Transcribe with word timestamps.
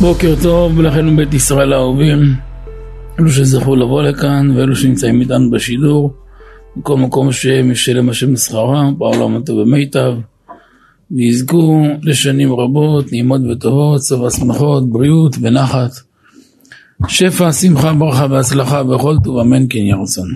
בוקר 0.00 0.34
טוב 0.42 0.80
לכם 0.80 1.16
בית 1.16 1.34
ישראל 1.34 1.72
האהובים, 1.72 2.34
אלו 3.18 3.30
שזכו 3.30 3.76
לבוא 3.76 4.02
לכאן 4.02 4.50
ואלו 4.56 4.76
שנמצאים 4.76 5.20
איתנו 5.20 5.50
בשידור, 5.50 6.12
בכל 6.76 6.96
מקום 6.96 7.32
שהם 7.32 7.70
ישלם 7.70 8.08
השם 8.08 8.36
שכרם, 8.36 8.94
בעולם 8.98 9.36
הטוב 9.36 9.58
ומיטב, 9.58 10.14
ויזכו 11.10 11.86
לשנים 12.02 12.52
רבות, 12.52 13.12
נעימות 13.12 13.40
וטובות, 13.50 14.00
צבא 14.00 14.30
שמחות, 14.30 14.90
בריאות 14.90 15.36
ונחת, 15.40 15.90
שפע, 17.08 17.52
שמחה, 17.52 17.92
ברכה 17.92 18.26
והצלחה 18.30 18.82
בכל 18.82 19.16
טוב, 19.24 19.38
אמן 19.38 19.66
כן 19.70 19.78
יהיה 19.78 19.96
רצון. 19.96 20.28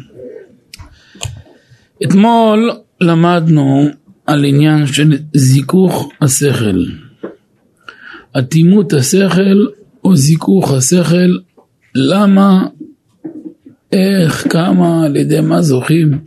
אתמול 2.04 2.70
למדנו 3.00 3.86
על 4.26 4.44
עניין 4.44 4.86
של 4.86 5.18
זיכוך 5.34 6.08
השכל. 6.20 6.84
אטימות 8.38 8.92
השכל 8.92 9.66
או 10.04 10.16
זיכוך 10.16 10.72
השכל, 10.72 11.38
למה, 11.94 12.66
איך, 13.92 14.52
כמה, 14.52 15.04
על 15.04 15.16
ידי 15.16 15.40
מה 15.40 15.62
זוכים? 15.62 16.18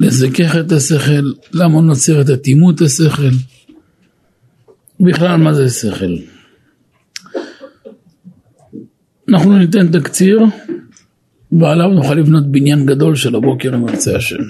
לזכך 0.00 0.56
את 0.60 0.72
השכל, 0.72 1.32
למה 1.52 1.80
נוצרת 1.80 2.30
אטימות 2.30 2.80
השכל, 2.80 3.30
בכלל 5.00 5.36
מה 5.36 5.54
זה 5.54 5.70
שכל. 5.70 6.16
אנחנו 9.28 9.58
ניתן 9.58 9.92
תקציר 9.92 10.40
ועליו 11.52 11.88
נוכל 11.88 12.14
לבנות 12.14 12.46
בניין 12.46 12.86
גדול 12.86 13.16
של 13.16 13.34
הבוקר 13.34 13.74
עם 13.74 13.88
ארצי 13.88 14.14
השם. 14.14 14.42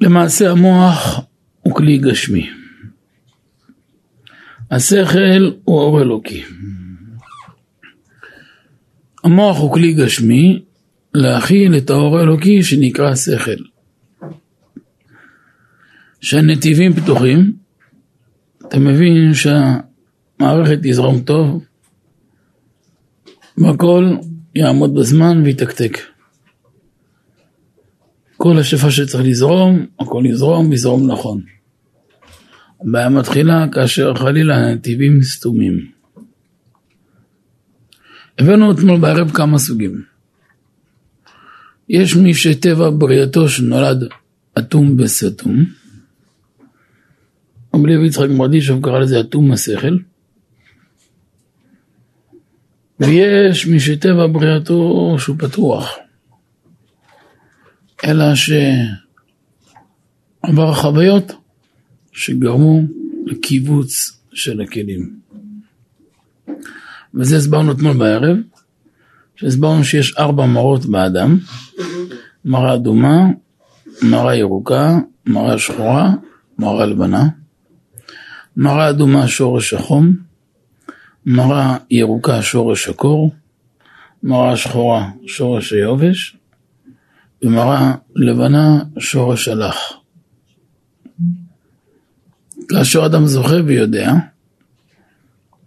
למעשה 0.00 0.50
המוח 0.50 1.20
הוא 1.60 1.74
כלי 1.74 1.98
גשמי. 1.98 2.50
השכל 4.70 5.50
הוא 5.64 5.78
אור 5.80 6.02
אלוקי. 6.02 6.44
המוח 9.24 9.58
הוא 9.58 9.72
כלי 9.72 9.92
גשמי 9.92 10.62
להכיל 11.14 11.76
את 11.76 11.90
האור 11.90 12.18
האלוקי 12.18 12.62
שנקרא 12.62 13.14
שכל. 13.14 13.62
כשהנתיבים 16.20 16.92
פתוחים, 16.92 17.52
אתה 18.68 18.78
מבין 18.78 19.32
שהמערכת 19.34 20.78
תזרום 20.82 21.20
טוב, 21.20 21.64
והכל 23.58 24.16
יעמוד 24.54 24.94
בזמן 24.94 25.42
ויתקתק. 25.44 26.15
כל 28.46 28.58
השפע 28.58 28.90
שצריך 28.90 29.24
לזרום, 29.26 29.86
הכל 30.00 30.22
יזרום, 30.26 30.72
יזרום 30.72 31.10
נכון. 31.10 31.40
הבעיה 32.80 33.08
מתחילה 33.08 33.66
כאשר 33.72 34.14
חלילה 34.14 34.56
הנתיבים 34.56 35.22
סתומים. 35.22 35.90
הבאנו 38.38 38.72
אתמול 38.72 39.00
בערב 39.00 39.30
כמה 39.30 39.58
סוגים. 39.58 40.02
יש 41.88 42.16
מי 42.16 42.34
שטבע 42.34 42.90
בריאתו 42.90 43.48
שנולד 43.48 44.04
אטום 44.58 44.96
וסתום. 44.98 45.64
רבי 47.74 47.94
לוי 47.94 48.06
יצחק 48.06 48.28
מרדישוב 48.30 48.84
קרא 48.84 48.98
לזה 48.98 49.20
אטום 49.20 49.52
השכל. 49.52 49.96
ויש 53.00 53.66
מי 53.66 53.80
שטבע 53.80 54.26
בריאתו 54.26 55.16
שהוא 55.18 55.36
פתוח. 55.38 56.05
אלא 58.04 58.24
שעבר 58.34 58.74
חוויות 60.74 61.32
שגרמו 62.12 62.80
לקיבוץ 63.26 64.20
של 64.32 64.60
הכלים. 64.60 65.16
וזה 67.14 67.36
הסברנו 67.36 67.72
אתמול 67.72 67.96
בערב, 67.96 68.36
שהסברנו 69.36 69.84
שיש 69.84 70.16
ארבע 70.18 70.46
מראות 70.46 70.86
באדם, 70.86 71.38
מראה 72.44 72.74
אדומה, 72.74 73.26
מראה 74.02 74.36
ירוקה, 74.36 74.98
מראה 75.26 75.58
שחורה, 75.58 76.10
מראה 76.58 76.86
לבנה. 76.86 77.28
מראה 78.56 78.90
אדומה 78.90 79.28
שורש 79.28 79.74
החום, 79.74 80.16
מראה 81.26 81.76
ירוקה 81.90 82.42
שורש 82.42 82.88
הקור, 82.88 83.34
מראה 84.22 84.56
שחורה 84.56 85.10
שורש 85.26 85.72
היובש, 85.72 86.35
ומראה 87.42 87.94
לבנה 88.14 88.82
שורש 88.98 89.48
הלך. 89.48 89.76
כאשר 92.68 93.06
אדם 93.06 93.26
זוכה 93.26 93.56
ויודע 93.66 94.12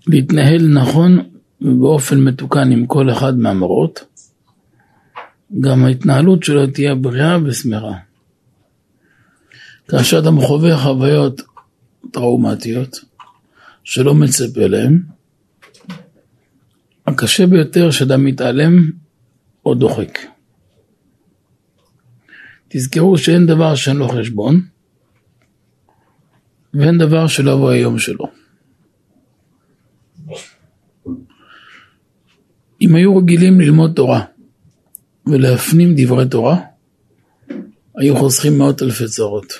להתנהל 0.07 0.67
נכון 0.67 1.29
ובאופן 1.61 2.19
מתוקן 2.19 2.71
עם 2.71 2.85
כל 2.85 3.11
אחד 3.11 3.37
מהמראות, 3.37 4.03
גם 5.59 5.85
ההתנהלות 5.85 6.43
שלו 6.43 6.67
תהיה 6.67 6.95
בריאה 6.95 7.37
ושמחה. 7.43 7.93
כאשר 9.87 10.19
אדם 10.19 10.41
חווה 10.41 10.77
חוויות 10.77 11.41
טראומטיות 12.11 12.99
שלא 13.83 14.15
מצפה 14.15 14.67
להם, 14.67 15.03
הקשה 17.07 17.47
ביותר 17.47 17.91
שאדם 17.91 18.25
מתעלם 18.25 18.91
או 19.65 19.75
דוחק. 19.75 20.19
תזכרו 22.69 23.17
שאין 23.17 23.45
דבר 23.45 23.75
שאין 23.75 23.97
לו 23.97 24.09
חשבון, 24.09 24.61
ואין 26.73 26.97
דבר 26.97 27.27
שלא 27.27 27.51
יבוא 27.51 27.69
היום 27.69 27.99
שלו. 27.99 28.25
אם 32.81 32.95
היו 32.95 33.17
רגילים 33.17 33.61
ללמוד 33.61 33.93
תורה 33.95 34.25
ולהפנים 35.25 35.93
דברי 35.97 36.29
תורה, 36.29 36.59
היו 37.95 38.15
חוסכים 38.15 38.57
מאות 38.57 38.81
אלפי 38.81 39.07
צרות. 39.07 39.53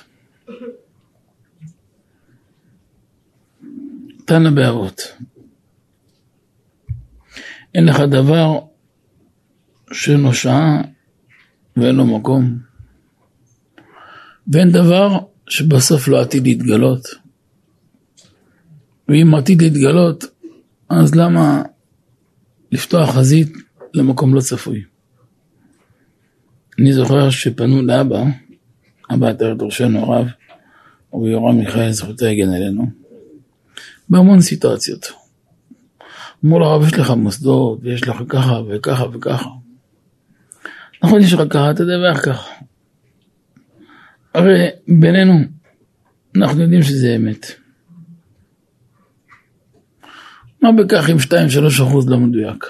תנא 4.25 4.49
באבות. 4.49 5.01
אין 7.75 7.85
לך 7.85 7.99
דבר 7.99 8.59
שאין 9.91 10.19
לו 10.19 10.33
שעה 10.33 10.81
ואין 11.77 11.95
לו 11.95 12.05
מקום. 12.05 12.68
ואין 14.49 14.71
דבר 14.71 15.17
שבסוף 15.49 16.07
לא 16.07 16.21
עתיד 16.21 16.43
להתגלות. 16.43 17.07
ואם 19.07 19.35
עתיד 19.35 19.61
להתגלות, 19.61 20.25
אז 20.89 21.15
למה 21.15 21.63
לפתוח 22.71 23.09
חזית 23.15 23.53
למקום 23.93 24.35
לא 24.35 24.41
צפוי? 24.41 24.83
אני 26.79 26.93
זוכר 26.93 27.29
שפנו 27.29 27.81
לאבא, 27.81 28.23
אבא 29.13 29.29
יותר 29.29 29.53
דורשנו 29.53 29.99
הרב, 30.13 30.27
רבי 31.13 31.29
יורם 31.29 31.57
מיכאל 31.57 31.91
זכותו 31.91 32.25
יגן 32.25 32.53
עלינו, 32.53 32.85
בהמון 34.09 34.41
סיטואציות. 34.41 35.11
אמרו 36.45 36.59
לרב, 36.59 36.87
יש 36.87 36.93
לך 36.93 37.09
מוסדות, 37.11 37.79
ויש 37.81 38.07
לך 38.07 38.17
ככה 38.29 38.59
וככה 38.69 39.05
וככה. 39.13 39.49
נכון, 41.03 41.21
יש 41.21 41.33
לך 41.33 41.41
ככה, 41.49 41.71
ואיך 42.03 42.25
ככה. 42.25 42.51
הרי 44.39 44.67
בינינו, 44.87 45.33
אנחנו 46.35 46.61
יודעים 46.61 46.83
שזה 46.83 47.15
אמת. 47.15 47.45
מה 50.61 50.71
בכך 50.71 51.09
אם 51.09 51.17
2-3 51.79 51.83
אחוז 51.83 52.09
לא 52.09 52.19
מדויק? 52.19 52.65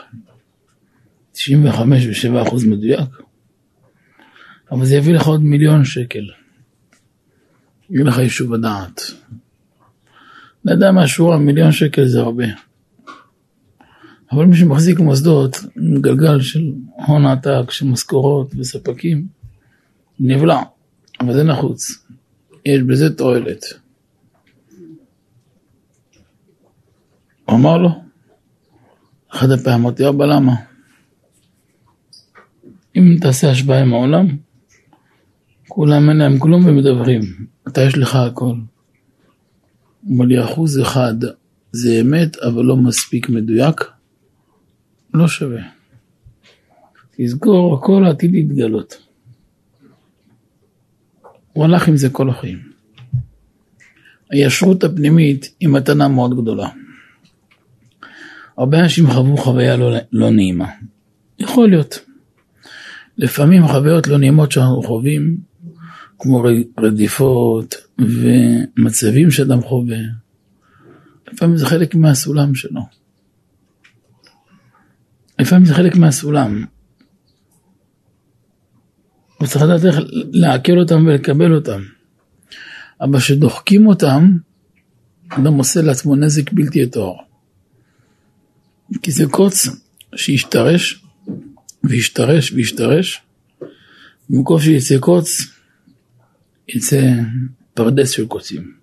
95 1.31 2.05
ו-7 2.05 2.47
אחוז 2.47 2.65
מדויק? 2.65 3.09
אבל 4.71 4.85
זה 4.85 4.95
יביא 4.95 5.13
לך 5.13 5.27
עוד 5.27 5.43
מיליון 5.43 5.85
שקל. 5.85 6.23
יביא 7.89 8.05
לך 8.05 8.17
יישוב 8.17 8.53
הדעת. 8.53 9.01
לאדם 10.65 10.95
מהשורה 10.95 11.37
מיליון 11.37 11.71
שקל 11.71 12.05
זה 12.05 12.19
הרבה. 12.19 12.45
אבל 14.31 14.45
מי 14.45 14.57
שמחזיק 14.57 14.99
מוסדות, 14.99 15.57
גלגל 16.01 16.41
של 16.41 16.71
הון 17.07 17.25
עתק, 17.25 17.71
של 17.71 17.85
משכורות 17.85 18.51
וספקים, 18.57 19.27
נבלע. 20.19 20.61
אבל 21.19 21.33
זה 21.33 21.43
נחוץ, 21.43 22.05
יש 22.65 22.81
בזה 22.81 23.15
תועלת. 23.15 23.65
הוא 27.45 27.57
אמר 27.57 27.77
לו, 27.77 27.89
אחד 29.33 29.51
הפעמים 29.51 29.79
אמרתי, 29.79 30.09
אבא 30.09 30.25
למה? 30.25 30.55
אם 32.95 33.17
תעשה 33.21 33.51
השוואה 33.51 33.81
עם 33.81 33.93
העולם, 33.93 34.27
כולם 35.67 36.09
אין 36.09 36.17
להם 36.17 36.39
כלום 36.39 36.65
ומדברים, 36.65 37.21
אתה 37.67 37.81
יש 37.81 37.97
לך 37.97 38.15
הכל. 38.15 38.55
אמר 40.11 40.25
לי, 40.25 40.43
אחוז 40.43 40.81
אחד 40.81 41.15
זה 41.71 42.01
אמת, 42.01 42.37
אבל 42.37 42.63
לא 42.63 42.77
מספיק 42.77 43.29
מדויק, 43.29 43.83
לא 45.13 45.27
שווה. 45.27 45.61
תזכור, 47.17 47.77
הכל 47.77 48.05
עתיד 48.05 48.31
להתגלות. 48.31 49.08
הוא 51.59 51.65
הלך 51.65 51.87
עם 51.87 51.97
זה 51.97 52.09
כל 52.09 52.29
החיים. 52.29 52.59
הישרות 54.29 54.83
הפנימית 54.83 55.55
היא 55.59 55.69
מתנה 55.69 56.07
מאוד 56.07 56.41
גדולה. 56.41 56.69
הרבה 58.57 58.79
אנשים 58.79 59.07
חוו 59.07 59.37
חוויה 59.37 59.77
לא, 59.77 59.97
לא 60.11 60.29
נעימה. 60.29 60.67
יכול 61.39 61.69
להיות. 61.69 61.99
לפעמים 63.17 63.67
חוויות 63.67 64.07
לא 64.07 64.17
נעימות 64.17 64.51
שאנחנו 64.51 64.83
חווים, 64.83 65.37
כמו 66.19 66.43
רדיפות 66.77 67.75
ומצבים 67.99 69.31
שאדם 69.31 69.61
חווה, 69.61 69.99
לפעמים 71.31 71.57
זה 71.57 71.65
חלק 71.65 71.95
מהסולם 71.95 72.55
שלו. 72.55 72.81
לפעמים 75.39 75.65
זה 75.65 75.73
חלק 75.73 75.95
מהסולם. 75.95 76.65
הוא 79.39 79.47
צריך 79.47 79.65
לדעת 79.65 79.85
איך 79.85 79.95
לעכל 80.31 80.79
אותם 80.79 81.05
ולקבל 81.07 81.55
אותם. 81.55 81.81
אבל 83.01 83.19
כשדוחקים 83.19 83.87
אותם, 83.87 84.37
אדם 85.29 85.53
עושה 85.53 85.81
לעצמו 85.81 86.15
נזק 86.15 86.51
בלתי 86.51 86.81
יתואר. 86.81 87.15
כי 89.01 89.11
זה 89.11 89.25
קוץ 89.31 89.67
שישתרש 90.15 91.05
וישתרש 91.83 92.51
וישתרש, 92.51 93.21
במקום 94.29 94.59
שיצא 94.59 94.99
קוץ, 94.99 95.41
יצא 96.67 97.01
פרדס 97.73 98.09
של 98.09 98.27
קוצים. 98.27 98.73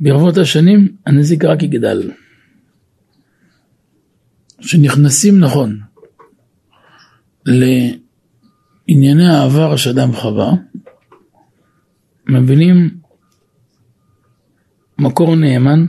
ברבות 0.00 0.36
השנים 0.36 0.96
הנזק 1.06 1.44
רק 1.44 1.62
יגדל. 1.62 2.10
כשנכנסים 4.58 5.40
נכון 5.40 5.80
לענייני 7.46 9.26
העבר 9.26 9.76
שאדם 9.76 10.12
חווה, 10.12 10.52
מבינים 12.26 12.90
מקור 14.98 15.36
נאמן 15.36 15.86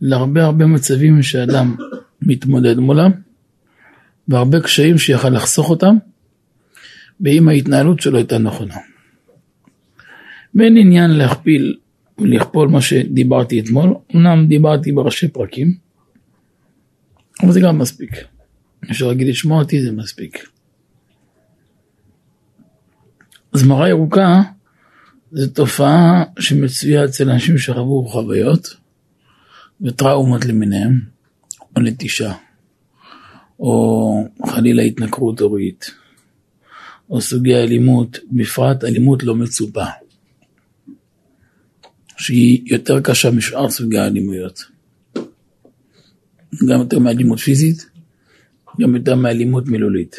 להרבה 0.00 0.44
הרבה 0.44 0.66
מצבים 0.66 1.22
שאדם 1.22 1.76
מתמודד 2.22 2.78
מולם, 2.78 3.10
והרבה 4.28 4.60
קשיים 4.60 4.98
שיכל 4.98 5.28
לחסוך 5.28 5.70
אותם, 5.70 5.96
ואם 7.20 7.48
ההתנהלות 7.48 8.00
שלו 8.00 8.16
הייתה 8.16 8.38
נכונה. 8.38 8.74
ואין 10.54 10.76
עניין 10.76 11.10
להכפיל 11.10 11.76
ולכפול 12.18 12.68
מה 12.68 12.80
שדיברתי 12.80 13.60
אתמול, 13.60 13.94
אמנם 14.14 14.46
דיברתי 14.46 14.92
בראשי 14.92 15.28
פרקים, 15.28 15.74
אבל 17.42 17.52
זה 17.52 17.60
גם 17.60 17.78
מספיק. 17.78 18.31
אפשר 18.90 19.06
להגיד 19.06 19.28
לשמוע 19.28 19.62
אותי 19.62 19.82
זה 19.82 19.92
מספיק. 19.92 20.48
זמרה 23.52 23.88
ירוקה 23.88 24.42
זו 25.32 25.50
תופעה 25.50 26.24
שמצויה 26.38 27.04
אצל 27.04 27.30
אנשים 27.30 27.58
שחוו 27.58 28.08
חוויות 28.08 28.76
וטראומות 29.80 30.44
למיניהם, 30.44 31.00
או 31.76 31.82
נטישה, 31.82 32.34
או 33.60 34.28
חלילה 34.46 34.82
התנכרות 34.82 35.40
הורית, 35.40 35.90
או 37.10 37.20
סוגי 37.20 37.54
אלימות, 37.54 38.18
בפרט 38.32 38.84
אלימות 38.84 39.22
לא 39.22 39.34
מצופה, 39.34 39.84
שהיא 42.16 42.62
יותר 42.66 43.00
קשה 43.00 43.30
משאר 43.30 43.70
סוגי 43.70 43.98
האלימויות. 43.98 44.64
גם 46.68 46.78
יותר 46.80 46.98
מאלימות 46.98 47.38
פיזית, 47.38 47.86
גם 48.80 48.94
יותר 48.94 49.14
מאלימות 49.14 49.66
מילולית. 49.66 50.16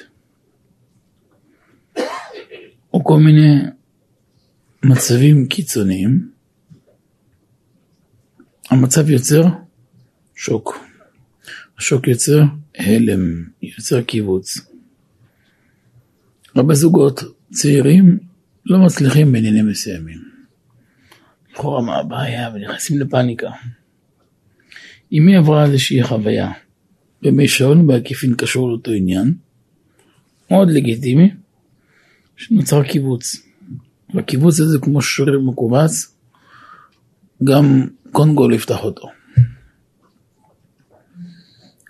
או 2.93 3.03
כל 3.03 3.19
מיני 3.19 3.55
מצבים 4.83 5.47
קיצוניים, 5.47 6.29
המצב 8.69 9.09
יוצר 9.09 9.43
שוק. 10.35 10.79
השוק 11.77 12.07
יוצר 12.07 12.41
הלם, 12.77 13.45
יוצר 13.61 14.01
קיבוץ. 14.01 14.57
הרבה 16.55 16.73
זוגות 16.73 17.19
צעירים 17.51 18.19
לא 18.65 18.85
מצליחים 18.85 19.31
בעניינים 19.31 19.67
מסוימים. 19.67 20.19
לכאורה 21.51 21.81
מה 21.81 21.97
הבעיה 21.97 22.49
ונכנסים 22.53 22.99
לפאניקה. 22.99 23.51
היא 25.09 25.37
עברה 25.37 25.65
איזושהי 25.65 26.03
חוויה 26.03 26.51
במישרון 27.23 27.87
בעקיפין 27.87 28.35
קשור 28.35 28.69
לאותו 28.69 28.91
עניין, 28.91 29.33
מאוד 30.51 30.69
לגיטימי, 30.69 31.31
שנוצר 32.35 32.83
קיבוץ. 32.83 33.35
והקיבוץ 34.13 34.59
הזה 34.59 34.79
כמו 34.81 35.01
שריר 35.01 35.39
מכווץ, 35.39 36.15
גם 37.43 37.87
קונגו 38.11 38.51
יפתח 38.51 38.83
אותו. 38.83 39.07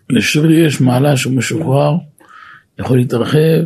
לשריר 0.10 0.66
יש 0.66 0.82
מעלה 0.82 1.18
שהוא 1.18 1.34
משוחרר, 1.34 1.98
יכול 2.80 2.98
להתרחב 2.98 3.64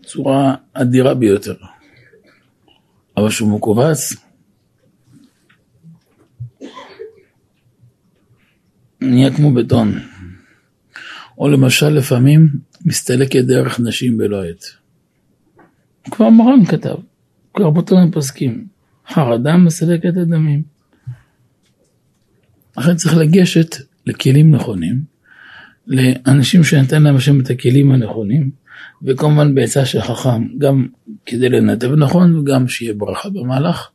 בצורה 0.00 0.54
אדירה 0.72 1.14
ביותר. 1.14 1.56
אבל 3.16 3.30
שהוא 3.30 3.56
מכווץ, 3.56 4.14
נהיה 9.08 9.36
כמו 9.36 9.54
בטון. 9.54 9.98
או 11.38 11.48
למשל 11.48 11.88
לפעמים 11.88 12.48
מסתלקת 12.84 13.44
דרך 13.44 13.80
נשים 13.80 14.18
בלא 14.18 14.44
עת. 14.44 14.64
כבר 16.10 16.30
מרן 16.30 16.64
כתב, 16.64 16.94
כבר 17.54 17.70
בטון 17.70 18.10
פוסקים, 18.10 18.66
חרדה 19.08 19.56
מסלקת 19.56 20.16
הדמים. 20.16 20.62
לכן 22.78 22.94
צריך 22.94 23.16
לגשת 23.16 23.76
לכלים 24.06 24.54
נכונים, 24.54 25.00
לאנשים 25.86 26.64
שנתן 26.64 27.02
להם 27.02 27.16
השם 27.16 27.40
את 27.40 27.50
הכלים 27.50 27.92
הנכונים, 27.92 28.50
וכמובן 29.02 29.54
בעצה 29.54 29.86
של 29.86 30.00
חכם, 30.00 30.58
גם 30.58 30.86
כדי 31.26 31.48
לנתב 31.48 31.90
נכון 31.92 32.36
וגם 32.36 32.68
שיהיה 32.68 32.94
ברכה 32.94 33.28
במהלך, 33.28 33.88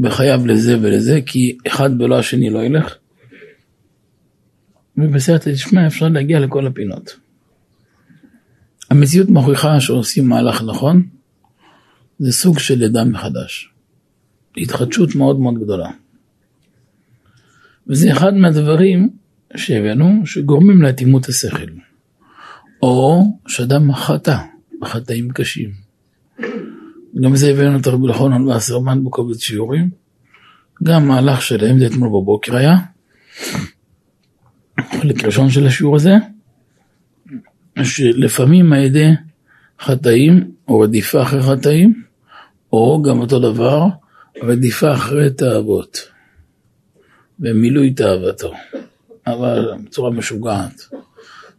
וחייב 0.00 0.46
לזה 0.46 0.76
ולזה, 0.80 1.20
כי 1.26 1.56
אחד 1.66 1.98
בלא 1.98 2.18
השני 2.18 2.50
לא 2.50 2.58
ילך. 2.58 2.97
ובסייעתא 4.98 5.50
דשמיא 5.52 5.86
אפשר 5.86 6.08
להגיע 6.08 6.40
לכל 6.40 6.66
הפינות. 6.66 7.16
המציאות 8.90 9.28
מוכיחה 9.28 9.80
שעושים 9.80 10.28
מהלך 10.28 10.62
נכון, 10.62 11.08
זה 12.18 12.32
סוג 12.32 12.58
של 12.58 12.78
לידה 12.78 13.04
מחדש. 13.04 13.70
התחדשות 14.56 15.14
מאוד 15.14 15.40
מאוד 15.40 15.54
גדולה. 15.54 15.90
וזה 17.86 18.12
אחד 18.12 18.34
מהדברים 18.34 19.10
שהבאנו 19.56 20.22
שגורמים 20.26 20.82
לאטימות 20.82 21.28
השכל. 21.28 21.70
או 22.82 23.24
שאדם 23.46 23.94
חטא 23.94 24.38
בחטאים 24.80 25.30
קשים. 25.30 25.70
גם 27.24 27.36
זה 27.36 27.50
הבאנו 27.50 27.78
את 27.78 27.86
הרבי 27.86 28.06
לחון 28.06 28.48
וסרמן 28.48 29.04
בקובץ 29.04 29.40
שיעורים. 29.40 29.90
גם 30.82 31.08
מהלך 31.08 31.42
שלהם, 31.42 31.78
זה 31.78 31.86
אתמול 31.86 32.08
בבוקר 32.08 32.56
היה. 32.56 32.76
חלק 34.80 35.24
ראשון 35.24 35.50
של 35.50 35.66
השיעור 35.66 35.96
הזה, 35.96 36.14
שלפעמים 37.82 38.72
על 38.72 38.96
חטאים 39.80 40.50
או 40.68 40.80
רדיפה 40.80 41.22
אחרי 41.22 41.42
חטאים, 41.42 42.02
או 42.72 43.02
גם 43.02 43.20
אותו 43.20 43.38
דבר, 43.38 43.86
רדיפה 44.42 44.94
אחרי 44.94 45.30
תאוות, 45.30 45.98
ומילוי 47.40 47.94
תאוותו, 47.94 48.52
אבל 49.26 49.72
בצורה 49.84 50.10
משוגעת. 50.10 50.88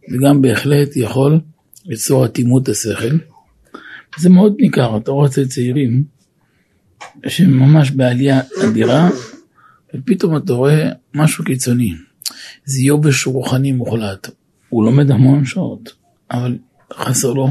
זה 0.09 0.17
גם 0.25 0.41
בהחלט 0.41 0.95
יכול 0.95 1.39
ליצור 1.85 2.25
אטימות 2.25 2.69
השכל. 2.69 3.17
זה 4.17 4.29
מאוד 4.29 4.55
ניכר, 4.59 4.97
אתה 4.97 5.11
רואה 5.11 5.27
אצל 5.27 5.45
צעירים 5.45 6.03
שהם 7.27 7.59
ממש 7.59 7.91
בעלייה 7.91 8.41
אדירה, 8.63 9.09
ופתאום 9.95 10.37
אתה 10.37 10.53
רואה 10.53 10.89
משהו 11.13 11.43
קיצוני. 11.43 11.93
זה 12.65 12.81
יובש 12.81 13.27
רוחני 13.27 13.71
מוחלט. 13.71 14.29
הוא 14.69 14.85
לומד 14.85 15.11
המון 15.11 15.45
שעות, 15.45 15.93
אבל 16.31 16.57
חסר 16.93 17.33
לו 17.33 17.49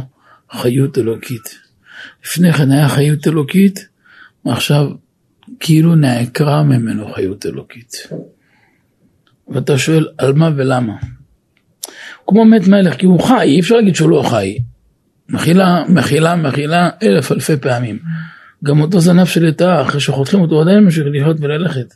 חיות 0.53 0.99
אלוקית. 0.99 1.59
לפני 2.25 2.53
כן 2.53 2.71
היה 2.71 2.89
חיות 2.89 3.27
אלוקית, 3.27 3.89
ועכשיו 4.45 4.91
כאילו 5.61 5.95
נעקרה 5.95 6.63
ממנו 6.63 7.15
חיות 7.15 7.47
אלוקית. 7.47 8.09
ואתה 9.49 9.79
שואל 9.79 10.09
על 10.19 10.33
מה 10.33 10.51
ולמה. 10.57 10.97
כמו 12.27 12.45
מת 12.45 12.69
מלך, 12.69 12.95
כי 12.95 13.07
הוא 13.07 13.21
חי, 13.21 13.43
אי 13.43 13.61
אפשר 13.61 13.77
להגיד 13.77 13.95
שהוא 13.95 14.11
לא 14.11 14.23
חי. 14.31 14.59
מחילה, 15.29 15.85
מחילה, 15.89 16.37
מחילה 16.37 16.91
אלף 17.03 17.33
אלפי 17.33 17.57
פעמים. 17.57 17.99
גם 18.65 18.81
אותו 18.81 19.01
זנב 19.01 19.27
של 19.27 19.47
לטאה, 19.47 19.83
אחרי 19.83 20.01
שחותכים 20.01 20.41
אותו, 20.41 20.61
עדיין 20.61 20.85
ממשיך 20.85 21.07
לחיות 21.13 21.37
וללכת. 21.41 21.95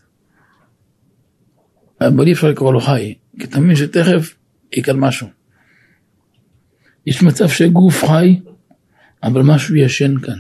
אבל 2.09 2.27
אי 2.27 2.33
אפשר 2.33 2.49
לקרוא 2.49 2.73
לו 2.73 2.81
חי, 2.81 3.15
כי 3.39 3.45
אתה 3.45 3.61
מבין 3.61 3.77
שתכף 3.77 4.35
יקל 4.73 4.97
משהו. 4.97 5.29
יש 7.07 7.23
מצב 7.23 7.49
שגוף 7.49 8.05
חי, 8.05 8.41
אבל 9.23 9.43
משהו 9.43 9.77
ישן 9.77 10.19
כאן. 10.19 10.39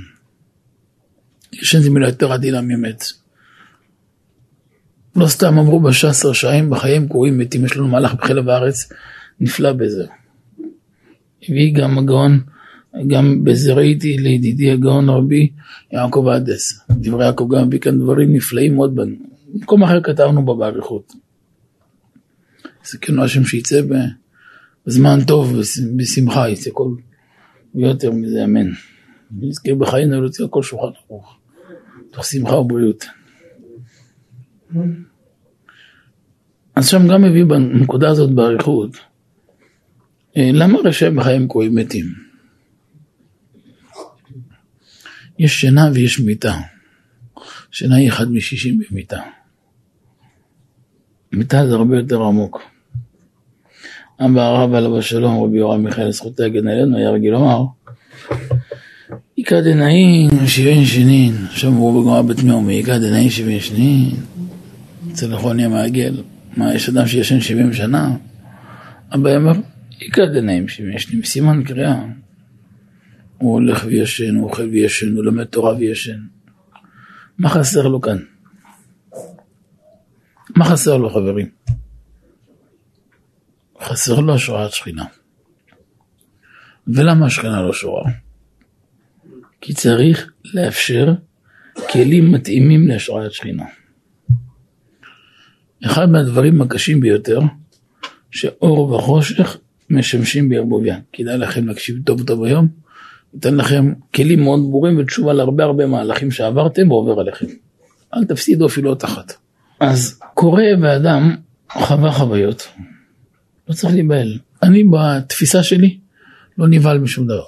ישן 1.52 1.78
זה 1.78 1.90
מילה 1.90 2.08
יותר 2.08 2.32
עדינה 2.32 2.60
ממת. 2.60 3.04
לא 5.16 5.26
סתם 5.26 5.58
אמרו 5.58 5.80
בש"ס 5.80 6.24
רשעים 6.24 6.70
בחיים 6.70 7.08
קוראים 7.08 7.38
מתים, 7.38 7.64
יש 7.64 7.76
לנו 7.76 7.88
מהלך 7.88 8.14
בחלב 8.14 8.48
הארץ 8.48 8.92
נפלא 9.40 9.72
בזה. 9.72 10.04
הביא 11.48 11.74
גם 11.74 11.98
הגאון, 11.98 12.40
גם 13.06 13.44
בזה 13.44 13.72
ראיתי 13.72 14.18
לידידי 14.18 14.70
הגאון 14.70 15.08
רבי 15.08 15.50
יעקב 15.92 16.28
עדס. 16.28 16.86
דברי 16.90 17.24
יעקב 17.24 17.48
גם 17.54 17.62
הביא 17.62 17.78
כאן 17.78 17.98
דברים 17.98 18.32
נפלאים 18.32 18.74
מאוד, 18.74 18.94
במקום 18.94 19.82
אחר 19.82 20.02
כתבנו 20.02 20.44
בו 20.44 20.56
באריכות. 20.56 21.12
זה 22.84 22.98
כן 22.98 23.18
השם 23.18 23.44
שיצא 23.44 23.80
בזמן 24.86 25.24
טוב, 25.26 25.56
בשמחה, 25.96 26.48
יצא 26.48 26.70
כל 26.72 26.94
ויותר 27.74 28.10
מזה, 28.10 28.44
אמן. 28.44 28.70
נזכה 29.30 29.74
בחיינו 29.74 30.20
להוציא 30.20 30.44
הכל 30.44 30.62
שולחן 30.62 30.86
ערוך, 31.08 31.38
תוך 32.10 32.24
שמחה 32.24 32.54
ובריאות. 32.54 33.04
אז 36.74 36.88
שם 36.88 37.08
גם 37.08 37.22
מביא 37.22 37.44
בנקודה 37.44 38.10
הזאת 38.10 38.30
באריכות, 38.30 38.96
אה, 40.36 40.50
למה 40.52 40.78
רשע 40.84 41.10
בחיים 41.10 41.48
קרויים 41.48 41.74
מתים? 41.74 42.06
יש 45.38 45.60
שינה 45.60 45.90
ויש 45.94 46.20
מיטה. 46.20 46.60
שינה 47.70 47.96
היא 47.96 48.08
אחד 48.08 48.30
משישים 48.30 48.78
במיטה. 48.78 49.22
מיטה 51.32 51.66
זה 51.66 51.74
הרבה 51.74 51.96
יותר 51.96 52.22
עמוק. 52.22 52.71
אבא 54.24 54.42
הרב 54.42 54.74
עליו 54.74 54.98
השלום, 54.98 55.44
רבי 55.44 55.58
יורם 55.58 55.84
מיכאל, 55.84 56.12
זכותי 56.12 56.44
הגן 56.44 56.68
עלינו, 56.68 56.98
היה 56.98 57.10
רגיל 57.10 57.32
לומר, 57.32 57.64
איכא 59.38 59.60
דנאין 59.60 60.46
שבעין 60.46 60.84
שנין, 60.84 61.34
הוא 61.66 62.02
בגמרא 62.02 62.22
בתמיהומי, 62.22 62.78
איכא 62.78 62.98
דנאין 62.98 63.30
שבעין 63.30 63.60
שנין, 63.60 64.10
אצל 65.12 65.34
נכוני 65.34 65.64
המעגל, 65.64 66.22
מה, 66.56 66.74
יש 66.74 66.88
אדם 66.88 67.06
שישן 67.06 67.40
שבעים 67.40 67.72
שנה? 67.72 68.16
אבא 69.14 69.36
אמר, 69.36 69.52
איכא 70.00 70.24
דנאין 70.26 70.68
שבעין 70.68 70.98
שנין, 70.98 71.22
סימן 71.22 71.62
קריאה. 71.64 72.02
הוא 73.38 73.52
הולך 73.52 73.84
וישן, 73.86 74.34
הוא 74.34 74.44
אוכל 74.44 74.68
וישן, 74.72 75.16
הוא 75.16 75.24
לומד 75.24 75.44
תורה 75.44 75.74
וישן. 75.76 76.18
מה 77.38 77.48
חסר 77.48 77.88
לו 77.88 78.00
כאן? 78.00 78.18
מה 80.56 80.64
חסר 80.64 80.96
לו 80.96 81.10
חברים? 81.10 81.46
חסר 83.82 84.20
לו 84.20 84.34
השראת 84.34 84.72
שכינה. 84.72 85.04
ולמה 86.86 87.26
השכינה 87.26 87.62
לא 87.62 87.72
שורה? 87.72 88.10
כי 89.60 89.74
צריך 89.74 90.32
לאפשר 90.54 91.14
כלים 91.92 92.32
מתאימים 92.32 92.88
להשראת 92.88 93.32
שכינה. 93.32 93.64
אחד 95.84 96.10
מהדברים 96.10 96.62
הקשים 96.62 97.00
ביותר, 97.00 97.40
שאור 98.30 98.92
וחושך 98.92 99.56
משמשים 99.90 100.48
בערבוביה. 100.48 100.98
כדאי 101.12 101.38
לכם 101.38 101.68
להקשיב 101.68 101.96
טוב 102.04 102.22
טוב 102.22 102.44
היום, 102.44 102.68
ייתן 103.34 103.54
לכם 103.54 103.92
כלים 104.14 104.42
מאוד 104.42 104.60
ברורים 104.60 104.98
ותשובה 104.98 105.32
להרבה 105.32 105.64
הרבה 105.64 105.86
מהלכים 105.86 106.30
שעברתם 106.30 106.90
ועובר 106.90 107.20
עליכם. 107.20 107.46
אל 108.14 108.24
תפסידו 108.24 108.66
אפילו 108.66 108.90
עוד 108.90 109.02
אחת. 109.04 109.32
אז 109.80 110.20
קורא 110.34 110.62
ואדם 110.82 111.36
חווה 111.72 112.12
חוויות, 112.12 112.68
לא 113.68 113.74
צריך 113.74 113.94
להיבהל. 113.94 114.38
אני 114.62 114.84
בתפיסה 114.84 115.62
שלי 115.62 115.98
לא 116.58 116.68
נבהל 116.68 116.98
משום 116.98 117.24
דבר. 117.24 117.46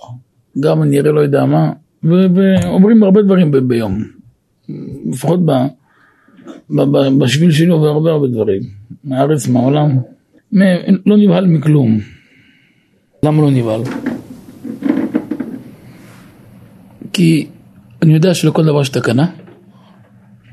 גם 0.61 0.83
אני 0.83 1.00
אראה 1.00 1.12
לא 1.12 1.21
יודע 1.21 1.44
מה, 1.44 1.73
ואומרים 2.02 3.02
הרבה 3.02 3.23
דברים 3.23 3.50
ב- 3.50 3.56
ביום. 3.56 4.04
לפחות 5.09 5.40
ב... 5.47 5.52
בשביל 7.18 7.50
שלי 7.50 7.68
עובר 7.68 7.87
הרבה 7.87 8.11
הרבה 8.11 8.26
דברים, 8.28 8.62
מהארץ, 9.04 9.49
מהעולם, 9.49 9.99
לא 11.06 11.16
נבהל 11.16 11.47
מכלום. 11.47 12.00
למה 13.23 13.42
לא 13.42 13.50
נבהל? 13.50 13.80
כי 17.12 17.47
אני 18.02 18.14
יודע 18.14 18.35
שלכל 18.35 18.64
דבר 18.64 18.80
יש 18.80 18.88
תקנה, 18.88 19.26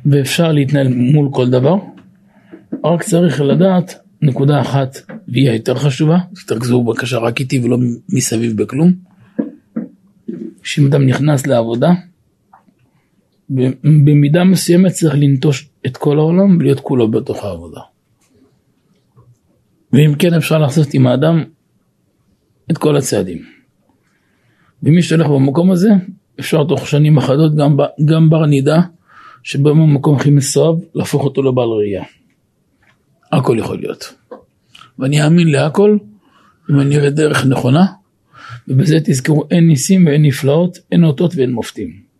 ואפשר 0.05 0.51
להתנהל 0.51 0.87
מול 0.87 1.29
כל 1.31 1.49
דבר, 1.49 1.75
רק 2.85 3.03
צריך 3.03 3.41
לדעת 3.41 3.99
נקודה 4.21 4.61
אחת, 4.61 4.97
והיא 5.27 5.49
היותר 5.49 5.75
חשובה, 5.75 6.17
תתרכזו 6.35 6.83
בבקשה 6.83 7.17
רק 7.17 7.39
איתי 7.39 7.59
ולא 7.59 7.77
מסביב 8.09 8.61
בכלום. 8.61 8.93
שאם 10.63 10.85
אדם 10.85 11.05
נכנס 11.05 11.47
לעבודה, 11.47 11.89
במידה 13.83 14.43
מסוימת 14.43 14.91
צריך 14.91 15.15
לנטוש 15.15 15.69
את 15.85 15.97
כל 15.97 16.17
העולם 16.17 16.57
ולהיות 16.57 16.79
כולו 16.79 17.11
בתוך 17.11 17.43
העבודה. 17.43 17.81
ואם 19.93 20.15
כן 20.19 20.33
אפשר 20.33 20.57
לעשות 20.57 20.93
עם 20.93 21.07
האדם 21.07 21.43
את 22.71 22.77
כל 22.77 22.97
הצעדים. 22.97 23.37
ומי 24.83 25.01
שהולך 25.01 25.27
במקום 25.27 25.71
הזה, 25.71 25.89
אפשר 26.39 26.63
תוך 26.63 26.87
שנים 26.87 27.17
אחדות 27.17 27.55
גם, 27.55 27.77
גם 28.05 28.29
בר 28.29 28.45
נידה, 28.45 28.81
שבמקום 29.43 30.15
הכי 30.15 30.29
מסואב, 30.31 30.79
להפוך 30.95 31.23
אותו 31.23 31.43
לבעל 31.43 31.69
ראייה. 31.69 32.03
הכל 33.31 33.57
יכול 33.59 33.77
להיות. 33.77 34.13
ואני 34.99 35.23
אאמין 35.23 35.47
להכל, 35.47 35.97
אם 36.71 36.79
אני 36.79 36.97
אראה 36.97 37.09
דרך 37.09 37.45
נכונה, 37.45 37.85
ובזה 38.67 38.97
תזכרו, 39.03 39.43
אין 39.51 39.67
ניסים 39.67 40.05
ואין 40.05 40.21
נפלאות, 40.21 40.77
אין 40.91 41.03
אותות 41.03 41.35
ואין 41.35 41.51
מופתים. 41.51 42.11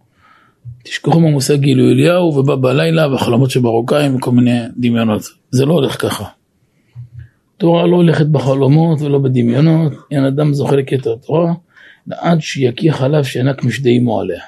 תשכחו 0.83 1.19
מהמושג 1.19 1.55
גילוי 1.55 1.93
אליהו 1.93 2.35
ובא 2.35 2.55
בלילה 2.55 3.07
והחלומות 3.07 3.51
שברוקאים 3.51 4.15
וכל 4.15 4.31
מיני 4.31 4.59
דמיונות. 4.77 5.21
זה 5.51 5.65
לא 5.65 5.73
הולך 5.73 6.01
ככה. 6.01 6.25
תורה 7.57 7.87
לא 7.87 7.95
הולכת 7.95 8.25
בחלומות 8.25 9.01
ולא 9.01 9.19
בדמיונות, 9.19 9.93
אין 10.11 10.25
אדם 10.25 10.53
זוכה 10.53 10.75
לקטע 10.75 11.09
התורה, 11.13 11.53
עד 12.11 12.41
שיקיא 12.41 12.91
חלב 12.91 13.23
שינק 13.23 13.63
משדי 13.63 13.97
אמו 13.97 14.21
עליה. 14.21 14.41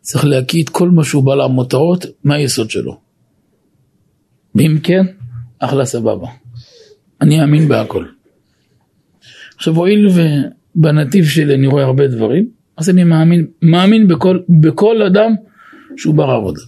צריך 0.00 0.24
להקיא 0.24 0.62
את 0.64 0.68
כל 0.68 0.90
מה 0.90 1.04
שהוא 1.04 1.24
בא 1.24 1.34
למותרות 1.34 2.06
מהיסוד 2.24 2.70
שלו. 2.70 2.98
ואם 4.54 4.78
כן, 4.82 5.06
אחלה 5.64 5.84
סבבה. 5.84 6.26
אני 7.20 7.40
אאמין 7.40 7.68
בהכל. 7.68 8.04
עכשיו 9.56 9.76
הואיל 9.76 10.08
ובנתיב 10.14 11.24
שלי 11.24 11.54
אני 11.54 11.66
רואה 11.66 11.84
הרבה 11.84 12.06
דברים, 12.06 12.48
אז 12.76 12.90
אני 12.90 13.04
מאמין, 13.04 13.46
מאמין 13.62 14.08
בכל, 14.08 14.38
בכל 14.48 15.02
אדם 15.02 15.34
שהוא 15.96 16.14
בר 16.14 16.30
עבודה. 16.30 16.60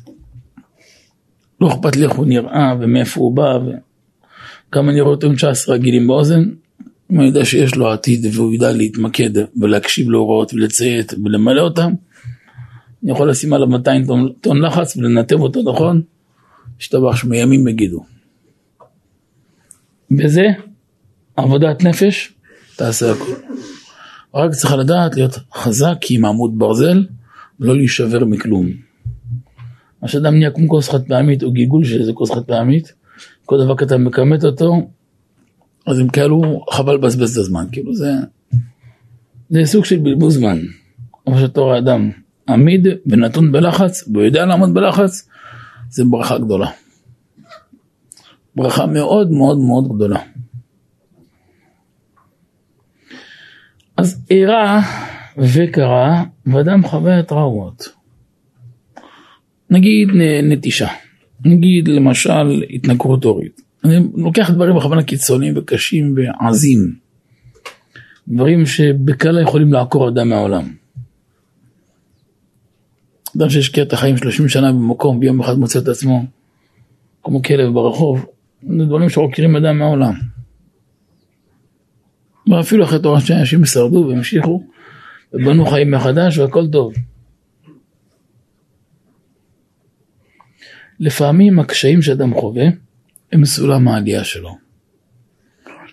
לא 1.60 1.68
אכפת 1.68 1.96
לי 1.96 2.04
איך 2.04 2.12
הוא 2.12 2.26
נראה 2.26 2.74
ומאיפה 2.80 3.20
הוא 3.20 3.36
בא, 3.36 3.58
וגם 3.58 4.88
אני 4.88 5.00
רואה 5.00 5.14
אותו 5.14 5.26
עם 5.26 5.34
19 5.34 5.74
רגילים 5.74 6.06
באוזן, 6.06 6.44
אם 7.12 7.20
אני 7.20 7.28
יודע 7.28 7.44
שיש 7.44 7.74
לו 7.74 7.92
עתיד 7.92 8.26
והוא 8.32 8.54
ידע 8.54 8.72
להתמקד 8.72 9.30
ולהקשיב 9.60 10.10
להוראות 10.10 10.54
ולציית 10.54 11.12
ולמלא 11.24 11.60
אותם, 11.60 11.92
אני 13.02 13.12
יכול 13.12 13.30
לשים 13.30 13.52
עליו 13.52 13.66
200 13.68 14.04
טון, 14.40 14.62
לחץ 14.62 14.96
ולנתב 14.96 15.40
אותו 15.40 15.62
נכון, 15.72 16.02
השתבח 16.80 17.16
שמימים 17.16 17.68
יגידו. 17.68 18.13
בזה 20.11 20.46
עבודת 21.37 21.84
נפש 21.84 22.32
תעשה 22.76 23.12
הכל. 23.12 23.32
רק 24.34 24.50
צריך 24.50 24.75
לדעת 24.75 25.16
להיות 25.16 25.38
חזק 25.54 25.99
עם 26.11 26.25
עמוד 26.25 26.58
ברזל 26.58 27.06
ולא 27.61 27.76
להישבר 27.76 28.25
מכלום. 28.25 28.70
מה 30.02 30.08
שאדם 30.08 30.34
נהיה 30.34 30.50
כמו 30.50 30.68
כוס 30.68 30.88
חד 30.88 31.06
פעמית 31.06 31.42
או 31.42 31.52
גיגול 31.52 31.84
של 31.84 32.00
איזה 32.00 32.12
כוס 32.12 32.30
חד 32.30 32.44
פעמית, 32.44 32.92
כל 33.46 33.64
דבר 33.64 33.75
קטן 33.75 34.02
מכמת 34.04 34.44
אותו, 34.44 34.88
אז 35.87 36.00
אם 36.00 36.08
כאלו 36.08 36.64
חבל 36.70 36.94
לבזבז 36.94 37.32
את 37.32 37.37
הזמן, 37.37 37.64
כאילו 37.73 37.94
זה, 37.94 38.12
זה 39.50 39.61
סוג 39.64 39.84
של 39.84 39.99
בלבוז 39.99 40.34
זמן. 40.34 40.58
כמו 41.26 41.38
שאתה 41.38 41.61
רואה 41.61 41.78
אדם 41.78 42.11
עמיד 42.49 42.87
ונתון 43.06 43.52
בלחץ, 43.52 44.08
והוא 44.08 44.25
יודע 44.25 44.46
לעמוד 44.46 44.75
בלחץ, 44.75 45.28
זה 45.90 46.04
ברכה 46.04 46.38
גדולה. 46.38 46.70
ברכה 48.56 48.87
מאוד 48.87 49.30
מאוד 49.30 49.58
מאוד 49.58 49.88
גדולה. 49.88 50.20
אז 53.96 54.25
אירע 54.30 54.80
וקרה, 55.38 56.25
ואדם 56.46 56.84
חווה 56.84 57.23
טראומות. 57.23 57.88
נגיד 59.70 60.08
נטישה, 60.42 60.88
נגיד 61.44 61.88
למשל 61.88 62.62
התנכרות 62.70 63.25
הורית. 63.25 63.61
אני 63.84 63.96
לוקח 64.14 64.50
דברים 64.50 64.76
בכוונה 64.76 65.02
קיצוניים 65.02 65.54
וקשים 65.56 66.14
ועזים. 66.16 66.94
דברים 68.28 68.66
שבקלה 68.66 69.42
יכולים 69.42 69.73
לעקור 69.73 70.08
אדם 70.08 70.28
מהעולם. 70.28 70.73
אדם 73.37 73.50
שהשקיע 73.50 73.82
את 73.82 73.92
החיים 73.92 74.16
30 74.16 74.49
שנה 74.49 74.73
במקום, 74.73 75.20
ביום 75.20 75.40
אחד 75.40 75.58
מוצא 75.58 75.78
את 75.78 75.88
עצמו 75.88 76.25
כמו 77.23 77.42
כלב 77.42 77.73
ברחוב, 77.73 78.26
זה 78.68 78.85
דברים 78.85 79.09
שעוקרים 79.09 79.56
אדם 79.56 79.78
מהעולם. 79.78 80.14
ואפילו 82.50 82.85
אחרי 82.85 83.02
תורה 83.02 83.21
שאנשים 83.21 83.64
שרדו 83.64 84.06
והמשיכו 84.09 84.62
ובנו 85.33 85.66
חיים 85.66 85.90
מחדש 85.90 86.38
והכל 86.38 86.66
טוב. 86.73 86.94
לפעמים 91.00 91.59
הקשיים 91.59 92.02
שאדם 92.02 92.35
חווה 92.35 92.64
הם 93.33 93.44
סולם 93.44 93.88
העלייה 93.88 94.25
שלו. 94.25 94.56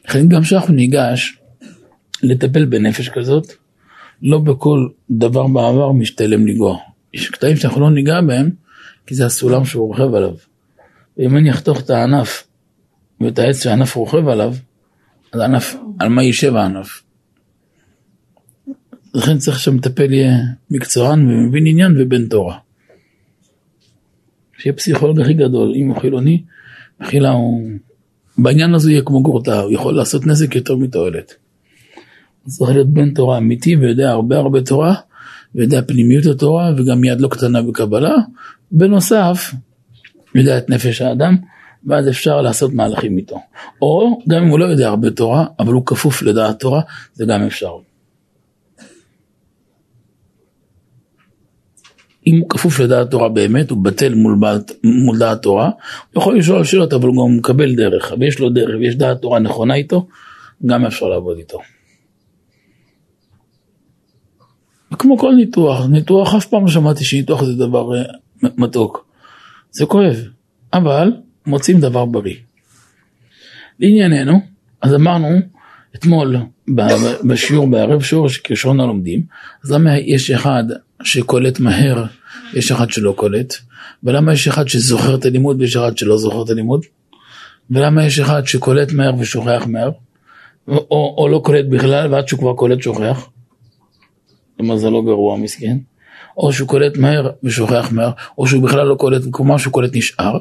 לכן 0.06 0.28
גם 0.28 0.42
כשאנחנו 0.42 0.74
ניגש 0.74 1.38
לטפל 2.24 2.66
בנפש 2.66 3.10
כזאת, 3.10 3.48
לא 4.22 4.40
בכל 4.40 4.88
דבר 5.12 5.48
בעבר 5.48 5.92
משתלם 5.92 6.48
לגוע. 6.48 6.78
יש 7.13 7.30
קטעים 7.30 7.58
שאנחנו 7.58 7.82
לא 7.82 7.92
ניגע 7.92 8.22
בהם, 8.22 8.50
כי 9.06 9.16
זה 9.16 9.25
הסולם 9.25 9.66
שהוא 9.66 9.88
רוכב 9.88 10.16
עליו. 10.16 10.36
ואם 11.18 11.38
אני 11.38 11.51
אחתוך 11.51 11.82
את 11.82 11.90
הענף 11.90 12.48
ואת 13.24 13.40
העץ 13.40 13.63
שהענף 13.63 13.96
רוכב 13.96 14.28
עליו, 14.28 14.54
אז 15.34 15.40
הענף, 15.40 15.75
על 16.00 16.10
מה 16.10 16.24
יישב 16.24 16.56
הענף? 16.56 17.04
לכן 19.13 19.38
צריך 19.38 19.60
שהמטפל 19.60 20.13
יהיה 20.13 20.38
מקצוען 20.72 21.30
ומבין 21.30 21.68
עניין 21.68 21.96
ובן 22.00 22.28
תורה. 22.28 22.58
שיהיה 24.58 24.75
פסיכולוג 24.75 25.20
הכי 25.20 25.34
גדול, 25.34 25.74
אם 25.75 25.88
הוא 25.88 26.01
חילוני, 26.01 26.44
מחילה 27.00 27.30
הוא... 27.30 27.70
בעניין 28.38 28.74
הזה 28.74 28.92
יהיה 28.92 29.01
כמו 29.01 29.24
גורתה, 29.24 29.60
הוא 29.60 29.72
יכול 29.72 29.94
לעשות 29.94 30.28
נזק 30.28 30.56
יותר 30.56 30.75
מתועלת. 30.75 31.36
צריך 32.48 32.72
להיות 32.72 32.90
בן 32.90 33.13
תורה 33.13 33.38
אמיתי 33.38 33.75
ויודע 33.75 34.10
הרבה 34.10 34.38
הרבה 34.38 34.62
תורה, 34.62 34.96
ויודע 35.56 35.82
פנימיות 35.82 36.25
התורה 36.25 36.72
וגם 36.78 37.04
יד 37.04 37.22
לא 37.22 37.28
קטנה 37.28 37.62
בקבלה. 37.62 38.16
בנוסף, 38.72 39.54
יודע 40.36 40.58
את 40.58 40.70
נפש 40.70 41.01
האדם, 41.01 41.38
ואז 41.85 42.09
אפשר 42.09 42.41
לעשות 42.41 42.73
מהלכים 42.73 43.17
איתו. 43.17 43.39
או 43.81 44.19
גם 44.27 44.43
אם 44.43 44.50
הוא 44.50 44.59
לא 44.59 44.65
יודע 44.65 44.88
הרבה 44.88 45.11
תורה, 45.11 45.45
אבל 45.59 45.73
הוא 45.73 45.85
כפוף 45.85 46.21
לדעת 46.21 46.59
תורה, 46.59 46.81
זה 47.13 47.25
גם 47.25 47.41
אפשר. 47.41 47.77
אם 52.27 52.39
הוא 52.39 52.50
כפוף 52.50 52.79
לדעת 52.79 53.11
תורה 53.11 53.29
באמת, 53.29 53.69
הוא 53.69 53.83
בטל 53.83 54.13
מול, 54.13 54.39
מול 54.83 55.17
דעת 55.17 55.41
תורה, 55.41 55.69
הוא 56.13 56.21
יכול 56.21 56.38
לשאול 56.38 56.63
שאלות, 56.63 56.93
אבל 56.93 57.07
הוא 57.07 57.15
גם 57.15 57.38
מקבל 57.38 57.75
דרך, 57.75 58.13
ויש 58.19 58.39
לו 58.39 58.50
דרך, 58.50 58.75
ויש 58.79 58.95
דעת 58.95 59.21
תורה 59.21 59.39
נכונה 59.39 59.75
איתו, 59.75 60.07
גם 60.65 60.85
אפשר 60.85 61.05
לעבוד 61.05 61.38
איתו. 61.38 61.59
כמו 65.00 65.17
כל 65.17 65.33
ניתוח, 65.35 65.85
ניתוח 65.85 66.35
אף 66.35 66.45
פעם 66.45 66.65
לא 66.65 66.71
שמעתי 66.71 67.03
שניתוח 67.03 67.43
זה 67.43 67.53
דבר 67.55 67.97
אה, 67.97 68.03
מתוק. 68.57 69.05
זה 69.71 69.85
כואב, 69.85 70.15
אבל 70.73 71.13
מוצאים 71.45 71.79
דבר 71.79 72.05
בריא. 72.05 72.36
לענייננו, 73.79 74.41
אז 74.81 74.93
אמרנו 74.93 75.39
אתמול 75.95 76.36
בשיעור 77.24 77.67
בערב 77.67 78.01
שיעור 78.03 78.29
שכשרון 78.29 78.79
הלומדים, 78.79 79.24
אז 79.63 79.71
למה 79.71 79.98
יש 79.98 80.31
אחד 80.31 80.63
שקולט 81.03 81.60
מהר, 81.60 82.05
יש 82.53 82.71
אחד 82.71 82.89
שלא 82.89 83.13
קולט, 83.17 83.53
ולמה 84.03 84.33
יש 84.33 84.48
אחד 84.48 84.67
שזוכר 84.67 85.15
את 85.15 85.25
הלימוד 85.25 85.62
ויש 85.62 85.75
אחד 85.75 85.98
שלא 85.98 86.17
זוכר 86.17 86.43
את 86.43 86.50
הלימוד, 86.50 86.86
ולמה 87.71 88.05
יש 88.05 88.19
אחד 88.19 88.45
שקולט 88.45 88.93
מהר 88.93 89.15
ושוכח 89.19 89.63
מהר, 89.67 89.91
או, 90.67 91.15
או 91.17 91.27
לא 91.31 91.41
קולט 91.43 91.65
בכלל 91.69 92.13
ועד 92.13 92.27
שהוא 92.27 92.39
כבר 92.39 92.53
קולט 92.53 92.81
שוכח, 92.81 93.29
למזלו 94.60 95.03
גרוע 95.03 95.38
מסכן, 95.38 95.77
או 96.38 96.53
שהוא 96.53 96.67
קולט 96.67 96.98
מהר 96.98 97.31
ושוכח 97.43 97.89
מהר, 97.91 98.12
או 98.38 98.48
שהוא 98.48 98.63
בכלל 98.63 98.88
לא 98.88 98.95
קולט, 98.95 99.21
כלומר 99.31 99.57
שהוא 99.57 99.74
קולט 99.74 99.95
נשאר. 99.95 100.38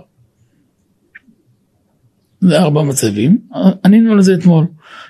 זה 2.40 2.59
ארבע 2.59 2.82
מצבים, 2.82 3.38
ענינו 3.85 4.12
על 4.12 4.23
זה 4.23 4.35
אתמול. 4.35 4.66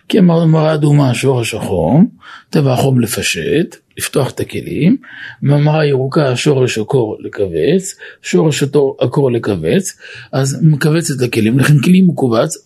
כי 0.08 0.18
אמרנו 0.18 0.49
מרה 0.49 0.75
אדומה 0.75 1.14
שורש 1.14 1.54
החום, 1.54 2.08
טבע 2.50 2.72
החום 2.72 3.00
לפשט, 3.00 3.76
לפתוח 3.99 4.30
את 4.30 4.40
הכלים, 4.40 4.96
ממרה 5.42 5.87
ירוקה 5.87 6.37
שורש 6.37 6.78
הקור 6.78 7.16
לכווץ, 7.20 7.94
שורש 8.22 8.64
הקור 9.00 9.30
לכווץ, 9.30 9.99
אז 10.32 10.58
מכווץ 10.62 11.10
את 11.10 11.23
הכלים, 11.23 11.58
לכן 11.58 11.78
כלי 11.78 12.02
מכווץ, 12.02 12.56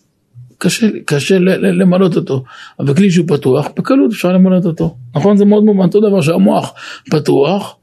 קשה, 0.59 0.87
קשה 1.05 1.38
למלות 1.38 2.16
אותו, 2.16 2.44
אבל 2.81 2.94
כלי 2.94 3.11
שהוא 3.11 3.29
פתוח, 3.29 3.68
בקלות 3.77 4.12
אפשר 4.12 4.33
למלות 4.33 4.66
אותו, 4.66 4.96
נכון? 5.14 5.37
זה 5.37 5.44
מאוד 5.44 5.64
מובן, 5.64 5.81
אותו 5.81 6.00
דבר 6.00 6.20
שהמוח 6.20 6.74
פתוח, 7.11 7.77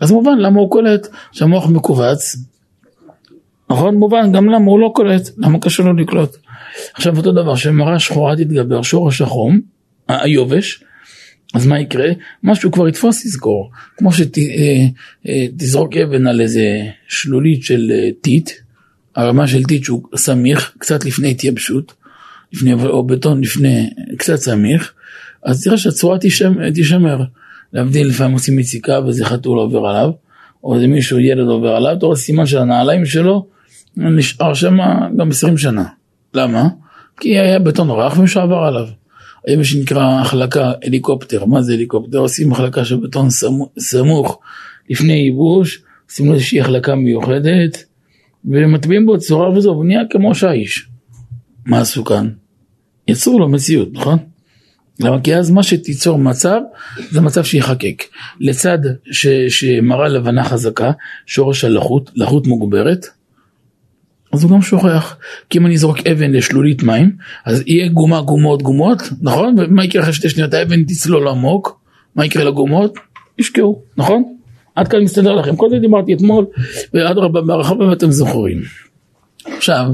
אז 0.00 0.10
מובן 0.10 0.38
למה 0.38 0.60
הוא 0.60 0.70
קולט. 0.70 1.08
שהמוח 1.32 1.68
מכווץ, 1.68 2.36
נכון? 3.70 3.94
מובן 3.94 4.32
גם 4.32 4.46
למה 4.46 4.64
הוא 4.64 4.80
לא 4.80 4.92
קולט, 4.94 5.30
למה 5.38 5.58
קשה 5.60 5.82
לו 5.82 5.92
לקלוט. 5.92 6.36
עכשיו 6.94 7.16
אותו 7.16 7.32
דבר, 7.32 7.54
שמראה 7.54 7.98
שחורה 7.98 8.36
תתגבר, 8.36 8.82
שורש 8.82 9.20
החום, 9.20 9.60
היובש, 10.08 10.84
אז 11.54 11.66
מה 11.66 11.80
יקרה? 11.80 12.08
משהו 12.42 12.72
כבר 12.72 12.88
יתפוס 12.88 13.24
יזכור, 13.24 13.70
כמו 13.96 14.10
שתזרוק 14.12 15.96
אה, 15.96 16.00
אה, 16.00 16.06
אבן 16.06 16.26
על 16.26 16.40
איזה 16.40 16.82
שלולית 17.08 17.62
של 17.62 17.92
אה, 17.94 18.08
טיט, 18.20 18.50
הרמה 19.16 19.46
של 19.46 19.64
טיט 19.64 19.84
שהוא 19.84 20.02
סמיך, 20.16 20.72
קצת 20.78 21.04
לפני 21.04 21.30
התייבשות, 21.30 21.92
לפני, 22.52 22.72
או 22.74 23.06
בטון 23.06 23.40
לפני, 23.40 23.90
קצת 24.18 24.36
סמיך, 24.36 24.92
אז 25.42 25.64
תראה 25.64 25.76
שהצורה 25.76 26.18
תישמר. 26.74 27.18
להבדיל 27.72 28.08
לפעמים 28.08 28.32
עושים 28.32 28.58
יציקה 28.58 29.00
ואיזה 29.04 29.24
חתול 29.24 29.58
עובר 29.58 29.86
עליו, 29.86 30.10
או 30.64 30.74
איזה 30.74 30.86
מישהו, 30.86 31.18
ילד 31.18 31.48
עובר 31.48 31.68
עליו, 31.68 31.92
אתה 31.98 32.06
רואה 32.06 32.16
סימן 32.16 32.46
של 32.46 32.58
הנעליים 32.58 33.06
שלו, 33.06 33.46
נשאר 33.98 34.54
שם 34.54 34.76
גם 35.16 35.30
20 35.30 35.58
שנה. 35.58 35.84
למה? 36.34 36.68
כי 37.20 37.38
היה 37.38 37.58
בטון 37.58 37.90
רך 37.90 38.18
ומישהו 38.18 38.40
עבר 38.40 38.58
עליו. 38.58 38.86
היה 39.46 39.56
מה 39.56 39.64
שנקרא 39.64 40.20
החלקה 40.20 40.72
הליקופטר, 40.84 41.44
מה 41.44 41.62
זה 41.62 41.72
הליקופטר? 41.72 42.18
עושים 42.18 42.52
החלקה 42.52 42.84
של 42.84 42.96
בטון 42.96 43.28
סמוך 43.78 44.40
לפני 44.90 45.12
ייבוש, 45.12 45.82
עושים 46.10 46.26
לו 46.26 46.34
איזושהי 46.34 46.60
החלקה 46.60 46.94
מיוחדת, 46.94 47.84
ומטביעים 48.44 49.06
בו 49.06 49.18
צורה 49.18 49.50
וזו, 49.50 49.70
הוא 49.70 49.84
נהיה 49.84 50.00
כמו 50.10 50.34
שיש. 50.34 50.88
מה 51.66 51.80
עשו 51.80 52.04
כאן? 52.04 52.28
יצרו 53.08 53.38
לו 53.38 53.48
מציאות, 53.48 53.88
נכון? 53.92 54.18
למה? 55.00 55.20
כי 55.20 55.36
אז 55.36 55.50
מה 55.50 55.62
שתיצור 55.62 56.18
מצב, 56.18 56.60
זה 57.10 57.20
מצב 57.20 57.44
שיחקק. 57.44 58.04
לצד 58.40 58.78
ש, 59.10 59.26
שמראה 59.48 60.08
לבנה 60.08 60.44
חזקה, 60.44 60.92
שורש 61.26 61.64
הלחות, 61.64 62.10
לחות 62.14 62.46
מוגברת, 62.46 63.06
אז 64.32 64.44
הוא 64.44 64.50
גם 64.50 64.62
שוכח. 64.62 65.16
כי 65.50 65.58
אם 65.58 65.66
אני 65.66 65.74
אזרוק 65.74 65.98
אבן 66.12 66.32
לשלולית 66.32 66.82
מים, 66.82 67.12
אז 67.44 67.62
יהיה 67.66 67.88
גומה 67.88 68.20
גומות 68.20 68.62
גומות, 68.62 69.02
נכון? 69.22 69.54
ומה 69.58 69.84
יקרה 69.84 70.02
אחרי 70.02 70.12
שתי 70.12 70.28
שניות? 70.28 70.54
האבן 70.54 70.84
תצלול 70.84 71.28
עמוק, 71.28 71.80
מה 72.16 72.26
יקרה 72.26 72.44
לגומות? 72.44 72.98
ישקעו, 73.38 73.82
נכון? 73.96 74.24
עד 74.74 74.88
כאן 74.88 75.00
מסתדר 75.00 75.34
לכם. 75.34 75.56
כל 75.56 75.70
זה 75.70 75.78
דיברתי 75.78 76.14
אתמול, 76.14 76.46
ואדרבה, 76.94 77.40
בהרחבה 77.40 77.92
אתם 77.92 78.10
זוכרים. 78.10 78.60
עכשיו, 79.56 79.86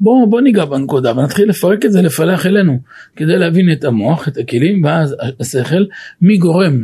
בואו 0.00 0.30
בוא 0.30 0.40
ניגע 0.40 0.64
בנקודה 0.64 1.18
ונתחיל 1.18 1.48
לפרק 1.48 1.84
את 1.84 1.92
זה, 1.92 2.02
לפלח 2.02 2.46
אלינו, 2.46 2.78
כדי 3.16 3.38
להבין 3.38 3.72
את 3.72 3.84
המוח, 3.84 4.28
את 4.28 4.36
הכלים, 4.36 4.84
ואז 4.84 5.16
השכל, 5.40 5.84
מי 6.22 6.36
גורם 6.36 6.82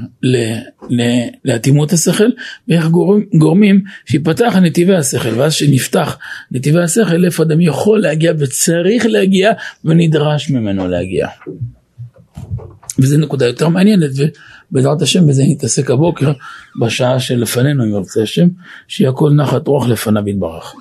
לאטימות 1.44 1.92
השכל, 1.92 2.28
ואיך 2.68 2.86
גורם, 2.86 3.22
גורמים 3.38 3.82
שיפתח 4.06 4.56
נתיבי 4.62 4.94
השכל, 4.94 5.34
ואז 5.36 5.54
שנפתח 5.54 6.18
נתיבי 6.50 6.82
השכל, 6.82 7.24
איפה 7.24 7.42
אדם 7.42 7.60
יכול 7.60 8.00
להגיע 8.00 8.32
וצריך 8.38 9.06
להגיע 9.06 9.52
ונדרש 9.84 10.50
ממנו 10.50 10.88
להגיע. 10.88 11.28
וזו 12.98 13.18
נקודה 13.18 13.46
יותר 13.46 13.68
מעניינת, 13.68 14.10
ובעזרת 14.70 15.02
השם 15.02 15.26
בזה 15.26 15.42
נתעסק 15.46 15.90
הבוקר, 15.90 16.32
בשעה 16.80 17.20
שלפנינו, 17.20 17.84
אם 17.84 17.88
ירצה 17.88 18.22
השם, 18.22 18.48
שיהיה 18.88 19.10
הכל 19.10 19.30
נחת 19.30 19.66
רוח 19.66 19.88
לפניו 19.88 20.28
יתברך. 20.28 20.74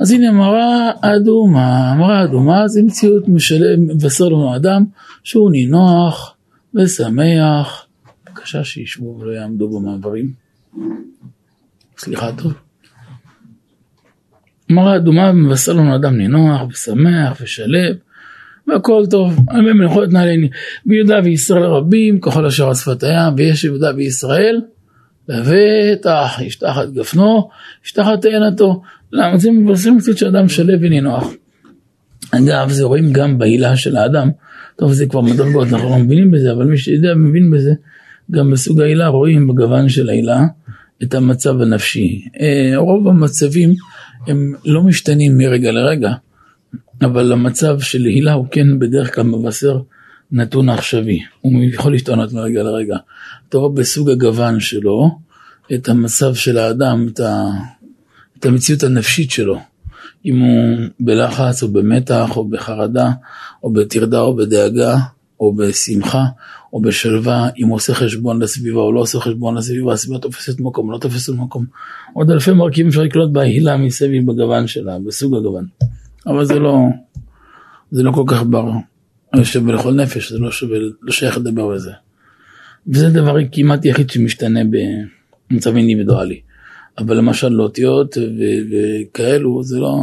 אז 0.00 0.10
הנה 0.10 0.32
מראה 0.32 0.90
אדומה, 1.00 1.94
מראה 1.98 2.24
אדומה 2.24 2.68
זה 2.68 2.82
מציאות 2.82 3.28
משלם, 3.28 3.86
מבשר 3.88 4.24
לנו 4.24 4.56
אדם 4.56 4.84
שהוא 5.24 5.50
נינוח 5.50 6.34
ושמח. 6.74 7.86
בבקשה 8.26 8.64
שישבו 8.64 9.18
ולא 9.20 9.32
יעמדו 9.32 9.68
במעברים. 9.68 10.32
סליחה 11.98 12.30
טוב. 12.32 12.52
מראה 14.70 14.96
אדומה 14.96 15.32
מבשר 15.32 15.72
לנו 15.72 15.96
אדם 15.96 16.16
נינוח 16.16 16.62
ושמח 16.70 17.40
ושלב 17.40 17.96
והכל 18.66 19.04
טוב, 19.10 19.38
האמת 19.48 19.74
מנחות 19.74 20.08
נעלני, 20.08 20.48
ביהודה 20.86 21.20
וישראל 21.24 21.62
רבים 21.62 22.20
ככל 22.20 22.46
אשר 22.46 22.68
על 22.68 22.74
שפת 22.74 23.02
הים 23.02 23.34
ויש 23.36 23.64
יהודה 23.64 23.90
וישראל 23.96 24.60
לבטח 25.28 26.38
ישתח 26.40 26.78
את 26.82 26.92
גפנו, 26.92 27.48
ישתח 27.84 28.06
את 28.14 28.22
תאנתו. 28.22 28.82
למה 29.12 29.38
זה 29.38 29.50
מבשרים 29.50 29.98
קצת 29.98 30.18
שאדם 30.18 30.48
שלב 30.48 30.78
ונינוח. 30.82 31.32
אגב, 32.30 32.70
זה 32.70 32.84
רואים 32.84 33.12
גם 33.12 33.38
בעילה 33.38 33.76
של 33.76 33.96
האדם. 33.96 34.30
טוב, 34.76 34.92
זה 34.92 35.06
כבר 35.06 35.20
מדרגות, 35.20 35.68
אנחנו 35.72 35.90
לא 35.90 35.98
מבינים 35.98 36.30
בזה, 36.30 36.52
אבל 36.52 36.64
מי 36.64 36.78
שיודע 36.78 37.14
מבין 37.14 37.50
בזה. 37.50 37.72
גם 38.30 38.50
בסוג 38.50 38.80
העילה 38.80 39.08
רואים 39.08 39.48
בגוון 39.48 39.88
של 39.88 40.08
העילה 40.08 40.40
את 41.02 41.14
המצב 41.14 41.60
הנפשי. 41.60 42.24
אה, 42.40 42.72
רוב 42.76 43.08
המצבים 43.08 43.74
הם 44.26 44.54
לא 44.64 44.82
משתנים 44.82 45.38
מרגע 45.38 45.72
לרגע, 45.72 46.12
אבל 47.02 47.32
המצב 47.32 47.80
של 47.80 48.04
הילה 48.04 48.32
הוא 48.32 48.46
כן 48.50 48.78
בדרך 48.78 49.14
כלל 49.14 49.24
מבשר 49.24 49.80
נתון 50.32 50.68
עכשווי, 50.68 51.20
הוא 51.40 51.64
יכול 51.64 51.92
להשתנות 51.92 52.32
מרגע 52.32 52.62
לרגע. 52.62 52.96
אתה 53.48 53.58
רואה 53.58 53.72
בסוג 53.72 54.10
הגוון 54.10 54.60
שלו 54.60 55.10
את 55.74 55.88
המצב 55.88 56.34
של 56.34 56.58
האדם, 56.58 57.06
את, 57.12 57.20
ה, 57.20 57.44
את 58.38 58.46
המציאות 58.46 58.82
הנפשית 58.82 59.30
שלו. 59.30 59.58
אם 60.24 60.38
הוא 60.38 60.78
בלחץ 61.00 61.62
או 61.62 61.68
במתח 61.68 62.36
או 62.36 62.48
בחרדה 62.48 63.10
או 63.62 63.72
בטרדה 63.72 64.20
או 64.20 64.36
בדאגה 64.36 64.96
או 65.40 65.54
בשמחה 65.54 66.24
או 66.72 66.80
בשלווה, 66.80 67.48
אם 67.58 67.66
הוא 67.66 67.76
עושה 67.76 67.94
חשבון 67.94 68.42
לסביבה 68.42 68.80
או 68.80 68.92
לא 68.92 69.00
עושה 69.00 69.20
חשבון 69.20 69.54
לסביבה, 69.54 69.92
הסביבה 69.92 70.18
תופסת 70.18 70.60
מקום, 70.60 70.92
לא 70.92 70.98
תופסת 70.98 71.32
מקום. 71.32 71.64
עוד 72.12 72.30
אלפי 72.30 72.52
מרכיבים 72.52 72.88
אפשר 72.88 73.02
לקלוט 73.02 73.30
בהילה 73.30 73.76
מסביב 73.76 74.32
בגוון 74.32 74.66
שלה, 74.66 74.98
בסוג 75.06 75.36
הגוון. 75.36 75.66
אבל 76.26 76.44
זה 76.44 76.58
לא, 76.58 76.78
זה 77.90 78.02
לא 78.02 78.12
כל 78.12 78.24
כך 78.26 78.42
בר, 78.42 78.70
שווה 79.42 79.74
לכל 79.74 79.92
נפש, 79.92 80.32
זה 80.32 80.38
לא 80.38 80.50
שווה, 80.50 80.78
לא 81.02 81.12
שייך 81.12 81.38
לדבר 81.38 81.68
בזה. 81.68 81.92
וזה 82.88 83.10
דבר 83.10 83.36
כמעט 83.52 83.84
יחיד 83.84 84.10
שמשתנה 84.10 84.60
במצב 85.50 85.76
אינדיבידואלי. 85.76 86.40
אבל 86.98 87.16
למשל 87.16 87.48
לאותיות 87.48 88.16
וכאלו, 88.70 89.62
זה 89.62 89.78
לא, 89.78 89.96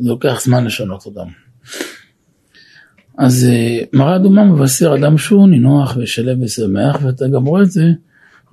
זה 0.00 0.08
לוקח 0.08 0.40
זמן 0.44 0.64
לשנות 0.64 1.06
אותם. 1.06 1.26
אז 3.18 3.48
אה, 3.50 3.78
מראה 3.92 4.16
אדומה 4.16 4.44
מבשר 4.44 4.94
אדם 4.94 5.18
שהוא 5.18 5.48
נינוח 5.48 5.96
ושלב 6.00 6.42
ושמח, 6.42 6.98
ואתה 7.02 7.28
גם 7.28 7.44
רואה 7.44 7.62
את 7.62 7.70
זה, 7.70 7.84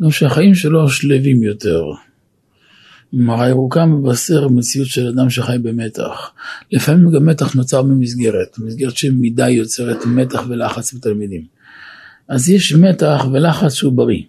גם 0.01 0.12
שהחיים 0.12 0.55
שלו 0.55 0.89
שלווים 0.89 1.43
יותר. 1.43 1.83
מרה 3.13 3.49
ירוקה 3.49 3.85
מבשר 3.85 4.47
מציאות 4.47 4.88
של 4.88 5.07
אדם 5.07 5.29
שחי 5.29 5.57
במתח. 5.62 6.31
לפעמים 6.71 7.12
גם 7.12 7.25
מתח 7.25 7.55
נוצר 7.55 7.81
במסגרת, 7.81 8.59
מסגרת 8.59 8.97
שמידה 8.97 9.49
יוצרת 9.49 10.05
מתח 10.05 10.43
ולחץ 10.49 10.93
בתלמידים. 10.93 11.43
אז 12.27 12.49
יש 12.49 12.73
מתח 12.73 13.25
ולחץ 13.31 13.73
שהוא 13.73 13.93
בריא. 13.93 14.21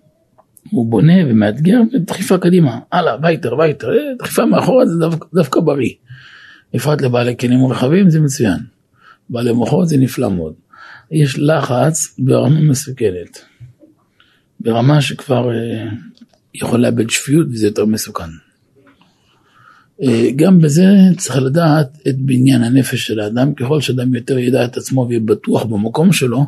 הוא 0.71 0.91
בונה 0.91 1.13
ומאתגר 1.27 1.81
ודחיפה 1.95 2.39
קדימה, 2.39 2.79
הלאה, 2.93 3.17
ווייטער, 3.23 3.59
ווייטער, 3.59 3.93
אה, 3.93 4.15
דחיפה 4.19 4.45
מאחורה 4.47 4.87
זה 4.87 4.99
דווקא, 4.99 5.27
דווקא 5.35 5.61
בריא. 5.61 5.93
בפרט 6.75 7.03
לבעלי 7.03 7.37
כלים 7.37 7.67
רחבים 7.67 8.11
זה 8.11 8.21
מצוין. 8.21 8.59
בעלי 9.31 9.53
מוחות 9.53 9.89
זה 9.89 9.97
נפלא 9.97 10.31
מאוד. 10.31 10.55
יש 11.11 11.39
לחץ 11.39 12.15
ברמה 12.19 12.61
מסוכנת. 12.61 13.45
ברמה 14.61 15.03
שכבר 15.03 15.51
אה, 15.53 15.85
יכול 16.55 16.81
לאבד 16.81 17.11
שפיות 17.11 17.47
וזה 17.51 17.67
יותר 17.67 17.85
מסוכן. 17.85 18.31
אה, 20.03 20.31
גם 20.37 20.61
בזה 20.61 20.87
צריך 21.17 21.37
לדעת 21.37 21.99
את 22.09 22.19
בניין 22.19 22.63
הנפש 22.63 23.07
של 23.07 23.21
האדם, 23.21 23.55
ככל 23.55 23.81
שאדם 23.81 24.15
יותר 24.15 24.39
ידע 24.39 24.65
את 24.65 24.77
עצמו 24.77 25.07
ויהיה 25.09 25.21
בטוח 25.21 25.63
במקום 25.65 26.13
שלו, 26.13 26.47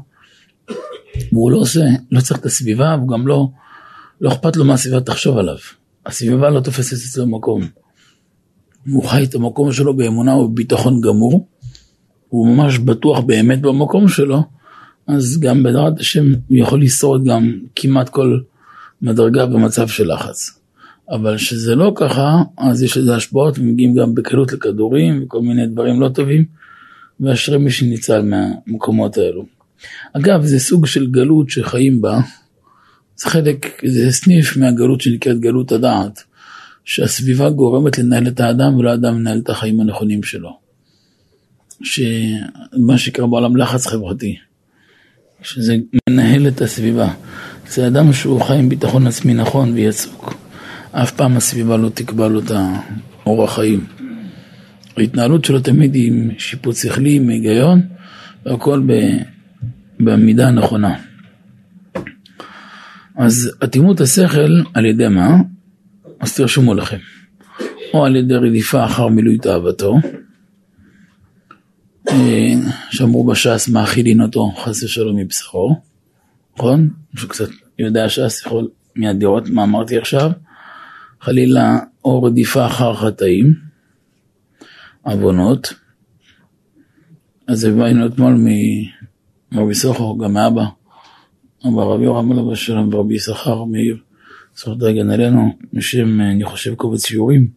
והוא 1.32 1.50
לא 1.50 1.56
עושה, 1.56 1.84
לא 2.10 2.20
צריך 2.20 2.40
את 2.40 2.46
הסביבה, 2.46 2.96
והוא 2.98 3.08
גם 3.08 3.26
לא, 3.26 3.48
לא 4.22 4.32
אכפת 4.32 4.56
לו 4.56 4.64
מה 4.64 4.74
הסביבה 4.74 5.00
תחשוב 5.00 5.38
עליו. 5.38 5.56
הסביבה 6.06 6.50
לא 6.50 6.60
תופסת 6.60 6.92
אצלו 6.92 7.26
מקום. 7.26 7.62
והוא 8.86 9.04
חי 9.04 9.24
את 9.24 9.34
המקום 9.34 9.72
שלו 9.72 9.96
באמונה 9.96 10.36
ובביטחון 10.36 11.00
גמור, 11.00 11.48
הוא 12.28 12.48
ממש 12.48 12.78
בטוח 12.78 13.20
באמת 13.20 13.60
במקום 13.60 14.08
שלו, 14.08 14.42
אז 15.06 15.40
גם 15.40 15.62
בעזרת 15.62 16.00
השם 16.00 16.32
הוא 16.48 16.58
יכול 16.58 16.82
לשרוד 16.82 17.24
גם 17.24 17.52
כמעט 17.76 18.08
כל 18.08 18.38
מדרגה 19.02 19.46
במצב 19.46 19.88
של 19.88 20.12
לחץ. 20.12 20.58
אבל 21.10 21.36
שזה 21.36 21.74
לא 21.74 21.92
ככה, 21.96 22.42
אז 22.58 22.82
יש 22.82 22.96
לזה 22.96 23.16
השפעות 23.16 23.58
ומגיעים 23.58 23.94
גם 23.94 24.14
בקלות 24.14 24.52
לכדורים 24.52 25.22
וכל 25.24 25.40
מיני 25.40 25.66
דברים 25.66 26.00
לא 26.00 26.08
טובים, 26.08 26.44
ואשרי 27.20 27.58
מי 27.58 27.70
שניצל 27.70 28.22
מהמקומות 28.22 29.16
האלו. 29.16 29.46
אגב, 30.12 30.42
זה 30.44 30.58
סוג 30.58 30.86
של 30.86 31.10
גלות 31.10 31.50
שחיים 31.50 32.00
בה, 32.00 32.20
זה 33.22 33.30
חלק, 33.30 33.82
זה 33.86 34.12
סניף 34.12 34.56
מהגלות 34.56 35.00
שנקראת 35.00 35.40
גלות 35.40 35.72
הדעת, 35.72 36.22
שהסביבה 36.84 37.50
גורמת 37.50 37.98
לנהל 37.98 38.28
את 38.28 38.40
האדם 38.40 38.76
ולא 38.76 38.90
האדם 38.90 39.16
מנהל 39.16 39.38
את 39.38 39.50
החיים 39.50 39.80
הנכונים 39.80 40.22
שלו. 40.22 40.58
שמה 41.82 42.98
שקרה 42.98 43.26
בעולם 43.26 43.56
לחץ 43.56 43.86
חברתי, 43.86 44.36
שזה 45.42 45.76
מנהל 46.10 46.48
את 46.48 46.60
הסביבה. 46.60 47.14
זה 47.68 47.86
אדם 47.86 48.12
שהוא 48.12 48.40
חי 48.40 48.58
עם 48.58 48.68
ביטחון 48.68 49.06
עצמי 49.06 49.34
נכון 49.34 49.72
ויצוק. 49.72 50.34
אף 50.92 51.10
פעם 51.10 51.36
הסביבה 51.36 51.76
לא 51.76 51.88
תקבע 51.88 52.28
לו 52.28 52.40
את 52.40 52.50
האורח 53.24 53.54
חיים. 53.54 53.86
ההתנהלות 54.96 55.44
שלו 55.44 55.60
תמיד 55.60 55.94
היא 55.94 56.12
עם 56.12 56.30
שיפוט 56.38 56.76
שכלי, 56.76 57.16
עם 57.16 57.28
היגיון, 57.28 57.82
והכל 58.46 58.82
במידה 60.00 60.48
הנכונה. 60.48 61.11
אז 63.16 63.50
אטימות 63.64 64.00
השכל 64.00 64.62
על 64.74 64.84
ידי 64.84 65.08
מה? 65.08 65.36
אז 66.20 66.36
תרשמו 66.36 66.74
לכם. 66.74 66.98
או 67.94 68.04
על 68.04 68.16
ידי 68.16 68.34
רדיפה 68.34 68.84
אחר 68.84 69.08
מילוי 69.08 69.38
תאוותו, 69.38 69.98
אה, 72.08 72.54
שאמרו 72.90 73.24
בש"ס 73.24 73.68
מאכילין 73.68 74.20
אותו 74.20 74.50
חס 74.50 74.82
ושלום 74.82 75.16
מבשרו, 75.16 75.80
נכון? 76.56 76.90
מישהו 77.14 77.28
קצת 77.28 77.48
יודע 77.78 78.08
ש"ס 78.08 78.40
יכול 78.40 78.68
מיד 78.96 79.22
לראות 79.22 79.48
מה 79.48 79.62
אמרתי 79.62 79.98
עכשיו, 79.98 80.30
חלילה 81.20 81.78
או 82.04 82.22
רדיפה 82.22 82.66
אחר 82.66 82.94
חטאים, 82.94 83.54
עוונות, 85.02 85.74
אז 87.48 87.64
הבאנו 87.64 88.06
אתמול 88.06 88.46
מרבי 89.52 89.74
סוחר, 89.74 90.24
גם 90.24 90.32
מאבא, 90.32 90.64
אבא 91.68 91.82
רבי 91.82 92.04
יורם 92.04 92.32
אלו 92.32 92.50
בשלום 92.50 92.94
ורבי 92.94 93.14
יששכר 93.14 93.64
מאיר, 93.64 93.96
זכות 94.56 94.78
דרגן 94.78 95.10
עלינו, 95.10 95.56
משם 95.72 96.20
אני 96.20 96.44
חושב 96.44 96.74
קובץ 96.74 97.06
שיעורים, 97.06 97.48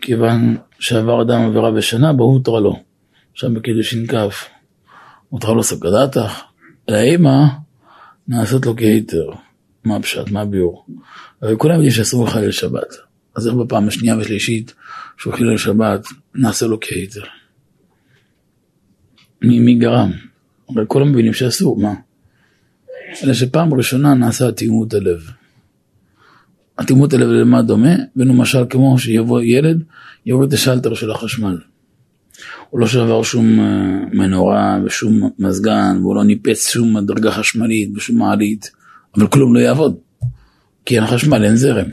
כיוון 0.00 0.56
שעבר 0.78 1.22
אדם 1.22 1.40
עבירה 1.40 1.70
בשנה, 1.70 2.12
בו 2.12 2.24
הותרה 2.24 2.60
לו, 2.60 2.82
שם 3.34 3.54
בקידושין 3.54 4.06
כ', 4.06 4.14
הותרה 5.28 5.54
לו 5.54 5.62
סגדתך, 5.62 6.42
לאמא 6.88 7.44
נעשית 8.28 8.66
לו 8.66 8.76
כהיתר. 8.76 9.30
מה 9.84 9.96
הפשט, 9.96 10.30
מה 10.30 10.40
הביאור? 10.40 10.86
הרי 11.42 11.54
כולם 11.58 11.74
יודעים 11.74 11.92
שאסור 11.92 12.26
לך 12.26 12.38
לשבת, 12.42 12.94
אז 13.36 13.46
איך 13.46 13.54
בפעם 13.54 13.88
השנייה 13.88 14.16
והשלישית 14.16 14.74
שהוא 15.18 15.34
חילל 15.34 15.58
שבת, 15.58 16.06
נעשה 16.34 16.66
לו 16.66 16.80
כהיתר? 16.80 17.24
מי, 19.42 19.58
מי 19.58 19.74
גרם? 19.74 20.12
הרי 20.68 20.84
כולם 20.88 21.12
מבינים 21.12 21.32
שאסור, 21.32 21.76
מה? 21.76 21.94
אלא 23.22 23.34
שפעם 23.34 23.74
ראשונה 23.74 24.14
נעשה 24.14 24.48
אטימות 24.48 24.94
הלב. 24.94 25.30
אטימות 26.80 27.12
הלב 27.12 27.28
למה 27.28 27.62
דומה? 27.62 27.94
ולמשל 28.16 28.64
כמו 28.70 28.98
שיבוא 28.98 29.40
ילד, 29.40 29.82
יוריד 30.26 30.48
את 30.48 30.54
השלטר 30.54 30.94
של 30.94 31.10
החשמל. 31.10 31.58
הוא 32.70 32.80
לא 32.80 32.86
שבר 32.86 33.22
שום 33.22 33.60
אה, 33.60 33.64
מנורה 34.12 34.78
ושום 34.84 35.30
מזגן, 35.38 35.96
והוא 36.00 36.16
לא 36.16 36.24
ניפץ 36.24 36.70
שום 36.70 37.00
דרגה 37.06 37.30
חשמלית 37.30 37.90
ושום 37.96 38.18
מעלית, 38.18 38.70
אבל 39.16 39.26
כלום 39.26 39.54
לא 39.54 39.60
יעבוד, 39.60 39.96
כי 40.86 40.98
אין 40.98 41.06
חשמל, 41.06 41.44
אין 41.44 41.56
זרם. 41.56 41.86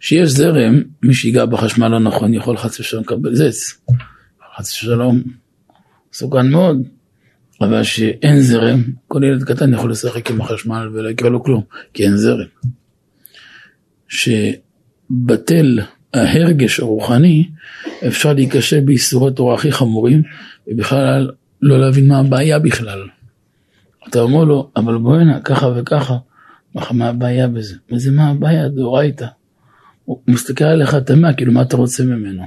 כשיש 0.00 0.28
זרם, 0.28 0.82
מי 1.02 1.14
שיגע 1.14 1.46
בחשמל 1.46 1.88
לא 1.88 1.98
נכון 1.98 2.34
יכול 2.34 2.56
חס 2.56 2.80
ושלום 2.80 3.02
לקבל 3.02 3.34
זץ. 3.34 3.80
חס 4.56 4.72
ושלום, 4.72 5.22
מסוכן 6.12 6.50
מאוד. 6.50 6.97
אבל 7.60 7.82
שאין 7.82 8.40
זרם, 8.40 8.82
כל 9.08 9.20
ילד 9.24 9.44
קטן 9.44 9.74
יכול 9.74 9.90
לשחק 9.90 10.30
עם 10.30 10.40
החשמל 10.40 10.88
ולא 10.92 11.08
יקרה 11.08 11.30
לו 11.30 11.42
כלום, 11.42 11.62
כי 11.94 12.04
אין 12.04 12.16
זרם. 12.16 12.46
שבטל 14.08 15.80
ההרגש 16.14 16.80
הרוחני, 16.80 17.48
אפשר 18.06 18.32
להיכשל 18.32 18.80
בייסורי 18.80 19.32
תורה 19.32 19.54
הכי 19.54 19.72
חמורים, 19.72 20.22
ובכלל 20.66 21.30
לא 21.62 21.80
להבין 21.80 22.08
מה 22.08 22.18
הבעיה 22.18 22.58
בכלל. 22.58 23.08
אתה 24.08 24.20
אומר 24.20 24.44
לו, 24.44 24.70
אבל 24.76 24.98
בואי 24.98 25.20
הנה, 25.20 25.40
ככה 25.40 25.66
וככה, 25.76 26.16
מה 26.74 27.08
הבעיה 27.08 27.48
בזה? 27.48 27.76
וזה 27.92 28.10
מה 28.10 28.28
הבעיה, 28.28 28.68
דאורייתא. 28.68 29.26
הוא 30.04 30.20
מסתכל 30.28 30.64
עליך 30.64 30.94
תמה, 30.94 31.32
כאילו 31.32 31.52
מה 31.52 31.62
אתה 31.62 31.76
רוצה 31.76 32.04
ממנו? 32.04 32.42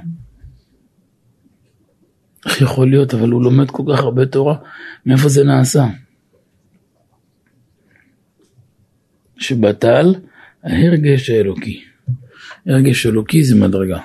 איך 2.45 2.62
יכול 2.62 2.89
להיות, 2.89 3.13
אבל 3.13 3.30
הוא 3.30 3.43
לומד 3.43 3.71
כל 3.71 3.84
כך 3.91 3.99
הרבה 3.99 4.25
תורה, 4.25 4.56
מאיפה 5.06 5.30
זה 5.30 5.43
נעשה? 5.43 5.86
שבטל 9.38 10.15
ההרגש 10.63 11.30
האלוקי. 11.30 11.84
הרגש 12.65 13.06
אלוקי 13.06 13.43
זה 13.43 13.56
מדרגה. 13.56 13.99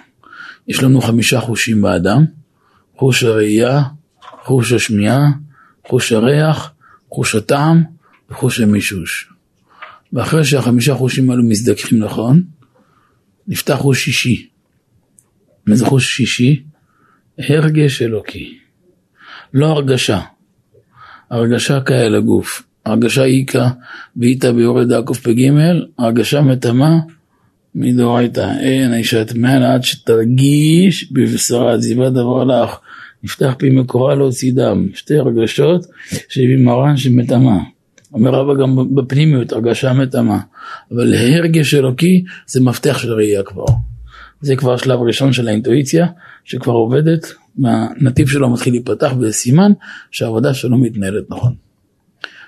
יש 0.68 0.83
לנו 0.83 1.01
חמישה 1.01 1.40
חושים 1.40 1.83
באדם, 1.83 2.25
חוש 2.96 3.22
הראייה, 3.22 3.83
חוש 4.44 4.72
השמיעה, 4.72 5.22
חוש 5.88 6.12
הריח, 6.12 6.72
חוש 7.09 7.35
הטעם 7.35 7.85
וחוש 8.31 8.61
המישוש. 8.61 9.33
ואחרי 10.12 10.44
שהחמישה 10.44 10.94
חושים 10.94 11.31
האלו 11.31 11.42
מזדכים 11.42 11.99
נכון, 11.99 12.42
נפתח 13.49 13.75
חוש 13.75 14.05
שישי. 14.05 14.49
מה 15.66 15.77
זה 15.77 15.87
חוש 15.87 16.16
שישי? 16.16 16.62
הרגש 17.38 18.03
אלוקי. 18.03 18.59
לא 19.55 19.66
הרגשה. 19.66 20.20
הרגשה 21.31 21.81
כאל 21.81 22.14
הגוף. 22.14 22.62
הרגשה 22.87 23.25
איכה 23.25 23.68
ואיתה 24.16 24.53
ביורד 24.53 24.92
עקוף 24.92 25.20
פ"ג, 25.20 25.51
הרגשה 25.99 26.40
מטמא 26.40 26.90
מדאורייתא, 27.75 28.53
אין 28.61 28.92
האישה 28.92 29.25
טמאה 29.25 29.75
עד 29.75 29.83
שתרגיש 29.83 31.12
בבשרה 31.12 31.75
עזיבה 31.75 32.11
דבר 32.11 32.44
לך, 32.44 32.79
נפתח 33.22 33.55
פי 33.59 33.70
מקורה 33.70 34.14
להוציא 34.14 34.53
דם, 34.53 34.87
שתי 34.94 35.18
הרגשות 35.18 35.87
שהביא 36.29 36.57
מרן 36.59 36.96
שמטמא. 36.96 37.57
אומר 38.12 38.31
רבא 38.31 38.62
גם 38.62 38.94
בפנימיות, 38.94 39.53
הרגשה 39.53 39.92
מטמא, 39.92 40.37
אבל 40.90 41.14
הרגש 41.14 41.75
אלוקי 41.75 42.25
זה 42.46 42.61
מפתח 42.61 42.99
של 42.99 43.12
ראייה 43.12 43.42
כבר. 43.42 43.64
זה 44.40 44.57
כבר 44.57 44.77
שלב 44.77 45.01
ראשון 45.01 45.33
של 45.33 45.49
האינטואיציה, 45.49 46.07
שכבר 46.47 46.73
עובדת, 46.73 47.27
והנתיב 47.59 48.29
שלו 48.29 48.51
מתחיל 48.51 48.73
להיפתח, 48.73 49.13
וזה 49.19 49.33
סימן 49.33 49.73
שהעבודה 50.11 50.55
שלו 50.55 50.79
מתנהלת 50.79 51.31
נכון. 51.31 51.55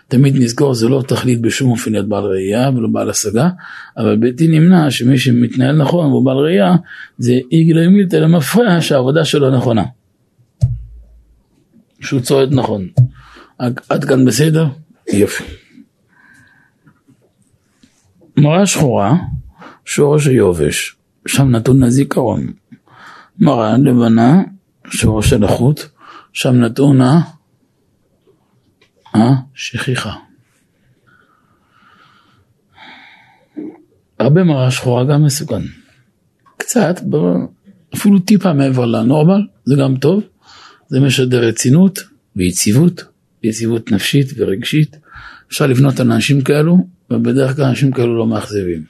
תמיד 0.09 0.37
נזכור, 0.37 0.75
זה 0.75 0.89
לא 0.89 1.03
תכלית 1.09 1.41
בשום 1.41 1.71
אופן 1.71 1.93
להיות 1.93 2.09
בעל 2.09 2.25
ראייה 2.25 2.71
ולא 2.77 2.89
בעל 2.89 3.11
השגה, 3.11 3.49
אבל 3.97 4.17
בלתי 4.17 4.49
נמנע 4.49 4.91
שמי 4.91 5.19
שמתנהל 5.19 5.77
נכון 5.77 6.07
והוא 6.07 6.25
בעל 6.25 6.37
ראייה, 6.37 6.77
זה 7.19 7.39
איגלה 7.53 7.89
מילתא 7.89 8.17
למפרע 8.17 8.81
שהעבודה 8.81 9.25
שלו 9.25 9.51
נכונה. 9.51 9.85
שהוא 12.01 12.21
צועד 12.21 12.53
נכון. 12.53 12.89
עד 13.89 14.05
כאן 14.09 14.25
בסדר? 14.25 14.67
יופי. 15.13 15.45
מראה 18.37 18.67
שחורה, 18.67 19.15
שורש 19.85 20.27
היובש, 20.27 20.97
שם 21.27 21.49
נתון 21.51 21.83
הזיכרון. 21.83 22.53
מראה 23.41 23.79
לבנה, 23.79 24.43
שורש 24.91 25.33
הלחות, 25.33 25.89
שם 26.33 26.55
נתון 26.55 27.01
השכיחה. 29.15 30.15
הרבה 34.19 34.45
מראה 34.45 34.71
שחורה 34.71 35.05
גם 35.05 35.25
מסוכן. 35.25 35.63
קצת, 36.57 37.01
אפילו 37.95 38.19
טיפה 38.19 38.53
מעבר 38.53 38.85
לנורמל, 38.85 39.47
זה 39.65 39.75
גם 39.81 39.97
טוב. 39.97 40.23
זה 40.89 41.01
משדר 41.01 41.45
רצינות 41.45 41.99
ויציבות, 42.37 43.05
יציבות 43.43 43.93
נפשית 43.93 44.27
ורגשית. 44.37 44.97
אפשר 45.49 45.67
לבנות 45.67 46.01
על 46.01 46.13
אנשים 46.13 46.41
כאלו, 46.41 46.87
ובדרך 47.11 47.57
כלל 47.57 47.65
אנשים 47.65 47.93
כאלו 47.93 48.19
לא 48.19 48.27
מאכזבים. 48.27 48.85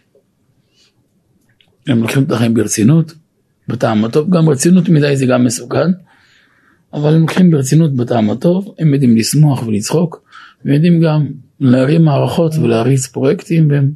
הם 1.87 2.02
לוקחים 2.02 2.22
את 2.22 2.32
החיים 2.32 2.54
ברצינות, 2.54 3.14
בטעם 3.68 4.04
הטוב, 4.04 4.31
גם 4.31 4.48
רצינות 4.48 4.88
מדי 4.88 5.16
זה 5.16 5.26
גם 5.26 5.44
מסוכן, 5.44 5.90
אבל 6.94 7.14
הם 7.14 7.20
לוקחים 7.20 7.50
ברצינות 7.50 7.96
בטעם 7.96 8.31
הטוב, 8.31 8.74
הם 8.78 8.94
יודעים 8.94 9.16
לשמוח 9.16 9.66
ולצחוק, 9.66 10.24
הם 10.64 10.72
יודעים 10.72 11.00
גם 11.00 11.26
להרים 11.61 12.04
מערכות 12.04 12.54
ולהריץ 12.54 13.07
פרויקטים, 13.07 13.70
והם 13.70 13.90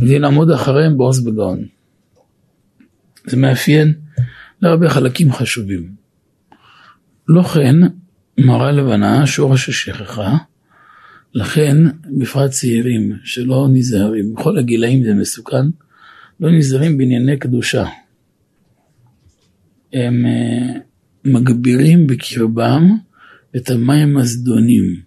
יודעים 0.00 0.22
לעמוד 0.22 0.50
אחריהם 0.50 0.96
בעוז 0.96 1.24
בגאון. 1.24 1.64
זה 3.26 3.36
מאפיין 3.36 3.94
להרבה 4.62 4.90
חלקים 4.90 5.32
חשובים. 5.32 5.90
לא 7.28 7.42
כן 7.42 7.76
מראה 8.38 8.72
לבנה 8.72 9.26
שורש 9.26 9.68
השכחה, 9.68 10.36
לכן 11.34 11.76
בפרט 12.18 12.50
צעירים 12.50 13.12
שלא 13.24 13.68
נזהרים, 13.72 14.34
בכל 14.34 14.58
הגילאים 14.58 15.04
זה 15.04 15.14
מסוכן, 15.14 15.66
לא 16.40 16.50
נזהרים 16.50 16.98
בענייני 16.98 17.38
קדושה. 17.38 17.86
הם 19.96 20.26
אה, 20.26 20.80
מגבירים 21.24 22.06
בקרבם 22.06 22.90
את 23.56 23.70
המים 23.70 24.16
הזדונים. 24.16 25.00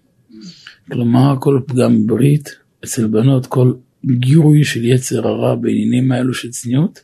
כלומר, 0.92 1.36
כל 1.40 1.62
פגם 1.68 2.08
ברית 2.08 2.50
אצל 2.84 3.08
בנות, 3.08 3.46
כל 3.46 3.74
גירוי 4.06 4.64
של 4.64 4.86
יצר 4.86 5.28
הרע 5.28 5.56
בעניינים 5.56 6.12
האלו 6.12 6.34
של 6.34 6.50
צניעות, 6.50 7.00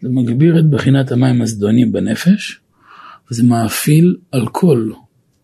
זה 0.00 0.08
מגביר 0.08 0.58
את 0.58 0.70
בחינת 0.70 1.12
המים 1.12 1.42
הזדונים 1.42 1.92
בנפש, 1.92 2.60
וזה 3.30 3.42
מאפיל 3.42 4.16
על 4.32 4.48
כל 4.48 4.90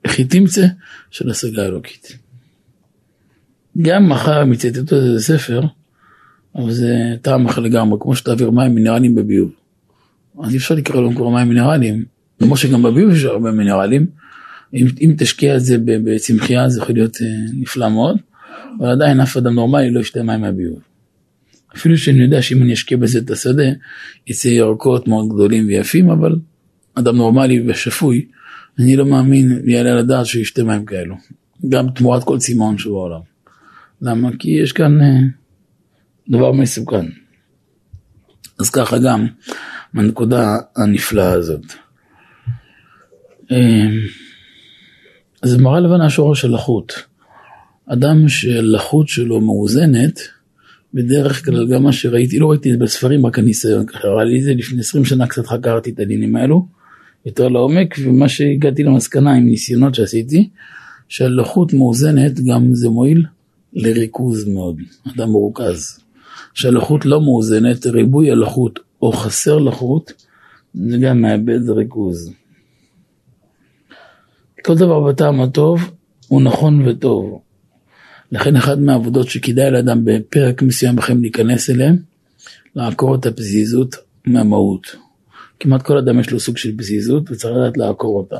חיתימצה 0.06 0.66
של 1.10 1.30
השגה 1.30 1.66
אלוקית. 1.66 2.18
גם 3.82 4.08
מחר 4.08 4.40
הם 4.40 4.52
יצטטו 4.52 4.96
איזה 4.96 5.20
ספר, 5.20 5.60
אבל 6.54 6.72
זה 6.72 6.94
טעם 7.22 7.46
אחר 7.46 7.60
לגמרי, 7.60 7.98
כמו 8.00 8.16
שתעביר 8.16 8.50
מים 8.50 8.74
מינרליים 8.74 9.14
בביוב. 9.14 9.57
אז 10.44 10.52
אי 10.52 10.56
אפשר 10.56 10.74
לקרוא 10.74 11.02
להם 11.02 11.14
כבר 11.14 11.28
מים 11.28 11.48
מינרליים, 11.48 12.04
כמו 12.38 12.56
שגם 12.56 12.82
בביוב 12.82 13.10
יש 13.12 13.24
הרבה 13.24 13.50
מינרלים. 13.50 14.06
אם, 14.74 14.86
אם 15.00 15.14
תשקיע 15.18 15.56
את 15.56 15.60
זה 15.60 15.76
בצמחייה 15.84 16.68
זה 16.68 16.80
יכול 16.80 16.94
להיות 16.94 17.16
אה, 17.22 17.26
נפלא 17.52 17.88
מאוד, 17.88 18.16
אבל 18.80 18.88
עדיין 18.88 19.20
אף 19.20 19.36
אדם 19.36 19.54
נורמלי 19.54 19.90
לא 19.90 20.00
ישתה 20.00 20.22
מים 20.22 20.40
מהביוב. 20.40 20.78
אפילו 21.76 21.98
שאני 21.98 22.22
יודע 22.22 22.42
שאם 22.42 22.62
אני 22.62 22.72
אשקיע 22.72 22.98
בזה 22.98 23.18
את 23.18 23.30
השדה, 23.30 23.68
יצא 24.26 24.48
ירקות 24.48 25.08
מאוד 25.08 25.28
גדולים 25.28 25.66
ויפים, 25.66 26.10
אבל 26.10 26.38
אדם 26.94 27.16
נורמלי 27.16 27.70
ושפוי, 27.70 28.26
אני 28.78 28.96
לא 28.96 29.06
מאמין 29.06 29.60
ויעלה 29.64 29.92
על 29.92 29.98
הדעת 29.98 30.26
שהוא 30.26 30.42
ישתה 30.42 30.64
מים 30.64 30.84
כאלו. 30.84 31.14
גם 31.68 31.90
תמורת 31.90 32.24
כל 32.24 32.38
צימון 32.38 32.78
שבעולם. 32.78 33.20
למה? 34.02 34.30
כי 34.38 34.50
יש 34.50 34.72
כאן 34.72 35.00
אה, 35.00 35.18
דבר 36.28 36.52
מסוכן. 36.52 37.06
אז 38.58 38.70
ככה 38.70 38.98
גם 38.98 39.26
מהנקודה 39.98 40.56
הנפלאה 40.76 41.32
הזאת. 41.32 41.64
אה, 43.52 43.88
זה 45.44 45.58
מראה 45.58 45.80
לבנה 45.80 46.10
שורש 46.10 46.40
של 46.40 46.54
לחות. 46.54 46.92
אדם 47.86 48.28
שלחות 48.28 49.08
שלו 49.08 49.40
מאוזנת, 49.40 50.20
בדרך 50.94 51.44
כלל 51.44 51.68
גם 51.68 51.82
מה 51.82 51.92
שראיתי, 51.92 52.38
לא 52.38 52.50
ראיתי 52.50 52.72
את 52.72 52.78
זה 52.78 52.84
בספרים, 52.84 53.26
רק 53.26 53.38
הניסיון, 53.38 53.86
קרה 53.86 54.24
לי 54.24 54.38
את 54.38 54.44
זה 54.44 54.54
לפני 54.54 54.80
20 54.80 55.04
שנה 55.04 55.26
קצת 55.26 55.46
חקרתי 55.46 55.90
את 55.90 56.00
הדינים 56.00 56.36
האלו, 56.36 56.66
יותר 57.26 57.48
לעומק, 57.48 57.94
ומה 58.04 58.28
שהגעתי 58.28 58.82
למסקנה 58.82 59.32
עם 59.34 59.46
ניסיונות 59.46 59.94
שעשיתי, 59.94 60.48
שהלחות 61.08 61.72
מאוזנת 61.72 62.40
גם 62.40 62.74
זה 62.74 62.88
מועיל 62.88 63.24
לריכוז 63.72 64.48
מאוד, 64.48 64.76
אדם 65.14 65.30
מרוכז. 65.30 66.00
שהלחות 66.54 67.06
לא 67.06 67.20
מאוזנת, 67.20 67.86
ריבוי 67.86 68.30
הלחות 68.30 68.87
או 69.02 69.12
חסר 69.12 69.58
לחות, 69.58 70.12
זה 70.74 70.98
גם 70.98 71.22
מאבד 71.22 71.70
ריכוז. 71.70 72.32
כל 74.64 74.74
דבר 74.74 75.00
בטעם 75.00 75.40
הטוב 75.40 75.90
הוא 76.28 76.42
נכון 76.42 76.88
וטוב. 76.88 77.40
לכן 78.32 78.56
אחת 78.56 78.78
מהעבודות 78.78 79.28
שכדאי 79.28 79.70
לאדם 79.70 80.04
בפרק 80.04 80.62
מסוים 80.62 80.96
בחיים 80.96 81.20
להיכנס 81.20 81.70
אליהם, 81.70 81.96
לעקור 82.74 83.14
את 83.14 83.26
הפזיזות 83.26 83.96
מהמהות. 84.26 84.96
כמעט 85.60 85.82
כל 85.82 85.98
אדם 85.98 86.20
יש 86.20 86.30
לו 86.30 86.40
סוג 86.40 86.56
של 86.56 86.76
פזיזות 86.76 87.30
וצריך 87.30 87.56
לדעת 87.56 87.76
לעקור 87.76 88.18
אותה. 88.18 88.38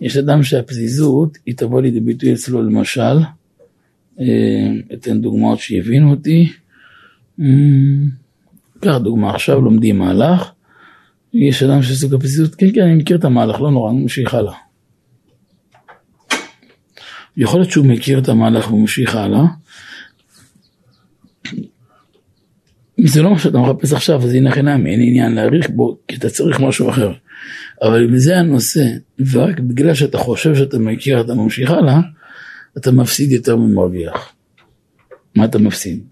יש 0.00 0.16
אדם 0.16 0.42
שהפזיזות 0.42 1.38
היא 1.46 1.56
תבוא 1.56 1.82
לידי 1.82 2.00
ביטוי 2.00 2.32
אצלו 2.32 2.62
למשל, 2.62 3.18
אה, 4.20 4.24
אתן 4.94 5.20
דוגמאות 5.20 5.58
שהבינו 5.58 6.10
אותי. 6.10 6.52
קח 8.80 8.96
דוגמה, 8.96 9.30
עכשיו 9.30 9.60
לומדים 9.60 9.98
מהלך, 9.98 10.50
יש 11.34 11.62
אדם 11.62 11.82
שסוג 11.82 12.14
הפזיזות, 12.14 12.54
כן 12.54 12.72
כן 12.74 12.80
אני 12.80 12.94
מכיר 12.94 13.16
את 13.16 13.24
המהלך, 13.24 13.60
לא 13.60 13.70
נורא, 13.70 13.90
אני 13.90 14.00
ממשיך 14.00 14.34
הלאה. 14.34 14.54
יכול 17.36 17.60
להיות 17.60 17.70
שהוא 17.70 17.86
מכיר 17.86 18.18
את 18.18 18.28
המהלך 18.28 18.72
וממשיך 18.72 19.14
הלאה. 19.14 19.44
זה 23.04 23.22
לא 23.22 23.30
מה 23.30 23.38
שאתה 23.38 23.58
מחפש 23.58 23.92
עכשיו, 23.92 24.24
אז 24.24 24.34
הנה 24.34 24.52
חינם, 24.52 24.86
אין 24.86 25.00
עניין 25.02 25.34
להעריך 25.34 25.70
בו, 25.70 25.98
כי 26.08 26.16
אתה 26.16 26.30
צריך 26.30 26.60
משהו 26.60 26.90
אחר. 26.90 27.12
אבל 27.82 28.04
אם 28.04 28.18
זה 28.18 28.38
הנושא, 28.38 28.84
ורק 29.30 29.60
בגלל 29.60 29.94
שאתה 29.94 30.18
חושב 30.18 30.54
שאתה 30.54 30.78
מכיר, 30.78 31.20
אתה 31.20 31.34
ממשיך 31.34 31.70
הלאה, 31.70 32.00
אתה 32.76 32.92
מפסיד 32.92 33.32
יותר 33.32 33.56
ממרוויח. 33.56 34.32
מה 35.34 35.44
אתה 35.44 35.58
מפסיד? 35.58 36.04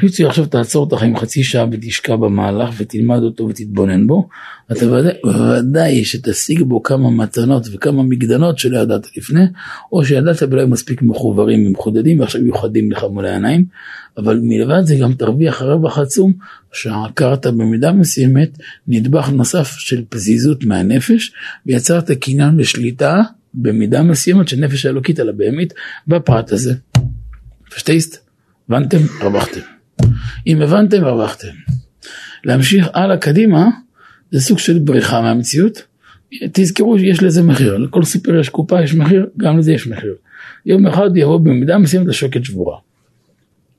קיצור 0.00 0.26
עכשיו 0.26 0.46
תעצור 0.46 0.88
את 0.88 0.92
החיים 0.92 1.16
חצי 1.16 1.44
שעה 1.44 1.66
ותשקע 1.70 2.16
במהלך 2.16 2.74
ותלמד 2.78 3.22
אותו 3.22 3.48
ותתבונן 3.48 4.06
בו, 4.06 4.28
אתה 4.72 4.86
ודאי, 5.26 6.04
שתשיג 6.04 6.62
בו 6.62 6.82
כמה 6.82 7.10
מתנות 7.10 7.66
וכמה 7.72 8.02
מגדנות 8.02 8.58
שלא 8.58 8.78
ידעת 8.78 9.16
לפני, 9.16 9.44
או 9.92 10.04
שידעת 10.04 10.42
היו 10.42 10.68
מספיק 10.68 11.02
מחוברים 11.02 11.66
ומחודדים 11.66 12.20
ועכשיו 12.20 12.40
מיוחדים 12.40 12.92
לך 12.92 13.04
מול 13.10 13.26
העיניים, 13.26 13.64
אבל 14.18 14.40
מלבד 14.42 14.82
זה 14.84 14.94
גם 14.94 15.14
תרוויח 15.14 15.62
רווח 15.62 15.98
עצום 15.98 16.32
שעקרת 16.72 17.46
במידה 17.46 17.92
מסוימת 17.92 18.58
נדבך 18.88 19.28
נוסף 19.28 19.74
של 19.78 20.04
פזיזות 20.08 20.64
מהנפש 20.64 21.32
ויצרת 21.66 22.10
קניין 22.10 22.56
לשליטה 22.56 23.22
במידה 23.54 24.02
מסוימת 24.02 24.48
של 24.48 24.56
נפש 24.56 24.86
האלוקית 24.86 25.20
על 25.20 25.28
הבהמית 25.28 25.72
בפרט 26.08 26.52
הזה. 26.52 26.74
פשטייסט? 27.74 28.23
הבנתם? 28.68 28.98
הרווחתם. 29.20 29.60
אם 30.46 30.62
הבנתם, 30.62 31.04
הרווחתם. 31.04 31.48
להמשיך 32.44 32.88
הלאה 32.94 33.16
קדימה, 33.16 33.68
זה 34.30 34.40
סוג 34.40 34.58
של 34.58 34.78
בריחה 34.78 35.20
מהמציאות. 35.20 35.82
תזכרו 36.52 36.98
שיש 36.98 37.22
לזה 37.22 37.42
מחיר, 37.42 37.76
לכל 37.76 38.04
סיפור 38.04 38.34
יש 38.34 38.48
קופה, 38.48 38.82
יש 38.82 38.94
מחיר, 38.94 39.26
גם 39.36 39.58
לזה 39.58 39.72
יש 39.72 39.86
מחיר. 39.86 40.14
יום 40.66 40.86
אחד 40.86 41.16
יבוא 41.16 41.38
במידה 41.38 41.78
מסוימת 41.78 42.06
לשוקת 42.06 42.44
שבורה. 42.44 42.78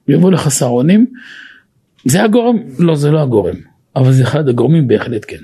יבוא 0.08 0.32
לך 0.32 0.50
סהרונים, 0.50 1.06
זה 2.06 2.24
הגורם? 2.24 2.58
לא, 2.80 2.96
זה 2.96 3.12
לא 3.12 3.22
הגורם, 3.22 3.56
אבל 3.96 4.12
זה 4.12 4.24
אחד 4.24 4.50
הגורמים 4.50 4.88
בהחלט 4.88 5.26
כן. 5.28 5.42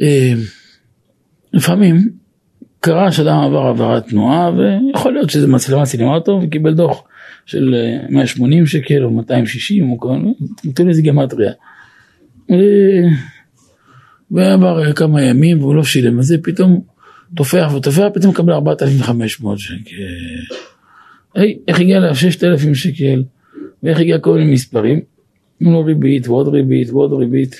אה, 0.00 0.32
לפעמים 1.52 2.10
קרה 2.80 3.12
שאדם 3.12 3.38
עבר 3.38 3.66
עבירת 3.66 4.08
תנועה 4.08 4.50
ויכול 4.50 5.12
להיות 5.12 5.30
שזה 5.30 5.46
מצלמה 5.46 5.86
צילמה 5.86 6.14
אותו 6.14 6.40
וקיבל 6.42 6.74
דוח 6.74 7.02
של 7.46 7.74
180 8.08 8.66
שקל 8.66 9.04
או 9.04 9.10
260 9.10 9.90
או 9.90 9.98
כל 9.98 10.16
נותן 10.64 10.88
לזה 10.88 11.02
גמטריה. 11.02 11.52
ועבר 14.30 14.92
כמה 14.92 15.22
ימים 15.22 15.60
והוא 15.60 15.74
לא 15.74 15.84
שילם 15.84 16.18
את 16.18 16.24
זה, 16.24 16.36
פתאום 16.42 16.80
תופח 17.36 17.72
ותופח, 17.76 18.06
פתאום 18.14 18.32
מקבל 18.32 18.52
4,500 18.52 19.58
שקל. 19.58 19.96
איך 21.68 21.80
הגיע 21.80 22.00
ל 22.00 22.14
6,000 22.14 22.74
שקל, 22.74 23.24
ואיך 23.82 24.00
הגיע 24.00 24.18
כל 24.18 24.38
מיני 24.38 24.52
מספרים, 24.52 25.00
לו 25.60 25.84
ריבית 25.84 26.28
ועוד 26.28 26.48
ריבית 26.48 26.90
ועוד 26.90 27.12
ריבית. 27.12 27.56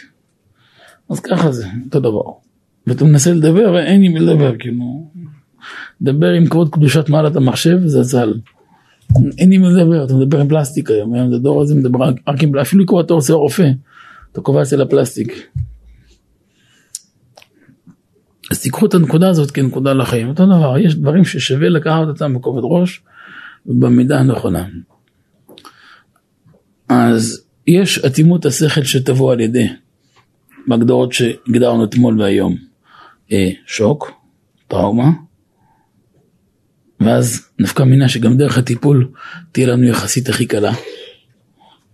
אז 1.11 1.21
ככה 1.21 1.53
זה, 1.53 1.67
אותו 1.85 2.01
דבר. 2.01 2.23
ואתה 2.87 3.05
מנסה 3.05 3.33
לדבר 3.33 3.73
ואין 3.73 4.03
עם 4.03 4.13
מי 4.13 4.21
לדבר, 4.21 4.59
כאילו, 4.59 5.11
דבר 6.03 6.31
עם 6.31 6.47
כבוד 6.47 6.73
קדושת 6.73 7.09
מעלת 7.09 7.37
המחשב 7.37 7.79
זה 7.87 8.03
ז"ל. 8.03 8.33
אין 9.39 9.53
עם 9.53 9.63
מי 9.63 9.69
לדבר, 9.69 10.05
אתה 10.05 10.15
מדבר 10.15 10.41
עם 10.41 10.49
פלסטיק 10.49 10.91
היום, 10.91 11.15
היום 11.15 11.35
הדור 11.35 11.63
הזה 11.63 11.75
מדבר 11.75 12.05
רק 12.29 12.43
עם, 12.43 12.59
אפילו 12.59 12.83
לקרוא 12.83 13.01
אתה 13.01 13.15
עושה 13.15 13.33
רופא, 13.33 13.71
אתה 14.33 14.41
קובע 14.41 14.63
אצל 14.63 14.83
הפלסטיק. 14.83 15.49
אז 18.51 18.63
תיקחו 18.63 18.87
את 18.87 18.95
הנקודה 18.95 19.29
הזאת 19.29 19.51
כנקודה 19.51 19.93
לחיים, 19.93 20.29
אותו 20.29 20.47
דבר, 20.47 20.79
יש 20.79 20.95
דברים 20.95 21.25
ששווה 21.25 21.69
לקחת 21.69 22.07
אותם 22.09 22.35
בכובד 22.35 22.63
ראש 22.65 23.03
ובמידה 23.67 24.21
הנכונה. 24.21 24.65
אז 26.89 27.45
יש 27.67 27.99
אטימות 27.99 28.47
השכל 28.47 28.83
שתבוא 28.83 29.33
על 29.33 29.41
ידי, 29.41 29.69
בהגדרות 30.67 31.13
שהגדרנו 31.13 31.85
אתמול 31.85 32.21
והיום, 32.21 32.57
אה, 33.33 33.51
שוק, 33.67 34.13
טראומה, 34.69 35.11
ואז 37.01 37.49
נפקא 37.59 37.83
מינה 37.83 38.09
שגם 38.09 38.37
דרך 38.37 38.59
הטיפול 38.59 39.09
תהיה 39.53 39.67
לנו 39.67 39.85
יחסית 39.85 40.29
הכי 40.29 40.47
קלה. 40.47 40.73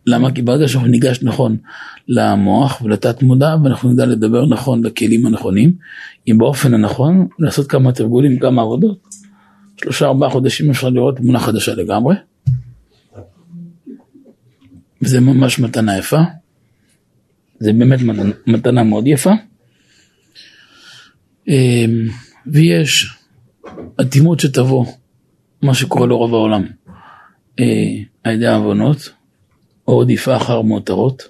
למה? 0.07 0.33
כי 0.33 0.42
ברגע 0.42 0.69
שאנחנו 0.69 0.88
ניגש 0.88 1.19
נכון 1.23 1.57
למוח 2.09 2.83
ולתת 2.83 3.23
מודע 3.23 3.57
ואנחנו 3.64 3.90
נדע 3.90 4.07
לדבר 4.07 4.47
נכון 4.47 4.85
לכלים 4.85 5.27
הנכונים, 5.27 5.73
אם 6.29 6.38
באופן 6.38 6.75
הנכון 6.75 7.29
לעשות 7.38 7.66
כמה 7.66 7.92
תרגולים, 7.92 8.38
כמה 8.38 8.62
עבודות, 8.62 8.99
שלושה 9.81 10.07
ארבעה 10.07 10.31
חודשים 10.31 10.71
אפשר 10.71 10.88
לראות 10.88 11.16
תמונה 11.16 11.40
חדשה 11.40 11.75
לגמרי. 11.75 12.14
וזה 15.03 15.21
ממש 15.21 15.59
מתנה 15.59 15.99
יפה. 15.99 16.21
זה 17.59 17.73
באמת 17.73 18.01
מתנה 18.47 18.83
מאוד 18.83 19.07
יפה. 19.07 19.33
אמ, 21.49 22.09
ויש 22.47 23.15
אטימות 24.00 24.40
שתבוא, 24.40 24.87
מה 25.62 25.74
שקורה 25.74 26.06
לרוב 26.06 26.35
העולם, 26.35 26.66
אה, 27.61 27.64
על 28.24 28.35
ידי 28.35 28.46
העוונות, 28.46 29.12
או 29.88 30.02
עדיפה 30.02 30.37
אחר 30.37 30.62
מותרות, 30.62 31.28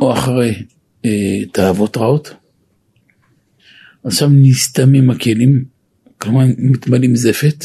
או 0.00 0.12
אחרי 0.12 0.62
אה, 1.04 1.44
תאוות 1.52 1.96
רעות. 1.96 2.34
עכשיו 4.04 4.28
נסתמים 4.32 5.10
הכלים, 5.10 5.64
כלומר 6.18 6.44
מתמלאים 6.58 7.16
זפת. 7.16 7.64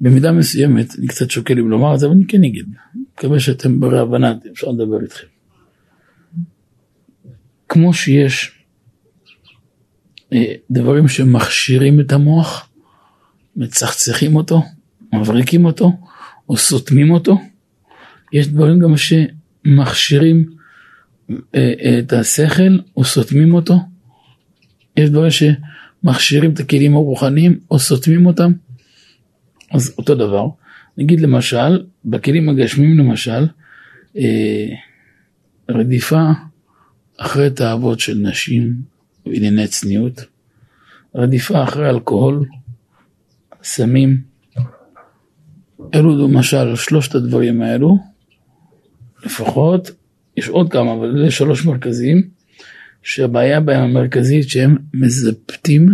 במידה 0.00 0.32
מסוימת, 0.32 0.98
אני 0.98 1.06
קצת 1.06 1.30
שוקל 1.30 1.58
אם 1.58 1.70
לומר 1.70 1.94
את 1.94 2.00
זה, 2.00 2.06
אבל 2.06 2.14
אני 2.14 2.26
כן 2.26 2.44
אגיד. 2.44 2.66
מקווה 3.12 3.40
שאתם 3.40 3.80
ברי 3.80 3.98
הבנה, 3.98 4.34
אפשר 4.52 4.66
לדבר 4.66 5.02
איתכם. 5.02 5.26
כמו 7.68 7.94
שיש 7.94 8.56
אה, 10.32 10.54
דברים 10.70 11.08
שמכשירים 11.08 12.00
את 12.00 12.12
המוח, 12.12 12.68
מצחצחים 13.56 14.36
אותו, 14.36 14.62
מבריקים 15.14 15.64
אותו, 15.64 15.92
או 16.48 16.56
סותמים 16.56 17.10
אותו, 17.10 17.38
יש 18.32 18.48
דברים 18.48 18.78
גם 18.78 18.94
שמכשירים 18.96 20.50
אה, 21.30 21.34
אה, 21.54 21.98
את 21.98 22.12
השכל, 22.12 22.78
או 22.96 23.04
סותמים 23.04 23.54
אותו. 23.54 23.74
יש 24.96 25.10
דברים 25.10 25.30
שמכשירים 25.30 26.50
את 26.50 26.60
הכלים 26.60 26.94
הרוחניים, 26.94 27.58
או 27.70 27.78
סותמים 27.78 28.26
אותם. 28.26 28.52
אז 29.72 29.94
אותו 29.98 30.14
דבר. 30.14 30.48
נגיד 30.98 31.20
למשל, 31.20 31.84
בכלים 32.04 32.48
הגשמיים 32.48 32.98
למשל, 32.98 33.46
רדיפה 35.70 36.30
אחרי 37.16 37.50
תאוות 37.50 38.00
של 38.00 38.14
נשים 38.14 38.74
וענייני 39.26 39.68
צניעות, 39.68 40.24
רדיפה 41.14 41.62
אחרי 41.62 41.90
אלכוהול, 41.90 42.46
סמים, 43.62 44.20
אלו 45.94 46.28
למשל 46.28 46.76
שלושת 46.76 47.14
הדברים 47.14 47.62
האלו, 47.62 47.98
לפחות, 49.24 49.90
יש 50.36 50.48
עוד 50.48 50.72
כמה, 50.72 50.92
אבל 50.92 51.18
אלה 51.18 51.30
שלוש 51.30 51.64
מרכזיים, 51.64 52.28
שהבעיה 53.02 53.60
בהם 53.60 53.82
המרכזית 53.82 54.48
שהם 54.48 54.76
מזפתים 54.94 55.88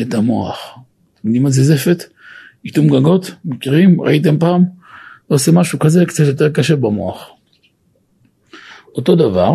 את 0.00 0.14
המוח. 0.14 0.78
אתם 1.14 1.28
יודעים 1.28 1.42
מה 1.42 1.50
זה 1.50 1.64
זפת? 1.64 2.04
איתום 2.64 2.86
גגות, 2.86 3.34
מכירים? 3.44 4.00
ראיתם 4.00 4.38
פעם? 4.38 4.64
עושה 5.26 5.52
משהו 5.52 5.78
כזה 5.78 6.06
קצת 6.06 6.24
יותר 6.26 6.48
קשה 6.48 6.76
במוח. 6.76 7.30
אותו 8.94 9.16
דבר, 9.16 9.52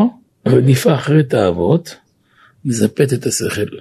רדיפה 0.48 0.96
אחרי 0.96 1.24
תאוות, 1.24 1.96
מזפת 2.66 3.14
את 3.14 3.26
השכל. 3.26 3.78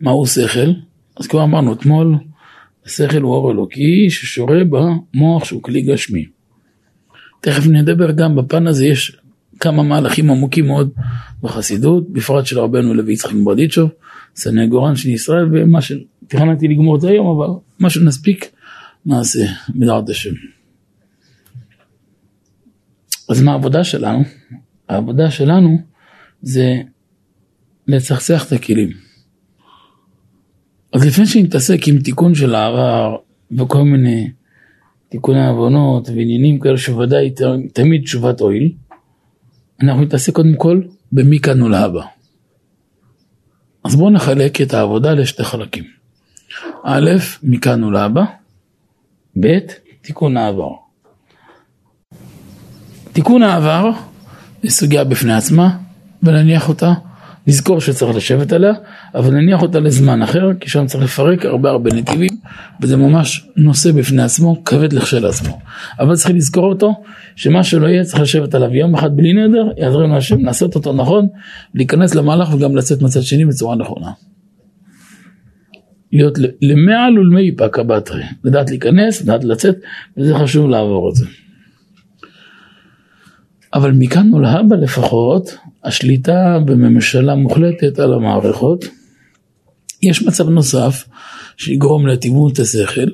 מהו 0.00 0.26
שכל? 0.26 0.70
אז 1.16 1.26
כבר 1.26 1.44
אמרנו 1.44 1.72
אתמול, 1.72 2.14
השכל 2.86 3.22
הוא 3.22 3.34
אור 3.34 3.52
אלוקי 3.52 4.10
ששורה 4.10 4.58
במוח 4.64 5.44
שהוא 5.44 5.62
כלי 5.62 5.82
גשמי. 5.82 6.26
תכף 7.40 7.66
נדבר 7.66 8.10
גם 8.10 8.36
בפן 8.36 8.66
הזה, 8.66 8.86
יש 8.86 9.16
כמה 9.60 9.82
מהלכים 9.82 10.30
עמוקים 10.30 10.66
מאוד 10.66 10.90
בחסידות, 11.42 12.10
בפרט 12.12 12.46
של 12.46 12.58
רבנו 12.58 12.94
לוי 12.94 13.12
יצחק 13.12 13.32
מברדיצ'וב, 13.32 13.90
סנגורן 14.36 14.96
של 14.96 15.08
ישראל, 15.08 15.48
ומה 15.52 15.78
שתכננתי 15.82 16.68
לגמור 16.68 16.96
את 16.96 17.00
זה 17.00 17.08
היום, 17.08 17.26
אבל 17.26 17.54
מה 17.78 17.90
שנספיק 17.90 18.50
נעשה, 19.06 19.46
בדעת 19.68 20.08
השם. 20.08 20.34
אז 23.28 23.42
מה 23.42 23.52
העבודה 23.52 23.84
שלנו? 23.84 24.24
העבודה 24.92 25.30
שלנו 25.30 25.78
זה 26.42 26.80
לצחצח 27.86 28.46
את 28.46 28.52
הכלים. 28.52 28.90
אז 30.92 31.06
לפני 31.06 31.26
שנתעסק 31.26 31.88
עם 31.88 31.98
תיקון 31.98 32.34
של 32.34 32.54
הערר 32.54 33.16
וכל 33.58 33.82
מיני 33.82 34.30
תיקוני 35.08 35.46
עוונות 35.46 36.08
ועניינים 36.08 36.58
כאלה 36.58 36.78
שוודאי 36.78 37.34
תמיד 37.72 38.02
תשובת 38.02 38.40
הועיל, 38.40 38.72
אנחנו 39.82 40.02
נתעסק 40.02 40.32
קודם 40.32 40.56
כל 40.56 40.82
במכאן 41.12 41.62
ולהבא. 41.62 42.02
אז 43.84 43.96
בואו 43.96 44.10
נחלק 44.10 44.60
את 44.60 44.74
העבודה 44.74 45.14
לשתי 45.14 45.44
חלקים. 45.44 45.84
א', 46.84 47.10
מכאן 47.42 47.84
ולהבא, 47.84 48.24
ב', 49.40 49.58
תיקון 50.02 50.36
העבר. 50.36 50.70
תיקון 53.12 53.42
העבר 53.42 53.90
היא 54.62 54.70
סוגיה 54.70 55.04
בפני 55.04 55.34
עצמה, 55.34 55.76
ונניח 56.22 56.68
אותה 56.68 56.92
לזכור 57.46 57.80
שצריך 57.80 58.16
לשבת 58.16 58.52
עליה, 58.52 58.72
אבל 59.14 59.30
נניח 59.30 59.62
אותה 59.62 59.80
לזמן 59.80 60.22
אחר, 60.22 60.50
כי 60.60 60.70
שם 60.70 60.86
צריך 60.86 61.04
לפרק 61.04 61.44
הרבה 61.44 61.70
הרבה 61.70 61.94
נתיבים, 61.94 62.30
וזה 62.80 62.96
ממש 62.96 63.46
נושא 63.56 63.92
בפני 63.92 64.22
עצמו, 64.22 64.64
כבד 64.64 64.92
לכשלעצמו. 64.92 65.58
אבל 65.98 66.14
צריך 66.14 66.34
לזכור 66.34 66.64
אותו, 66.64 66.94
שמה 67.36 67.64
שלא 67.64 67.86
יהיה 67.86 68.04
צריך 68.04 68.22
לשבת 68.22 68.54
עליו 68.54 68.74
יום 68.74 68.94
אחד 68.94 69.16
בלי 69.16 69.32
נדר, 69.32 69.68
יעזרנו 69.76 70.16
השם, 70.16 70.44
לעשות 70.44 70.74
אותו 70.74 70.92
נכון, 70.92 71.28
להיכנס 71.74 72.14
למהלך 72.14 72.54
וגם 72.54 72.76
לצאת 72.76 73.02
מצד 73.02 73.22
שני 73.22 73.44
בצורה 73.44 73.76
נכונה. 73.76 74.10
להיות 76.12 76.38
למעל 76.62 77.18
ולמי 77.18 77.56
פקה 77.56 77.82
בתרי, 77.82 78.22
לדעת 78.44 78.70
להיכנס, 78.70 79.22
לדעת 79.22 79.44
לצאת, 79.44 79.76
וזה 80.16 80.38
חשוב 80.38 80.68
לעבור 80.70 81.10
את 81.10 81.14
זה. 81.14 81.26
אבל 83.74 83.92
מכאן 83.92 84.34
ולהבא 84.34 84.76
לפחות, 84.76 85.56
השליטה 85.84 86.58
בממשלה 86.64 87.34
מוחלטת 87.34 87.98
על 87.98 88.14
המערכות. 88.14 88.84
יש 90.02 90.22
מצב 90.22 90.48
נוסף 90.48 91.04
שיגרום 91.56 92.06
לאטימות 92.06 92.58
השכל, 92.58 93.08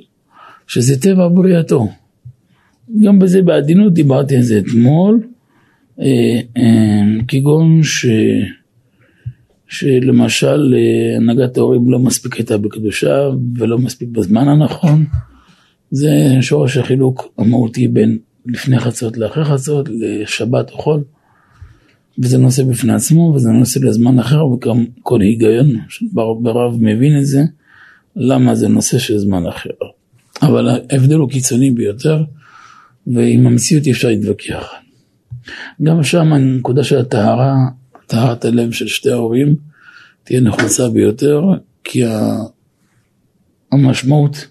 שזה 0.67 1.01
טבע 1.01 1.29
בריאתו. 1.29 1.89
גם 3.03 3.19
בזה 3.19 3.43
בעדינות 3.43 3.95
דיברתי 3.95 4.37
על 4.37 4.43
זה 4.43 4.59
אתמול, 4.59 5.21
אה, 6.01 6.41
אה, 6.57 7.03
כגון 7.29 7.83
ש... 7.83 8.07
שלמשל 9.69 10.75
אה, 10.75 11.17
הנהגת 11.17 11.57
ההורים 11.57 11.91
לא 11.91 11.99
מספיק 11.99 12.35
הייתה 12.35 12.59
בקדושה 12.59 13.29
ולא 13.57 13.79
מספיק 13.79 14.09
בזמן 14.09 14.49
הנכון. 14.49 15.05
זה 15.91 16.11
שורש 16.41 16.77
החילוק 16.77 17.35
המהותי 17.39 17.89
בין 17.89 18.19
לפני 18.49 18.79
חצות 18.79 19.17
לאחרי 19.17 19.45
חצות, 19.45 19.89
לשבת 19.89 20.71
או 20.71 20.79
חול. 20.79 21.05
וזה 22.19 22.39
נושא 22.39 22.65
בפני 22.65 22.93
עצמו 22.93 23.33
וזה 23.35 23.51
נושא 23.51 23.79
לזמן 23.79 24.19
אחר 24.19 24.47
וגם 24.47 24.85
כל 25.03 25.21
היגיון 25.21 25.67
ברב 26.13 26.77
מבין 26.81 27.19
את 27.19 27.27
זה, 27.27 27.43
למה 28.17 28.55
זה 28.55 28.69
נושא 28.69 28.99
של 28.99 29.19
זמן 29.19 29.47
אחר. 29.47 29.71
אבל 30.43 30.69
ההבדל 30.69 31.15
הוא 31.15 31.31
קיצוני 31.31 31.71
ביותר 31.71 32.25
ועם 33.07 33.47
המציאות 33.47 33.87
אי 33.87 33.91
אפשר 33.91 34.09
להתווכח. 34.09 34.69
גם 35.83 36.03
שם 36.03 36.33
הנקודה 36.33 36.85
של 36.85 36.99
הטהרה, 36.99 37.57
טהרת 38.07 38.45
הלב 38.45 38.73
של 38.73 38.87
שתי 38.87 39.11
ההורים, 39.11 39.57
תהיה 40.25 40.41
נחוצה 40.41 40.89
ביותר, 40.89 41.43
כי 41.85 42.03
המשמעות 43.73 44.47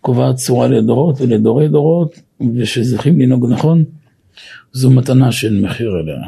קובעת 0.00 0.36
צורה 0.36 0.68
לדורות 0.68 1.20
ולדורי 1.20 1.68
דורות, 1.68 2.20
ושזוכים 2.54 3.20
לנהוג 3.20 3.52
נכון, 3.52 3.84
זו 4.72 4.90
מתנה 4.90 5.32
שאין 5.32 5.60
מחיר 5.60 5.90
אליה. 6.00 6.20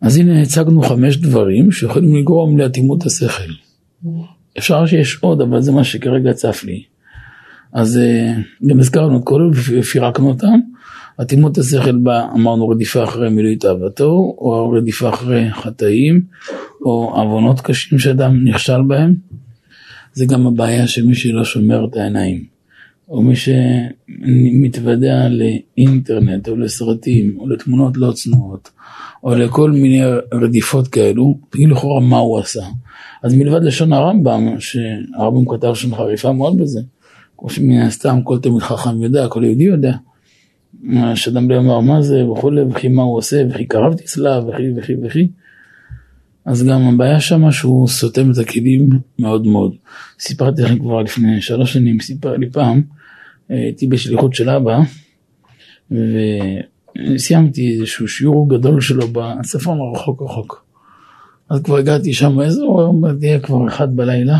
אז 0.00 0.16
הנה 0.16 0.42
הצגנו 0.42 0.82
חמש 0.82 1.16
דברים 1.16 1.72
שיכולים 1.72 2.16
לגרום 2.16 2.58
לאטימות 2.58 3.06
השכל. 3.06 3.52
אפשר 4.58 4.86
שיש 4.86 5.18
עוד, 5.20 5.40
אבל 5.40 5.60
זה 5.60 5.72
מה 5.72 5.84
שכרגע 5.84 6.32
צף 6.32 6.64
לי. 6.64 6.82
אז 7.72 7.98
אה, 7.98 8.32
גם 8.66 8.80
הזכרנו 8.80 9.18
את 9.18 9.22
כל 9.24 9.50
ופירקנו 9.54 10.28
אותם. 10.28 10.60
אטימות 11.22 11.58
השכל 11.58 11.96
בה 11.96 12.28
אמרנו 12.34 12.68
רדיפה 12.68 13.04
אחרי 13.04 13.30
מילוי 13.30 13.56
תאוותו, 13.56 14.34
או 14.38 14.70
רדיפה 14.70 15.08
אחרי 15.08 15.50
חטאים, 15.52 16.22
או 16.84 17.12
עוונות 17.14 17.60
קשים 17.60 17.98
שאדם 17.98 18.44
נכשל 18.44 18.82
בהם. 18.82 19.14
זה 20.12 20.26
גם 20.26 20.46
הבעיה 20.46 20.86
של 20.86 21.06
מי 21.06 21.14
שלא 21.14 21.44
שומר 21.44 21.84
את 21.84 21.96
העיניים, 21.96 22.44
או 23.08 23.22
מי 23.22 23.34
שמתוודע 23.36 25.28
לאינטרנט, 25.28 26.48
או 26.48 26.56
לסרטים, 26.56 27.36
או 27.38 27.48
לתמונות 27.48 27.96
לא 27.96 28.12
צנועות, 28.12 28.70
או 29.24 29.34
לכל 29.34 29.70
מיני 29.70 30.02
רדיפות 30.32 30.88
כאלו, 30.88 31.38
תגיד 31.50 31.68
לכאורה 31.68 32.00
מה 32.00 32.18
הוא 32.18 32.38
עשה. 32.38 32.62
אז 33.22 33.34
מלבד 33.34 33.62
לשון 33.62 33.92
הרמב"ם, 33.92 34.60
שהרמב"ם 34.60 35.56
כתב 35.56 35.74
שם 35.74 35.94
חריפה 35.94 36.32
מאוד 36.32 36.58
בזה, 36.58 36.80
כמו 37.38 37.50
שמן 37.50 37.80
הסתם 37.80 38.22
כל 38.24 38.38
תלמיד 38.38 38.62
חכם 38.62 39.02
יודע, 39.02 39.28
כל 39.28 39.44
יהודי 39.44 39.64
יודע, 39.64 39.96
שאדם 41.14 41.50
לא 41.50 41.54
יאמר 41.54 41.80
מה 41.80 42.02
זה 42.02 42.24
וכולי, 42.24 42.62
וכי 42.62 42.88
מה 42.88 43.02
הוא 43.02 43.18
עושה, 43.18 43.42
וכי 43.50 43.64
קרבתי 43.64 44.04
אצלה, 44.04 44.40
וכי 44.46 44.62
וכי 44.76 44.92
וכי. 45.02 45.28
אז 46.44 46.64
גם 46.64 46.82
הבעיה 46.82 47.20
שמה 47.20 47.52
שהוא 47.52 47.88
סותם 47.88 48.30
את 48.30 48.38
הכלים 48.38 48.88
מאוד 49.18 49.46
מאוד. 49.46 49.74
סיפרתי 50.20 50.62
לכם 50.62 50.78
כבר 50.78 51.02
לפני 51.02 51.40
שלוש 51.40 51.72
שנים, 51.72 52.00
סיפר 52.00 52.36
לי 52.36 52.50
פעם, 52.50 52.82
הייתי 53.48 53.86
בשליחות 53.86 54.34
של 54.34 54.50
אבא, 54.50 54.78
וסיימתי 57.14 57.72
איזשהו 57.72 58.08
שיעור 58.08 58.48
גדול 58.48 58.80
שלו 58.80 59.06
בצפון 59.12 59.78
הרחוק 59.80 60.22
רחוק. 60.22 60.64
אז 61.50 61.62
כבר 61.62 61.76
הגעתי 61.76 62.12
שם 62.12 62.36
באזור, 62.36 62.94
תהיה 63.20 63.40
כבר 63.40 63.68
אחד 63.68 63.96
בלילה. 63.96 64.38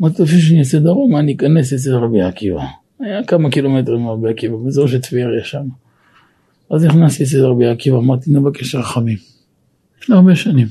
אמרתי 0.00 0.22
לפני 0.22 0.40
שאני 0.40 0.62
אצא 0.62 0.78
דרומה, 0.78 1.18
אני 1.18 1.34
אכנס 1.34 1.72
אצל 1.72 1.94
רבי 1.94 2.22
עקיבא. 2.22 2.64
היה 3.00 3.24
כמה 3.24 3.50
קילומטרים 3.50 4.00
מרבי 4.00 4.30
עקיבא, 4.30 4.56
באזור 4.56 4.88
של 4.88 5.00
טבריה 5.00 5.44
שם. 5.44 5.68
אז 6.70 6.84
נכנסתי 6.84 7.24
אצל 7.24 7.44
רבי 7.44 7.66
עקיבא, 7.66 7.96
אמרתי 7.96 8.30
נבקש 8.30 8.74
רחמים. 8.74 9.16
לפני 10.02 10.16
הרבה 10.16 10.36
שנים. 10.36 10.66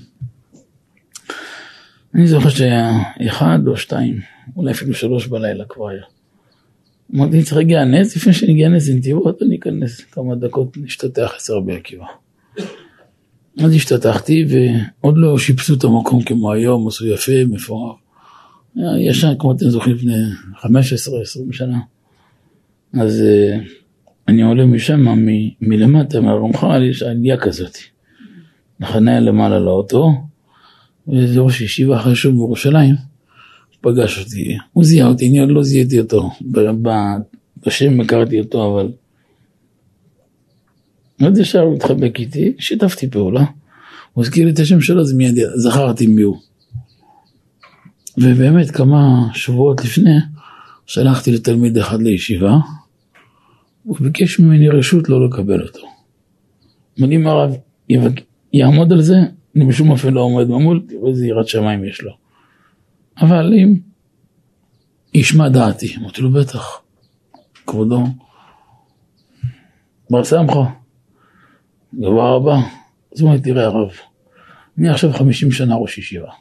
אני 2.16 2.28
זוכר 2.28 2.50
שהיה 2.50 2.92
אחד 3.28 3.60
או 3.68 3.78
שתיים, 3.78 4.20
אולי 4.56 4.72
אפילו 4.72 4.94
שלוש 4.94 5.28
בלילה 5.28 5.66
כבר 5.70 5.90
היה. 5.90 6.04
אמרתי, 7.16 7.44
צריך 7.44 7.58
להגיע 7.58 7.86
נס, 7.86 8.16
לפני 8.16 8.34
שאני 8.34 8.52
אגיע 8.52 8.70
נס 8.70 8.90
לנתיבות, 8.90 9.44
אני 9.44 9.56
אכנס 9.56 10.02
כמה 10.02 10.36
דקות 10.36 10.78
להשתטח 10.78 11.34
אצל 11.38 11.54
רבי 11.54 11.76
עקיבא. 11.76 12.06
אז 13.60 13.74
השתתחתי 13.74 14.46
ועוד 14.50 15.18
לא 15.18 15.38
שיפצו 15.38 15.74
את 15.74 15.84
המקום 15.84 16.24
כמו 16.24 16.52
היום, 16.52 16.88
עשו 16.88 17.08
יפה, 17.08 17.32
מפואר. 17.50 17.94
ישן, 19.00 19.34
כמו 19.40 19.52
אתם 19.52 19.70
זוכרים, 19.70 19.96
לפני 19.96 20.14
15-20 20.56 20.68
שנה. 21.52 21.80
אז 22.94 23.24
uh, 23.24 23.70
אני 24.28 24.42
עולה 24.42 24.66
משם, 24.66 25.08
מ- 25.08 25.50
מלמטה, 25.62 26.22
מהרמח"ל, 26.22 26.84
יש 26.90 27.04
עלייה 27.04 27.38
כזאת. 27.38 27.78
לחניה 28.80 29.20
למעלה 29.20 29.60
לאוטו, 29.60 30.14
ואיזה 31.08 31.40
ראש 31.40 31.62
ישיבה 31.62 32.00
חשוב 32.00 32.36
בירושלים, 32.36 32.96
פגש 33.88 34.20
אותי. 34.20 34.58
הוא 34.74 34.84
זיהה 34.84 35.08
אותי, 35.08 35.30
אני 35.30 35.40
עוד 35.40 35.50
לא 35.50 35.64
זיהיתי 35.64 36.00
אותו. 36.00 36.30
בשם 37.66 38.02
הכרתי 38.02 38.40
אותו, 38.40 38.72
אבל 38.72 38.92
מאוד 41.20 41.38
ישר 41.38 41.60
הוא 41.60 41.76
התחבק 41.76 42.20
איתי, 42.20 42.54
שיתפתי 42.60 43.10
פעולה. 43.10 43.46
הוא 44.14 44.24
הזכיר 44.24 44.46
לי 44.46 44.52
את 44.52 44.60
השם 44.60 44.82
שלו, 44.82 45.02
אז 45.02 45.14
מיד 45.14 45.40
זכרתי 45.56 46.08
מי 46.08 46.22
הוא. 46.22 46.38
ובאמת 48.18 48.72
כמה 48.72 49.30
שבועות 49.34 49.86
לפני, 49.86 50.16
שלחתי 50.86 51.32
לתלמיד 51.32 51.78
אחד 51.78 52.02
לישיבה, 52.02 52.58
הוא 53.84 53.98
ביקש 54.00 54.40
ממני 54.40 54.70
רשות 54.70 55.10
לא 55.10 55.26
לקבל 55.26 55.62
אותו. 55.62 55.88
אבל 57.00 57.14
אם 57.14 57.28
הרב 57.28 57.56
יעמוד 58.54 58.94
על 58.94 59.02
זה, 59.02 59.16
אני 59.56 59.66
בשום 59.66 59.90
אופן 59.90 60.14
לא 60.14 60.22
עומד 60.22 60.48
ממול, 60.48 60.82
תראו 60.88 61.10
איזה 61.10 61.28
יראת 61.28 61.48
שמיים 61.48 61.86
יש 61.86 62.02
לו. 62.02 62.27
אבל 63.22 63.54
אם 63.54 63.80
ישמע 65.14 65.50
דעתי, 65.50 65.96
אמרתי 66.00 66.22
לו 66.22 66.32
בטח, 66.32 66.82
כבודו, 67.68 68.04
בר 70.10 70.24
סמכה, 70.24 70.64
דבר 71.94 72.36
הבא, 72.36 72.56
אז 73.16 73.22
הוא 73.22 73.30
אומר, 73.30 73.40
תראה 73.40 73.66
הרב, 73.66 73.92
אני 74.78 74.90
עכשיו 74.90 75.14
חמישים 75.14 75.52
שנה 75.52 75.76
ראש 75.76 75.98
ישיבה. 75.98 76.32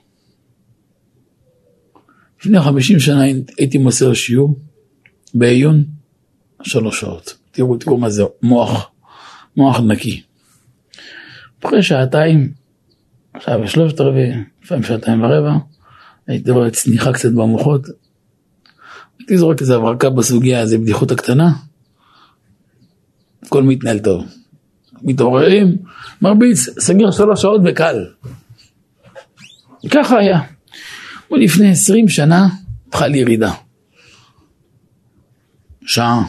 לפני 2.41 2.61
חמישים 2.61 3.01
שנה 3.01 3.23
הייתי 3.59 3.79
מוסר 3.79 4.15
שיעור 4.15 4.59
בעיון 5.35 5.85
שלוש 6.63 7.01
שעות. 7.01 7.39
תראו, 7.51 7.77
תראו 7.77 7.99
מה 7.99 8.11
זה 8.11 8.23
מוח, 8.43 8.91
מוח 9.57 9.81
נקי. 9.81 10.23
אחרי 11.65 11.83
שעתיים, 11.83 12.53
עכשיו 13.35 13.61
בשלושת 13.63 14.01
רבעי, 14.01 14.33
לפעמים 14.63 14.83
שעתיים 14.83 15.23
ורבע, 15.23 15.53
הייתי 16.27 16.51
רואה 16.51 16.71
צניחה 16.71 17.13
קצת 17.13 17.33
במוחות. 17.33 17.87
הייתי 19.19 19.39
זורק 19.39 19.61
איזה 19.61 19.77
הברקה 19.77 20.11
בסוגיה, 20.11 20.61
איזה 20.61 20.79
בדיחות 20.79 21.11
הקטנה. 21.11 21.53
הכל 23.43 23.63
מתנהל 23.63 23.99
טוב. 23.99 24.25
מתעוררים, 25.03 25.77
מרביץ, 26.23 26.69
סגר 26.81 27.11
שלוש 27.11 27.43
שעות 27.43 27.61
וקל. 27.65 28.07
ככה 29.91 30.19
היה. 30.19 30.41
ולפני 31.31 31.71
עשרים 31.71 32.09
שנה 32.09 32.49
התחל 32.89 33.15
ירידה. 33.15 33.53
שעה. 35.87 36.23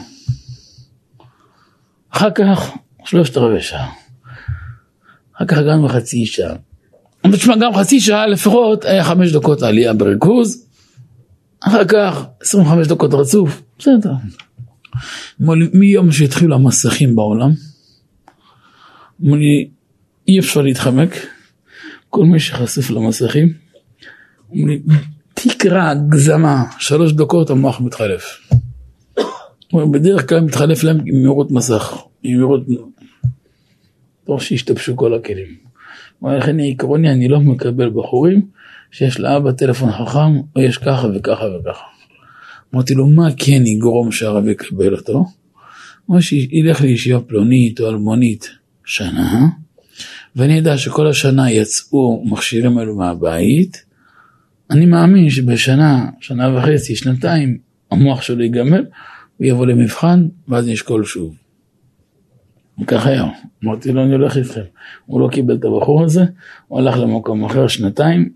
אחר 2.10 2.30
כך 2.30 2.70
שלושת 3.04 3.36
רבעי 3.36 3.62
שעה. 3.62 3.92
אחר 5.32 5.46
כך 5.46 5.56
גם 5.58 5.88
חצי 5.88 6.26
שעה. 6.26 6.56
אבל 7.24 7.36
תשמע, 7.36 7.56
גם 7.56 7.74
חצי 7.74 8.00
שעה 8.00 8.26
לפחות 8.26 8.84
היה 8.84 9.04
חמש 9.04 9.32
דקות 9.32 9.62
עלייה 9.62 9.92
בריכוז, 9.92 10.66
אחר 11.60 11.84
כך 11.84 12.26
25 12.40 12.86
דקות 12.86 13.14
רצוף, 13.14 13.62
בסדר. 13.78 14.12
מיום 15.72 16.12
שהתחילו 16.12 16.54
המסכים 16.54 17.16
בעולם, 17.16 17.50
אמרו 19.22 19.36
לי, 19.36 19.68
אי 20.28 20.38
אפשר 20.38 20.62
להתחמק, 20.62 21.26
כל 22.10 22.24
מי 22.24 22.40
שחשוף 22.40 22.90
למסכים, 22.90 23.52
אמרו 24.54 24.66
לי, 24.66 24.82
תקרא 25.34 25.90
הגזמה, 25.90 26.64
שלוש 26.78 27.12
דקות 27.12 27.50
המוח 27.50 27.80
מתחלף. 27.80 28.50
בדרך 29.92 30.28
כלל 30.28 30.40
מתחלף 30.40 30.84
להם 30.84 30.98
עם 31.06 31.14
מהירות 31.14 31.50
מסך, 31.50 31.94
עם 32.22 32.36
מהירות... 32.36 32.60
טוב 34.24 34.42
שהשתבשו 34.42 34.96
כל 34.96 35.14
הכלים. 35.14 35.67
לכן 36.22 36.56
עקרוני 36.60 37.10
אני 37.12 37.28
לא 37.28 37.40
מקבל 37.40 37.90
בחורים 37.90 38.46
שיש 38.90 39.20
לאבא 39.20 39.52
טלפון 39.52 39.92
חכם, 39.92 40.36
או 40.56 40.60
יש 40.60 40.78
ככה 40.78 41.08
וככה 41.14 41.44
וככה. 41.44 41.84
אמרתי 42.74 42.94
לו, 42.94 43.06
מה 43.06 43.28
כן 43.36 43.66
יגרום 43.66 44.12
שהרב 44.12 44.48
יקבל 44.48 44.94
אותו? 44.94 45.24
או 46.08 46.22
שילך 46.22 46.80
לישיבה 46.80 47.20
פלונית 47.20 47.80
או 47.80 47.88
אלמונית 47.88 48.50
שנה, 48.84 49.46
ואני 50.36 50.56
יודע 50.56 50.78
שכל 50.78 51.06
השנה 51.06 51.50
יצאו 51.50 52.24
מכשירים 52.26 52.78
האלו 52.78 52.96
מהבית, 52.96 53.82
אני 54.70 54.86
מאמין 54.86 55.30
שבשנה, 55.30 56.06
שנה 56.20 56.56
וחצי, 56.56 56.96
שנתיים, 56.96 57.58
המוח 57.90 58.22
שלו 58.22 58.42
ייגמר, 58.42 58.82
הוא 59.36 59.46
יבוא 59.46 59.66
למבחן, 59.66 60.28
ואז 60.48 60.68
נשקול 60.68 61.04
שוב. 61.04 61.34
וכך 62.82 63.06
היה. 63.06 63.24
אמרתי 63.64 63.92
לו, 63.92 64.04
אני 64.04 64.12
הולך 64.12 64.36
איתכם. 64.36 64.62
הוא 65.06 65.20
לא 65.20 65.28
קיבל 65.32 65.56
את 65.56 65.64
הבחור 65.64 66.04
הזה, 66.04 66.24
הוא 66.68 66.78
הלך 66.78 66.96
למקום 66.96 67.44
אחר 67.44 67.68
שנתיים. 67.68 68.32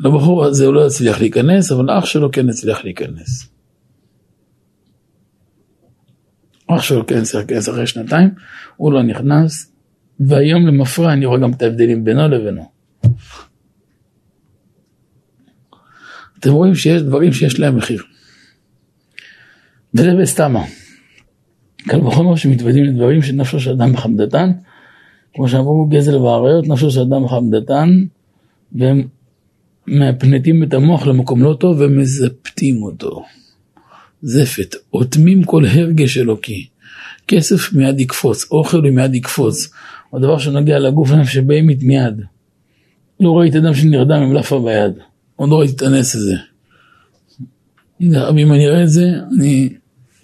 לבחור 0.00 0.44
הזה 0.44 0.66
הוא 0.66 0.74
לא 0.74 0.86
הצליח 0.86 1.20
להיכנס, 1.20 1.72
אבל 1.72 1.98
אח 1.98 2.04
שלו 2.04 2.30
כן 2.32 2.48
הצליח 2.48 2.84
להיכנס. 2.84 3.50
אח 6.66 6.82
שלו 6.82 7.06
כן 7.06 7.18
הצליח 7.18 7.40
להיכנס 7.40 7.68
אחרי 7.68 7.86
שנתיים, 7.86 8.30
הוא 8.76 8.92
לא 8.92 9.02
נכנס, 9.02 9.72
והיום 10.20 10.66
למפרע 10.66 11.12
אני 11.12 11.26
רואה 11.26 11.40
גם 11.40 11.52
את 11.52 11.62
ההבדלים 11.62 12.04
בינו 12.04 12.28
לבינו. 12.28 12.70
אתם 16.38 16.50
רואים 16.50 16.74
שיש 16.74 17.02
דברים 17.02 17.32
שיש 17.32 17.60
להם 17.60 17.76
מחיר. 17.76 18.02
וזה 19.94 20.14
בסתמה. 20.20 20.64
קל 21.88 22.06
וחומר 22.06 22.36
שמתוודים 22.36 22.84
לדברים 22.84 23.22
שנפשו 23.22 23.60
של 23.60 23.70
אדם 23.70 23.92
בחמדתן, 23.92 24.50
כמו 25.34 25.48
שאמרו 25.48 25.86
גזל 25.86 26.16
ואריות, 26.16 26.68
נפשו 26.68 26.90
של 26.90 27.00
אדם 27.00 27.24
בחמדתן, 27.24 28.04
והם 28.72 29.06
מפנטים 29.86 30.62
את 30.62 30.74
המוח 30.74 31.06
למקום 31.06 31.42
לא 31.42 31.56
טוב 31.60 31.76
ומזפתים 31.80 32.82
אותו. 32.82 33.24
זפת, 34.22 34.74
אוטמים 34.92 35.44
כל 35.44 35.66
הרגש 35.66 36.18
אלוקי. 36.18 36.66
כסף 37.28 37.72
מיד 37.72 38.00
יקפוץ, 38.00 38.46
אוכל 38.50 38.80
מיד 38.80 39.14
יקפוץ. 39.14 39.70
או 40.12 40.18
דבר 40.18 40.38
שנוגע 40.38 40.78
לגוף 40.78 41.10
הנפש 41.10 41.34
שבהמית 41.34 41.82
מיד. 41.82 42.20
לא 43.20 43.38
ראיתי 43.38 43.58
אדם 43.58 43.74
שנרדם 43.74 44.22
עם 44.22 44.32
לאפה 44.32 44.58
ביד. 44.64 44.92
עוד 45.36 45.48
לא 45.50 45.60
ראיתי 45.60 45.74
את 45.74 45.82
הנס 45.82 46.14
הזה. 46.14 46.36
אם 48.00 48.52
אני 48.52 48.66
אראה 48.66 48.82
את 48.82 48.88
זה, 48.88 49.06
אני 49.38 49.68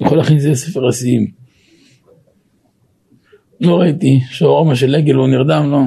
יכול 0.01 0.19
להכין 0.19 0.37
את 0.37 0.43
זה 0.43 0.51
לספר 0.51 0.89
השיאים. 0.89 1.40
לא 3.61 3.81
ראיתי 3.81 4.21
שהאורמה 4.31 4.77
של 4.77 4.95
עגל 4.95 5.15
הוא 5.15 5.29
נרדם, 5.29 5.71
לא. 5.71 5.79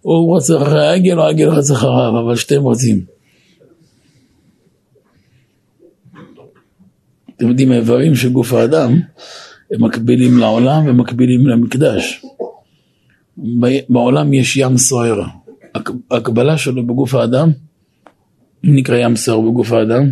הוא 0.00 0.36
רץ 0.36 0.50
אחרי 0.50 0.86
העגל 0.86 1.18
או 1.18 1.24
העגל 1.24 1.48
רץ 1.48 1.70
אחריו, 1.70 2.20
אבל 2.20 2.36
שתיהם 2.36 2.66
רצים. 2.66 3.04
אתם 7.36 7.48
יודעים, 7.48 7.72
האיברים 7.72 8.14
של 8.14 8.32
גוף 8.32 8.52
האדם 8.52 9.00
הם 9.70 9.84
מקבילים 9.84 10.38
לעולם 10.38 10.86
ומקבילים 10.86 11.46
למקדש. 11.46 12.24
בעולם 13.88 14.32
יש 14.32 14.56
ים 14.56 14.76
סוער. 14.76 15.22
הקבלה 16.10 16.58
שלו 16.58 16.86
בגוף 16.86 17.14
האדם, 17.14 17.50
אם 18.64 18.76
נקרא 18.76 18.96
ים 18.96 19.16
סוער 19.16 19.40
בגוף 19.40 19.72
האדם, 19.72 20.10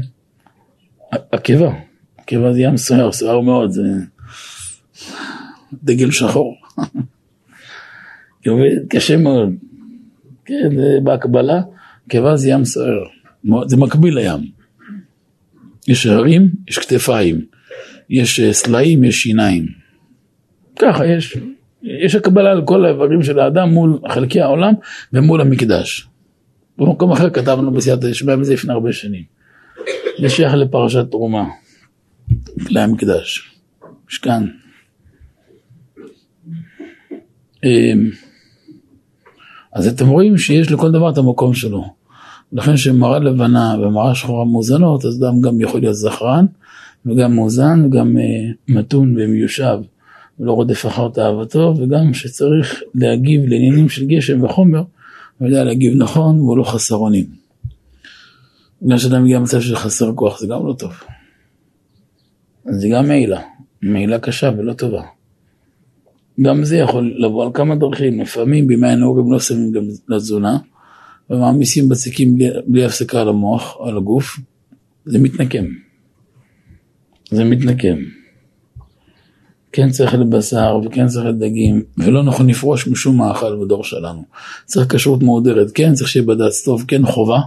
הקיבה. 1.13 1.73
הקיבה 2.19 2.53
זה 2.53 2.61
ים 2.61 2.77
סוער, 2.77 3.13
סוער 3.13 3.41
מאוד, 3.41 3.71
זה 3.71 3.83
דגל 5.85 6.11
שחור. 6.11 6.57
קשה 8.89 9.17
מאוד. 9.17 9.53
כן, 10.45 10.71
בהקבלה, 11.03 11.61
קיבה 12.09 12.37
זה 12.37 12.51
ים 12.51 12.65
סוער. 12.65 13.05
זה 13.67 13.77
מקביל 13.77 14.19
לים. 14.19 14.57
יש 15.89 16.07
הרים, 16.07 16.51
יש 16.69 16.79
כתפיים, 16.79 17.45
יש 18.11 18.41
אה, 18.41 18.53
סלעים, 18.53 19.05
יש 19.05 19.23
שיניים. 19.23 19.67
ככה 20.79 21.07
יש, 21.07 21.39
יש 21.83 22.15
הקבלה 22.15 22.51
על 22.51 22.63
כל 22.65 22.85
האיברים 22.85 23.23
של 23.23 23.39
האדם 23.39 23.69
מול 23.69 23.99
חלקי 24.09 24.41
העולם 24.41 24.73
ומול 25.13 25.41
המקדש. 25.41 26.09
במקום 26.79 27.13
אחר 27.13 27.31
כתבנו 27.31 27.71
בסייעתא 27.71 28.11
דשמיא 28.11 28.37
מזה 28.37 28.55
לפני 28.55 28.73
הרבה 28.73 28.93
שנים. 28.93 29.23
זה 30.21 30.29
שייך 30.29 30.55
לפרשת 30.55 31.11
תרומה, 31.11 31.45
כלי 32.67 32.81
המקדש, 32.81 33.57
משכן. 34.09 34.43
אז 39.73 39.87
אתם 39.87 40.09
רואים 40.09 40.39
שיש 40.39 40.73
לכל 40.73 40.93
דבר 40.93 41.11
את 41.11 41.19
המקום 41.19 41.55
שלו. 41.55 41.85
לכן 42.53 42.75
כשמראה 42.75 43.19
לבנה 43.19 43.77
ומראה 43.81 44.15
שחורה 44.15 44.45
מאוזנות, 44.45 45.05
אז 45.05 45.23
אדם 45.23 45.41
גם 45.41 45.61
יכול 45.61 45.81
להיות 45.81 45.95
זכרן, 45.95 46.47
וגם 47.07 47.35
מאוזן, 47.35 47.85
וגם 47.85 48.17
uh, 48.17 48.55
מתון 48.69 49.15
ומיושב, 49.19 49.79
ולא 50.41 50.53
רודף 50.53 50.87
אחר 50.87 51.09
תאוותו, 51.09 51.75
וגם 51.79 52.15
שצריך 52.15 52.83
להגיב 52.95 53.41
לעניינים 53.47 53.89
של 53.89 54.07
גשם 54.07 54.45
וחומר, 54.45 54.83
הוא 55.39 55.49
יודע 55.49 55.65
להגיב 55.65 55.95
נכון, 55.97 56.41
והוא 56.41 56.59
לא 56.59 56.65
חסר 56.65 56.95
אונים. 56.95 57.27
בגלל 58.83 58.99
שאדם 58.99 59.25
מגיע 59.25 59.39
למצב 59.39 59.61
של 59.61 59.77
חסר 59.77 60.13
כוח, 60.15 60.41
זה 60.41 60.47
גם 60.47 60.67
לא 60.67 60.73
טוב. 60.73 60.93
זה 62.65 62.89
גם 62.89 63.09
מעילה, 63.09 63.41
מעילה 63.83 64.19
קשה 64.19 64.51
ולא 64.59 64.73
טובה. 64.73 65.03
גם 66.43 66.65
זה 66.65 66.77
יכול 66.77 67.15
לבוא 67.19 67.45
על 67.45 67.51
כמה 67.55 67.75
דרכים, 67.75 68.21
לפעמים 68.21 68.67
בימי 68.67 68.89
הנעורים 68.89 69.33
לא 69.33 69.41
שמים 69.41 69.73
גם 69.73 69.83
לתזונה, 70.09 70.59
ומעמיסים 71.31 71.89
בציקים 71.89 72.35
בלי, 72.35 72.49
בלי 72.67 72.85
הפסקה 72.85 73.21
על 73.21 73.29
המוח, 73.29 73.77
על 73.81 73.97
הגוף, 73.97 74.39
זה 75.05 75.19
מתנקם. 75.19 75.65
זה 77.31 77.45
מתנקם. 77.45 77.97
כן 79.73 79.91
צריך 79.91 80.15
לבשר 80.15 80.81
וכן 80.85 81.07
צריך 81.07 81.27
לדגים, 81.27 81.83
ולא 81.99 82.23
נכון 82.23 82.51
לפרוש 82.51 82.89
משום 82.89 83.17
מאכל 83.17 83.65
בדור 83.65 83.85
שלנו. 83.85 84.23
צריך 84.65 84.95
כשרות 84.95 85.23
מהודרת, 85.23 85.71
כן 85.75 85.95
צריך 85.95 86.09
שיהיה 86.09 86.27
בד"ץ 86.27 86.65
טוב, 86.65 86.85
כן 86.89 87.07
חובה, 87.07 87.41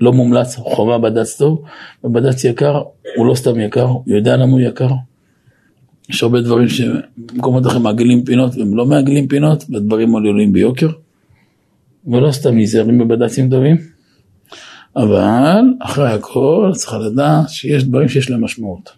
לא 0.00 0.12
מומלץ, 0.12 0.56
חובה 0.56 0.98
בד"ץ 0.98 1.36
טוב, 1.36 1.62
ובד"ץ 2.04 2.44
יקר 2.44 2.82
הוא 3.16 3.26
לא 3.26 3.34
סתם 3.34 3.60
יקר, 3.60 3.84
הוא 3.84 4.02
יודע 4.06 4.36
למה 4.36 4.52
הוא 4.52 4.60
יקר. 4.60 4.88
יש 6.12 6.22
הרבה 6.22 6.40
דברים 6.40 6.68
שבמקומות 6.68 7.66
אחרים 7.66 7.82
מעגלים 7.82 8.24
פינות 8.24 8.56
והם 8.56 8.76
לא 8.76 8.86
מעגלים 8.86 9.28
פינות, 9.28 9.64
והדברים 9.70 10.12
עולים 10.12 10.52
ביוקר. 10.52 10.88
ולא 12.06 12.32
סתם 12.32 12.58
נזהרים 12.58 12.98
בבד"צים 12.98 13.50
טובים, 13.50 13.76
אבל 14.96 15.60
אחרי 15.80 16.10
הכל 16.10 16.70
צריכה 16.74 16.98
לדעת 16.98 17.48
שיש 17.48 17.84
דברים 17.84 18.08
שיש 18.08 18.30
להם 18.30 18.44
משמעות. 18.44 18.90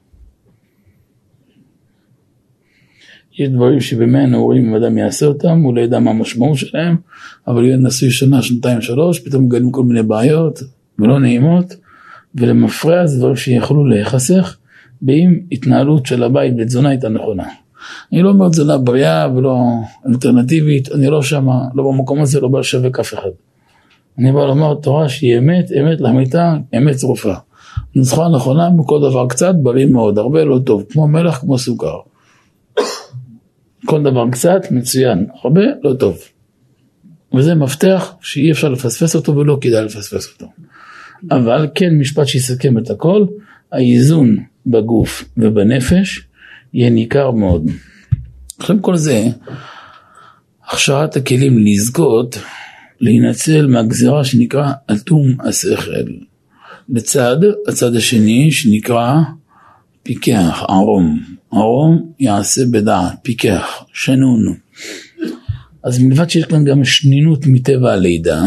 יש 3.38 3.48
דברים 3.48 3.80
שבימי 3.80 4.18
הנעורים 4.18 4.68
אם 4.68 4.74
אדם 4.74 4.98
יעשה 4.98 5.26
אותם, 5.26 5.60
הוא 5.60 5.76
לא 5.76 5.80
ידע 5.80 5.98
מה 5.98 6.10
המשמעות 6.10 6.58
שלהם, 6.58 6.96
אבל 7.48 7.64
יהיה 7.64 7.76
נשוי 7.76 8.10
שנה, 8.10 8.42
שנתיים, 8.42 8.80
שלוש, 8.80 9.20
פתאום 9.20 9.44
מגלים 9.44 9.70
כל 9.70 9.82
מיני 9.82 10.02
בעיות 10.02 10.60
ולא 10.98 11.20
נעימות, 11.20 11.76
ולמפרע 12.34 13.06
זה 13.06 13.18
דברים 13.18 13.36
שיכולו 13.36 13.86
להיחסך, 13.86 14.56
באם 15.04 15.38
התנהלות 15.52 16.06
של 16.06 16.22
הבית 16.22 16.56
בתזונה 16.56 16.88
הייתה 16.88 17.08
נכונה. 17.08 17.44
אני 18.12 18.22
לא 18.22 18.28
אומר 18.28 18.48
תזונה 18.48 18.78
בריאה 18.78 19.28
ולא 19.36 19.58
אלטרנטיבית, 20.08 20.92
אני 20.92 21.06
לא 21.06 21.22
שמה, 21.22 21.62
לא 21.74 21.84
במקום 21.84 22.20
הזה, 22.20 22.40
לא 22.40 22.48
בא 22.48 22.58
לשווק 22.58 23.00
אף 23.00 23.14
אחד. 23.14 23.30
אני 24.18 24.32
בא 24.32 24.44
לומר 24.44 24.74
תורה 24.74 25.08
שהיא 25.08 25.38
אמת, 25.38 25.70
אמת 25.80 26.00
לאמיתה, 26.00 26.56
אמת 26.76 26.94
צרופה. 26.94 27.34
נוסחה 27.94 28.28
נכונה 28.28 28.70
בכל 28.70 29.00
דבר 29.10 29.26
קצת, 29.28 29.54
בריא 29.62 29.86
מאוד, 29.86 30.18
הרבה 30.18 30.44
לא 30.44 30.58
טוב, 30.66 30.84
כמו 30.90 31.08
מלח, 31.08 31.38
כמו 31.38 31.58
סוכר. 31.58 31.96
כל 33.86 34.02
דבר 34.02 34.30
קצת, 34.30 34.70
מצוין, 34.70 35.26
הרבה 35.42 35.62
לא 35.82 35.94
טוב. 35.94 36.18
וזה 37.34 37.54
מפתח 37.54 38.14
שאי 38.20 38.52
אפשר 38.52 38.68
לפספס 38.68 39.16
אותו 39.16 39.36
ולא 39.36 39.58
כדאי 39.60 39.84
לפספס 39.84 40.32
אותו. 40.32 40.46
אבל 41.30 41.68
כן 41.74 41.98
משפט 41.98 42.26
שיסכם 42.26 42.78
את 42.78 42.90
הכל, 42.90 43.26
האיזון 43.72 44.36
בגוף 44.66 45.24
ובנפש 45.36 46.20
יהיה 46.74 46.90
ניכר 46.90 47.30
מאוד. 47.30 47.70
אחרי 48.60 48.76
כל 48.80 48.96
זה, 48.96 49.26
הכשרת 50.66 51.16
הכלים 51.16 51.58
לזכות, 51.58 52.38
להינצל 53.00 53.66
מהגזירה 53.66 54.24
שנקרא 54.24 54.72
אטום 54.92 55.36
השכל. 55.40 56.10
לצד 56.88 57.36
הצד 57.68 57.96
השני 57.96 58.52
שנקרא 58.52 59.14
פיקח, 60.02 60.62
ערום. 60.68 61.22
ערום 61.52 62.12
יעשה 62.20 62.62
בדעת, 62.70 63.12
פיקח, 63.22 63.84
שנון. 63.92 64.54
אז 65.82 65.98
מלבד 65.98 66.30
שיש 66.30 66.44
כאן 66.44 66.64
גם 66.64 66.84
שנינות 66.84 67.46
מטבע 67.46 67.92
הלידה, 67.92 68.42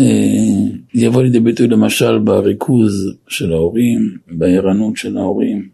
אה, 0.00 0.61
יבוא 0.94 1.22
לידי 1.22 1.40
ביטוי 1.40 1.68
למשל 1.68 2.18
בריכוז 2.18 3.14
של 3.28 3.52
ההורים, 3.52 4.18
בערנות 4.26 4.96
של 4.96 5.18
ההורים. 5.18 5.68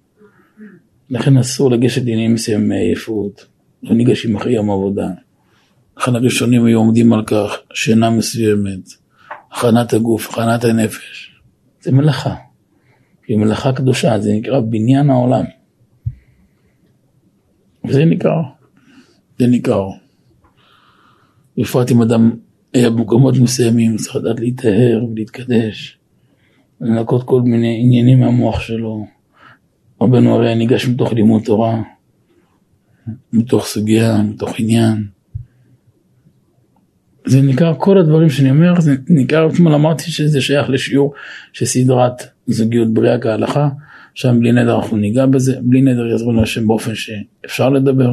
לכן 1.11 1.37
אסור 1.37 1.71
לגשת 1.71 1.99
לעניינים 1.99 2.35
מסוימים 2.35 2.69
מעייפות, 2.69 3.47
לא 3.83 3.95
ניגשים 3.95 4.37
אחרי 4.37 4.53
יום 4.53 4.71
עבודה. 4.71 5.09
לכן 5.97 6.15
הראשונים 6.17 6.65
היו 6.65 6.79
עומדים 6.79 7.13
על 7.13 7.25
כך, 7.25 7.57
שינה 7.75 8.11
מסוימת, 8.11 8.89
הכנת 9.53 9.93
הגוף, 9.93 10.31
הכנת 10.31 10.65
הנפש. 10.65 11.41
זה 11.81 11.93
מלאכה. 11.93 12.35
היא 13.29 13.37
מלאכה 13.37 13.73
קדושה, 13.73 14.19
זה 14.21 14.33
נקרא 14.33 14.61
בניין 14.61 15.11
העולם. 15.11 15.45
וזה 17.89 18.05
ניכר, 18.05 18.43
זה 19.39 19.47
ניכר. 19.47 19.87
בפרט 21.59 21.91
אם 21.91 22.03
אדם 22.03 22.31
במקומות 22.77 23.37
מסוימים, 23.37 23.97
צריך 23.97 24.17
לדעת 24.17 24.41
להיטהר 24.41 25.05
ולהתקדש, 25.05 25.99
לנקות 26.81 27.23
כל 27.23 27.41
מיני 27.43 27.81
עניינים 27.83 28.21
מהמוח 28.21 28.61
שלו. 28.61 29.07
רבנו 30.01 30.35
הרי 30.35 30.55
ניגש 30.55 30.89
מתוך 30.89 31.13
לימוד 31.13 31.43
תורה, 31.45 31.83
מתוך 33.33 33.67
סוגיה, 33.67 34.23
מתוך 34.23 34.55
עניין. 34.59 35.07
זה 37.27 37.43
נקרא, 37.43 37.75
כל 37.79 37.99
הדברים 37.99 38.31
שאני 38.31 38.51
אומר, 38.51 38.81
זה 38.81 38.97
נקרא, 39.09 39.49
אתמול 39.49 39.75
אמרתי 39.75 40.11
שזה 40.11 40.41
שייך 40.41 40.71
לשיעור 40.71 41.15
של 41.53 41.65
סדרת 41.65 42.23
זוגיות 42.47 42.95
בריאה 42.95 43.19
כהלכה, 43.19 43.69
שם 44.15 44.41
בלי 44.41 44.53
נדר 44.53 44.77
אנחנו 44.77 44.97
ניגע 44.97 45.27
בזה, 45.27 45.57
בלי 45.63 45.81
נדר 45.83 46.07
יעזרו 46.07 46.33
להשם 46.33 46.67
באופן 46.67 46.93
שאפשר 46.95 47.69
לדבר. 47.69 48.13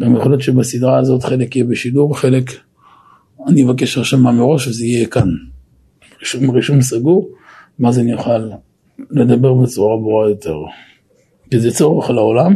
גם 0.00 0.16
יכול 0.16 0.30
להיות 0.30 0.42
שבסדרה 0.42 0.98
הזאת 0.98 1.22
חלק 1.24 1.56
יהיה 1.56 1.66
בשידור, 1.66 2.18
חלק 2.18 2.50
אני 3.48 3.64
אבקש 3.64 3.96
הרשמה 3.96 4.32
מראש 4.32 4.68
וזה 4.68 4.84
יהיה 4.86 5.06
כאן. 5.06 5.28
רישום, 6.20 6.50
רישום 6.50 6.82
סגור, 6.82 7.30
זה 7.90 8.00
אני 8.00 8.14
אוכל 8.14 8.50
לדבר 9.10 9.54
בצורה 9.54 9.96
ברורה 9.96 10.28
יותר. 10.28 10.56
כי 11.50 11.60
זה 11.60 11.70
צורך 11.70 12.10
לעולם, 12.10 12.54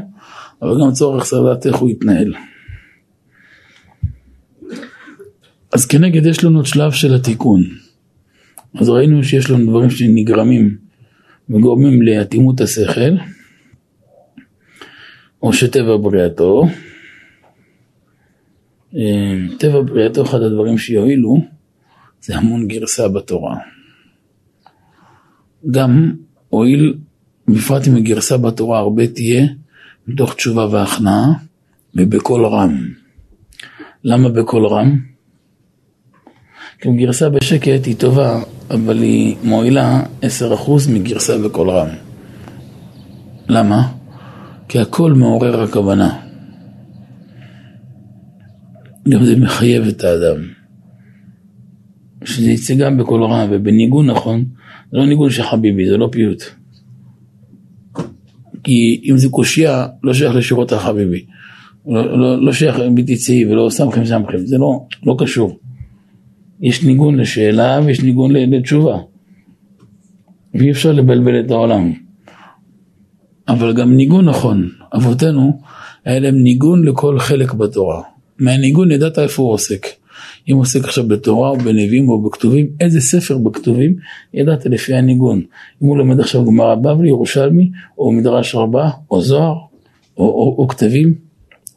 אבל 0.63 0.81
גם 0.81 0.93
צורך 0.93 1.33
לדעת 1.33 1.67
איך 1.67 1.77
הוא 1.77 1.91
יתנהל. 1.91 2.35
אז 5.73 5.87
כנגד 5.87 6.27
יש 6.27 6.45
לנו 6.45 6.61
את 6.61 6.67
שלב 6.67 6.93
של 6.93 7.15
התיקון. 7.15 7.63
אז 8.75 8.89
ראינו 8.89 9.25
שיש 9.25 9.51
לנו 9.51 9.71
דברים 9.71 9.91
שנגרמים 9.91 10.77
וגורמים 11.51 12.03
לאטימות 12.03 12.61
השכל, 12.61 13.17
או 15.43 15.53
שטבע 15.53 15.97
בריאתו. 15.97 16.67
אה, 18.97 19.57
טבע 19.59 19.81
בריאתו, 19.83 20.23
אחד 20.23 20.43
הדברים 20.43 20.79
שיועילו, 20.79 21.41
זה 22.23 22.37
המון 22.37 22.69
גרסה 22.69 23.09
בתורה. 23.09 23.57
גם 25.71 26.13
הואיל, 26.49 26.95
בפרט 27.49 27.89
אם 27.89 27.97
הגרסה 27.97 28.37
בתורה 28.37 28.79
הרבה 28.79 29.07
תהיה, 29.07 29.47
מתוך 30.07 30.35
תשובה 30.35 30.67
והכנעה, 30.71 31.33
ובקול 31.95 32.47
רם. 32.47 32.89
למה 34.05 34.29
בקול 34.29 34.67
רם? 34.67 34.99
כי 36.81 36.89
גרסה 36.97 37.29
בשקט 37.29 37.87
היא 37.87 37.97
טובה, 37.97 38.43
אבל 38.71 39.03
היא 39.03 39.37
מועילה 39.45 40.03
10% 40.23 40.25
מגרסה 40.93 41.39
בקול 41.39 41.71
רם. 41.71 41.89
למה? 43.49 43.93
כי 44.69 44.79
הכל 44.79 45.13
מעורר 45.13 45.63
הכוונה. 45.63 46.26
גם 49.09 49.25
זה 49.25 49.37
מחייב 49.37 49.87
את 49.87 50.05
האדם. 50.05 50.37
שזה 52.25 52.51
יצא 52.51 52.75
גם 52.75 52.99
בקול 52.99 53.25
רם 53.25 53.49
ובניגון 53.51 54.11
נכון, 54.11 54.45
זה 54.91 54.99
לא 54.99 55.07
ניגון 55.07 55.31
של 55.31 55.43
חביבי, 55.43 55.89
זה 55.89 55.97
לא 55.97 56.09
פיוט. 56.13 56.43
כי 58.65 59.01
אם 59.05 59.17
זה 59.17 59.29
קושייה, 59.29 59.87
לא 60.03 60.15
שייך 60.15 60.35
לשירות 60.35 60.73
החביבי. 60.73 61.25
לא, 61.87 62.19
לא, 62.19 62.43
לא 62.43 62.53
שייך 62.53 62.77
בלתי 62.95 63.17
צאי 63.17 63.47
ולא 63.47 63.71
סמכם 63.71 64.05
סמכם, 64.05 64.39
זה 64.39 64.59
לא, 64.59 64.87
לא 65.07 65.17
קשור. 65.19 65.59
יש 66.61 66.85
ניגון 66.85 67.17
לשאלה 67.17 67.81
ויש 67.85 68.03
ניגון 68.03 68.33
לתשובה. 68.33 68.99
ואי 70.55 70.71
אפשר 70.71 70.93
לבלבל 70.93 71.41
את 71.41 71.51
העולם. 71.51 71.93
אבל 73.49 73.73
גם 73.73 73.97
ניגון 73.97 74.29
נכון. 74.29 74.69
אבותינו, 74.97 75.61
היה 76.05 76.21
להם 76.21 76.35
ניגון 76.35 76.85
לכל 76.85 77.19
חלק 77.19 77.55
בתורה. 77.55 78.03
מהניגון 78.39 78.91
ידעת 78.91 79.19
איפה 79.19 79.43
הוא 79.43 79.53
עוסק. 79.53 79.87
אם 80.49 80.55
הוא 80.55 80.63
עוסק 80.63 80.85
עכשיו 80.85 81.09
בתורה 81.09 81.49
או 81.49 81.57
בנביאים 81.57 82.09
או 82.09 82.23
בכתובים, 82.23 82.69
איזה 82.81 83.01
ספר 83.01 83.39
בכתובים 83.39 83.97
ידעת 84.35 84.67
לפי 84.67 84.95
הניגון. 84.95 85.43
אם 85.83 85.87
הוא 85.87 85.99
לומד 85.99 86.21
עכשיו 86.21 86.45
גמרא 86.45 86.75
בבלי, 86.75 87.09
ירושלמי, 87.09 87.71
או 87.99 88.13
מדרש 88.13 88.55
רבה, 88.55 88.91
או 89.11 89.23
זוהר, 89.23 89.55
או, 90.17 90.25
או, 90.25 90.55
או 90.59 90.69
כתבים, 90.69 91.15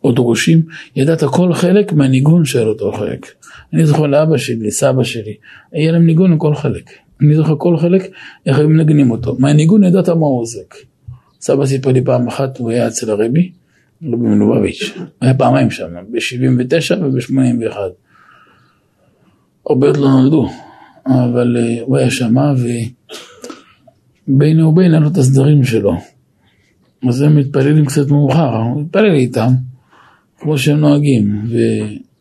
או 0.04 0.12
דרושים, 0.12 0.62
ידעת 0.96 1.24
כל 1.24 1.54
חלק 1.54 1.94
מהניגון 1.94 2.46
של 2.46 2.68
אותו 2.68 2.92
חלק. 2.92 3.28
אני 3.74 3.86
זוכר 3.86 4.08
לאבא 4.08 4.38
שלי, 4.38 4.68
לסבא 4.68 5.04
שלי, 5.04 5.34
היה 5.72 5.92
להם 5.92 6.06
ניגון 6.06 6.34
לכל 6.34 6.56
חלק. 6.56 6.90
אני 7.22 7.36
זוכר 7.36 7.56
כל 7.58 7.78
חלק, 7.78 8.12
איך 8.46 8.60
היו 8.60 8.70
מנגנים 8.70 9.12
אותו. 9.12 9.36
מהניגון 9.40 9.84
ידעת 9.84 10.10
מה 10.10 10.26
הוא 10.26 10.42
עוזק. 10.42 10.76
סבא 11.42 11.66
סיפר 11.66 11.92
לי 11.92 12.04
פעם 12.04 12.28
אחת, 12.28 12.58
הוא 12.58 12.70
היה 12.70 12.88
אצל 12.88 13.12
הרבי, 13.12 13.52
רבי 14.04 14.28
מלובביץ', 14.28 14.94
היה 15.22 15.34
פעמיים 15.34 15.72
שם, 15.72 15.88
ב-79 16.12 17.04
וב-81. 17.04 17.78
הרבה 19.70 19.88
עוד 19.88 19.98
לא 19.98 20.10
נולדו, 20.10 20.50
אבל 21.06 21.58
uh, 21.58 21.82
הוא 21.82 21.98
היה 21.98 22.12
שם 22.12 22.36
ובינו 24.28 24.68
ובין 24.68 24.92
היה 24.92 25.00
לו 25.00 25.08
את 25.08 25.18
הסדרים 25.18 25.64
שלו. 25.64 25.98
אז 27.10 27.22
הם 27.22 27.36
מתפללים 27.36 27.86
קצת 27.86 28.10
מאוחר, 28.10 28.56
הוא 28.56 28.82
מתפלל 28.82 29.14
איתם, 29.14 29.50
כמו 30.40 30.58
שהם 30.58 30.78
נוהגים, 30.78 31.42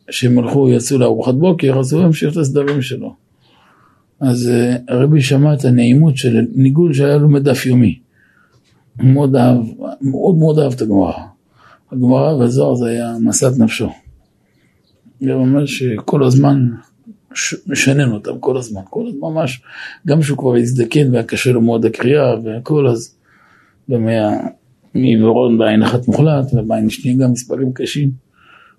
וכשהם 0.07 0.39
הלכו, 0.39 0.69
יצאו 0.69 0.97
לארוחת 0.97 1.33
בוקר, 1.33 1.79
אז 1.79 1.93
הוא 1.93 2.03
המשיך 2.03 2.31
את 2.31 2.37
הסדרים 2.37 2.81
שלו. 2.81 3.15
אז 4.19 4.51
הרבי 4.87 5.21
שמע 5.21 5.53
את 5.53 5.65
הנעימות 5.65 6.17
של 6.17 6.45
ניגון 6.55 6.93
שהיה 6.93 7.17
לו 7.17 7.29
מדף 7.29 7.65
יומי. 7.65 7.99
מאוד 8.99 9.35
אהב, 9.35 9.57
מאוד 10.01 10.35
מאוד 10.35 10.59
אהב 10.59 10.73
את 10.73 10.81
הגמרא. 10.81 11.13
הגמרא 11.91 12.33
והזוהר 12.33 12.75
זה 12.75 12.89
היה 12.89 13.13
משאת 13.21 13.57
נפשו. 13.57 13.89
זה 15.21 15.33
אומר 15.33 15.65
שכל 15.65 16.23
הזמן 16.23 16.67
משנן 17.67 18.11
אותם, 18.11 18.39
כל 18.39 18.57
הזמן, 18.57 18.81
כל 18.89 19.07
הזמן 19.07 19.19
ממש, 19.21 19.61
גם 20.07 20.21
שהוא 20.21 20.37
כבר 20.37 20.55
הזדקן 20.55 21.11
והיה 21.11 21.23
קשה 21.23 21.51
לו 21.51 21.61
מאוד 21.61 21.85
הקריאה 21.85 22.35
והכל, 22.43 22.87
אז 22.87 23.15
גם 23.91 24.07
היה 24.07 24.29
מעיוורון 24.95 25.57
בעין 25.57 25.83
אחת 25.83 26.07
מוחלט 26.07 26.53
ובעין 26.53 26.89
שנייה 26.89 27.17
גם 27.17 27.31
מספרים 27.31 27.73
קשים 27.73 28.11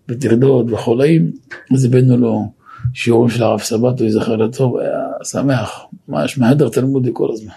וטרדות 0.09 0.67
וחולאים, 0.71 1.33
אז 1.75 1.85
הבאנו 1.85 2.17
לו 2.17 2.53
שיעורים 2.95 3.31
של 3.31 3.43
הרב 3.43 3.61
סבתו, 3.61 4.05
יזכר 4.05 4.37
לטוב, 4.37 4.77
היה 4.77 4.99
שמח, 5.25 5.81
ממש 6.09 6.39
מהדר 6.39 6.69
תלמודי 6.69 7.11
כל 7.13 7.29
הזמן. 7.33 7.53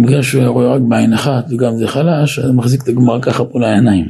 ובגלל 0.00 0.22
שהוא 0.22 0.44
רואה 0.44 0.74
רק 0.74 0.80
בעין 0.88 1.12
אחת 1.12 1.46
וגם 1.50 1.76
זה 1.76 1.88
חלש, 1.88 2.38
אז 2.38 2.44
הוא 2.44 2.54
מחזיק 2.54 2.82
את 2.82 2.88
הגמר 2.88 3.20
ככה 3.22 3.42
מול 3.52 3.64
העיניים. 3.64 4.06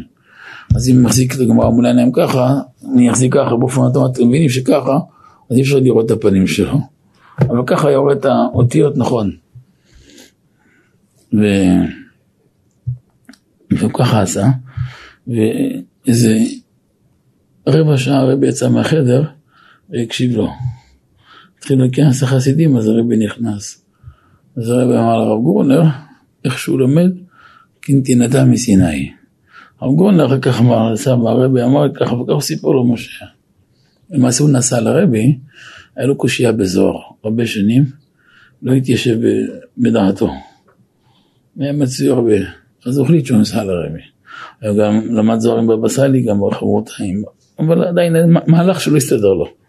אז 0.75 0.89
אם 0.89 1.03
מחזיק 1.03 1.35
את 1.35 1.41
הגמר 1.41 1.71
מול 1.71 1.87
העיניים 1.87 2.13
ככה, 2.13 2.61
אני 2.95 3.11
אחזיק 3.11 3.35
ככה 3.35 3.57
באופן 3.57 3.81
אוטומטי, 3.81 4.21
אתם 4.21 4.29
מבינים 4.29 4.49
שככה, 4.49 4.99
אז 5.51 5.57
אי 5.57 5.63
אפשר 5.63 5.79
לראות 5.79 6.07
את 6.07 6.11
הפנים 6.11 6.47
שלו. 6.47 6.81
אבל 7.39 7.63
ככה 7.67 7.97
רואה 7.97 8.13
את 8.13 8.25
האותיות 8.25 8.97
נכון. 8.97 9.31
ו... 11.35 11.45
והוא 13.71 13.91
ככה 13.95 14.23
עשה, 14.23 14.47
ואיזה 15.27 16.39
רבע 17.67 17.97
שעה 17.97 18.21
הרבי 18.21 18.49
יצא 18.49 18.69
מהחדר 18.69 19.25
והקשיב 19.91 20.37
לו. 20.37 20.49
התחיל 21.59 21.79
להיכנס 21.79 22.23
לחסידים, 22.23 22.77
אז 22.77 22.89
הרבי 22.89 23.17
נכנס. 23.17 23.85
אז 24.57 24.71
הרבי 24.71 24.97
אמר 24.97 25.19
לרב 25.19 25.43
גורנר, 25.43 25.83
איך 26.45 26.59
שהוא 26.59 26.79
לומד, 26.79 27.11
כנתינתה 27.83 28.45
מסיני. 28.45 29.13
הרב 29.81 29.95
גורנר 29.95 30.27
אחר 30.27 30.41
כך 30.41 30.61
אמר, 30.61 30.97
סבא 30.97 31.31
הרבי 31.31 31.63
אמר 31.63 31.95
ככה 31.95 32.15
וככה 32.15 32.41
סיפר 32.41 32.69
לו 32.69 32.93
משה. 32.93 33.25
למעשה 34.11 34.45
הוא 34.45 34.51
נסע 34.53 34.81
לרבי, 34.81 35.39
היה 35.97 36.07
לו 36.07 36.17
קושייה 36.17 36.53
בזוהר 36.53 36.99
הרבה 37.25 37.47
שנים, 37.47 37.85
לא 38.63 38.73
התיישב 38.73 39.17
בדעתו. 39.79 40.31
היה 41.59 41.73
מצוי 41.73 42.09
הרבה, 42.09 42.37
אז 42.87 42.99
הוא 42.99 43.05
החליט 43.05 43.27
שהוא 43.27 43.39
נסע 43.39 43.65
לרבי. 43.65 44.01
הוא 44.63 44.79
גם 44.79 45.17
למד 45.17 45.39
זוהר 45.39 45.59
עם 45.59 45.67
בבא 45.67 45.89
סאלי, 45.89 46.23
גם 46.23 46.37
בחברותיים, 46.49 47.23
אבל 47.59 47.85
עדיין 47.85 48.17
מהלך 48.47 48.81
שלא 48.81 48.97
הסתדר 48.97 49.33
לו. 49.33 49.60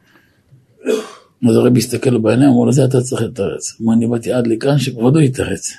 אז 1.49 1.55
הרבי 1.55 1.79
הסתכל 1.79 2.09
לו 2.09 2.21
בעיניים, 2.21 2.51
אמר 2.51 2.65
לו, 2.65 2.71
זה 2.71 2.85
אתה 2.85 3.01
צריך 3.01 3.21
לתרץ. 3.21 3.77
אמר, 3.81 3.93
אני 3.93 4.07
באתי 4.07 4.31
עד 4.31 4.47
לכאן 4.47 4.77
שכבודו 4.77 5.19
יתרץ. 5.19 5.73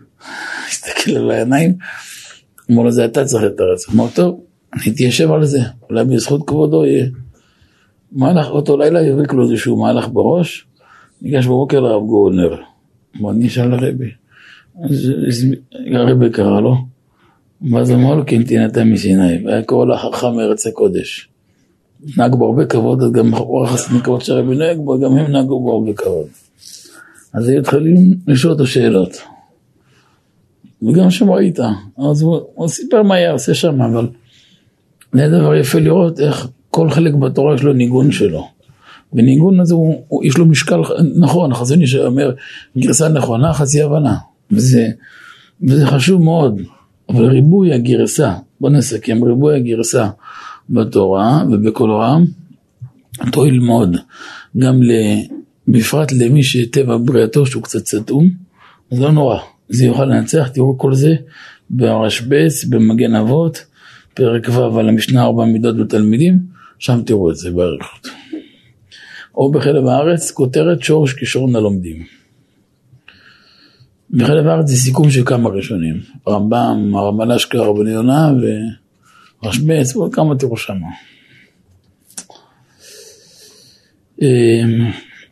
הסתכל 0.68 1.10
לו 1.10 1.28
בעיניים, 1.28 1.74
אמר 2.70 2.82
לו, 2.82 2.90
זה 2.90 3.04
אתה 3.04 3.24
צריך 3.24 3.44
לתרץ. 3.44 3.88
אמר, 3.88 4.06
טוב, 4.14 4.40
אני 4.72 4.94
אתיישב 4.94 5.30
על 5.30 5.44
זה, 5.44 5.60
אולי 5.90 6.04
בזכות 6.04 6.48
כבודו 6.48 6.86
יהיה. 6.86 7.06
מהלך, 8.12 8.46
אותו 8.46 8.76
לילה 8.76 9.02
יבריק 9.02 9.32
לו 9.32 9.50
איזשהו 9.50 9.80
מהלך 9.80 10.08
בראש, 10.12 10.66
ניגש 11.22 11.46
בבוקר 11.46 11.80
לרב 11.80 12.06
גורנר. 12.06 12.56
אמר, 13.20 13.30
אני 13.30 13.46
אשאל 13.46 13.68
לרבי. 13.68 14.10
אז 14.84 15.46
הרבי 15.94 16.30
קרא 16.30 16.60
לו, 16.60 16.76
ואז 17.72 17.90
אמר 17.90 18.14
לו, 18.14 18.22
כן 18.26 18.42
תינתן 18.42 18.90
מסיני, 18.90 19.46
והיה 19.46 19.62
קורא 19.62 19.86
לו 19.86 19.96
חכם 19.96 20.36
מארץ 20.36 20.66
הקודש. 20.66 21.29
נהג 22.16 22.34
בו 22.34 22.46
הרבה 22.46 22.64
כבוד, 22.64 23.02
אז 23.02 23.12
גם 23.12 23.34
אורח 23.34 23.74
הסניקות 23.74 24.24
שהרבי 24.24 24.56
נוהג 24.56 24.78
בו, 24.78 25.00
גם 25.00 25.16
הם 25.16 25.32
נהגו 25.32 25.60
בו 25.60 25.72
הרבה 25.72 25.92
כבוד. 25.92 26.26
אז 27.32 27.48
היו 27.48 27.60
התחלים 27.60 28.14
לשאול 28.26 28.52
אותו 28.52 28.66
שאלות. 28.66 29.16
וגם 30.82 31.10
שם 31.10 31.30
ראית, 31.30 31.58
אז 32.10 32.22
הוא, 32.22 32.40
הוא 32.54 32.68
סיפר 32.68 33.02
מה 33.02 33.14
היה 33.14 33.32
עושה 33.32 33.54
שם, 33.54 33.82
אבל 33.82 34.08
זה 35.12 35.28
דבר 35.28 35.54
יפה 35.54 35.78
לראות 35.78 36.20
איך 36.20 36.48
כל 36.70 36.90
חלק 36.90 37.14
בתורה 37.14 37.54
יש 37.54 37.62
לו 37.62 37.72
ניגון 37.72 38.12
שלו. 38.12 38.48
וניגון 39.12 39.60
הזה 39.60 39.74
הוא, 39.74 40.04
הוא, 40.08 40.24
יש 40.24 40.38
לו 40.38 40.46
משקל 40.46 40.80
נכון, 41.16 41.52
החזון 41.52 41.80
איש 41.80 41.94
אומר 41.94 42.34
גרסה 42.78 43.08
נכונה, 43.08 43.52
חצי 43.52 43.82
הבנה, 43.82 44.16
וזה, 44.50 44.88
וזה 45.62 45.86
חשוב 45.86 46.22
מאוד, 46.22 46.60
אבל 47.08 47.24
ריבוי 47.24 47.72
הגרסה, 47.72 48.34
בוא 48.60 48.70
נסכם, 48.70 49.24
ריבוי 49.24 49.56
הגרסה 49.56 50.08
בתורה 50.70 51.44
ובכל 51.52 51.90
עולם, 51.90 52.24
תועיל 53.32 53.60
מאוד, 53.60 53.96
גם 54.58 54.80
בפרט 55.68 56.12
למי 56.12 56.42
שטבע 56.42 56.96
בריאתו 57.04 57.46
שהוא 57.46 57.62
קצת 57.62 57.86
סתום, 57.86 58.30
אז 58.92 59.00
לא 59.00 59.12
נורא, 59.12 59.38
זה 59.68 59.84
יוכל 59.84 60.04
לנצח, 60.04 60.48
תראו 60.48 60.78
כל 60.78 60.94
זה 60.94 61.14
ברשב"ץ, 61.70 62.64
במגן 62.64 63.14
אבות, 63.14 63.64
פרק 64.14 64.48
ו' 64.48 64.78
על 64.78 64.88
המשנה 64.88 65.22
ארבע 65.22 65.44
מידות 65.44 65.76
בתלמידים, 65.78 66.38
שם 66.78 67.02
תראו 67.06 67.30
את 67.30 67.36
זה 67.36 67.50
באריכות. 67.50 68.08
או 69.34 69.50
בחלב 69.50 69.86
הארץ, 69.86 70.30
כותרת 70.30 70.82
שורש 70.82 71.12
כישרון 71.12 71.56
הלומדים. 71.56 72.04
בחלב 74.10 74.46
הארץ 74.46 74.68
זה 74.68 74.76
סיכום 74.76 75.10
של 75.10 75.24
כמה 75.24 75.48
ראשונים, 75.48 76.00
רמב"ם, 76.28 76.96
הרמב"ן 76.96 77.30
אשכרה, 77.30 77.66
רבני 77.66 77.90
יונה 77.90 78.32
ורשב"ץ, 79.42 79.96
ועוד 79.96 80.14
כמה 80.14 80.38
תראו 80.38 80.56
שמה. 80.56 80.86
אמ, 84.22 84.90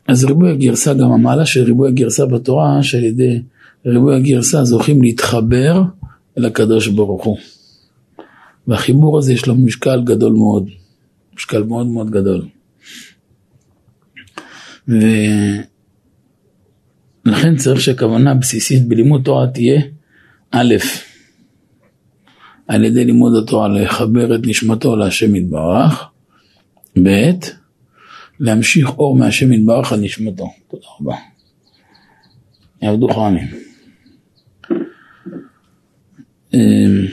אז 0.09 0.25
ריבוי 0.25 0.51
הגרסה, 0.51 0.95
גם 0.95 1.13
המעלה 1.13 1.47
של 1.47 1.63
ריבוי 1.63 1.89
הגרסה 1.89 2.27
בתורה, 2.27 2.83
שעל 2.83 3.05
ידי 3.05 3.43
ריבוי 3.87 4.17
הגרסה 4.17 4.65
זוכים 4.65 5.03
להתחבר 5.03 5.83
אל 6.39 6.45
הקדוש 6.45 6.89
ברוך 6.89 7.25
הוא. 7.25 7.39
והחיבור 8.69 9.19
הזה 9.19 9.33
יש 9.33 9.47
לו 9.47 9.55
משקל 9.55 10.03
גדול 10.05 10.33
מאוד, 10.33 10.69
משקל 11.37 11.63
מאוד 11.63 11.87
מאוד 11.87 12.11
גדול. 12.11 12.49
ולכן 17.27 17.57
צריך 17.57 17.81
שהכוונה 17.81 18.31
הבסיסית 18.31 18.89
בלימוד 18.89 19.23
תורה 19.25 19.47
תהיה 19.47 19.81
א', 20.51 20.75
על 22.69 22.85
ידי 22.85 23.05
לימוד 23.05 23.33
התורה 23.43 23.69
לחבר 23.69 24.35
את 24.35 24.41
נשמתו 24.47 24.97
להשם 24.97 25.35
יתברך, 25.35 26.05
ב', 27.03 27.31
להמשיך 28.41 28.91
אור 28.91 29.17
מהשם 29.17 29.53
יתברך 29.53 29.93
על 29.93 30.01
נשמתו. 30.01 30.51
תודה 30.71 30.87
רבה. 31.01 31.15
יעבדו 32.83 33.09
חכמים. 33.09 33.49
אמ, 36.55 37.07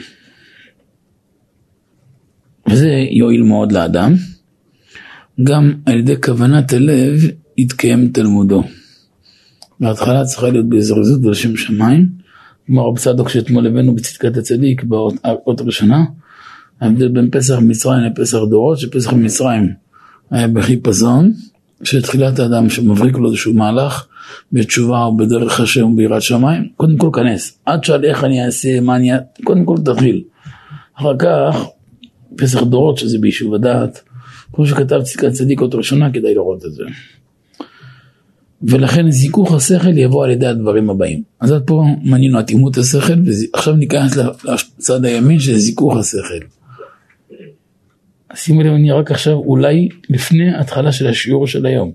וזה 2.70 2.90
יועיל 3.10 3.42
מאוד 3.42 3.72
לאדם. 3.72 4.14
גם 5.42 5.72
על 5.86 5.98
ידי 5.98 6.14
כוונת 6.22 6.72
הלב 6.72 7.20
יתקיים 7.56 8.08
תלמודו. 8.08 8.62
בהתחלה 9.80 10.24
צריכה 10.24 10.50
להיות 10.50 10.68
בזריזות 10.68 11.24
ולשם 11.24 11.56
שמיים, 11.56 12.08
כמו 12.66 12.88
רב 12.88 12.98
צדוק 12.98 13.28
שאתמול 13.28 13.66
הבאנו 13.66 13.94
בצדקת 13.94 14.36
הצדיק 14.36 14.84
באות 14.84 15.60
הראשונה, 15.60 16.04
ההבדל 16.80 17.08
בין 17.08 17.30
פסח 17.30 17.58
מצרים 17.62 18.02
לפסח 18.02 18.38
דורות, 18.50 18.78
שפסח 18.78 19.12
מצרים 19.12 19.72
היה 20.30 20.48
בחיפזון, 20.48 21.32
שתחילת 21.82 22.38
האדם 22.38 22.70
שמבריק 22.70 23.16
לו 23.16 23.28
איזשהו 23.28 23.54
מהלך 23.54 24.06
בתשובה 24.52 25.04
או 25.04 25.16
בדרך 25.16 25.60
השם 25.60 25.84
וביראת 25.84 26.22
שמיים, 26.22 26.68
קודם 26.76 26.96
כל 26.96 27.10
כנס, 27.12 27.58
עד 27.66 27.84
שאל 27.84 28.04
איך 28.04 28.24
אני 28.24 28.44
אעשה, 28.44 28.80
מה 28.80 28.96
אני, 28.96 29.10
קודם 29.44 29.64
כל 29.64 29.76
תתחיל. 29.84 30.22
אחר 30.94 31.16
כך, 31.18 31.64
פסח 32.36 32.62
דורות 32.62 32.98
שזה 32.98 33.18
ביישוב 33.18 33.54
הדעת, 33.54 34.02
כמו 34.52 34.66
שכתב 34.66 35.00
צדקת 35.02 35.32
צדיק 35.32 35.60
עוד 35.60 35.74
ראשונה, 35.74 36.12
כדאי 36.12 36.34
לראות 36.34 36.64
את 36.64 36.72
זה. 36.72 36.82
ולכן 38.62 39.10
זיכוך 39.10 39.52
השכל 39.52 39.98
יבוא 39.98 40.24
על 40.24 40.30
ידי 40.30 40.46
הדברים 40.46 40.90
הבאים. 40.90 41.22
אז 41.40 41.52
עד 41.52 41.62
פה 41.66 41.84
מנינו 42.02 42.40
אטימות 42.40 42.76
השכל, 42.76 43.14
ועכשיו 43.54 43.74
ניכנס 43.74 44.16
לצד 44.16 45.04
הימין 45.04 45.38
של 45.38 45.56
זיכוך 45.56 45.96
השכל. 45.96 46.46
שימו 48.34 48.62
לב, 48.62 48.72
אני 48.72 48.90
רק 48.90 49.10
עכשיו 49.10 49.34
אולי 49.34 49.88
לפני 50.10 50.56
התחלה 50.56 50.92
של 50.92 51.06
השיעור 51.06 51.46
של 51.46 51.66
היום. 51.66 51.92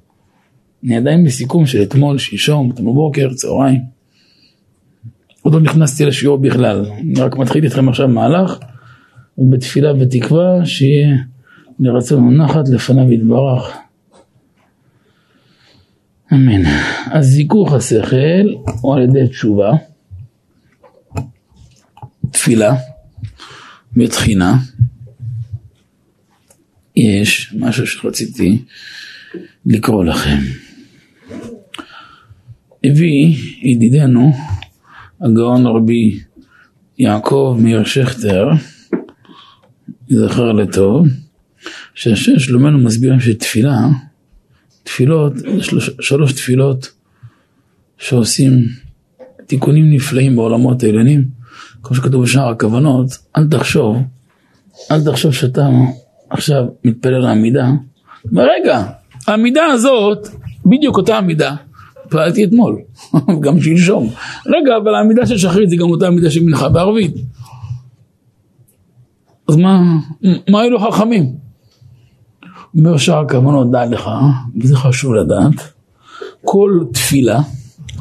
אני 0.83 0.97
עדיין 0.97 1.23
בסיכום 1.23 1.65
של 1.65 1.81
אתמול, 1.81 2.17
שלשום, 2.17 2.71
אתמול 2.71 2.95
בוקר, 2.95 3.33
צהריים. 3.33 3.79
עוד 5.41 5.53
לא 5.53 5.59
נכנסתי 5.59 6.05
לשיעור 6.05 6.37
בכלל, 6.37 6.85
אני 6.85 7.21
רק 7.21 7.37
מתחיל 7.37 7.63
איתכם 7.63 7.89
עכשיו 7.89 8.07
מהלך, 8.07 8.57
ובתפילה 9.37 9.93
ותקווה 9.99 10.65
שיהיה 10.65 11.17
לרצון 11.79 12.23
ונחת 12.23 12.69
לפניו 12.69 13.11
יתברך. 13.11 13.77
אמן. 16.33 16.65
אז 17.11 17.25
זיכוך 17.25 17.73
השכל 17.73 18.47
הוא 18.81 18.95
על 18.95 19.03
ידי 19.03 19.27
תשובה, 19.27 19.71
תפילה 22.31 22.75
ותחינה. 23.97 24.57
יש 26.95 27.53
משהו 27.59 27.87
שרציתי 27.87 28.61
לקרוא 29.65 30.05
לכם. 30.05 30.37
הביא 32.83 33.35
ידידנו 33.61 34.31
הגאון 35.21 35.65
רבי 35.65 36.19
יעקב 36.99 37.57
מאיר 37.59 37.83
שכטר, 37.83 38.49
זכר 40.09 40.51
לטוב, 40.51 41.07
שהשם 41.95 42.39
שלומנו 42.39 42.77
מסביר 42.77 43.19
שתפילה, 43.19 43.77
תפילות, 44.91 45.33
שלוש, 45.61 45.89
שלוש 45.99 46.33
תפילות 46.33 46.91
שעושים 47.97 48.51
תיקונים 49.45 49.93
נפלאים 49.93 50.35
בעולמות 50.35 50.83
העליונים, 50.83 51.25
כמו 51.83 51.95
שכתוב 51.95 52.23
בשער 52.23 52.49
הכוונות, 52.49 53.17
אל 53.37 53.47
תחשוב, 53.47 53.97
אל 54.91 55.03
תחשוב 55.03 55.33
שאתה 55.33 55.67
עכשיו 56.29 56.63
מתפלל 56.85 57.19
לעמידה, 57.19 57.69
רגע, 58.33 58.83
העמידה 59.27 59.65
הזאת, 59.65 60.27
בדיוק 60.65 60.97
אותה 60.97 61.17
עמידה, 61.17 61.55
פעלתי 62.09 62.43
אתמול, 62.43 62.81
גם 63.43 63.61
שלשום. 63.61 64.09
רגע, 64.45 64.77
אבל 64.83 64.95
העמידה 64.95 65.25
של 65.25 65.37
שחרית 65.37 65.69
זה 65.69 65.75
גם 65.75 65.89
אותה 65.89 66.07
עמידה 66.07 66.31
של 66.31 66.43
מנחה 66.43 66.69
בערבית. 66.69 67.15
אז 69.49 69.55
מה, 69.55 69.81
מה 70.49 70.61
היו 70.61 70.79
חכמים? 70.79 71.40
אומר 72.77 72.97
שער 72.97 73.27
כוונות, 73.29 73.71
דע 73.71 73.85
לך, 73.85 74.09
וזה 74.61 74.75
חשוב 74.75 75.13
לדעת, 75.13 75.73
כל 76.45 76.79
תפילה, 76.93 77.41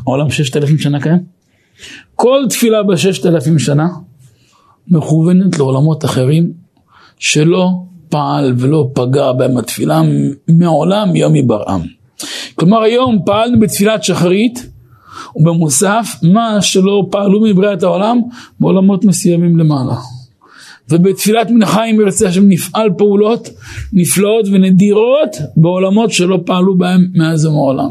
העולם 0.06 0.30
ששת 0.30 0.56
אלפים 0.56 0.78
שנה 0.78 1.00
קיים, 1.00 1.18
כל 2.14 2.44
תפילה 2.48 2.82
בששת 2.82 3.26
אלפים 3.26 3.58
שנה 3.58 3.88
מכוונת 4.88 5.58
לעולמות 5.58 6.04
אחרים 6.04 6.52
שלא 7.18 7.70
פעל 8.08 8.54
ולא 8.58 8.90
פגע 8.94 9.32
בהם 9.32 9.56
התפילה 9.56 10.00
מעולם 10.48 11.16
יום 11.16 11.36
יברעם. 11.36 11.80
כלומר 12.54 12.82
היום 12.82 13.18
פעלנו 13.26 13.60
בתפילת 13.60 14.04
שחרית 14.04 14.70
ובמוסף 15.36 16.06
מה 16.22 16.62
שלא 16.62 17.06
פעלו 17.10 17.40
מבריאת 17.40 17.82
העולם 17.82 18.20
בעולמות 18.60 19.04
מסוימים 19.04 19.58
למעלה. 19.58 19.94
ובתפילת 20.90 21.50
מנחה 21.50 21.84
אם 21.84 22.00
ירצה 22.00 22.28
השם 22.28 22.48
נפעל 22.48 22.88
פעולות 22.98 23.48
נפלאות 23.92 24.46
ונדירות 24.52 25.36
בעולמות 25.56 26.12
שלא 26.12 26.42
פעלו 26.46 26.78
בהם 26.78 27.08
מאז 27.14 27.46
ומעולם. 27.46 27.90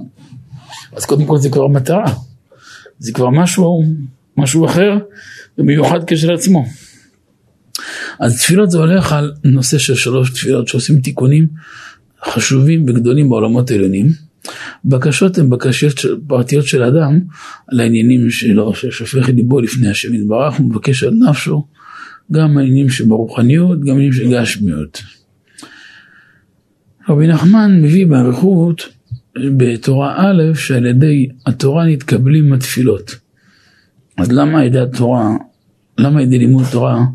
אז 0.95 1.05
קודם 1.05 1.25
כל 1.25 1.37
זה 1.37 1.49
כבר 1.49 1.67
מטרה, 1.67 2.13
זה 2.99 3.11
כבר 3.11 3.29
משהו, 3.29 3.83
משהו 4.37 4.65
אחר 4.65 4.97
ומיוחד 5.57 5.99
כשלעצמו. 6.07 6.65
אז 8.19 8.41
תפילות 8.41 8.71
זה 8.71 8.77
הולך 8.77 9.13
על 9.13 9.31
נושא 9.43 9.77
של 9.77 9.95
שלוש 9.95 10.29
תפילות 10.29 10.67
שעושים 10.67 10.99
תיקונים 10.99 11.47
חשובים 12.25 12.85
וגדולים 12.87 13.29
בעולמות 13.29 13.71
העליונים. 13.71 14.09
בקשות 14.85 15.37
הן 15.37 15.49
בקשות 15.49 15.99
פרטיות 16.27 16.65
של 16.65 16.83
אדם 16.83 17.19
על 17.67 17.79
העניינים 17.79 18.31
שלו, 18.31 18.75
ששופך 18.75 19.29
ליבו 19.29 19.59
לפני 19.59 19.89
השם 19.89 20.13
יתברך, 20.13 20.55
הוא 20.55 20.69
מבקש 20.69 21.03
על 21.03 21.13
נפשו, 21.29 21.65
גם 22.31 22.57
העניינים 22.57 22.89
שברוחניות, 22.89 23.79
גם 23.79 23.87
העניינים 23.87 24.13
של 24.13 24.31
גשמיות. 24.31 25.01
רבי 27.09 27.27
נחמן 27.27 27.81
מביא 27.81 28.07
באריכות 28.07 28.89
בתורה 29.57 30.15
א', 30.17 30.55
שעל 30.55 30.85
ידי 30.85 31.27
התורה 31.45 31.85
נתקבלים 31.85 32.53
התפילות. 32.53 33.15
אז 34.17 34.31
למה 34.31 34.59
על 34.59 34.65
ידי 34.65 34.79
התורה, 34.79 35.35
למה 35.97 36.19
על 36.19 36.25
ידי 36.25 36.37
לימוד 36.37 36.65
תורה 36.71 37.05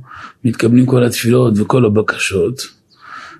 מתקבלים 0.45 0.87
כל 0.87 1.05
התפילות 1.05 1.55
וכל 1.57 1.85
הבקשות? 1.85 2.63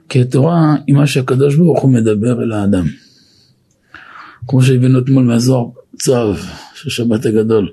כי 0.09 0.21
התורה 0.21 0.75
היא 0.87 0.95
מה 0.95 1.07
שהקדוש 1.07 1.57
ברוך 1.57 1.83
הוא 1.83 1.91
מדבר 1.91 2.43
אל 2.43 2.53
האדם. 2.53 2.85
כמו 4.49 4.63
שהבאנו 4.63 4.99
אתמול 4.99 5.25
מהזוהר 5.25 5.69
צו, 5.99 6.33
של 6.85 6.91
שבת 6.91 7.27
הגדול. 7.27 7.69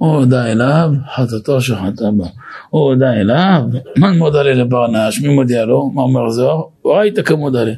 או 0.00 0.16
הודה 0.16 0.52
אליו, 0.52 0.90
חטאתו 1.14 1.60
שחטא 1.60 2.10
בה. 2.16 2.26
או 2.72 2.78
הודה 2.78 3.12
אליו, 3.12 3.62
מן 3.96 4.18
מודה 4.18 4.42
לי 4.42 4.54
לברנש, 4.54 5.20
מי 5.20 5.34
מודיע 5.34 5.64
לו? 5.64 5.90
מה 5.94 6.02
אומר 6.02 6.26
הזוהר? 6.26 6.62
ראית 6.84 7.18
כמודה 7.18 7.64
לי. 7.64 7.74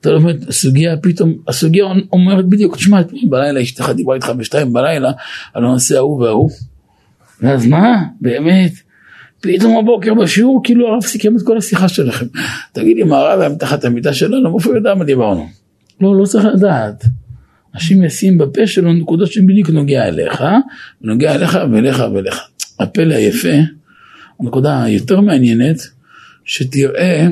אתה 0.00 0.10
לומד, 0.10 0.48
הסוגיה 0.48 0.96
פתאום, 0.96 1.34
הסוגיה 1.48 1.84
אומרת 2.12 2.46
בדיוק, 2.46 2.76
תשמע, 2.76 3.00
בלילה 3.30 3.62
אשתך 3.62 3.90
דיברה 3.96 4.14
איתך 4.14 4.28
בשתיים 4.28 4.72
בלילה 4.72 5.12
על 5.54 5.64
הנושא 5.64 5.96
ההוא 5.96 6.22
וההוא. 6.22 6.50
ואז 7.42 7.66
מה? 7.66 8.02
באמת? 8.20 8.72
פתאום 9.40 9.82
בבוקר 9.82 10.14
בשיעור, 10.14 10.60
כאילו 10.64 10.88
הרב 10.88 11.02
סיכם 11.02 11.36
את 11.36 11.42
כל 11.42 11.58
השיחה 11.58 11.88
שלכם. 11.88 12.26
תגיד 12.72 12.96
לי, 12.96 13.02
מה 13.02 13.18
הרב 13.18 13.40
היה 13.40 13.48
מתחת 13.48 13.84
המיטה 13.84 14.12
שלנו, 14.12 14.52
מאיפה 14.52 14.70
הוא 14.70 14.76
יודע 14.76 14.94
מה 14.94 15.04
דיברנו? 15.04 15.46
לא, 16.00 16.16
לא 16.16 16.24
צריך 16.24 16.44
לדעת. 16.44 17.04
השם 17.74 18.04
ישים 18.04 18.38
בפה 18.38 18.66
שלו 18.66 18.92
נקודות 18.92 19.32
שבדיוק 19.32 19.70
נוגע 19.70 20.08
אליך, 20.08 20.44
ונוגע 21.02 21.34
אליך 21.34 21.58
ואליך 21.72 22.02
ואליך. 22.14 22.40
הפלא 22.80 23.14
היפה, 23.14 23.54
הנקודה 24.40 24.82
היותר 24.82 25.20
מעניינת, 25.20 25.76
שתראה, 26.44 27.26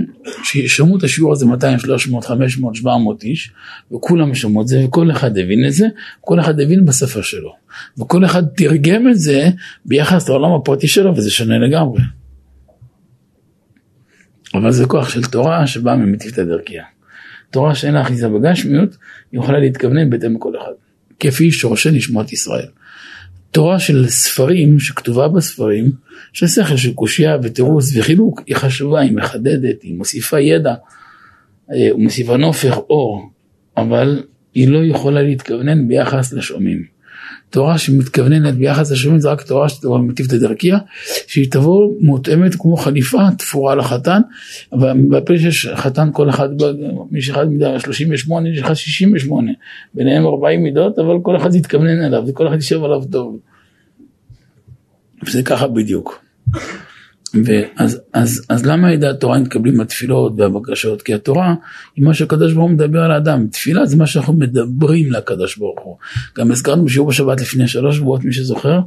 שישמעו 0.44 0.98
את 0.98 1.02
השיעור 1.02 1.32
הזה 1.32 1.46
200, 1.46 1.78
300, 1.78 2.24
500, 2.24 2.74
700 2.74 3.22
איש, 3.22 3.52
וכולם 3.92 4.32
ישמעו 4.32 4.62
את 4.62 4.68
זה, 4.68 4.84
וכל 4.84 5.10
אחד 5.10 5.38
הבין 5.38 5.66
את 5.66 5.72
זה, 5.72 5.86
כל 6.20 6.40
אחד 6.40 6.60
הבין 6.60 6.84
בשפה 6.84 7.22
שלו. 7.22 7.54
וכל 7.98 8.24
אחד 8.24 8.46
תרגם 8.46 9.08
את 9.08 9.18
זה 9.18 9.48
ביחס 9.84 10.28
לעולם 10.28 10.52
הפרטי 10.52 10.88
שלו, 10.88 11.16
וזה 11.16 11.30
שונה 11.30 11.58
לגמרי. 11.58 12.00
אבל 14.54 14.70
זה 14.70 14.86
כוח 14.86 15.08
של 15.08 15.24
תורה 15.24 15.66
שבאה 15.66 15.96
ממטיבתא 15.96 16.44
דרכיה. 16.44 16.84
תורה 17.50 17.74
שאין 17.74 17.94
לה 17.94 18.02
אחיזה 18.02 18.28
בגשמיות, 18.28 18.96
יכולה 19.32 19.58
להתכוונן 19.58 20.10
בהתאם 20.10 20.36
לכל 20.36 20.52
אחד. 20.56 20.72
כפי 21.20 21.50
שורשי 21.50 21.90
נשמות 21.90 22.32
ישראל. 22.32 22.66
תורה 23.50 23.78
של 23.78 24.08
ספרים, 24.08 24.78
שכתובה 24.78 25.28
בספרים, 25.28 25.92
של 26.32 26.46
שכל 26.46 26.76
של 26.76 26.94
קושייה 26.94 27.36
ותירוץ 27.42 27.96
וחילוק, 27.96 28.42
היא 28.46 28.56
חשובה, 28.56 29.00
היא 29.00 29.12
מחדדת, 29.12 29.82
היא 29.82 29.94
מוסיפה 29.94 30.40
ידע, 30.40 30.74
היא 31.68 31.90
אה, 31.90 31.96
מוסיפה 31.96 32.36
נופך, 32.36 32.76
אור, 32.76 33.30
אבל 33.76 34.22
היא 34.54 34.68
לא 34.68 34.84
יכולה 34.84 35.22
להתכוונן 35.22 35.88
ביחס 35.88 36.32
לשומעים. 36.32 36.84
תורה 37.50 37.78
שמתכווננת 37.78 38.54
ביחס 38.54 38.92
לשומעים 38.92 39.20
זה 39.20 39.30
רק 39.30 39.42
תורה 39.42 39.68
שתבוא 39.68 39.98
מטיבתא 39.98 40.36
דרכיה, 40.36 40.78
שהיא 41.26 41.50
תבוא 41.50 41.90
מותאמת 42.00 42.54
כמו 42.54 42.76
חליפה 42.76 43.18
תפורה 43.38 43.74
לחתן, 43.74 44.20
אבל 44.72 44.92
בפה 45.10 45.38
שיש 45.38 45.66
חתן 45.74 46.08
כל 46.12 46.30
אחד, 46.30 46.48
מי 47.10 47.22
שאחד 47.22 47.48
מידה 47.48 47.80
38, 47.80 48.48
יש 48.48 48.58
אחד 48.58 48.74
68, 48.74 49.52
ביניהם 49.94 50.26
40 50.26 50.62
מידות, 50.62 50.98
אבל 50.98 51.14
כל 51.22 51.36
אחד 51.36 51.54
יתכוונן 51.54 52.02
אליו, 52.02 52.22
וכל 52.26 52.48
אחד 52.48 52.56
יישב 52.56 52.84
עליו 52.84 53.02
טוב. 53.10 53.38
וזה 55.26 55.42
ככה 55.42 55.68
בדיוק. 55.68 56.24
ואז 57.44 58.00
אז, 58.12 58.46
אז 58.48 58.66
למה 58.66 58.92
ידע 58.92 59.10
התורה 59.10 59.38
מתקבלים 59.38 59.80
התפילות 59.80 60.32
והבקשות? 60.36 61.02
כי 61.02 61.14
התורה 61.14 61.54
היא 61.96 62.04
מה 62.04 62.14
שהקדוש 62.14 62.52
ברוך 62.52 62.64
הוא 62.64 62.74
מדבר 62.74 63.02
על 63.02 63.10
האדם. 63.10 63.46
תפילה 63.46 63.86
זה 63.86 63.96
מה 63.96 64.06
שאנחנו 64.06 64.32
מדברים 64.32 65.12
לקדוש 65.12 65.56
ברוך 65.56 65.80
הוא. 65.82 65.96
גם 66.38 66.50
הזכרנו 66.50 66.84
בשיעור 66.84 67.08
בשבת 67.08 67.40
לפני 67.40 67.68
שלוש 67.68 67.96
שבועות, 67.96 68.24
מי 68.24 68.32
שזוכר, 68.32 68.80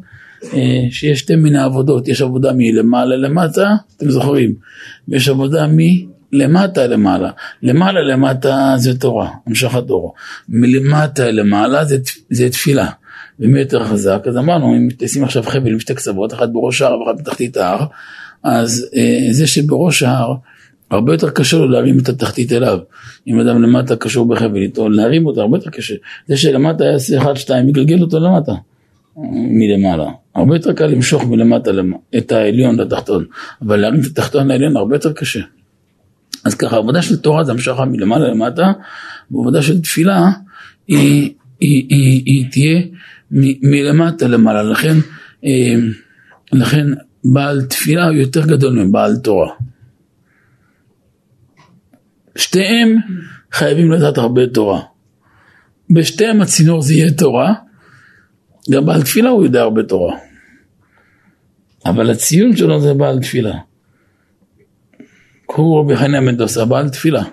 אה, 0.53 0.85
שיש 0.91 1.19
שתי 1.19 1.35
מיני 1.35 1.59
עבודות, 1.59 2.07
יש 2.07 2.21
עבודה 2.21 2.51
מלמעלה 2.55 3.15
למטה, 3.15 3.75
אתם 3.97 4.09
זוכרים, 4.09 4.53
ויש 5.07 5.29
עבודה 5.29 5.65
מלמטה 5.69 6.87
למעלה. 6.87 7.29
למעלה 7.63 8.01
למטה 8.01 8.73
זה 8.77 8.99
תורה, 8.99 9.29
המשכת 9.47 9.89
אור. 9.89 10.13
מלמטה 10.49 11.31
למעלה 11.31 11.85
זה, 11.85 11.97
זה 12.29 12.49
תפילה. 12.49 12.87
ומי 13.39 13.59
יותר 13.59 13.83
חזק, 13.83 14.23
אז 14.27 14.37
אמרנו, 14.37 14.75
אם 14.75 14.87
תשים 14.97 15.23
עכשיו 15.23 15.43
חבל 15.43 15.71
עם 15.71 15.79
שתי 15.79 15.95
קצוות, 15.95 16.33
אחת 16.33 16.49
בראש 16.49 16.81
ההר 16.81 17.01
ואחת 17.01 17.21
בתחתית 17.21 17.57
ההר, 17.57 17.85
אז 18.43 18.89
אה, 18.95 19.27
זה 19.31 19.47
שבראש 19.47 20.03
ההר, 20.03 20.35
הרבה 20.91 21.13
יותר 21.13 21.29
קשה 21.29 21.57
לו 21.57 21.67
להרים 21.67 21.99
את 21.99 22.09
התחתית 22.09 22.51
אליו. 22.51 22.79
אם 23.27 23.39
אדם 23.39 23.61
למטה 23.61 23.95
קשור 23.95 24.25
בחבל 24.25 24.61
איתו, 24.61 24.89
להרים 24.89 25.25
אותו 25.25 25.41
הרבה 25.41 25.57
יותר 25.57 25.69
קשה. 25.69 25.95
זה 26.27 26.37
שלמטה 26.37 26.83
יעשה 26.85 27.17
אחד, 27.17 27.33
שתיים, 27.33 27.69
יגלגל 27.69 28.01
אותו 28.01 28.19
למטה, 28.19 28.51
מלמעלה. 29.31 30.09
הרבה 30.35 30.55
יותר 30.55 30.73
קל 30.73 30.85
למשוך 30.85 31.23
מלמטה 31.23 31.71
את 32.17 32.31
העליון 32.31 32.79
לתחתון, 32.79 33.25
אבל 33.61 33.79
להרים 33.79 33.99
את 33.99 34.05
התחתון 34.05 34.47
לעליון 34.47 34.77
הרבה 34.77 34.95
יותר 34.95 35.13
קשה. 35.13 35.41
אז 36.45 36.55
ככה, 36.55 36.77
עבודה 36.77 37.01
של 37.01 37.17
תורה 37.17 37.43
זה 37.43 37.51
המשכה 37.51 37.85
מלמעלה 37.85 38.27
למטה, 38.27 38.71
ועבודה 39.31 39.61
של 39.61 39.81
תפילה 39.81 40.29
היא, 40.87 41.31
היא, 41.59 41.85
היא, 41.89 42.23
היא, 42.25 42.45
תהיה 42.51 42.81
מלמטה 43.61 44.27
למעלה. 44.27 44.63
לכן, 44.63 44.95
אה, 45.45 45.75
לכן 46.53 46.87
בעל 47.25 47.61
תפילה 47.65 48.05
הוא 48.05 48.13
יותר 48.13 48.45
גדול 48.45 48.83
מבעל 48.83 49.15
תורה. 49.23 49.49
שתיהם 52.35 52.97
חייבים 53.51 53.91
לדעת 53.91 54.17
הרבה 54.17 54.47
תורה. 54.47 54.81
בשתיהם 55.89 56.41
הצינור 56.41 56.81
זה 56.81 56.93
יהיה 56.93 57.11
תורה, 57.11 57.53
גם 58.71 58.85
בעל 58.85 59.01
תפילה 59.01 59.29
הוא 59.29 59.43
יודע 59.43 59.61
הרבה 59.61 59.83
תורה. 59.83 60.17
אבל 61.85 62.11
הציון 62.11 62.55
שלו 62.55 62.81
זה 62.81 62.93
בעל 62.93 63.19
תפילה. 63.19 63.53
קחו 65.47 65.75
רבי 65.75 65.95
חניה 65.95 66.21
מנדוסה, 66.21 66.65
בעל 66.65 66.89
תפילה. 66.89 67.23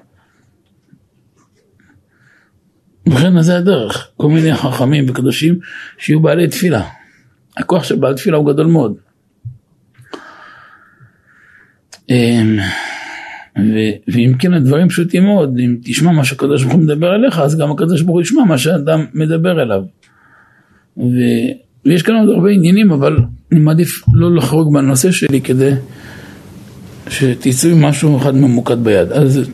ובכן 3.07 3.43
זה 3.43 3.57
הדרך, 3.57 4.11
כל 4.17 4.29
מיני 4.29 4.55
חכמים 4.55 5.05
וקדושים 5.09 5.59
שיהיו 5.99 6.21
בעלי 6.21 6.49
תפילה. 6.49 6.89
הכוח 7.57 7.85
של 7.85 7.97
בעל 7.97 8.15
תפילה 8.15 8.37
הוא 8.37 8.53
גדול 8.53 8.67
מאוד. 8.67 8.97
אמ, 12.11 12.59
ואם 14.09 14.33
כן 14.39 14.55
הדברים 14.55 14.89
פשוטים 14.89 15.25
מאוד, 15.25 15.59
אם 15.59 15.77
תשמע 15.83 16.13
מה 16.13 16.25
שהקדוש 16.25 16.63
ברוך 16.63 16.75
הוא 16.75 16.83
מדבר 16.83 17.15
אליך, 17.15 17.39
אז 17.39 17.59
גם 17.59 17.71
הקדוש 17.71 18.03
ברוך 18.03 18.15
הוא 18.15 18.23
ישמע 18.23 18.45
מה 18.45 18.59
שאדם 18.59 19.05
מדבר 19.15 19.63
אליו. 19.63 19.83
ו... 20.97 21.19
ויש 21.87 22.03
כאן 22.03 22.15
עוד 22.15 22.29
הרבה 22.29 22.51
עניינים, 22.51 22.91
אבל 22.93 23.17
אני 23.53 23.61
מעדיף 23.61 24.03
לא 24.15 24.35
לחרוג 24.37 24.73
מהנושא 24.73 25.11
שלי 25.11 25.41
כדי 25.41 25.71
שתצאו 27.09 27.71
עם 27.71 27.83
משהו 27.83 28.17
אחד 28.19 28.35
ממוקד 28.35 28.85
ביד. 28.85 29.13
אז 29.13 29.51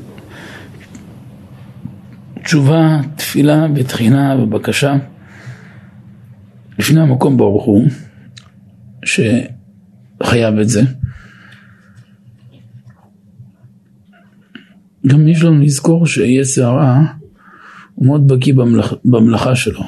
תשובה, 2.45 3.01
תפילה 3.17 3.67
ותחינה 3.75 4.37
ובקשה 4.43 4.95
לפני 6.79 7.01
המקום 7.01 7.37
ברוך 7.37 7.65
הוא, 7.65 7.85
שחייב 9.05 10.59
את 10.59 10.69
זה. 10.69 10.83
גם 15.09 15.29
יש 15.29 15.45
לנו 15.45 15.63
לזכור 15.63 16.07
שיצר 16.07 16.65
הרע 16.65 17.01
הוא 17.95 18.07
מאוד 18.07 18.29
בקיא 18.29 18.55
במלאכ... 18.55 18.93
במלאכה 19.05 19.57
שלו. 19.57 19.81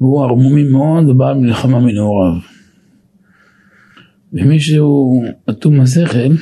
והוא 0.00 0.24
ערמומי 0.24 0.62
מאוד 0.62 1.08
ובעל 1.08 1.34
מלחמה 1.34 1.80
מנעוריו. 1.80 2.32
ומי 4.32 4.60
שהוא 4.60 5.24
אטום 5.50 5.80
השכל, 5.80 6.32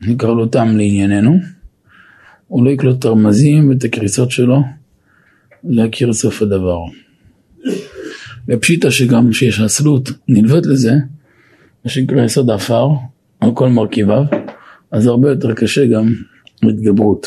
נקרא 0.00 0.28
לו 0.28 0.46
תם 0.46 0.68
לענייננו, 0.68 1.38
הוא 2.48 2.64
לא 2.64 2.70
יקלוט 2.70 2.98
את 2.98 3.04
הרמזים 3.04 3.68
ואת 3.68 3.84
הקריצות 3.84 4.30
שלו 4.30 4.62
להכיר 5.64 6.12
סוף 6.12 6.42
הדבר. 6.42 6.78
ופשיטה 8.48 8.90
שגם 8.90 9.32
שיש 9.32 9.60
עצלות 9.60 10.10
נלווית 10.28 10.66
לזה, 10.66 10.92
מה 11.84 11.90
שנקרא 11.90 12.24
יסוד 12.24 12.50
עפר 12.50 12.88
על 13.40 13.50
כל 13.54 13.68
מרכיביו, 13.68 14.24
אז 14.92 15.06
הרבה 15.06 15.30
יותר 15.30 15.54
קשה 15.54 15.86
גם 15.86 16.14
התגברות. 16.62 17.26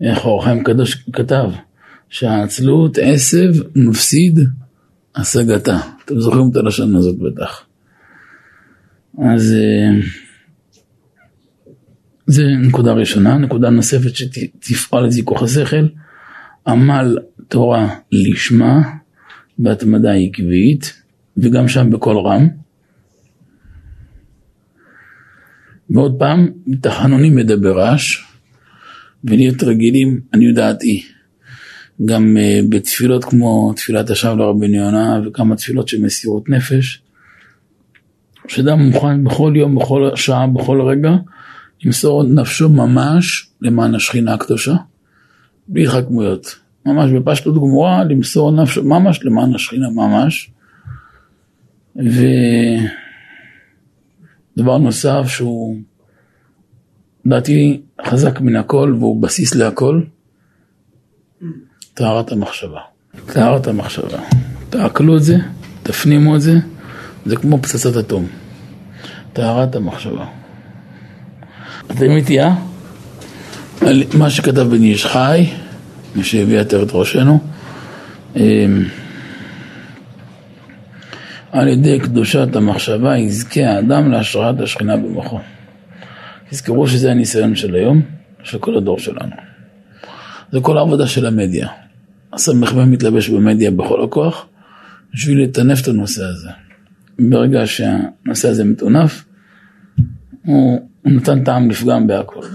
איך 0.00 0.24
אור 0.24 0.44
קדוש 0.64 1.04
כתב, 1.12 1.50
שהעצלות 2.08 2.98
עשב 3.02 3.52
מפסיד 3.76 4.38
השגתה. 5.14 5.78
אתם 6.04 6.20
זוכרים 6.20 6.50
את 6.50 6.56
הלשון 6.56 6.96
הזאת 6.96 7.18
בטח. 7.18 7.64
אז 9.18 9.54
אה, 9.54 10.00
זה 12.26 12.44
נקודה 12.62 12.92
ראשונה. 12.92 13.38
נקודה 13.38 13.70
נוספת 13.70 14.16
שתפעל 14.16 15.04
את 15.04 15.12
זיכוך 15.12 15.42
השכל, 15.42 15.86
עמל 16.66 17.18
תורה 17.48 17.96
לשמה 18.12 18.80
בהתמדה 19.58 20.12
עקבית, 20.12 21.02
וגם 21.36 21.68
שם 21.68 21.90
בקול 21.90 22.18
רם. 22.18 22.48
ועוד 25.90 26.16
פעם, 26.18 26.48
תחנונים 26.80 27.36
מדבר 27.36 27.78
רעש, 27.78 28.24
ולהיות 29.24 29.62
רגילים, 29.62 30.20
אני 30.34 30.44
יודעתי, 30.44 31.02
גם 32.04 32.36
uh, 32.36 32.66
בתפילות 32.68 33.24
כמו 33.24 33.72
תפילת 33.76 34.10
השב 34.10 34.34
לרבני 34.38 34.76
יונה 34.76 35.20
וכמה 35.26 35.56
תפילות 35.56 35.88
של 35.88 36.00
מסירות 36.02 36.48
נפש, 36.48 37.02
שאדם 38.48 38.80
מוכן 38.80 39.24
בכל 39.24 39.52
יום, 39.56 39.74
בכל 39.74 40.10
שעה, 40.14 40.46
בכל 40.46 40.82
רגע, 40.82 41.10
למסור 41.84 42.24
נפשו 42.24 42.68
ממש 42.68 43.48
למען 43.62 43.94
השכינה 43.94 44.34
הקדושה, 44.34 44.74
בלי 45.68 45.84
התחכמויות. 45.84 46.60
ממש 46.86 47.10
בפשטות 47.10 47.54
גמורה, 47.54 48.04
למסור 48.04 48.62
נפש 48.62 48.78
ממש 48.78 49.24
למען 49.24 49.54
השכינה 49.54 49.86
ממש. 49.90 50.50
ודבר 54.56 54.78
נוסף 54.78 55.22
שהוא 55.26 55.76
לדעתי 57.24 57.80
חזק 58.06 58.40
מן 58.40 58.56
הכל 58.56 58.94
והוא 58.98 59.22
בסיס 59.22 59.54
להכל, 59.54 60.02
טהרת 61.94 62.32
המחשבה. 62.32 62.80
טהרת 63.26 63.66
המחשבה. 63.66 64.18
תעכלו 64.70 65.16
את 65.16 65.22
זה, 65.22 65.36
תפנימו 65.82 66.36
את 66.36 66.40
זה, 66.40 66.58
זה 67.26 67.36
כמו 67.36 67.58
פצצת 67.62 67.96
אטום. 67.96 68.26
טהרת 69.32 69.74
המחשבה. 69.74 70.26
אתם 71.90 72.10
איתי, 72.10 72.40
אה? 72.40 72.54
מה 74.14 74.30
שכתב 74.30 74.60
בן 74.60 74.82
איש 74.82 75.06
חי, 75.06 75.46
מי 76.16 76.24
שהביא 76.24 76.60
את 76.60 76.74
ראשנו, 76.92 77.38
אמ, 78.36 78.84
על 81.52 81.68
ידי 81.68 82.00
קדושת 82.00 82.56
המחשבה 82.56 83.16
יזכה 83.16 83.66
האדם 83.66 84.10
להשראת 84.10 84.60
השכינה 84.60 84.96
במוחו. 84.96 85.38
תזכרו 86.50 86.88
שזה 86.88 87.10
הניסיון 87.10 87.54
של 87.54 87.74
היום, 87.74 88.02
של 88.42 88.58
כל 88.58 88.76
הדור 88.76 88.98
שלנו. 88.98 89.36
זה 90.52 90.60
כל 90.60 90.78
העבודה 90.78 91.06
של 91.06 91.26
המדיה. 91.26 91.68
הסמ"ך 92.32 92.72
מתלבש 92.72 93.28
במדיה 93.28 93.70
בכל 93.70 94.04
הכוח, 94.04 94.46
בשביל 95.14 95.42
לטנף 95.42 95.82
את 95.82 95.88
הנושא 95.88 96.24
הזה. 96.24 96.50
ברגע 97.18 97.66
שהנושא 97.66 98.48
הזה 98.48 98.64
מטונף, 98.64 99.24
הוא, 100.44 100.88
הוא 101.02 101.12
נותן 101.12 101.44
טעם 101.44 101.70
לפגם 101.70 102.06
בהכל. 102.06 102.46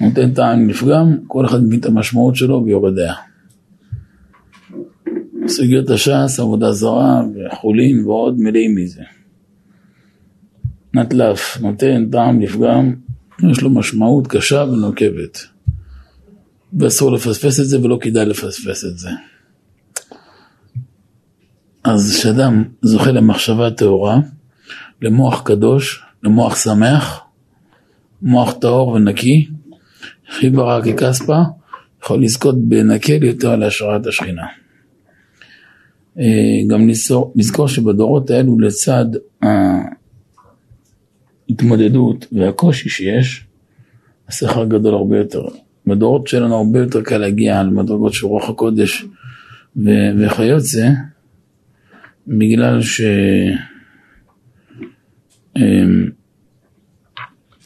נותן 0.00 0.34
טעם 0.34 0.68
לפגם, 0.68 1.16
כל 1.26 1.46
אחד 1.46 1.64
מבין 1.64 1.80
את 1.80 1.86
המשמעות 1.86 2.36
שלו 2.36 2.62
ויורד 2.64 2.96
דעה. 2.96 3.14
סוגיות 5.48 5.90
הש"ס, 5.90 6.40
עבודה 6.40 6.72
זרה 6.72 7.22
וחולין 7.34 8.04
ועוד 8.04 8.38
מלאים 8.38 8.74
מזה. 8.74 9.02
נטלף, 10.94 11.58
נותן 11.60 12.10
טעם 12.10 12.40
לפגם, 12.40 12.94
יש 13.50 13.62
לו 13.62 13.70
משמעות 13.70 14.26
קשה 14.26 14.64
ונוקבת. 14.72 15.38
ואסור 16.78 17.12
לפספס 17.12 17.60
את 17.60 17.64
זה 17.64 17.80
ולא 17.80 17.98
כדאי 18.00 18.26
לפספס 18.26 18.84
את 18.84 18.98
זה. 18.98 19.10
אז 21.84 22.16
כשאדם 22.18 22.64
זוכה 22.82 23.12
למחשבה 23.12 23.70
טהורה, 23.70 24.16
למוח 25.02 25.42
קדוש, 25.42 26.02
למוח 26.22 26.56
שמח, 26.64 27.20
מוח 28.22 28.52
טהור 28.52 28.88
ונקי, 28.88 29.48
חיברה 30.30 30.80
ככספה, 30.82 31.42
יכול 32.02 32.22
לזכות 32.22 32.68
בנקל 32.68 33.24
יותר 33.24 33.56
להשראת 33.56 34.06
השכינה. 34.06 34.46
אה, 36.18 36.24
גם 36.66 36.88
לזכור, 36.88 37.32
לזכור 37.36 37.68
שבדורות 37.68 38.30
האלו 38.30 38.60
לצד 38.60 39.06
ההתמודדות 41.48 42.26
והקושי 42.32 42.88
שיש, 42.88 43.44
השכר 44.28 44.64
גדול 44.64 44.94
הרבה 44.94 45.18
יותר. 45.18 45.42
בדורות 45.86 46.26
שלנו 46.26 46.56
הרבה 46.56 46.78
יותר 46.78 47.02
קל 47.02 47.18
להגיע 47.18 47.60
על 47.60 47.70
מדרגות 47.70 48.14
של 48.14 48.26
רוח 48.26 48.48
הקודש 48.48 49.04
וכיוצא, 50.18 50.88
בגלל 52.26 52.80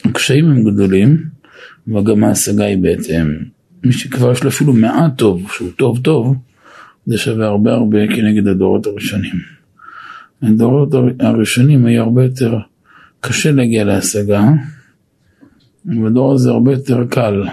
שהקשיים 0.05 0.51
הם 0.51 0.65
גדולים, 0.65 1.25
וגם 1.89 2.25
ההשגה 2.25 2.65
היא 2.65 2.79
בהתאם. 2.79 3.37
מי 3.85 3.93
שכבר 3.93 4.33
יש 4.33 4.45
לו 4.45 4.51
אפילו 4.51 4.73
מעט 4.73 5.19
טוב, 5.19 5.51
שהוא 5.53 5.71
טוב 5.77 5.99
טוב, 5.99 6.37
זה 7.11 7.19
שווה 7.19 7.47
הרבה 7.47 7.73
הרבה 7.73 7.99
כנגד 8.07 8.49
הדורות 8.49 8.87
הראשונים. 8.87 9.35
הדורות 10.43 10.89
הראשונים 11.21 11.87
היו 11.87 12.03
הרבה 12.03 12.25
יותר 12.25 12.59
קשה 13.21 13.53
להגיע 13.53 13.85
להשגה, 13.85 14.51
ובדור 15.87 16.33
הזה 16.33 16.51
הרבה 16.51 16.73
יותר 16.73 17.07
קל. 17.11 17.45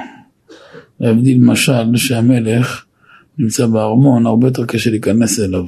להבדיל 0.99 1.39
משל 1.41 1.95
שהמלך 1.95 2.85
נמצא 3.37 3.65
בארמון, 3.65 4.25
הרבה 4.25 4.47
יותר 4.47 4.65
קשה 4.65 4.89
להיכנס 4.89 5.39
אליו. 5.39 5.65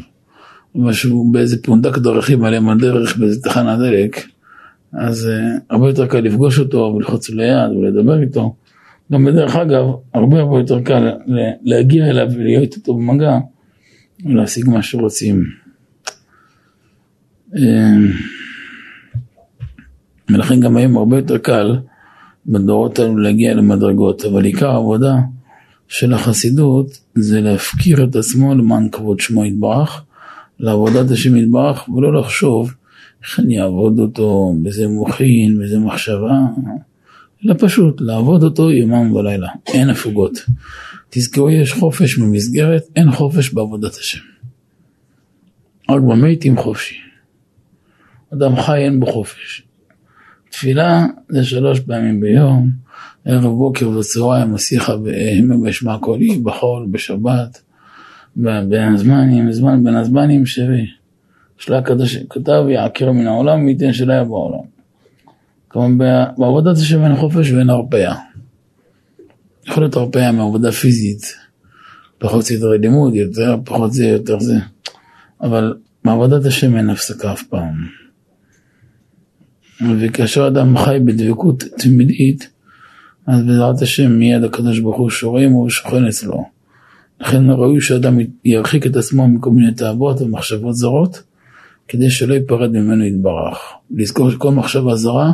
משהו 0.76 1.32
באיזה 1.32 1.64
פונדק 1.64 1.98
דרכים 1.98 2.44
עליהם 2.44 2.70
הדרך, 2.70 3.18
באיזה 3.18 3.42
תחנת 3.42 3.80
דלק, 3.80 4.26
אז 4.94 5.30
uh, 5.30 5.60
הרבה 5.70 5.88
יותר 5.88 6.08
קל 6.08 6.20
לפגוש 6.20 6.60
אותו 6.60 6.94
ולחוץ 6.96 7.30
ליד 7.30 7.72
ולדבר 7.72 8.22
איתו. 8.22 8.56
גם 9.12 9.26
בדרך 9.26 9.56
אגב, 9.56 9.86
הרבה 10.14 10.40
הרבה 10.40 10.58
יותר 10.58 10.82
קל 10.82 11.10
להגיע 11.64 12.10
אליו 12.10 12.28
ולהיות 12.36 12.76
איתו 12.76 12.94
במגע 12.94 13.38
ולהשיג 14.26 14.70
מה 14.70 14.84
שרוצים. 14.84 15.44
אמ, 17.58 18.12
ולכן 20.30 20.60
גם 20.60 20.78
היום 20.78 20.98
הרבה 20.98 21.18
יותר 21.18 21.38
קל 21.38 21.78
בדורות 22.46 23.00
האלו 23.00 23.18
להגיע 23.18 23.54
למדרגות, 23.54 24.26
אבל 24.26 24.46
עיקר 24.46 24.70
העבודה 24.70 25.16
של 25.88 26.14
החסידות 26.14 27.00
זה 27.16 27.42
להפקיר 27.42 28.04
את 28.04 28.16
עצמו 28.16 28.56
למען 28.56 28.90
כבוד 28.90 29.20
שמו 29.20 29.46
יתברך, 29.46 30.04
לעבודת 30.60 31.12
השם 31.12 31.36
יתברך, 31.36 31.90
ולא 31.90 32.20
לחשוב 32.20 32.74
איך 33.24 33.40
אני 33.40 33.62
אעבוד 33.62 34.00
אותו, 34.00 34.54
באיזה 34.64 34.88
מוחין, 34.88 35.58
באיזה 35.58 35.80
מחשבה, 35.80 36.40
אלא 37.46 37.56
פשוט 37.60 38.02
לעבוד 38.02 38.44
אותו 38.44 38.72
יומם 38.72 39.12
ולילה, 39.12 39.50
אין 39.68 39.90
הפוגות. 39.90 40.46
תזכרו, 41.10 41.50
יש 41.50 41.74
חופש 41.74 42.18
במסגרת, 42.18 42.84
אין 42.96 43.12
חופש 43.12 43.54
בעבודת 43.54 43.96
השם. 43.96 44.20
רק 45.90 46.02
במתים 46.02 46.58
חופשי. 46.58 46.96
אדם 48.34 48.56
חי 48.56 48.78
אין 48.78 49.00
בו 49.00 49.06
חופש. 49.06 49.64
תפילה 50.50 51.06
זה 51.30 51.44
שלוש 51.44 51.80
פעמים 51.80 52.20
ביום, 52.20 52.70
ערב 53.26 53.52
בוקר 53.52 53.90
וצהריים 53.90 54.54
מסיחה 54.54 54.94
בשמע 55.64 55.98
קולי, 55.98 56.40
בחול, 56.44 56.88
בשבת, 56.92 57.62
בין 58.36 58.94
הזמנים, 58.94 59.52
זמן 59.52 59.84
בין 59.84 59.96
הזמנים 59.96 60.46
שרי. 60.46 60.86
שלה 61.58 61.78
הקדוש 61.78 62.18
כתב 62.30 62.64
יעקר 62.70 63.12
מן 63.12 63.28
העולם 63.28 63.66
וייתן 63.66 63.94
שלא 63.94 64.14
יהיה 64.14 64.24
בעולם. 64.24 64.64
כלומר 65.68 66.06
בעבודת 66.38 66.78
השם 66.78 67.04
אין 67.04 67.16
חופש 67.16 67.52
ואין 67.52 67.70
הרפאיה. 67.70 68.16
יכול 69.68 69.84
להיות 69.84 69.96
הרפאיה 69.96 70.32
מעבודה 70.32 70.72
פיזית, 70.72 71.36
פחות 72.18 72.46
סדרי 72.46 72.78
לימוד, 72.78 73.16
יותר, 73.16 73.56
פחות 73.66 73.94
זה, 73.94 74.06
יותר 74.06 74.40
זה, 74.40 74.56
אבל 75.42 75.74
בעבודת 76.06 76.46
השם 76.46 76.78
אין 76.78 76.90
הפסקה 76.90 77.34
אף 77.34 77.44
פעם. 77.44 77.74
וכאשר 80.00 80.48
אדם 80.48 80.78
חי 80.78 80.98
בדבקות 81.06 81.64
תמידית, 81.78 82.50
אז 83.28 83.44
בעזרת 83.44 83.82
השם 83.82 84.12
מיד 84.12 84.44
הקדוש 84.44 84.80
ברוך 84.80 84.98
הוא 84.98 85.10
שורים 85.10 85.56
ושוכן 85.56 86.06
אצלו. 86.06 86.46
לכן 87.22 87.50
ראוי 87.50 87.82
שאדם 87.82 88.18
ירחיק 88.46 88.86
את 88.88 88.96
עצמו 88.96 89.28
מכל 89.28 89.50
מיני 89.50 89.74
תאוות 89.74 90.22
ומחשבות 90.22 90.76
זרות, 90.76 91.24
כדי 91.88 92.10
שלא 92.10 92.34
ייפרד 92.34 92.72
ממנו 92.72 93.06
יתברך. 93.06 93.58
לזכור 93.92 94.32
שכל 94.32 94.52
מחשבה 94.52 94.96
זרה 94.96 95.32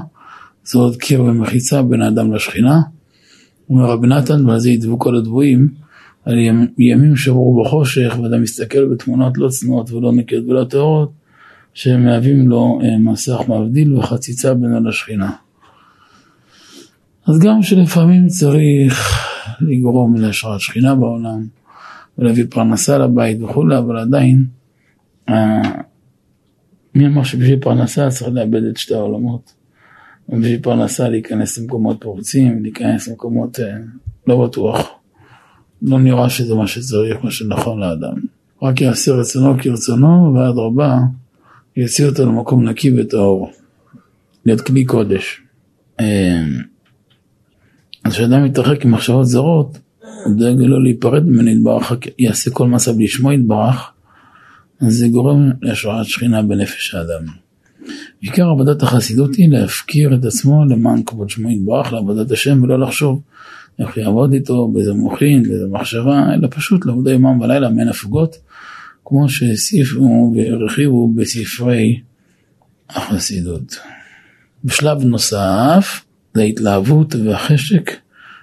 זה 0.63 0.79
עוד 0.79 0.95
קיר 0.95 1.23
ומחיצה 1.23 1.81
בין 1.81 2.01
האדם 2.01 2.33
לשכינה. 2.33 2.79
אומר 3.69 3.85
רבי 3.85 4.07
נתן, 4.07 4.59
זה 4.59 4.69
ידבו 4.69 4.99
כל 4.99 5.15
הדבויים, 5.15 5.69
על 6.25 6.37
ימים 6.77 7.15
שעברו 7.15 7.63
בחושך, 7.63 8.15
ואדם 8.23 8.41
מסתכל 8.41 8.85
בתמונות 8.85 9.37
לא 9.37 9.49
צנועות 9.49 9.91
ולא 9.91 10.11
נקיות 10.11 10.45
ולא 10.47 10.63
טהורות, 10.63 11.11
שמהווים 11.73 12.49
לו 12.49 12.79
אה, 12.83 12.97
מסך 12.97 13.39
מבדיל 13.47 13.93
וחציצה 13.93 14.53
בינו 14.53 14.89
לשכינה. 14.89 15.31
אז 17.27 17.39
גם 17.39 17.61
שלפעמים 17.61 18.27
צריך 18.27 19.25
לגרום 19.61 20.15
להשראת 20.15 20.59
שכינה 20.59 20.95
בעולם 20.95 21.47
ולהביא 22.17 22.45
פרנסה 22.49 22.97
לבית 22.97 23.41
וכולי, 23.41 23.77
אבל 23.77 23.97
עדיין, 23.97 24.45
אה, 25.29 25.61
מי 26.95 27.07
אמר 27.07 27.23
שבשביל 27.23 27.59
פרנסה 27.59 28.09
צריך 28.09 28.31
לאבד 28.33 28.63
את 28.63 28.77
שתי 28.77 28.93
העולמות? 28.93 29.54
ובשביל 30.29 30.59
פרנסה 30.61 31.09
להיכנס 31.09 31.57
למקומות 31.57 31.97
פורצים, 32.01 32.63
להיכנס 32.63 33.07
למקומות 33.07 33.59
אה, 33.59 33.77
לא 34.27 34.45
בטוח. 34.45 34.89
לא 35.81 35.99
נראה 35.99 36.29
שזה 36.29 36.55
מה 36.55 36.67
שצריך, 36.67 37.17
מה 37.23 37.31
שנכון 37.31 37.79
לאדם. 37.79 38.15
רק 38.61 38.81
יעשה 38.81 39.11
רצונו 39.11 39.55
כרצונו, 39.61 40.33
ואדרבה, 40.35 40.99
יוציא 41.77 42.05
אותו 42.05 42.25
למקום 42.25 42.69
נקי 42.69 43.01
וטהור, 43.01 43.51
להיות 44.45 44.61
כלי 44.61 44.85
קודש. 44.85 45.41
אמ, 45.99 46.05
אז 48.03 48.13
כשאדם 48.13 48.43
מתרחק 48.43 48.85
עם 48.85 48.91
מחשבות 48.91 49.25
זרות, 49.25 49.77
הוא 50.25 50.33
דואג 50.37 50.59
לו 50.59 50.83
להיפרד 50.83 51.25
ממנו 51.25 51.49
יתברך, 51.49 51.91
יעשה 52.19 52.51
כל 52.51 52.67
מסע 52.67 52.91
בלי 52.91 53.07
שמו 53.07 53.31
יתברך, 53.31 53.91
אז 54.81 54.93
זה 54.93 55.07
גורם 55.07 55.51
להשראת 55.61 56.05
שכינה 56.05 56.41
בנפש 56.41 56.95
האדם. 56.95 57.44
עיקר 58.21 58.49
עבודת 58.49 58.83
החסידות 58.83 59.35
היא 59.35 59.49
להפקיר 59.49 60.15
את 60.15 60.25
עצמו 60.25 60.65
למען 60.65 61.03
כבוד 61.03 61.29
שמו 61.29 61.49
יתברך 61.49 61.93
לעבודת 61.93 62.31
השם 62.31 62.63
ולא 62.63 62.79
לחשוב 62.79 63.21
איך 63.79 63.97
יעבוד 63.97 64.33
איתו, 64.33 64.67
באיזה 64.67 64.93
מוחין, 64.93 65.43
באיזה 65.43 65.67
מחשבה, 65.71 66.33
אלא 66.33 66.47
פשוט 66.51 66.85
לעבודי 66.85 67.11
יומם 67.11 67.41
ולילה 67.41 67.69
מעין 67.69 67.87
הפוגות, 67.87 68.35
כמו 69.05 69.29
שהוסיפו 69.29 70.33
והרחיבו 70.35 71.13
בספרי 71.15 71.99
החסידות. 72.89 73.79
בשלב 74.63 75.03
נוסף 75.03 76.05
זה 76.33 76.41
ההתלהבות 76.41 77.15
והחשק 77.15 77.91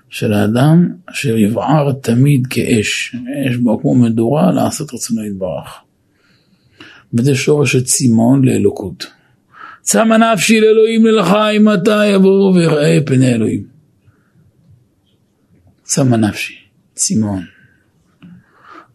של 0.08 0.32
האדם 0.32 0.88
אשר 1.06 1.36
יבער 1.36 1.92
תמיד 1.92 2.46
כאש, 2.50 3.16
אש 3.48 3.56
בו 3.56 3.80
כמו 3.80 3.94
מדורה 3.94 4.52
לעשות 4.52 4.94
רצונו 4.94 5.26
יתברך. 5.26 5.80
וזה 7.14 7.34
שורש 7.34 7.74
הצימון 7.74 8.44
לאלוקות. 8.44 9.21
צמא 9.82 10.14
נפשי 10.14 10.60
לאלוהים 10.60 11.06
ללחיים 11.06 11.64
מתי 11.64 12.06
יבואו 12.06 12.54
ויראה 12.54 12.98
פני 13.06 13.34
אלוהים. 13.34 13.62
צמא 15.82 16.16
נפשי, 16.16 16.54
צימון. 16.94 17.44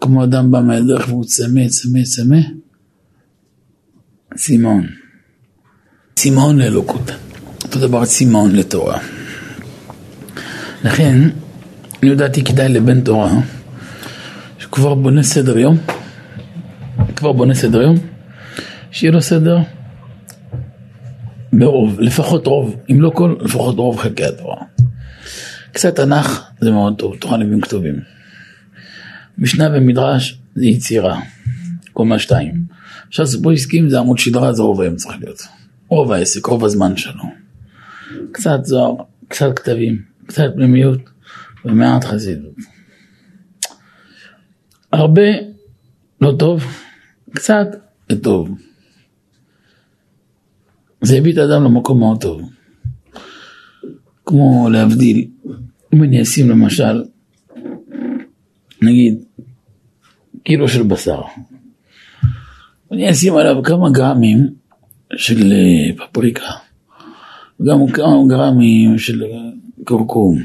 כמו 0.01 0.23
אדם 0.23 0.51
בא 0.51 0.61
מהדרך 0.61 1.09
והוא 1.09 1.25
צמא, 1.25 1.67
צמא, 1.67 2.03
צמא, 2.03 2.39
צימון. 4.35 4.87
צימון 6.15 6.57
לאלוקות. 6.59 7.11
אותו 7.63 7.79
דבר 7.79 8.05
צימון 8.05 8.55
לתורה. 8.55 8.99
לכן, 10.83 11.21
אני 12.03 12.09
יודעתי 12.09 12.43
כדאי 12.43 12.69
לבן 12.69 13.01
תורה, 13.01 13.31
שכבר 14.59 14.93
בונה 14.93 15.23
סדר 15.23 15.57
יום, 15.57 15.77
כבר 17.15 17.31
בונה 17.31 17.53
סדר 17.53 17.81
יום, 17.81 17.95
שיהיה 18.91 19.13
לו 19.13 19.21
סדר 19.21 19.57
ברוב, 21.57 21.99
לפחות 21.99 22.47
רוב, 22.47 22.75
אם 22.91 23.01
לא 23.01 23.09
כל, 23.09 23.35
לפחות 23.39 23.75
רוב 23.75 23.97
חלקי 23.97 24.25
התורה. 24.25 24.57
קצת 25.71 25.95
תנ"ך 25.95 26.43
זה 26.61 26.71
מאוד 26.71 26.95
טוב, 26.97 27.15
תורה 27.15 27.37
נביאים 27.37 27.61
כתובים. 27.61 27.99
משנה 29.37 29.69
ומדרש 29.73 30.39
זה 30.55 30.65
יצירה, 30.65 31.19
קומה 31.93 32.19
שתיים. 32.19 32.65
עכשיו 33.07 33.27
סיפור 33.27 33.51
עסקים 33.51 33.89
זה 33.89 33.99
עמוד 33.99 34.17
שדרה, 34.17 34.53
זה 34.53 34.63
רוב 34.63 34.81
היום 34.81 34.95
צריך 34.95 35.17
להיות. 35.21 35.41
רוב 35.87 36.11
העסק, 36.11 36.45
רוב 36.45 36.65
הזמן 36.65 36.97
שלו. 36.97 37.23
קצת 38.31 38.59
זוהר, 38.65 38.95
קצת 39.27 39.59
כתבים, 39.59 40.01
קצת 40.27 40.43
פנימיות 40.55 40.99
ומעט 41.65 42.03
חסידות. 42.03 42.55
הרבה 44.93 45.21
לא 46.21 46.35
טוב, 46.39 46.63
קצת 47.35 47.67
טוב. 48.23 48.49
זה 51.07 51.17
הביא 51.17 51.33
את 51.33 51.37
האדם 51.37 51.63
למקום 51.63 51.99
מאוד 51.99 52.21
טוב. 52.21 52.41
כמו 54.25 54.69
להבדיל, 54.69 55.27
אם 55.93 56.03
אני 56.03 56.21
אשים 56.21 56.49
למשל, 56.49 57.03
נגיד, 58.81 59.17
קילו 60.43 60.67
של 60.67 60.83
בשר, 60.83 61.21
אני 62.91 63.11
אשים 63.11 63.35
עליו 63.35 63.63
כמה 63.63 63.89
גרמים 63.89 64.47
של 65.15 65.53
אה, 65.53 66.05
פפריקה, 66.05 66.51
גם 67.63 67.87
כמה 67.87 68.27
גרמים 68.27 68.97
של 68.97 69.23
קורקום, 69.83 70.37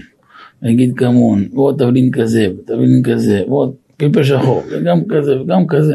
נגיד 0.62 0.92
כמון, 0.96 1.48
ועוד 1.52 1.78
תבלין 1.78 2.10
כזה, 2.10 2.46
תבלין 2.66 3.02
כזה, 3.04 3.42
ועוד 3.48 3.74
פלפל 3.96 4.24
שחור, 4.24 4.62
וגם 4.70 5.00
כזה 5.08 5.40
וגם 5.40 5.66
כזה. 5.66 5.94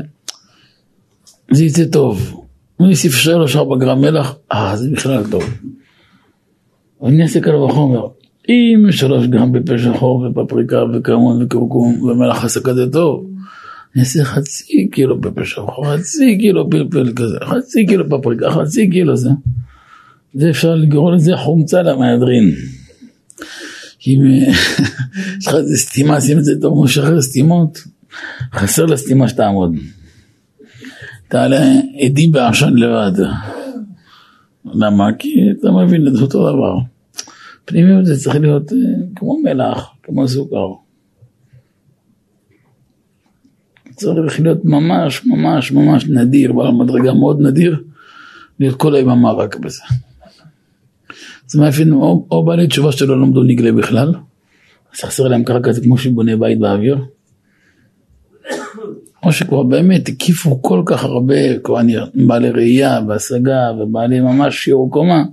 זה 1.52 1.66
יצא 1.66 1.86
טוב. 1.86 2.47
אני 2.80 2.92
אוסיף 2.92 3.16
שלוש 3.16 3.56
ארבע 3.56 3.76
גרם 3.78 4.02
מלח, 4.02 4.36
אה, 4.52 4.78
זה 4.78 4.90
בכלל 4.92 5.24
טוב. 5.32 5.44
אני 7.04 7.24
אעשה 7.24 7.40
קל 7.40 7.56
וחומר. 7.56 8.08
אם 8.50 8.92
שלוש 8.92 9.28
גרם 9.28 9.52
פלפל 9.54 9.78
שחור 9.78 10.28
ופפריקה 10.32 10.84
וכמון 10.94 11.44
וקורקום 11.44 12.02
ומלח 12.02 12.44
עשה 12.44 12.60
כזה 12.60 12.92
טוב, 12.92 13.26
אני 13.96 14.04
אעשה 14.04 14.24
חצי 14.24 14.88
קילו 14.92 15.22
פלפל 15.22 15.44
שחור, 15.44 15.86
חצי 15.86 16.38
קילו 16.40 16.70
פלפל 16.70 17.14
כזה, 17.16 17.38
חצי 17.44 17.86
קילו 17.86 18.10
פפריקה, 18.10 18.52
חצי 18.52 18.90
קילו 18.90 19.18
זה. 19.18 19.30
זה 20.34 20.50
אפשר 20.50 20.76
לגרור 20.76 21.12
לזה 21.12 21.38
חומצה 21.38 21.82
למהדרין. 21.82 22.52
אם 24.08 24.22
יש 25.40 25.48
לך 25.48 25.56
איזה 25.56 25.78
סתימה, 25.78 26.22
שים 26.22 26.38
את 26.40 26.44
זה 26.44 26.62
טוב, 26.62 26.84
משחרר 26.84 27.22
סתימות, 27.22 27.84
חסר 28.54 28.86
לה 28.86 28.98
סתימה 28.98 29.28
שתעמוד. 29.28 29.76
תעלה 31.28 31.62
עדי 32.00 32.28
בעשן 32.28 32.74
לבד. 32.74 33.26
למה? 34.66 35.14
כי 35.20 35.30
אתה 35.60 35.72
מבין, 35.72 36.16
זה 36.16 36.22
אותו 36.22 36.54
דבר. 36.54 36.78
פנימיות 37.66 38.06
זה 38.06 38.18
צריך 38.18 38.36
להיות 38.36 38.74
אה, 38.74 38.78
כמו 39.16 39.42
מלח, 39.44 39.90
כמו 40.04 40.28
סוכר. 40.28 40.68
צריך 43.96 44.40
להיות 44.40 44.66
ממש 44.66 45.26
ממש 45.26 45.72
ממש 45.72 46.06
נדיר, 46.06 46.54
בעל 46.54 46.72
מדרגה 46.72 47.14
מאוד 47.14 47.42
נדיר, 47.42 47.84
להיות 48.60 48.76
כל 48.76 48.96
היממה 48.96 49.32
רק 49.32 49.56
בזה. 49.56 49.82
זה 51.48 51.62
מאפיין 51.62 51.92
או, 51.92 52.28
או 52.32 52.46
בעלי 52.46 52.68
תשובה 52.68 52.92
שלא 52.92 53.22
למדו 53.22 53.44
נגלה 53.44 53.72
בכלל, 53.72 54.14
אז 54.94 55.00
חסר 55.00 55.24
להם 55.24 55.44
קרקע 55.44 55.72
זה 55.72 55.82
כמו 55.82 55.98
שבונה 55.98 56.38
בית 56.38 56.60
באוויר, 56.60 56.98
או 59.28 59.32
שכבר 59.32 59.64
באמת 59.64 60.10
הקיפו 60.10 60.62
כל 60.62 60.84
כך 60.86 61.04
הרבה 61.04 61.60
כהנים, 61.64 62.00
בעלי 62.28 62.50
ראייה 62.50 63.00
והשגה 63.08 63.72
ובעלי 63.80 64.20
ממש 64.20 64.64
שיעור 64.64 64.92
קומה, 64.92 65.24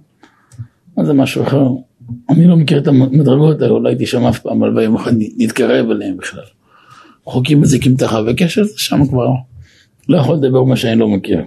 אז 0.97 1.07
זה 1.07 1.13
משהו 1.13 1.43
אחר. 1.43 1.67
אני 2.31 2.47
לא 2.47 2.57
מכיר 2.57 2.79
את 2.79 2.87
המדרגות 2.87 3.63
האלה, 3.63 3.73
אולי 3.73 3.91
הייתי 3.91 4.07
שם 4.07 4.25
אף 4.25 4.39
פעם, 4.39 4.75
ביום 4.75 4.97
אחד 4.97 5.13
נתקרב 5.39 5.91
אליהם 5.91 6.17
בכלל. 6.17 6.45
חוקים 7.25 7.61
מזיקים 7.61 7.97
תחת 7.97 8.19
וקשר, 8.27 8.63
שם 8.77 9.07
כבר 9.07 9.29
לא 10.09 10.19
יכול 10.19 10.37
לדבר 10.37 10.65
מה 10.65 10.77
שאני 10.77 11.01
לא 11.01 11.09
מכיר. 11.09 11.43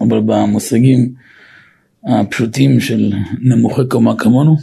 אבל 0.00 0.20
במושגים 0.20 1.12
הפשוטים 2.06 2.80
של 2.80 3.12
נמוכי 3.40 3.82
קומה 3.88 4.16
כמונו, 4.16 4.56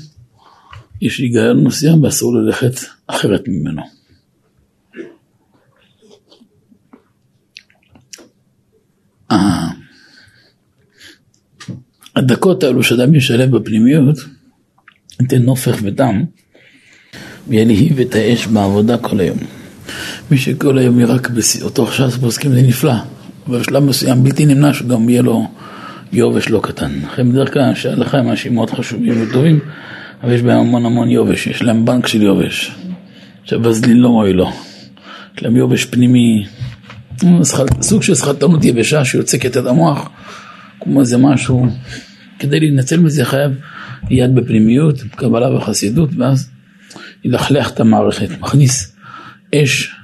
יש 1.02 1.20
היגיון 1.20 1.64
מסוים 1.64 2.04
ואסור 2.04 2.36
ללכת 2.36 2.80
אחרת 3.08 3.44
ממנו. 3.48 4.01
הדקות 12.16 12.64
האלו 12.64 12.84
שאדם 12.84 13.16
ישלב 13.16 13.58
בפנימיות, 13.58 14.18
ייתן 15.22 15.42
נופך 15.42 15.78
וטעם, 15.84 16.26
וילהיב 17.48 18.00
את 18.00 18.16
האש 18.16 18.48
בעבודה 18.48 18.98
כל 18.98 19.20
היום. 19.20 19.38
מי 20.32 20.38
שכל 20.38 20.78
היום 20.78 21.00
יהיה 21.00 21.14
רק 21.14 21.28
אותו 21.62 21.84
עכשיו 21.84 22.12
פוסקים 22.12 22.52
זה 22.52 22.62
נפלא, 22.62 22.94
אבל 23.48 23.60
בשלב 23.60 23.84
מסוים 23.84 24.24
בלתי 24.24 24.46
נמנע 24.46 24.74
שגם 24.74 25.10
יהיה 25.10 25.22
לו 25.22 25.48
יובש 26.12 26.50
לא 26.50 26.60
קטן. 26.64 26.92
לכן 27.06 27.32
בדרך 27.32 27.54
כלל 27.54 27.76
שההלכה 27.76 28.18
הם 28.18 28.30
אנשים 28.30 28.54
מאוד 28.54 28.70
חשובים 28.70 29.24
וטובים, 29.24 29.60
אבל 30.24 30.32
יש 30.32 30.42
בהם 30.42 30.58
המון 30.58 30.86
המון 30.86 31.10
יובש, 31.10 31.48
יש 31.48 31.62
להם 31.62 31.86
בנק 31.86 32.08
של 32.08 32.22
יובש. 32.22 32.72
עכשיו 33.44 33.62
בזלין 33.62 33.98
לא 33.98 34.10
מועיל 34.10 34.36
לו, 34.36 34.52
יש 35.38 35.44
להם 35.44 35.56
יובש 35.56 35.86
פנימי, 35.86 36.46
סוג 37.82 38.04
של 38.04 38.16
שכלתנות 38.16 38.66
יבשה 38.66 39.06
שיוצקת 39.06 39.58
את 39.58 39.66
המוח, 39.66 40.10
כמו 40.80 41.00
איזה 41.00 41.18
משהו, 41.18 41.68
כדי 42.40 42.60
להינצל 42.60 43.00
מזה 43.00 43.26
חייב 43.26 43.52
יד 44.10 44.36
בפנימיות, 44.36 45.02
קבלה 45.16 45.56
וחסידות, 45.56 46.10
ואז 46.18 46.50
ילכלך 47.24 47.72
את 47.72 47.80
המערכת, 47.80 48.30
מכניס 48.40 48.96
אש 49.56 49.96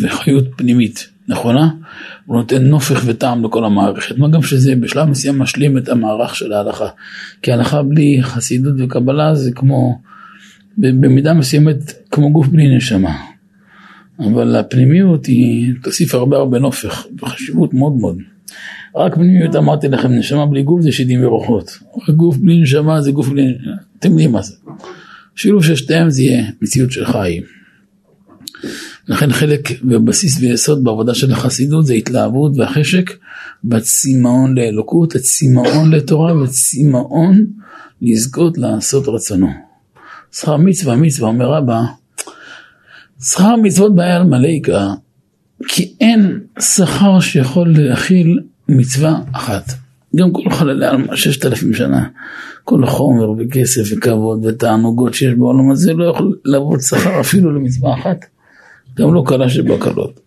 וחיות 0.00 0.44
פנימית 0.56 1.08
נכונה, 1.28 1.70
הוא 2.26 2.36
נותן 2.36 2.64
נופך 2.64 3.02
וטעם 3.06 3.44
לכל 3.44 3.64
המערכת, 3.64 4.18
מה 4.18 4.28
גם 4.28 4.42
שזה 4.42 4.76
בשלב 4.76 5.08
מסוים 5.08 5.38
משלים 5.38 5.78
את 5.78 5.88
המערך 5.88 6.36
של 6.36 6.52
ההלכה, 6.52 6.88
כי 7.42 7.52
הלכה 7.52 7.82
בלי 7.82 8.18
חסידות 8.22 8.74
וקבלה 8.78 9.34
זה 9.34 9.50
כמו, 9.54 10.00
במידה 10.78 11.34
מסוימת 11.34 11.92
כמו 12.10 12.32
גוף 12.32 12.48
בלי 12.48 12.76
נשמה, 12.76 13.16
אבל 14.26 14.56
הפנימיות 14.56 15.26
היא 15.26 15.72
תוסיף 15.82 16.14
הרבה 16.14 16.36
הרבה 16.36 16.58
נופך, 16.58 17.06
וחשיבות 17.22 17.74
מאוד 17.74 17.96
מאוד. 17.96 18.18
רק 18.96 19.14
פנימיות 19.14 19.56
אמרתי 19.56 19.88
לכם, 19.88 20.12
נשמה 20.12 20.46
בלי 20.46 20.62
גוף 20.62 20.80
זה 20.80 20.92
שדים 20.92 21.24
ורוחות, 21.24 21.78
גוף 22.16 22.36
בלי 22.36 22.60
נשמה 22.62 23.02
זה 23.02 23.12
גוף 23.12 23.28
בלי, 23.28 23.42
אתם 23.98 24.10
יודעים 24.10 24.32
מה 24.32 24.42
זה. 24.42 24.54
שילוב 25.34 25.64
של 25.64 25.76
שתיהם 25.76 26.10
זה 26.10 26.22
יהיה 26.22 26.44
מציאות 26.62 26.92
של 26.92 27.04
חיים. 27.04 27.42
לכן 29.08 29.32
חלק 29.32 29.84
בבסיס 29.84 30.40
ויסוד 30.40 30.84
בעבודה 30.84 31.14
של 31.14 31.32
החסידות 31.32 31.86
זה 31.86 31.94
התלהבות 31.94 32.52
והחשק 32.56 33.10
בצמאון 33.64 34.58
לאלוקות, 34.58 35.14
הצמאון 35.14 35.90
לתורה 35.90 36.42
וצמאון 36.42 37.46
לזכות 38.02 38.58
לעשות 38.58 39.08
רצונו. 39.08 39.48
שכר 40.32 40.56
מצווה 40.56 40.96
מצווה 40.96 41.28
אומר 41.28 41.46
רבא, 41.46 41.82
שכר 43.22 43.56
מצוות 43.56 43.94
בעיה 43.94 44.16
על 44.16 44.24
מלאיקה 44.24 44.94
כי 45.68 45.94
אין 46.00 46.40
שכר 46.60 47.20
שיכול 47.20 47.74
להכיל 47.78 48.40
מצווה 48.68 49.20
אחת. 49.32 49.64
גם 50.16 50.32
כל 50.32 50.50
חללי 50.50 50.86
עלמא, 50.86 51.16
ששת 51.16 51.46
אלפים 51.46 51.74
שנה, 51.74 52.06
כל 52.64 52.84
החומר 52.84 53.30
וכסף 53.30 53.82
וכבוד 53.90 54.44
ותענוגות 54.46 55.14
שיש 55.14 55.34
בעולם 55.34 55.70
הזה 55.70 55.92
לא 55.92 56.04
יכול 56.04 56.36
לעבוד 56.44 56.80
שכר 56.80 57.20
אפילו 57.20 57.52
למצווה 57.52 57.94
אחת, 57.94 58.18
גם 58.98 59.14
לא 59.14 59.22
קלה 59.26 59.48
שבקלות. 59.48 60.20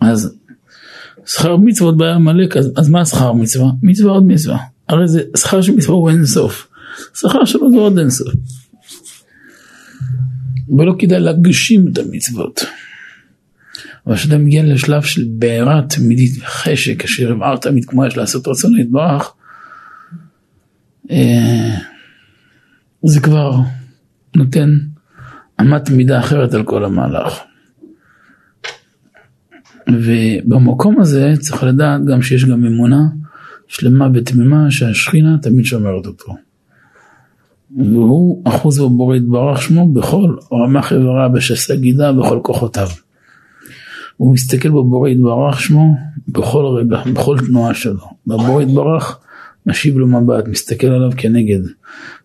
אז 0.00 0.34
שכר 1.26 1.56
מצוות 1.56 1.96
בעמלק, 1.96 2.56
אז, 2.56 2.72
אז 2.76 2.88
מה 2.88 3.04
שכר 3.04 3.32
מצווה? 3.32 3.70
מצווה 3.82 4.12
עוד 4.12 4.26
מצווה. 4.26 4.58
הרי 4.88 5.08
זה 5.08 5.22
שכר 5.36 5.60
של 5.60 5.74
מצווה 5.74 5.94
הוא 5.94 6.10
אין 6.10 6.26
סוף. 6.26 6.68
שכר 7.14 7.44
שלו 7.44 7.70
זה 7.70 7.76
עוד 7.76 7.98
אין 7.98 8.10
סוף. 8.10 8.34
ולא 10.78 10.94
כדאי 10.98 11.20
להגשים 11.20 11.84
את 11.92 11.98
המצוות. 11.98 12.64
אבל 14.06 14.16
כשאתה 14.16 14.38
מגיע 14.38 14.62
לשלב 14.62 15.02
של 15.02 15.24
בעירה 15.28 15.82
תמידית 15.88 16.42
וחשק, 16.42 17.04
אשר 17.04 17.32
הבער 17.32 17.56
תמיד 17.56 17.84
כמו 17.84 18.06
יש 18.06 18.16
לעשות 18.16 18.48
רצון 18.48 18.74
להתברך, 18.74 19.32
אה, 21.10 21.78
זה 23.04 23.20
כבר 23.20 23.52
נותן 24.36 24.78
אמת 25.60 25.90
מידה 25.90 26.20
אחרת 26.20 26.54
על 26.54 26.62
כל 26.62 26.84
המהלך. 26.84 27.40
ובמקום 29.88 31.00
הזה 31.00 31.32
צריך 31.40 31.62
לדעת 31.62 32.04
גם 32.04 32.22
שיש 32.22 32.44
גם 32.44 32.64
אמונה 32.64 33.02
שלמה 33.68 34.08
ותמימה 34.14 34.70
שהשכינה 34.70 35.38
תמיד 35.42 35.64
שומרת 35.64 36.06
אותו. 36.06 36.34
והוא 37.76 38.42
אחוז 38.44 38.80
בבורא 38.80 39.16
יתברך 39.16 39.62
שמו 39.62 39.92
בכל 39.92 40.36
רמ"ח 40.52 40.92
איבריו 40.92 41.30
בשסה 41.34 41.76
גידה 41.76 42.12
בכל 42.12 42.40
כוחותיו. 42.42 42.88
הוא 44.16 44.32
מסתכל 44.32 44.68
בבורא 44.68 45.08
יתברך 45.08 45.60
שמו 45.60 45.94
בכל 46.28 46.64
רגע, 46.64 47.02
בכל 47.14 47.36
תנועה 47.46 47.74
שלו. 47.74 48.04
והבורא 48.26 48.62
יתברך 48.62 49.18
משיב 49.66 49.98
לו 49.98 50.06
מבט, 50.06 50.48
מסתכל 50.48 50.86
עליו 50.86 51.10
כנגד. 51.16 51.60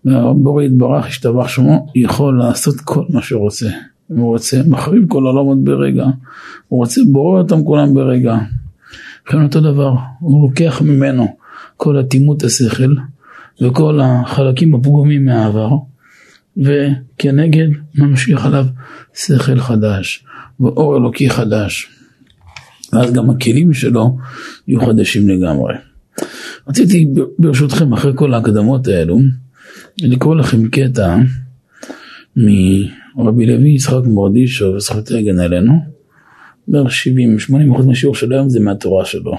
והבורא 0.05 0.63
יתברך 0.63 1.05
השתבח 1.05 1.47
שמו 1.47 1.87
יכול 1.95 2.39
לעשות 2.39 2.75
כל 2.79 3.03
מה 3.09 3.21
שהוא 3.21 3.41
רוצה. 3.41 3.69
הוא 4.07 4.25
רוצה, 4.25 4.61
מחריב 4.67 5.05
כל 5.07 5.27
העולמות 5.27 5.63
ברגע. 5.63 6.05
הוא 6.67 6.79
רוצה 6.79 7.01
בורא 7.11 7.41
אותם 7.41 7.63
כולם 7.63 7.93
ברגע. 7.93 8.37
לכן 9.27 9.43
אותו 9.43 9.61
דבר, 9.61 9.93
הוא 10.19 10.49
לוקח 10.49 10.81
ממנו 10.81 11.27
כל 11.77 11.99
אטימות 11.99 12.43
השכל 12.43 12.93
וכל 13.61 13.99
החלקים 14.03 14.75
הפגומים 14.75 15.25
מהעבר, 15.25 15.69
וכנגד 16.57 17.67
ממשיך 17.95 18.45
עליו 18.45 18.65
שכל 19.13 19.59
חדש 19.59 20.25
ואור 20.59 20.97
אלוקי 20.97 21.29
חדש. 21.29 21.89
ואז 22.93 23.13
גם 23.13 23.29
הכלים 23.29 23.73
שלו 23.73 24.17
יהיו 24.67 24.85
חדשים 24.85 25.29
לגמרי. 25.29 25.73
רציתי 26.67 27.07
ברשותכם 27.39 27.93
אחרי 27.93 28.11
כל 28.15 28.33
ההקדמות 28.33 28.87
האלו 28.87 29.19
לקרוא 30.01 30.35
לכם 30.35 30.69
קטע 30.69 31.17
מרבי 32.35 33.45
לוי 33.45 33.69
יצחק 33.69 34.05
מורדישו 34.05 34.65
וזכותי 34.65 35.17
הגן 35.17 35.39
עלינו 35.39 35.73
בערך 36.67 36.91
70-80 36.91 37.73
אחוז 37.73 37.85
מהשיעור 37.85 38.15
של 38.15 38.33
היום 38.33 38.49
זה 38.49 38.59
מהתורה 38.59 39.05
שלו 39.05 39.33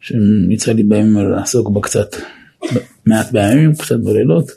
שיצא 0.00 0.72
לי 0.72 0.82
בימים 0.82 1.16
לעסוק 1.16 1.70
בה 1.70 1.80
קצת 1.80 2.16
מעט 3.06 3.32
בימים 3.32 3.74
קצת 3.74 4.00
בלילות 4.00 4.50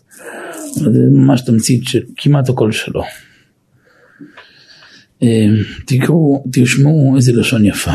זה 0.73 0.99
ממש 1.11 1.41
תמצית 1.41 1.83
של 1.83 1.99
כמעט 2.17 2.49
הכל 2.49 2.71
שלו 2.71 3.03
אה, 5.23 5.47
תקראו, 5.85 6.43
תשמעו 6.51 7.13
איזה 7.15 7.33
לשון 7.33 7.65
יפה 7.65 7.91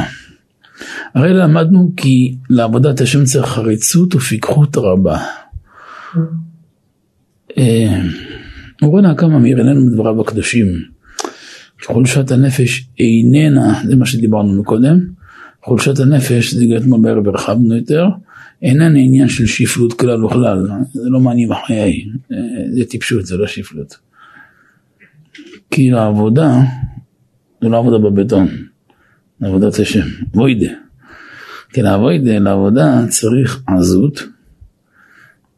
הרי 1.15 1.35
למדנו 1.35 1.93
כי 1.97 2.37
לעבודת 2.51 3.01
השם 3.01 3.25
צריך 3.25 3.47
חריצות 3.47 4.15
ופיקחות 4.15 4.77
רבה. 4.77 5.19
מורנה 8.83 9.15
כמה 9.15 9.39
מאיר 9.39 9.61
אלינו 9.61 9.87
בדבריו 9.87 10.21
הקדושים. 10.21 10.67
חולשת 11.85 12.31
הנפש 12.31 12.89
איננה, 12.99 13.83
זה 13.85 13.97
מה 13.97 14.07
שדיברנו 14.07 14.61
מקודם, 14.61 15.01
חולשת 15.65 15.99
הנפש, 15.99 16.55
זה 16.55 16.65
גם 16.65 16.77
אתמול 16.77 17.01
בערב 17.03 17.29
הרחבנו 17.29 17.77
יותר, 17.77 18.07
איננה 18.63 18.99
עניין 18.99 19.29
של 19.29 19.47
שפלות 19.47 19.93
כלל 19.93 20.25
וכלל, 20.25 20.67
זה 20.93 21.09
לא 21.11 21.21
מעניין 21.21 21.49
בחיי, 21.49 22.05
זה 22.71 22.85
טיפשות, 22.89 23.27
זה 23.27 23.37
לא 23.37 23.47
שפלות. 23.47 23.97
כי 25.71 25.91
לעבודה, 25.91 26.61
זה 27.63 27.69
לא 27.69 27.79
עבודה 27.79 27.99
בבטון, 27.99 28.49
זה 29.41 29.47
עבודת 29.47 29.79
השם, 29.79 30.07
ווידה. 30.35 30.73
כי 31.73 31.83
לעבוד, 31.83 32.21
לעבודה 32.25 33.07
צריך 33.09 33.63
עזות. 33.67 34.23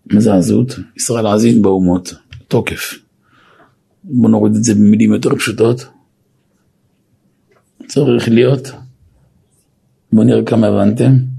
מה 0.06 0.20
זה 0.20 0.34
עזות? 0.34 0.78
ישראל 0.96 1.26
עזית 1.26 1.62
באומות, 1.62 2.14
תוקף. 2.48 2.94
בוא 4.04 4.30
נוריד 4.30 4.54
את 4.54 4.64
זה 4.64 4.74
במילים 4.74 5.12
יותר 5.12 5.36
פשוטות. 5.36 5.86
צריך 7.86 8.28
להיות, 8.28 8.72
בוא 10.12 10.24
נראה 10.24 10.44
כמה 10.44 10.66
הבנתם, 10.66 11.31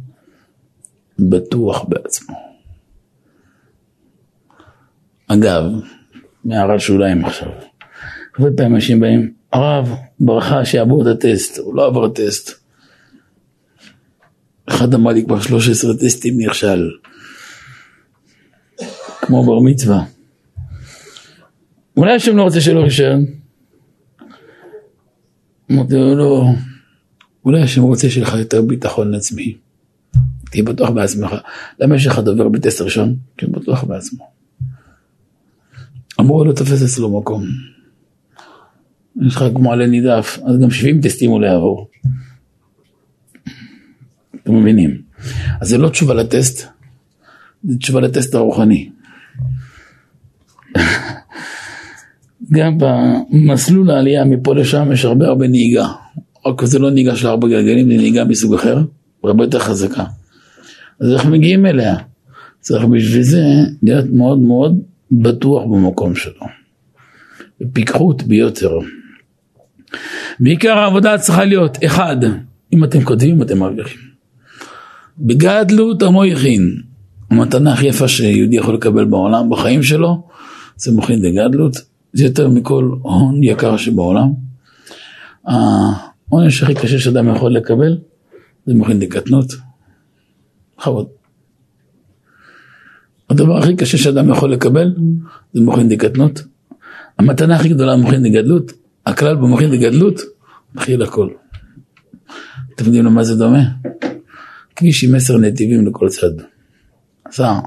בטוח 1.19 1.85
בעצמו. 1.87 2.35
אגב, 5.27 5.63
מהערת 6.45 6.79
שוליים 6.79 7.25
עכשיו, 7.25 7.49
הרבה 8.37 8.51
פעמים 8.57 8.75
אנשים 8.75 8.99
באים, 8.99 9.33
הרב, 9.53 9.95
ברכה 10.19 10.65
שיעבור 10.65 11.01
את 11.01 11.07
הטסט, 11.17 11.57
הוא 11.57 11.75
לא 11.75 11.85
עבר 11.85 12.09
טסט. 12.09 12.63
אחד 14.65 14.93
אמר 14.93 15.11
לי 15.11 15.25
כבר 15.25 15.41
13 15.41 15.97
טסטים 15.97 16.33
נכשל. 16.37 16.89
כמו 19.21 19.45
בר 19.45 19.59
מצווה. 19.59 20.03
אולי 21.97 22.15
השם 22.15 22.37
לא 22.37 22.43
רוצה 22.43 22.61
שלא 22.61 22.79
רישיון? 22.79 23.25
אמרתי 25.71 25.95
לו, 25.95 26.15
לא, 26.15 26.45
אולי 27.45 27.61
השם 27.61 27.81
רוצה 27.81 28.09
שיהיה 28.09 28.27
לך 28.27 28.33
יותר 28.33 28.61
ביטחון 28.61 29.13
עצמי. 29.13 29.57
תהיה 30.53 30.63
בטוח 30.63 30.89
בעצמך. 30.89 31.35
למה 31.79 31.95
יש 31.95 32.07
לך 32.07 32.19
דובר 32.19 32.49
בטסט 32.49 32.81
ראשון? 32.81 33.15
כי 33.37 33.45
הוא 33.45 33.53
בטוח 33.53 33.83
בעצמו. 33.83 34.29
אמרו 36.19 36.45
לו 36.45 36.53
תופס 36.53 36.83
אצלו 36.83 37.19
מקום. 37.19 37.43
יש 39.21 39.35
לך 39.35 39.43
כמו 39.55 39.73
עלה 39.73 39.87
נידף, 39.87 40.39
אז 40.45 40.59
גם 40.59 40.71
70 40.71 41.01
טסטים 41.01 41.29
הוא 41.29 41.41
לא 41.41 41.45
יעבור. 41.45 41.87
אתם 44.43 44.55
מבינים? 44.55 45.01
אז 45.61 45.69
זה 45.69 45.77
לא 45.77 45.89
תשובה 45.89 46.13
לטסט, 46.13 46.67
זה 47.63 47.77
תשובה 47.77 48.01
לטסט 48.01 48.35
הרוחני. 48.35 48.89
גם 52.55 52.77
במסלול 52.77 53.91
העלייה 53.91 54.25
מפה 54.25 54.55
לשם 54.55 54.91
יש 54.91 55.05
הרבה 55.05 55.27
הרבה 55.27 55.47
נהיגה. 55.47 55.87
רק 56.45 56.65
זה 56.65 56.79
לא 56.79 56.91
נהיגה 56.91 57.15
של 57.15 57.27
ארבע 57.27 57.47
גלגלים, 57.47 57.91
זה 57.91 57.97
נהיגה 57.97 58.25
מסוג 58.25 58.53
אחר, 58.53 58.83
הרבה 59.23 59.43
יותר 59.43 59.59
חזקה. 59.59 60.03
אז 60.99 61.13
איך 61.13 61.25
מגיעים 61.25 61.65
אליה? 61.65 61.95
צריך 62.59 62.85
בשביל 62.85 63.23
זה 63.23 63.43
להיות 63.83 64.05
מאוד 64.09 64.39
מאוד 64.39 64.79
בטוח 65.11 65.63
במקום 65.63 66.15
שלו. 66.15 66.45
בפיקחות 67.61 68.23
ביותר. 68.23 68.79
בעיקר 70.39 70.77
העבודה 70.77 71.17
צריכה 71.17 71.45
להיות, 71.45 71.77
אחד, 71.85 72.17
אם 72.73 72.83
אתם 72.83 73.03
כותבים 73.03 73.41
אתם 73.41 73.59
מעבירים. 73.59 73.97
בגדלות 75.19 76.03
עמו 76.03 76.25
יכין. 76.25 76.81
המתנה 77.29 77.73
הכי 77.73 77.87
יפה 77.87 78.07
שיהודי 78.07 78.55
יכול 78.55 78.73
לקבל 78.73 79.05
בעולם, 79.05 79.49
בחיים 79.49 79.83
שלו, 79.83 80.27
זה 80.75 80.91
מוכין 80.91 81.21
דגדלות, 81.21 81.77
זה 82.13 82.23
יותר 82.23 82.49
מכל 82.49 82.91
הון 83.01 83.43
יקר 83.43 83.77
שבעולם. 83.77 84.29
העונש 85.45 86.63
הכי 86.63 86.73
קשה 86.73 86.99
שאדם 86.99 87.35
יכול 87.35 87.53
לקבל, 87.55 87.97
זה 88.65 88.73
מוכין 88.73 88.99
דקטנות. 88.99 89.53
בכבוד. 90.83 91.07
הדבר 93.29 93.57
הכי 93.57 93.75
קשה 93.75 93.97
שאדם 93.97 94.29
יכול 94.29 94.53
לקבל, 94.53 94.95
זה 95.53 95.61
מוכין 95.61 95.89
דקטנות. 95.89 96.43
המתנה 97.19 97.55
הכי 97.55 97.69
גדולה 97.69 97.97
במוכין 97.97 98.23
דגדלות, 98.23 98.71
הכלל 99.05 99.35
במוכין 99.35 99.71
דגדלות, 99.71 100.21
מכיל 100.75 101.03
הכל. 101.03 101.29
אתם 102.75 102.85
יודעים 102.85 103.05
למה 103.05 103.23
זה 103.23 103.35
דומה? 103.35 103.63
כביש 104.75 105.03
עם 105.03 105.15
עשר 105.15 105.37
נתיבים 105.37 105.87
לכל 105.87 106.09
צד. 106.09 106.43
עשה 107.25 107.59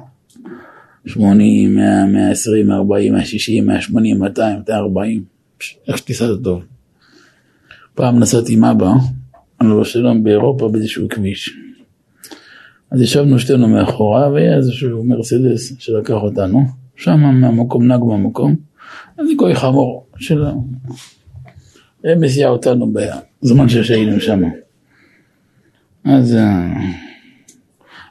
80, 1.07 1.75
100, 1.75 2.07
120, 2.07 2.67
140, 2.67 3.13
160, 3.13 3.67
180, 3.67 4.19
200, 4.19 4.59
240, 4.59 5.25
איך 5.89 5.99
שתיסע 5.99 6.27
זה 6.27 6.43
טוב. 6.45 6.63
פעם 7.95 8.19
נסעתי 8.19 8.55
עם 8.55 8.65
אבא, 8.65 8.91
עליו 9.59 9.81
השלום, 9.81 10.25
באירופה 10.25 10.69
באיזשהו 10.69 11.09
כביש. 11.09 11.66
אז 12.91 13.01
ישבנו 13.01 13.39
שתינו 13.39 13.69
מאחורה 13.69 14.33
והיה 14.33 14.57
איזשהו 14.57 15.05
מרצדס 15.05 15.73
שלקח 15.79 16.15
אותנו, 16.15 16.65
שם 16.97 17.21
מהמקום, 17.21 17.87
נהג 17.87 18.01
במקום, 18.01 18.57
אז 19.19 19.27
גוי 19.37 19.55
חמור 19.55 20.07
שלו. 20.19 20.65
הם 22.05 22.25
הסיע 22.25 22.49
אותנו 22.49 22.93
בזמן 22.93 23.69
שהיינו 23.69 24.21
שם. 24.21 24.43
אז 26.05 26.37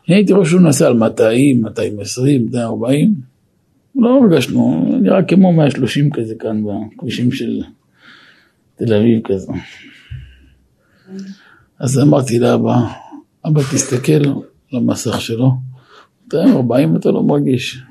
אני 0.07 0.15
הייתי 0.15 0.33
רואה 0.33 0.45
שהוא 0.45 0.61
נסע 0.61 0.87
על 0.87 0.93
200, 0.93 1.61
220, 1.61 2.45
240, 2.45 3.15
לא 3.95 4.19
הרגשנו, 4.23 4.85
נראה 5.01 5.23
כמו 5.23 5.53
130 5.53 6.09
כזה 6.11 6.35
כאן 6.39 6.63
בכבישים 6.63 7.31
של 7.31 7.61
תל 8.75 8.93
אביב 8.93 9.21
כזה. 9.23 9.51
אז 11.79 11.99
אמרתי 11.99 12.39
לאבא, 12.39 12.75
אבא 13.45 13.61
תסתכל 13.61 14.23
למסך 14.71 15.21
שלו, 15.21 15.51
240 16.25 16.95
אתה 16.95 17.11
לא 17.11 17.23
מרגיש. 17.23 17.83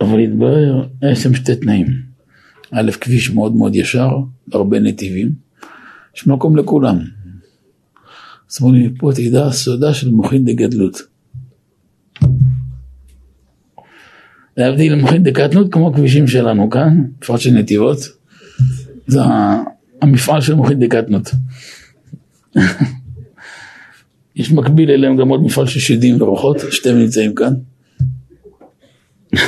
אבל 0.00 0.18
התברר, 0.18 0.88
היה 1.02 1.16
שם 1.16 1.34
שתי 1.34 1.56
תנאים. 1.56 1.86
א', 2.70 2.90
כביש 3.00 3.30
מאוד 3.30 3.56
מאוד 3.56 3.74
ישר, 3.74 4.10
הרבה 4.52 4.80
נתיבים, 4.80 5.32
יש 6.16 6.26
מקום 6.26 6.56
לכולם. 6.56 6.98
אז 8.50 8.58
אמרו 8.60 8.72
לי, 8.72 8.88
פה 8.98 9.10
תדע 9.14 9.50
סודה 9.50 9.94
של 9.94 10.10
מוחין 10.10 10.44
דגדלות. 10.44 11.02
להבדיל 14.56 14.94
מוחין 14.94 15.22
דקטנות 15.22 15.72
כמו 15.72 15.92
כבישים 15.92 16.26
שלנו 16.26 16.70
כאן, 16.70 17.04
בפרט 17.18 17.40
של 17.40 17.50
נתיבות, 17.50 17.98
זה 19.06 19.20
המפעל 20.02 20.40
של 20.40 20.54
מוחין 20.54 20.80
דקטנות. 20.80 21.30
יש 24.36 24.52
מקביל 24.52 24.90
אליהם 24.90 25.16
גם 25.16 25.28
עוד 25.28 25.42
מפעל 25.42 25.66
של 25.66 25.80
שדים 25.80 26.22
ורוחות, 26.22 26.56
שתיהם 26.70 26.98
נמצאים 26.98 27.34
כאן. 27.34 27.52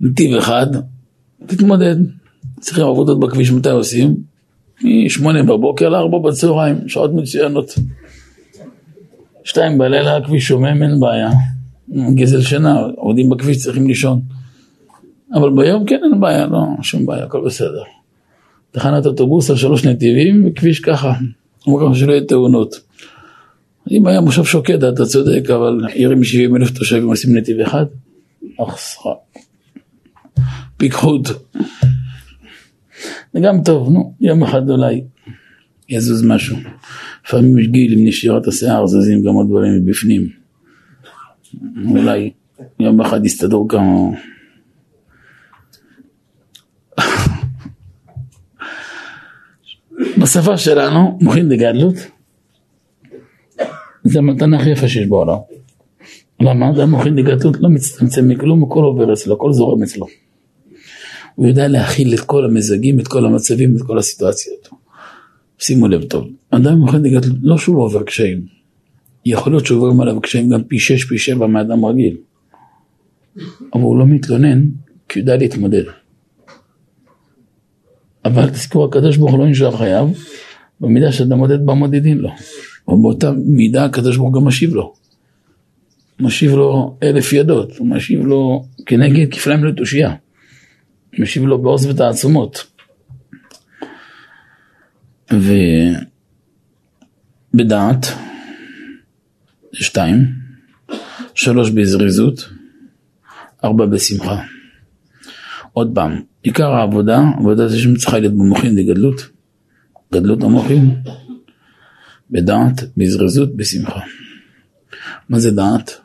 נתיב 0.00 0.36
אחד, 0.36 0.66
תתמודד. 1.46 1.96
צריכים 2.60 2.84
עבודות 2.84 3.20
בכביש, 3.20 3.50
מתי 3.50 3.70
עושים? 3.70 4.16
מ-8 4.84 5.42
בבוקר 5.42 5.88
ל-4 5.88 6.18
בצהריים, 6.18 6.88
שעות 6.88 7.14
מצוינות. 7.14 7.74
שתיים 9.44 9.78
בלילה 9.78 10.16
הכביש 10.16 10.48
שומם, 10.48 10.82
אין 10.82 11.00
בעיה. 11.00 11.30
גזל 12.14 12.40
שינה, 12.40 12.80
עובדים 12.96 13.28
בכביש 13.28 13.56
צריכים 13.56 13.86
לישון. 13.86 14.20
אבל 15.34 15.50
ביום 15.56 15.84
כן 15.84 16.00
אין 16.04 16.20
בעיה, 16.20 16.46
לא, 16.46 16.58
שום 16.82 17.06
בעיה, 17.06 17.24
הכל 17.24 17.44
בסדר. 17.46 17.82
תחנת 18.70 19.06
אוטובוס 19.06 19.50
על 19.50 19.56
שלוש 19.56 19.84
נתיבים, 19.84 20.46
וכביש 20.46 20.80
ככה. 20.80 21.12
אומרים 21.66 21.94
שלא 21.94 22.12
יהיה 22.12 22.24
תאונות. 22.24 22.80
אם 23.90 24.06
היה 24.06 24.20
מושב 24.20 24.44
שוקד, 24.44 24.84
אתה 24.84 25.04
צודק, 25.06 25.50
אבל 25.50 25.80
עיר 25.92 26.10
עם 26.10 26.24
70 26.24 26.56
אלף 26.56 26.70
תושבים 26.70 27.06
עושים 27.06 27.36
נתיב 27.36 27.60
אחד, 27.60 27.84
אך 28.60 28.76
סחר. 28.76 29.14
פיקחות. 30.76 31.28
זה 33.32 33.40
גם 33.42 33.62
טוב, 33.64 33.90
נו, 33.90 34.14
יום 34.20 34.42
אחד 34.42 34.70
אולי 34.70 35.04
יזוז 35.88 36.24
משהו. 36.24 36.56
לפעמים 37.26 37.58
יש 37.58 37.66
גיל 37.66 37.92
עם 37.92 38.06
נשירת 38.06 38.46
השיער, 38.46 38.86
זזים 38.86 39.22
גם 39.22 39.34
עוד 39.34 39.48
דברים 39.48 39.72
מבפנים. 39.72 40.28
אולי 41.84 42.30
יום 42.80 43.00
אחד 43.00 43.26
יסתדרו 43.26 43.68
כמה... 43.68 44.10
בשפה 50.28 50.56
שלנו, 50.56 51.18
מוחין 51.20 51.48
דגדלות, 51.48 51.94
זה 54.04 54.18
המתנה 54.18 54.58
הכי 54.58 54.70
יפה 54.70 54.88
שיש 54.88 55.06
בעולם. 55.06 55.36
למה? 56.40 56.72
זה 56.76 56.82
המוחין 56.82 57.16
דגדלות 57.16 57.56
לא 57.60 57.68
מצטמצם 57.68 58.28
מכלום, 58.28 58.64
הכל 58.64 58.80
עובר 58.80 59.12
אצלו, 59.12 59.34
הכל 59.34 59.52
זורם 59.52 59.82
אצלו. 59.82 60.06
הוא 61.34 61.46
יודע 61.46 61.68
להכיל 61.68 62.14
את 62.14 62.20
כל 62.20 62.44
המזגים, 62.44 63.00
את 63.00 63.08
כל 63.08 63.26
המצבים, 63.26 63.76
את 63.76 63.82
כל 63.82 63.98
הסיטואציות. 63.98 64.68
שימו 65.58 65.88
לב 65.88 66.04
טוב, 66.04 66.28
אדם 66.50 66.78
מוחין 66.78 67.02
דגדלות, 67.02 67.38
לא 67.42 67.58
שהוא 67.58 67.76
לא 67.76 67.82
עובר 67.82 68.02
קשיים. 68.02 68.46
יכול 69.26 69.52
להיות 69.52 69.66
שעוברים 69.66 70.00
עליו 70.00 70.20
קשיים 70.20 70.48
גם 70.48 70.64
פי 70.64 70.78
שש, 70.78 71.04
פי 71.04 71.18
שבע 71.18 71.46
מאדם 71.46 71.84
רגיל. 71.84 72.16
אבל 73.74 73.82
הוא 73.82 73.98
לא 73.98 74.06
מתלונן, 74.06 74.64
כי 75.08 75.18
הוא 75.18 75.22
יודע 75.22 75.36
להתמודד. 75.36 75.84
אבל 78.28 78.50
תזכור, 78.50 78.84
הקדוש 78.84 79.16
ברוך 79.16 79.32
הוא 79.32 79.38
לא 79.38 79.46
נשאר 79.46 79.76
חייב, 79.76 80.08
במידה 80.80 81.12
שאתה 81.12 81.34
מודד 81.34 81.66
בה 81.66 81.74
מודדים 81.74 82.18
לו. 82.18 82.30
ובאותה 82.88 83.32
מידה 83.46 83.84
הקדוש 83.84 84.16
ברוך 84.16 84.28
הוא 84.28 84.40
גם 84.40 84.46
משיב 84.46 84.74
לו. 84.74 84.94
משיב 86.20 86.52
לו 86.52 86.96
אלף 87.02 87.32
ידות, 87.32 87.76
הוא 87.76 87.88
משיב 87.88 88.26
לו 88.26 88.64
כנגד 88.86 89.34
כפליים 89.34 89.64
לתושייה. 89.64 90.14
משיב 91.18 91.44
לו 91.44 91.62
בעוז 91.62 91.86
ותעצומות. 91.86 92.66
ובדעת, 97.54 98.06
שתיים, 99.72 100.26
שלוש 101.34 101.70
בזריזות, 101.70 102.48
ארבע 103.64 103.86
בשמחה. 103.86 104.42
עוד 105.72 105.92
פעם, 105.94 106.22
עיקר 106.48 106.70
העבודה, 106.72 107.22
עבודת 107.38 107.70
השם 107.70 107.96
צריכה 107.96 108.18
להיות 108.18 108.32
במוחין 108.32 108.76
לגדלות, 108.76 109.28
גדלות 110.12 110.42
המוחין, 110.42 111.02
בדעת, 112.30 112.84
בזריזות, 112.96 113.56
בשמחה. 113.56 114.00
מה 115.28 115.38
זה 115.38 115.50
דעת? 115.50 116.00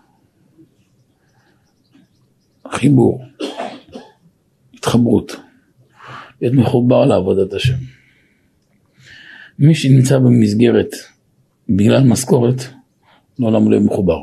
חיבור, 2.72 3.24
התחברות, 4.74 5.36
להיות 6.42 6.54
מחובר 6.54 7.06
לעבודת 7.06 7.54
השם. 7.54 7.78
מי 9.60 9.76
שנמצא 9.76 10.20
במסגרת 10.20 10.92
בגלל 11.70 12.04
משכורת, 12.04 12.64
לעולם 13.40 13.72
לא 13.72 13.80
מחובר. 13.80 14.20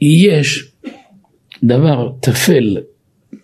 יש 0.00 0.72
דבר 1.62 2.12
טפל, 2.20 2.76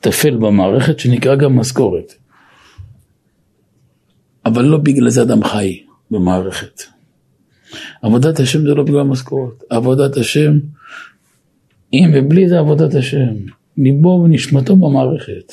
טפל 0.06 0.36
במערכת 0.36 0.98
שנקרא 0.98 1.34
גם 1.34 1.56
משכורת. 1.56 2.12
אבל 4.46 4.64
לא 4.64 4.78
בגלל 4.78 5.08
זה 5.08 5.22
אדם 5.22 5.44
חי 5.44 5.82
במערכת. 6.10 6.82
עבודת 8.02 8.40
השם 8.40 8.62
זה 8.62 8.74
לא 8.74 8.82
בגלל 8.82 9.02
משכורת. 9.02 9.62
עבודת 9.70 10.16
השם, 10.16 10.52
אם 11.92 12.10
ובלי 12.14 12.48
זה 12.48 12.58
עבודת 12.58 12.94
השם. 12.94 13.34
ליבו 13.78 14.22
ונשמתו 14.24 14.76
במערכת. 14.76 15.52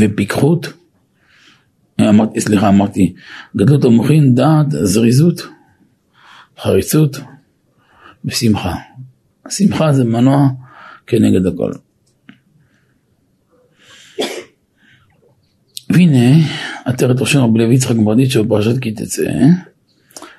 ופיקחות, 0.00 0.72
אמרתי, 2.00 2.40
סליחה, 2.40 2.68
אמרתי, 2.68 3.14
גדלות 3.56 3.84
המוחין, 3.84 4.34
דעת, 4.34 4.66
זריזות, 4.70 5.42
חריצות 6.58 7.16
ושמחה. 8.24 8.74
השמחה 9.46 9.92
זה 9.92 10.04
מנוע 10.04 10.48
כנגד 11.06 11.46
הכל. 11.46 11.72
והנה, 15.90 16.46
עטרת 16.84 17.20
ראשון 17.20 17.42
רבי 17.42 17.58
לוי 17.58 17.74
יצחק 17.74 17.96
ברדיצ'ו 17.96 18.44
בפרשת 18.44 18.78
כי 18.78 18.92
תצא, 18.92 19.32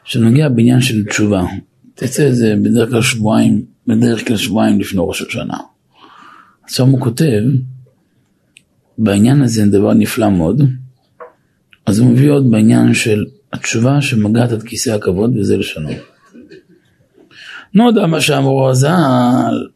שנוגע 0.03 0.49
בעניין 0.49 0.81
של 0.81 1.05
תשובה. 1.05 1.43
תצא 1.95 2.31
זה 2.31 2.55
בדרך 2.61 2.89
כלל 2.89 3.01
שבועיים, 3.01 3.65
בדרך 3.87 4.27
כלל 4.27 4.37
שבועיים 4.37 4.79
לפני 4.79 5.01
ראש 5.03 5.21
השנה. 5.21 5.57
עכשיו 6.63 6.85
הוא 6.85 7.01
כותב, 7.01 7.41
בעניין 8.97 9.41
הזה 9.41 9.65
דבר 9.65 9.93
נפלא 9.93 10.29
מאוד, 10.29 10.61
אז 11.85 11.99
הוא 11.99 12.09
מביא 12.09 12.31
עוד 12.31 12.51
בעניין 12.51 12.93
של 12.93 13.25
התשובה 13.53 14.01
שמגעת 14.01 14.51
עד 14.51 14.63
כיסא 14.63 14.89
הכבוד 14.89 15.37
וזה 15.37 15.57
לשונו. 15.57 15.89
לא 17.73 17.83
יודע 17.87 18.07
מה 18.07 18.21
שאמרו 18.21 18.69
הז"ל, 18.69 19.67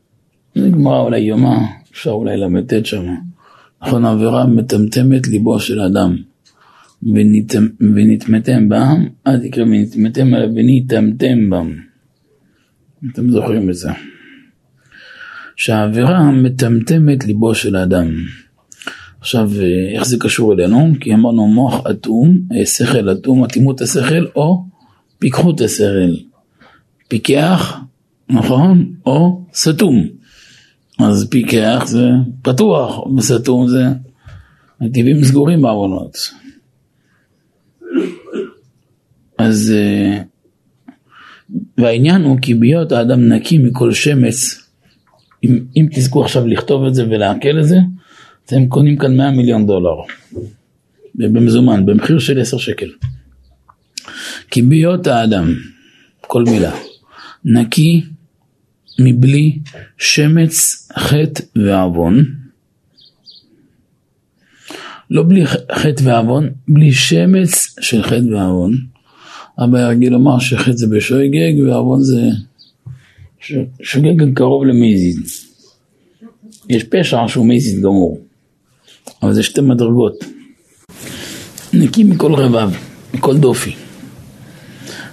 זה 0.55 0.69
גמרא 0.69 0.99
אולי 0.99 1.19
יומה, 1.19 1.67
אפשר 1.91 2.11
אולי 2.11 2.37
ל"ט 2.37 2.85
שם. 2.85 3.05
נכון, 3.81 4.05
עבירה 4.05 4.47
מטמטמת 4.47 5.27
ליבו 5.27 5.59
של 5.59 5.81
אדם. 5.81 6.17
ונטמתם 7.79 8.69
בם, 8.69 9.07
אל 9.27 9.47
תקרא 9.47 9.63
ונטמתם 9.63 10.35
אלא 10.35 10.47
ונטמתם 10.55 11.49
בם. 11.49 11.73
אתם 13.11 13.31
זוכרים 13.31 13.69
את 13.69 13.75
זה. 13.75 13.91
שהעבירה 15.55 16.31
מטמטמת 16.31 17.25
ליבו 17.25 17.55
של 17.55 17.75
האדם. 17.75 18.07
עכשיו, 19.19 19.51
איך 19.95 20.05
זה 20.05 20.17
קשור 20.19 20.53
אלינו? 20.53 20.91
כי 20.99 21.13
אמרנו 21.13 21.47
מוח 21.47 21.85
אטום, 21.89 22.37
שכל 22.65 23.11
אטום, 23.11 23.43
אטימות 23.43 23.81
השכל 23.81 24.25
או 24.35 24.65
פיקחות 25.19 25.61
השכל. 25.61 26.15
פיקח, 27.07 27.79
נכון? 28.29 28.93
או 29.05 29.45
סתום. 29.53 30.20
אז 30.99 31.27
פיקח 31.29 31.83
זה 31.85 32.07
פתוח, 32.41 33.07
וסתום 33.17 33.67
זה 33.67 33.83
נתיבים 34.81 35.23
סגורים 35.23 35.61
בעוונות. 35.61 36.17
אז 39.37 39.73
והעניין 41.77 42.21
הוא 42.21 42.37
כי 42.41 42.53
בהיות 42.53 42.91
האדם 42.91 43.27
נקי 43.33 43.57
מכל 43.57 43.93
שמץ, 43.93 44.67
אם, 45.43 45.59
אם 45.77 45.87
תזכו 45.91 46.23
עכשיו 46.23 46.47
לכתוב 46.47 46.85
את 46.85 46.95
זה 46.95 47.05
ולעכל 47.09 47.59
את 47.59 47.67
זה, 47.67 47.77
אתם 48.45 48.67
קונים 48.67 48.97
כאן 48.97 49.17
100 49.17 49.31
מיליון 49.31 49.67
דולר, 49.67 49.95
במזומן, 51.15 51.85
במחיר 51.85 52.19
של 52.19 52.39
10 52.39 52.57
שקל. 52.57 52.89
כי 54.51 54.61
בהיות 54.61 55.07
האדם, 55.07 55.53
כל 56.21 56.43
מילה, 56.43 56.71
נקי 57.45 58.01
מבלי 58.99 59.59
שמץ, 59.97 60.87
חטא 60.99 61.43
ועוון, 61.55 62.25
לא 65.09 65.23
בלי 65.23 65.47
חטא 65.47 66.03
ועוון, 66.03 66.49
בלי 66.67 66.91
שמץ 66.91 67.75
של 67.81 68.03
חטא 68.03 68.25
ועוון. 68.31 68.77
אבא 69.63 69.87
רגיל 69.87 70.13
לומר 70.13 70.39
שחטא 70.39 70.71
זה 70.71 70.87
בשויגג 70.87 71.63
ועוון 71.67 72.01
זה 72.01 72.21
שוגג 73.83 74.33
קרוב 74.33 74.65
למזיד. 74.65 75.19
יש 76.69 76.83
פשע 76.83 77.27
שהוא 77.27 77.45
מזיד 77.45 77.81
גמור, 77.81 78.19
אבל 79.23 79.33
זה 79.33 79.43
שתי 79.43 79.61
מדרגות. 79.61 80.23
נקי 81.73 82.03
מכל 82.03 82.33
רבב, 82.33 82.71
מכל 83.13 83.37
דופי. 83.37 83.75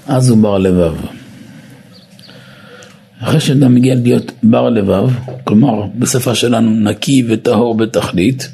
אז 0.07 0.31
הוא 0.31 0.39
בר 0.39 0.59
לבב. 0.59 1.18
אחרי 3.21 3.41
שאדם 3.41 3.75
מגיע 3.75 3.95
להיות 3.95 4.33
בר 4.43 4.71
לבב, 4.71 5.09
כלומר 5.45 5.87
בשפה 5.99 6.35
שלנו 6.35 6.71
נקי 6.71 7.25
וטהור 7.29 7.77
בתכלית, 7.77 8.49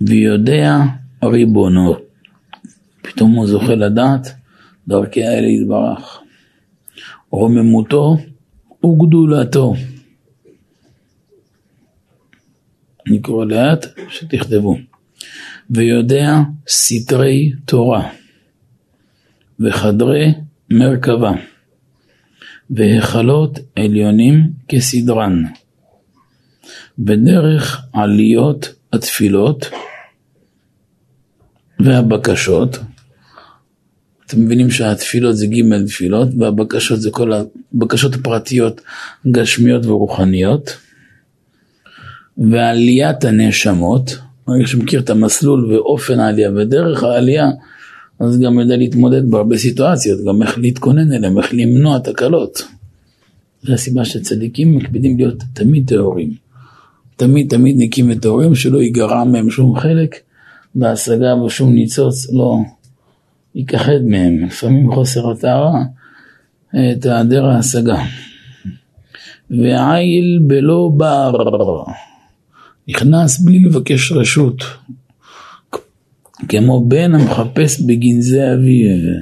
ויודע 0.00 0.78
ריבונו. 1.24 1.96
פתאום 3.02 3.32
הוא 3.32 3.46
זוכה 3.46 3.74
לדעת 3.74 4.34
דרכי 4.88 5.24
האלה 5.24 5.46
יתברך. 5.46 6.20
רוממותו 7.30 8.16
וגדולתו. 8.84 9.74
אני 13.08 13.20
קורא 13.20 13.44
לאט 13.44 13.86
שתכתבו. 14.08 14.76
ויודע 15.70 16.40
סתרי 16.68 17.52
תורה 17.64 18.10
וחדרי 19.60 20.34
מרכבה 20.70 21.32
והיכלות 22.70 23.58
עליונים 23.76 24.50
כסדרן 24.68 25.44
בדרך 26.98 27.82
עליות 27.92 28.74
התפילות 28.92 29.70
והבקשות. 31.80 32.78
אתם 34.26 34.40
מבינים 34.40 34.70
שהתפילות 34.70 35.36
זה 35.36 35.46
ג' 35.46 35.86
תפילות 35.86 36.28
והבקשות 36.38 37.00
זה 37.00 37.10
כל 37.10 37.32
הבקשות 37.32 38.14
הפרטיות 38.14 38.80
גשמיות 39.30 39.86
ורוחניות. 39.86 40.76
ועליית 42.38 43.24
הנשמות, 43.24 44.18
ברגע 44.46 44.66
שמכיר 44.66 45.00
את 45.00 45.10
המסלול 45.10 45.72
ואופן 45.72 46.20
העלייה 46.20 46.50
ודרך 46.56 47.02
העלייה, 47.02 47.46
אז 48.20 48.40
גם 48.40 48.58
יודע 48.58 48.76
להתמודד 48.76 49.30
בהרבה 49.30 49.56
סיטואציות, 49.56 50.24
גם 50.28 50.42
איך 50.42 50.58
להתכונן 50.58 51.12
אליהם, 51.12 51.38
איך 51.38 51.54
למנוע 51.54 51.98
תקלות. 51.98 52.62
זו 53.62 53.72
הסיבה 53.72 54.04
שצדיקים 54.04 54.76
מקפידים 54.76 55.16
להיות 55.16 55.42
תמיד 55.52 55.88
טהורים. 55.88 56.34
תמיד 57.16 57.50
תמיד 57.50 57.76
נקיים 57.78 58.10
וטהורים, 58.10 58.54
שלא 58.54 58.82
ייגרע 58.82 59.24
מהם 59.24 59.50
שום 59.50 59.76
חלק 59.78 60.16
בהשגה 60.74 61.34
ושום 61.36 61.74
ניצוץ 61.74 62.30
לא 62.32 62.58
ייכחד 63.54 64.00
מהם. 64.06 64.44
לפעמים 64.46 64.92
חוסר 64.92 65.30
הטהרה 65.30 65.82
תעדר 67.00 67.46
ההשגה. 67.46 68.04
ועיל 69.50 70.40
בלא 70.46 70.90
בר, 70.96 71.32
נכנס 72.88 73.40
בלי 73.40 73.58
לבקש 73.58 74.12
רשות, 74.12 74.64
כמו 76.48 76.84
בן 76.88 77.14
המחפש 77.14 77.80
בגנזי 77.80 78.42
אביו. 78.52 79.14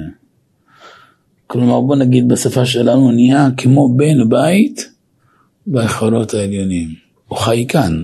כלומר 1.47 1.81
בוא 1.81 1.95
נגיד 1.95 2.27
בשפה 2.27 2.65
שלנו 2.65 3.11
נהיה 3.11 3.47
כמו 3.57 3.95
בן 3.95 4.29
בית 4.29 4.91
בהיכלות 5.67 6.33
העליונים. 6.33 6.89
הוא 7.27 7.37
חי 7.37 7.65
כאן, 7.67 8.03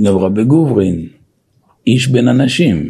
גברא 0.00 0.28
בגוברין, 0.28 1.08
איש 1.86 2.08
בין 2.08 2.28
אנשים, 2.28 2.88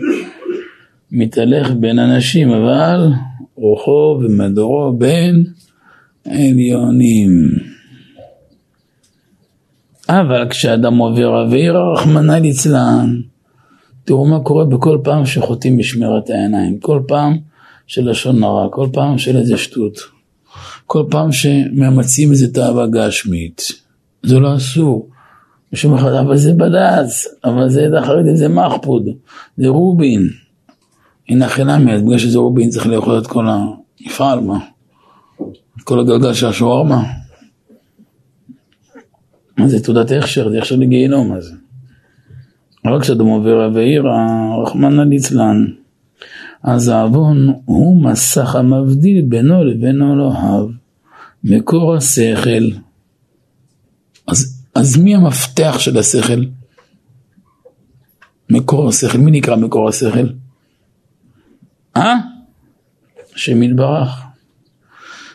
מתהלך 1.13 1.71
בין 1.81 1.99
אנשים, 1.99 2.51
אבל 2.51 3.09
רוחו 3.55 4.21
ומדורו 4.23 4.93
בין 4.99 5.45
עליונים. 6.25 7.31
אבל 10.09 10.49
כשאדם 10.51 10.97
עובר 10.97 11.29
עבירה, 11.29 11.93
רחמנא 11.93 12.33
ליצלן, 12.33 13.21
תראו 14.05 14.27
מה 14.27 14.41
קורה 14.41 14.65
בכל 14.65 14.99
פעם 15.05 15.27
שחוטאים 15.27 15.77
בשמירת 15.77 16.31
העיניים, 16.31 16.81
כל 16.81 17.01
פעם 17.09 17.39
של 17.87 18.11
לשון 18.11 18.43
הרע, 18.43 18.69
כל 18.71 18.89
פעם 18.93 19.19
של 19.19 19.37
איזה 19.37 19.57
שטות, 19.57 19.99
כל 20.87 21.05
פעם 21.11 21.33
שמאמצים 21.33 22.31
איזה 22.31 22.55
תאווה 22.55 22.87
גשמית, 22.87 23.63
זה 24.23 24.39
לא 24.39 24.57
אסור. 24.57 25.09
משום 25.73 25.95
אחד, 25.95 26.13
אבל 26.13 26.37
זה 26.37 26.53
בד"ץ, 26.53 27.27
אבל 27.45 27.69
זה 27.69 27.85
עדה 27.85 28.03
חרדית, 28.03 28.37
זה 28.37 28.49
מחפוד, 28.49 29.09
זה 29.57 29.69
רובין. 29.69 30.29
הנה 31.29 31.49
חינמי, 31.49 31.93
אז 31.93 32.03
בגלל 32.03 32.19
שזה 32.19 32.39
רובין 32.39 32.71
צריך 32.71 32.87
לאכול 32.87 33.19
את 33.19 33.27
כל 33.27 33.47
המפעל, 33.49 34.41
מה? 34.41 34.59
את 35.77 35.83
כל 35.85 36.01
הגלגל 36.01 36.35
של 36.35 36.47
השווארמה. 36.47 37.03
מה 39.57 39.69
זה 39.69 39.85
תעודת 39.85 40.11
הכשר, 40.11 40.51
זה 40.51 40.59
הכשר 40.59 40.77
לגיהינום, 40.77 41.29
מה 41.29 41.41
זה? 41.41 41.55
רק 42.87 43.03
כשאדם 43.03 43.27
עובר 43.27 43.67
אבעירא, 43.67 44.27
רחמנא 44.63 45.03
ליצלן, 45.03 45.67
אז 46.63 46.89
העוון 46.89 47.55
הוא 47.65 48.05
מסך 48.05 48.55
המבדיל 48.55 49.25
בינו 49.29 49.65
לבין 49.65 50.03
אלוהיו, 50.03 50.69
מקור 51.45 51.95
השכל. 51.95 52.71
אז, 54.27 54.65
אז 54.75 54.97
מי 54.97 55.15
המפתח 55.15 55.77
של 55.79 55.99
השכל? 55.99 56.45
מקור 58.51 58.89
השכל, 58.89 59.19
מי 59.19 59.31
נקרא 59.31 59.57
מקור 59.57 59.89
השכל? 59.89 60.27
אה? 61.97 62.15
השם 63.35 63.63
יתברך. 63.63 64.23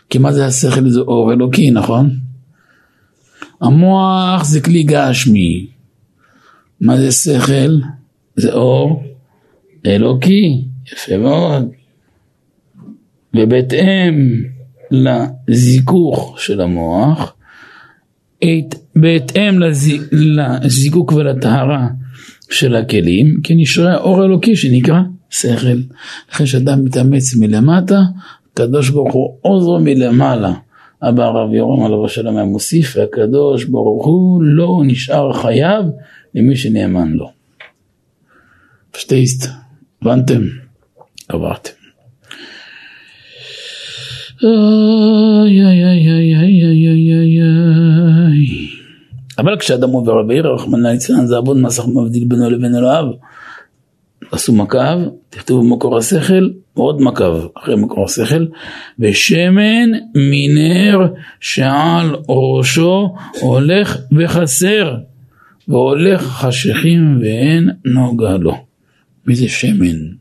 כי 0.09 0.17
מה 0.17 0.33
זה 0.33 0.45
השכל? 0.45 0.89
זה 0.89 0.99
אור 0.99 1.33
אלוקי, 1.33 1.71
נכון? 1.71 2.09
המוח 3.61 4.43
זה 4.43 4.61
כלי 4.61 4.83
גשמי. 4.83 5.74
מה 6.85 6.97
זה 6.97 7.11
שכל? 7.11 7.77
זה 8.35 8.53
אור 8.53 9.03
אלוקי, 9.85 10.63
יפה 10.93 11.17
מאוד. 11.17 11.69
ובהתאם 13.33 14.43
לזיכוך 15.47 16.35
של 16.39 16.61
המוח, 16.61 17.33
בהתאם 18.95 19.59
לז, 19.59 19.91
לזיקוק 20.11 21.11
ולטהרה 21.11 21.87
של 22.49 22.75
הכלים, 22.75 23.41
כי 23.43 23.55
נשרה 23.55 23.97
אור 23.97 24.25
אלוקי 24.25 24.55
שנקרא 24.55 24.99
שכל. 25.29 25.77
לכן 26.31 26.45
שאדם 26.45 26.85
מתאמץ 26.85 27.35
מלמטה, 27.35 27.99
הקדוש 28.51 28.89
ברוך 28.89 29.13
הוא 29.13 29.37
עוזרו 29.41 29.79
מלמעלה. 29.79 30.53
אבא 31.01 31.23
הרב 31.23 31.53
יורם 31.53 31.85
עליו 31.85 32.05
השלום 32.05 32.37
היה 32.37 32.45
מוסיף, 32.45 32.93
והקדוש 32.97 33.65
ברוך 33.65 34.05
הוא 34.05 34.43
לא 34.43 34.81
נשאר 34.85 35.33
חייב 35.33 35.85
למי 36.35 36.55
שנאמן 36.55 37.11
לו. 37.11 37.31
פשטייסט, 38.91 39.49
הבנתם? 40.01 40.41
עברתם. 41.29 41.69
אבל 49.37 49.57
כשאדם 49.59 49.89
עובר 49.89 50.23
בעיר, 50.23 50.47
רחמנא 50.47 50.87
ליצלן, 50.87 51.25
זה 51.25 51.37
עבוד 51.37 51.57
מסך 51.57 51.83
מבדיל 51.87 52.23
בינו 52.27 52.49
לבין 52.49 52.75
אלוהיו. 52.75 53.05
עשו 54.31 54.53
מקו, 54.53 54.79
תכתבו 55.29 55.61
במקור 55.61 55.97
השכל, 55.97 56.49
עוד 56.73 57.01
מקו 57.01 57.25
אחרי 57.57 57.75
מקור 57.75 58.05
השכל, 58.05 58.45
ושמן 58.99 59.89
מנר 60.15 61.07
שעל 61.39 62.15
ראשו 62.29 63.15
הולך 63.41 63.97
וחסר, 64.17 64.95
והולך 65.67 66.21
חשיכים 66.21 67.17
ואין 67.21 67.69
נוגע 67.85 68.37
לו. 68.37 68.65
מי 69.27 69.35
זה 69.35 69.49
שמן? 69.49 70.15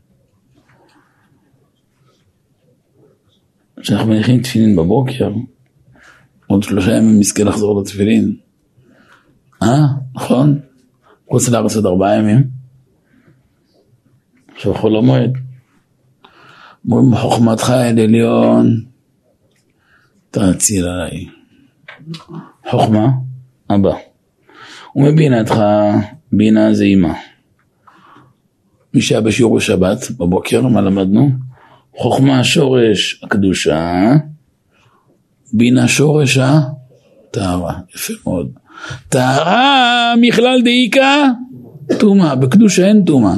כשאנחנו 3.81 4.07
מניחים 4.07 4.41
תפילין 4.41 4.75
בבוקר, 4.75 5.31
עוד 6.47 6.63
שלושה 6.63 6.91
ימים 6.91 7.19
נזכה 7.19 7.43
לחזור 7.43 7.81
לתפילין. 7.81 8.35
אה, 9.63 9.85
נכון? 10.15 10.59
חוץ 11.29 11.49
לארץ 11.49 11.75
עוד 11.75 11.85
ארבעה 11.85 12.15
ימים. 12.15 12.47
עכשיו 14.55 14.73
חול 14.73 14.95
המועד. 14.97 15.33
אומרים 16.89 17.15
חוכמתך 17.15 17.69
אל 17.69 17.99
עליון, 17.99 18.85
תאציל 20.31 20.85
עליי. 20.87 21.25
חוכמה, 22.69 23.07
הבא. 23.69 23.95
ומבינתך, 24.95 25.55
בינה 26.31 26.73
זה 26.73 26.83
אימה. 26.83 27.13
מי 28.93 29.01
שהיה 29.01 29.21
בשיעור 29.21 29.55
בשבת, 29.55 30.11
בבוקר, 30.11 30.67
מה 30.67 30.81
למדנו? 30.81 31.29
חוכמה 31.97 32.43
שורש 32.43 33.23
הקדושה, 33.23 34.13
בינה 35.53 35.87
שורש 35.87 36.37
הטהרה. 36.37 37.73
יפה 37.95 38.13
מאוד. 38.23 38.51
טהרה 39.09 40.13
מכלל 40.21 40.61
דאיקה, 40.63 41.23
טומאה. 41.99 42.35
בקדושה 42.35 42.87
אין 42.87 43.05
טומאה. 43.05 43.33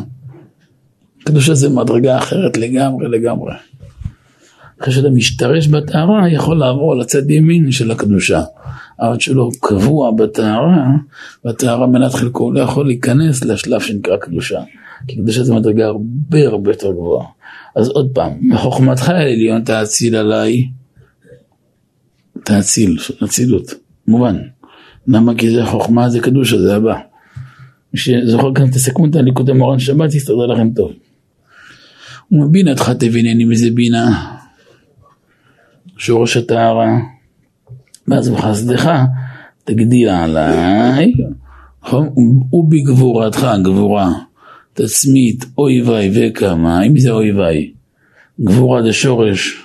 קדושה 1.23 1.53
זה 1.53 1.69
מדרגה 1.69 2.17
אחרת 2.17 2.57
לגמרי 2.57 3.09
לגמרי. 3.09 3.53
אחרי 4.81 4.93
שאתה 4.93 5.09
משתרש 5.09 5.67
בטהרה, 5.67 6.29
יכול 6.29 6.57
לעבור 6.57 6.95
לצד 6.95 7.29
ימין 7.29 7.71
של 7.71 7.91
הקדושה. 7.91 8.43
אבל 8.99 9.19
שלא 9.19 9.49
קבוע 9.59 10.11
בטהרה, 10.11 10.87
והטהרה 11.45 11.87
מנת 11.87 12.13
חלקו, 12.13 12.51
לא 12.51 12.59
יכול 12.59 12.85
להיכנס 12.85 13.43
לשלב 13.43 13.79
שנקרא 13.79 14.17
קדושה. 14.17 14.59
כי 15.07 15.15
קדושה 15.15 15.43
זה 15.43 15.53
מדרגה 15.53 15.85
הרבה 15.85 16.47
הרבה 16.47 16.71
יותר 16.71 16.91
גבוהה. 16.91 17.27
אז 17.75 17.89
עוד 17.89 18.11
פעם, 18.13 18.31
מחוכמתך 18.41 19.09
העליון 19.09 19.63
תאציל 19.63 20.15
עליי, 20.15 20.69
תאציל, 22.43 22.97
אצילות, 23.23 23.73
מובן. 24.07 24.37
למה? 25.07 25.35
כי 25.35 25.51
זה 25.51 25.65
חוכמה, 25.65 26.09
זה 26.09 26.19
קדושה, 26.19 26.61
זה 26.61 26.75
הבא. 26.75 26.95
מי 27.93 27.99
שזוכר 27.99 28.53
כאן, 28.53 28.71
תסכמו 28.71 29.05
את 29.05 29.15
הליקודי 29.15 29.51
מורן 29.51 29.79
שבת, 29.79 30.13
יסתדר 30.13 30.45
לכם 30.45 30.69
טוב. 30.75 30.91
ומבינתך 32.31 32.89
תבינני 32.99 33.45
מזה 33.45 33.71
בינה, 33.71 34.35
שורש 35.97 36.37
הטהרה, 36.37 36.87
ואז 38.07 38.29
בחסדך 38.29 38.91
תגדיל 39.63 40.09
עליי? 40.09 41.13
ובגבורתך, 42.53 43.47
גבורה, 43.63 44.11
תצמית 44.73 45.45
אויביי 45.57 46.11
וקמאי, 46.13 46.89
מי 46.89 46.99
זה 46.99 47.11
אויביי? 47.11 47.71
גבורה 48.41 48.83
זה 48.83 48.93
שורש 48.93 49.63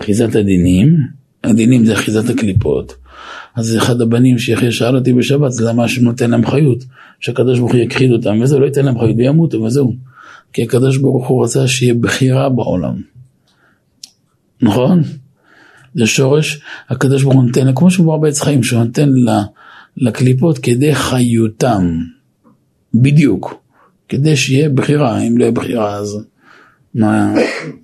אחיזת 0.00 0.36
הדינים, 0.36 0.96
הדינים 1.44 1.84
זה 1.84 1.92
אחיזת 1.92 2.30
הקליפות. 2.30 2.94
אז 3.56 3.76
אחד 3.76 4.00
הבנים 4.00 4.38
שיחיה 4.38 4.72
שאל 4.72 4.96
אותי 4.96 5.12
בשבת, 5.12 5.50
למה 5.60 5.88
שהוא 5.88 6.04
נותן 6.04 6.30
להם 6.30 6.46
חיות, 6.46 6.84
שהקדוש 7.20 7.58
ברוך 7.58 7.72
הוא 7.72 7.80
יכחיד 7.80 8.10
אותם, 8.10 8.40
וזהו, 8.42 8.60
לא 8.60 8.66
ייתן 8.66 8.84
להם 8.84 8.98
חיות 8.98 9.16
וימותו, 9.16 9.62
וזהו. 9.62 9.94
כי 10.52 10.62
הקדוש 10.62 10.98
ברוך 10.98 11.28
הוא 11.28 11.44
רצה 11.44 11.68
שיהיה 11.68 11.94
בחירה 11.94 12.48
בעולם. 12.48 12.94
נכון? 14.62 15.02
זה 15.94 16.06
שורש, 16.06 16.60
הקדוש 16.88 17.22
ברוך 17.22 17.34
הוא 17.34 17.44
נותן, 17.44 17.74
כמו 17.74 17.90
שהוא 17.90 18.16
בעץ 18.16 18.40
חיים, 18.40 18.62
שהוא 18.62 18.84
נותן 18.84 19.08
לקליפות 19.96 20.58
כדי 20.58 20.94
חיותם. 20.94 21.98
בדיוק. 22.94 23.64
כדי 24.08 24.36
שיהיה 24.36 24.68
בחירה, 24.68 25.18
אם 25.18 25.38
לא 25.38 25.42
יהיה 25.42 25.52
בחירה 25.52 25.94
אז 25.96 26.24
מה, 26.94 27.34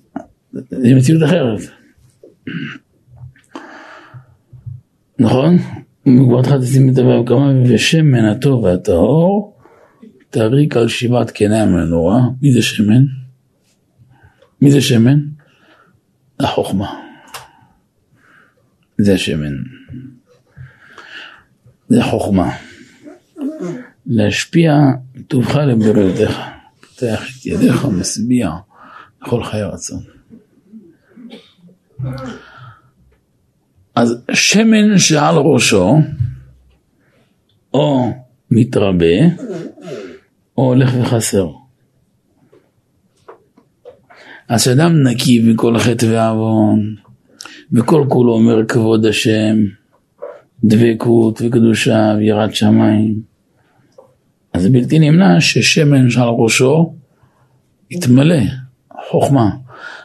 זה 0.82 0.94
מציאות 0.96 1.22
אחרת. 1.22 1.60
נכון? 5.18 5.56
תשים 6.60 6.88
את 6.88 6.98
הוו 6.98 7.26
כמה 7.26 7.52
ושמן 7.66 8.24
הטוב 8.24 8.64
והטהור 8.64 9.56
תריק 10.30 10.76
על 10.76 10.88
שבעת 10.88 11.30
קני 11.30 11.60
המנורה. 11.60 12.20
מי 12.42 12.52
זה 12.52 12.62
שמן? 12.62 13.04
מי 14.62 14.70
זה 14.70 14.80
שמן? 14.80 15.20
החוכמה. 16.40 17.09
זה 19.02 19.18
שמן. 19.18 19.54
זה 21.88 22.02
חוכמה. 22.02 22.50
להשפיע 24.06 24.74
טובך 25.28 25.54
לבריאותיך. 25.54 26.40
פותח 26.80 27.22
את 27.22 27.46
ידיך 27.46 27.84
משביע 27.84 28.50
לכל 29.22 29.44
חיי 29.44 29.62
רצון. 29.62 30.02
אז 33.94 34.22
שמן 34.32 34.98
שעל 34.98 35.34
ראשו 35.36 35.98
או 37.74 38.12
מתרבה 38.50 39.16
או 40.56 40.62
הולך 40.66 40.90
וחסר. 41.02 41.48
אז 44.48 44.60
כשאדם 44.60 45.02
נקי 45.02 45.52
מכל 45.52 45.78
חטא 45.78 46.06
ועוון 46.06 46.96
וכל 47.72 48.04
כולו 48.08 48.32
אומר 48.32 48.66
כבוד 48.66 49.06
השם, 49.06 49.56
דבקות 50.64 51.42
וקדושה 51.44 52.14
ויראת 52.18 52.54
שמיים 52.54 53.30
אז 54.52 54.66
בלתי 54.66 54.98
נמנע 54.98 55.40
ששמן 55.40 56.10
שעל 56.10 56.28
ראשו 56.28 56.94
יתמלא 57.90 58.40
חוכמה. 59.10 59.50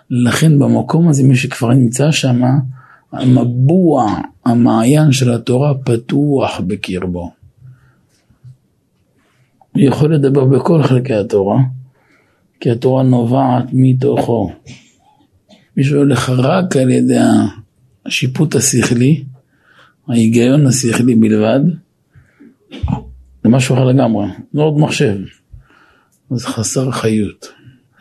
לכן 0.10 0.60
במקום 0.60 1.08
הזה 1.08 1.24
מי 1.24 1.36
שכבר 1.36 1.74
נמצא 1.74 2.12
שם, 2.12 2.42
המבוע, 3.12 4.14
המעיין 4.46 5.12
של 5.12 5.34
התורה 5.34 5.74
פתוח 5.74 6.60
בקרבו. 6.68 7.32
הוא 9.72 9.84
יכול 9.84 10.16
לדבר 10.16 10.46
בכל 10.46 10.84
חלקי 10.84 11.14
התורה, 11.14 11.58
כי 12.60 12.72
התורה 12.72 13.04
נובעת 13.04 13.66
מתוכו. 13.74 14.52
מי 15.78 15.84
שהולך 15.84 16.30
רק 16.30 16.76
על 16.76 16.90
ידי 16.90 17.18
השיפוט 18.06 18.56
השכלי, 18.56 19.24
ההיגיון 20.10 20.68
השכלי 20.68 21.16
בלבד, 21.16 21.60
זה 23.44 23.50
משהו 23.50 23.76
אחר 23.76 23.84
לגמרי, 23.84 24.28
זה 24.54 24.62
עוד 24.62 24.78
מחשב. 24.78 25.16
זה 26.32 26.48
חסר 26.48 26.92
חיות. 26.92 27.48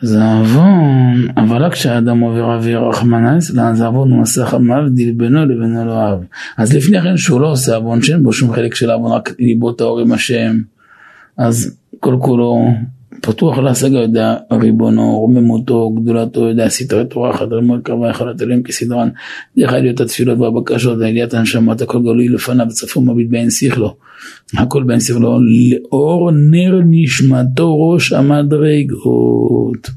זה 0.01 0.23
עוון, 0.23 1.27
אבל 1.37 1.63
רק 1.63 1.73
כשהאדם 1.73 2.19
עובר 2.19 2.55
אוויר 2.55 2.79
רחמנא 2.79 3.33
ליצלן, 3.35 3.75
זה 3.75 3.85
עוון 3.85 4.19
מסך 4.19 4.53
המבדיל 4.53 5.13
בינו 5.17 5.45
לבין 5.45 5.77
אלוהיו. 5.77 6.17
אז 6.57 6.73
לפני 6.73 7.01
כן 7.01 7.17
שהוא 7.17 7.41
לא 7.41 7.51
עושה 7.51 7.75
עוון 7.75 8.01
שאין 8.01 8.23
בו 8.23 8.33
שום 8.33 8.53
חלק 8.53 8.75
של 8.75 8.91
עוון, 8.91 9.11
רק 9.11 9.33
ליבו 9.39 9.71
טהור 9.71 9.99
עם 9.99 10.11
השם, 10.11 10.57
אז 11.37 11.77
כל 11.99 12.17
כולו 12.19 12.67
פתוח 13.21 13.57
להשגה, 13.57 13.99
יודע 13.99 14.35
ריבונו, 14.51 15.19
רוממותו, 15.19 15.89
גדולתו, 15.89 16.47
יודע 16.47 16.69
סתרי 16.69 17.05
תורה, 17.05 17.37
חדרי 17.37 17.61
מועד 17.61 17.81
קרבה, 17.81 18.09
יכולת 18.09 18.41
אלוהים 18.41 18.63
כסדרן, 18.63 19.09
דרך 19.57 19.73
עליות 19.73 19.99
התפילות 20.01 20.39
והבקשות, 20.39 21.01
עליית 21.01 21.33
הנשמות, 21.33 21.81
הכל 21.81 22.01
גלוי 22.01 22.27
לפניו, 22.27 22.67
צפו 22.69 23.01
מביט 23.01 23.29
בעין 23.29 23.49
שכלו, 23.49 23.95
הכל 24.57 24.83
בעין 24.83 24.99
שכלו, 24.99 25.39
לאור 25.39 26.31
נר 26.31 26.81
נשמתו 26.85 27.89
ראש 27.89 28.13
המדרגות. 28.13 29.89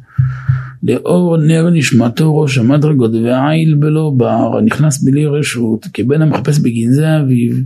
לאור 0.82 1.36
נר 1.36 1.70
נשמתו 1.70 2.36
ראש 2.36 2.58
המדרגות 2.58 3.10
והעיל 3.24 3.74
בלא 3.74 4.12
בר, 4.16 4.60
נכנס 4.60 5.02
בלי 5.02 5.26
רשות, 5.26 5.86
כבן 5.94 6.22
המחפש 6.22 6.58
בגנזי 6.58 7.06
אביו. 7.22 7.56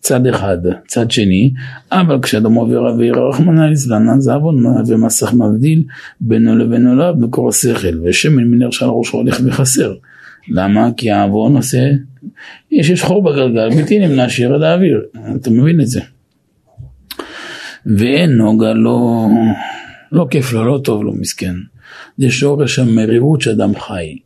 צד 0.00 0.26
אחד, 0.26 0.58
צד 0.86 1.10
שני, 1.10 1.52
אבל 1.92 2.18
כשאדם 2.22 2.52
עובר 2.52 2.86
עבירה 2.86 3.28
רחמנא 3.28 3.60
ליצלן, 3.60 4.20
זה 4.20 4.34
עוון 4.34 4.64
ומסך 4.86 5.34
מבדיל 5.34 5.84
בינו 6.20 6.58
לבין 6.58 6.86
עליו 6.86 7.14
מקור 7.18 7.48
השכל, 7.48 8.00
ושמן 8.04 8.44
מנר 8.44 8.70
שעל 8.70 8.88
ראשו 8.88 9.16
הולך 9.16 9.40
וחסר. 9.44 9.94
למה? 10.48 10.90
כי 10.96 11.10
העוון 11.10 11.56
עושה, 11.56 11.90
יש, 12.70 12.90
יש 12.90 13.02
חור 13.02 13.22
בגלגל, 13.22 13.70
בלתי 13.76 13.98
נמנע 13.98 14.28
שירד 14.28 14.62
האוויר, 14.62 15.00
אתה 15.36 15.50
מבין 15.50 15.80
את 15.80 15.86
זה. 15.86 16.00
ואין 17.86 18.30
נוגה, 18.30 18.72
לא, 18.72 19.26
לא 20.12 20.26
כיף 20.30 20.52
לו, 20.52 20.64
לא 20.64 20.80
טוב 20.84 21.02
לו, 21.04 21.14
מסכן. 21.14 21.54
זה 22.18 22.30
שורש 22.30 22.78
המרירות 22.78 23.40
שאדם 23.40 23.74
חי. 23.74 24.18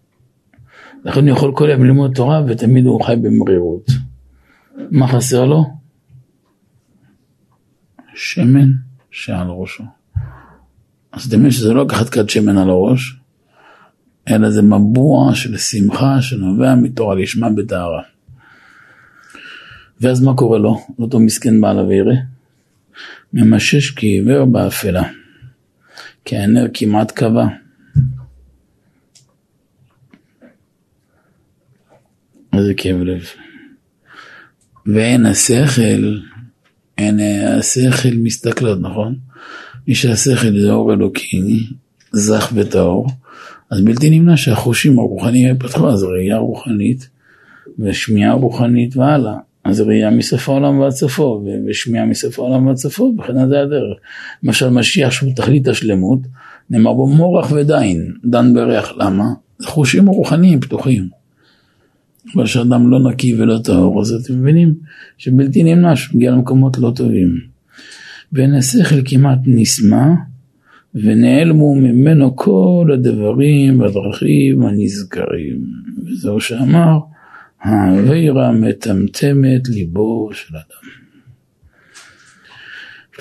לכן 1.05 1.21
הוא 1.21 1.37
יכול 1.37 1.53
כל 1.55 1.69
יום 1.71 1.85
ללמוד 1.85 2.15
תורה 2.15 2.43
ותמיד 2.47 2.87
הוא 2.87 3.05
חי 3.05 3.17
במרירות. 3.23 4.14
מה 4.91 5.09
חסר 5.09 5.45
לו? 5.45 5.65
שמן 8.15 8.71
שעל 9.11 9.47
ראשו. 9.51 9.85
אז 11.13 11.27
מבינים 11.27 11.51
שזה 11.51 11.73
לא 11.73 11.85
לקחת 11.85 12.09
כד 12.09 12.29
שמן 12.29 12.59
על 12.59 12.71
הראש, 12.71 13.17
אלא 14.29 14.51
זה 14.51 14.63
מבוע 14.63 15.35
של 15.35 15.57
שמחה 15.57 16.23
שנובע 16.23 16.75
מתורה 16.75 17.15
לשמה 17.15 17.51
בטהרה. 17.51 18.03
ואז 20.01 20.23
מה 20.23 20.35
קורה 20.37 20.59
לו? 20.59 20.87
אותו 20.99 21.21
מסכן 21.21 21.61
בעל 21.61 21.79
אווירה, 21.79 22.15
ממשש 23.33 23.91
כעיוור 23.91 24.45
באפלה, 24.45 25.03
כי 26.25 26.37
הנר 26.37 26.67
כמעט 26.75 27.11
קבע. 27.11 27.47
איזה 32.53 32.75
כאב 32.77 32.97
לב. 32.97 33.44
ואין 34.87 35.27
השכל, 35.27 36.19
אין 36.99 37.21
השכל 37.59 38.09
מסתכלות, 38.23 38.79
נכון? 38.81 39.15
מי 39.89 39.95
שהשכל 39.95 40.61
זה 40.61 40.73
אור 40.73 40.93
אלוקי, 40.93 41.67
זך 42.13 42.53
וטהור, 42.55 43.07
אז 43.71 43.81
בלתי 43.81 44.11
נמנע 44.11 44.37
שהחושים 44.37 44.99
הרוחניים 44.99 45.57
יפתחו, 45.57 45.91
אז 45.91 46.03
ראייה 46.03 46.37
רוחנית 46.37 47.09
ושמיעה 47.79 48.33
רוחנית 48.33 48.97
והלאה. 48.97 49.35
אז 49.65 49.81
ראייה 49.81 50.11
מסוף 50.11 50.49
העולם 50.49 50.79
ועד 50.79 50.91
סופו, 50.91 51.45
ושמיעה 51.69 52.07
מסוף 52.07 52.39
העולם 52.39 52.67
ועד 52.67 52.77
סופו, 52.77 53.13
מבחינת 53.13 53.49
זה 53.49 53.61
הדרך. 53.61 53.99
למשל 54.43 54.69
משיח 54.69 55.11
שהוא 55.11 55.33
תכלית 55.37 55.69
השלמות, 55.69 56.19
נאמר 56.71 56.93
בו 56.93 57.07
מורח 57.07 57.53
ודין, 57.53 58.13
דן 58.25 58.55
בריח, 58.55 58.93
למה? 58.97 59.25
חושים 59.63 60.07
רוחניים 60.07 60.61
פתוחים. 60.61 61.24
אבל 62.35 62.45
כשאדם 62.45 62.91
לא 62.91 63.11
נקי 63.11 63.35
ולא 63.35 63.59
טהור, 63.65 64.01
אז 64.01 64.13
אתם 64.13 64.41
מבינים 64.41 64.75
שבלתי 65.19 65.63
נמנע 65.63 65.97
שמגיע 65.97 66.31
למקומות 66.31 66.79
לא 66.79 66.93
טובים. 66.97 67.41
ואין 68.33 68.55
השכל 68.55 68.97
כמעט 69.05 69.39
נסמא, 69.47 70.07
ונעלמו 70.95 71.75
ממנו 71.75 72.37
כל 72.37 72.91
הדברים 72.95 73.81
והדרכים 73.81 74.63
הנזכרים. 74.63 75.65
וזהו 76.07 76.41
שאמר, 76.41 76.99
האווירה 77.61 78.53
מטמטמת 78.53 79.69
ליבו 79.69 80.31
של 80.33 80.57
אדם. 80.57 80.91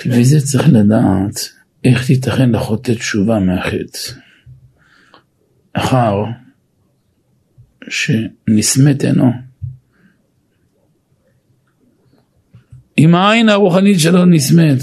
וזה 0.06 0.40
צריך 0.40 0.68
לדעת 0.72 1.48
איך 1.84 2.06
תיתכן 2.06 2.50
לחוטא 2.50 2.92
תשובה 2.92 3.40
מהחטא. 3.40 3.98
אחר 5.72 6.24
שנסמת 7.88 9.04
עינו. 9.04 9.32
אם 12.98 13.14
העין 13.14 13.48
הרוחנית 13.48 14.00
שלו 14.00 14.24
נסמת, 14.24 14.80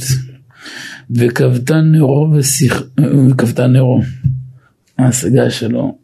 וכבתה 1.12 1.82
נרו 1.82 2.32
ושיח... 2.34 2.84
וכבתה 3.32 3.68
נרו, 3.68 4.02
ההשגה 4.98 5.50
שלו, 5.50 5.98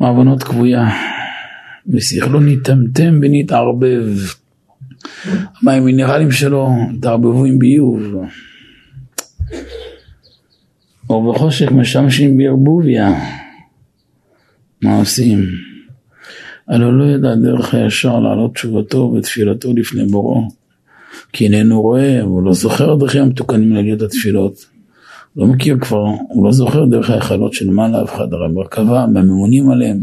מעוונות 0.00 0.42
כבויה, 0.42 0.88
ושכלו 1.86 2.40
נטמטם 2.40 3.20
ונתערבב. 3.22 4.08
המים 5.62 5.82
המינרלים 5.82 6.30
שלו 6.30 6.70
התערבבו 6.98 7.44
עם 7.44 7.58
ביוב. 7.58 8.02
אור 11.10 11.26
וחושך 11.28 11.70
משמשים 11.70 12.36
בערבוביה. 12.36 13.12
מה 14.82 14.98
עושים? 14.98 15.46
הלא 16.68 16.98
לא 16.98 17.04
ידע 17.04 17.34
דרך 17.34 17.74
הישר 17.74 18.20
לעלות 18.20 18.54
תשובתו 18.54 19.14
ותפילתו 19.16 19.72
לפני 19.76 20.04
בוראו. 20.04 20.48
כי 21.32 21.44
איננו 21.44 21.82
רואה, 21.82 22.22
הוא 22.22 22.42
לא 22.42 22.52
זוכר 22.52 22.94
דרכים 22.94 23.22
המתוקנים 23.22 23.72
להגיד 23.72 24.02
התפילות. 24.02 24.66
לא 25.36 25.46
מכיר 25.46 25.78
כבר, 25.80 26.04
הוא 26.28 26.44
לא 26.44 26.52
זוכר 26.52 26.84
דרך 26.84 27.10
ההיכלות 27.10 27.52
של 27.52 27.70
מעלה 27.70 28.02
אף 28.02 28.14
אחד, 28.14 28.32
הרי 28.32 28.48
מרכבה, 28.48 29.06
מהממונים 29.06 29.70
עליהם. 29.70 29.98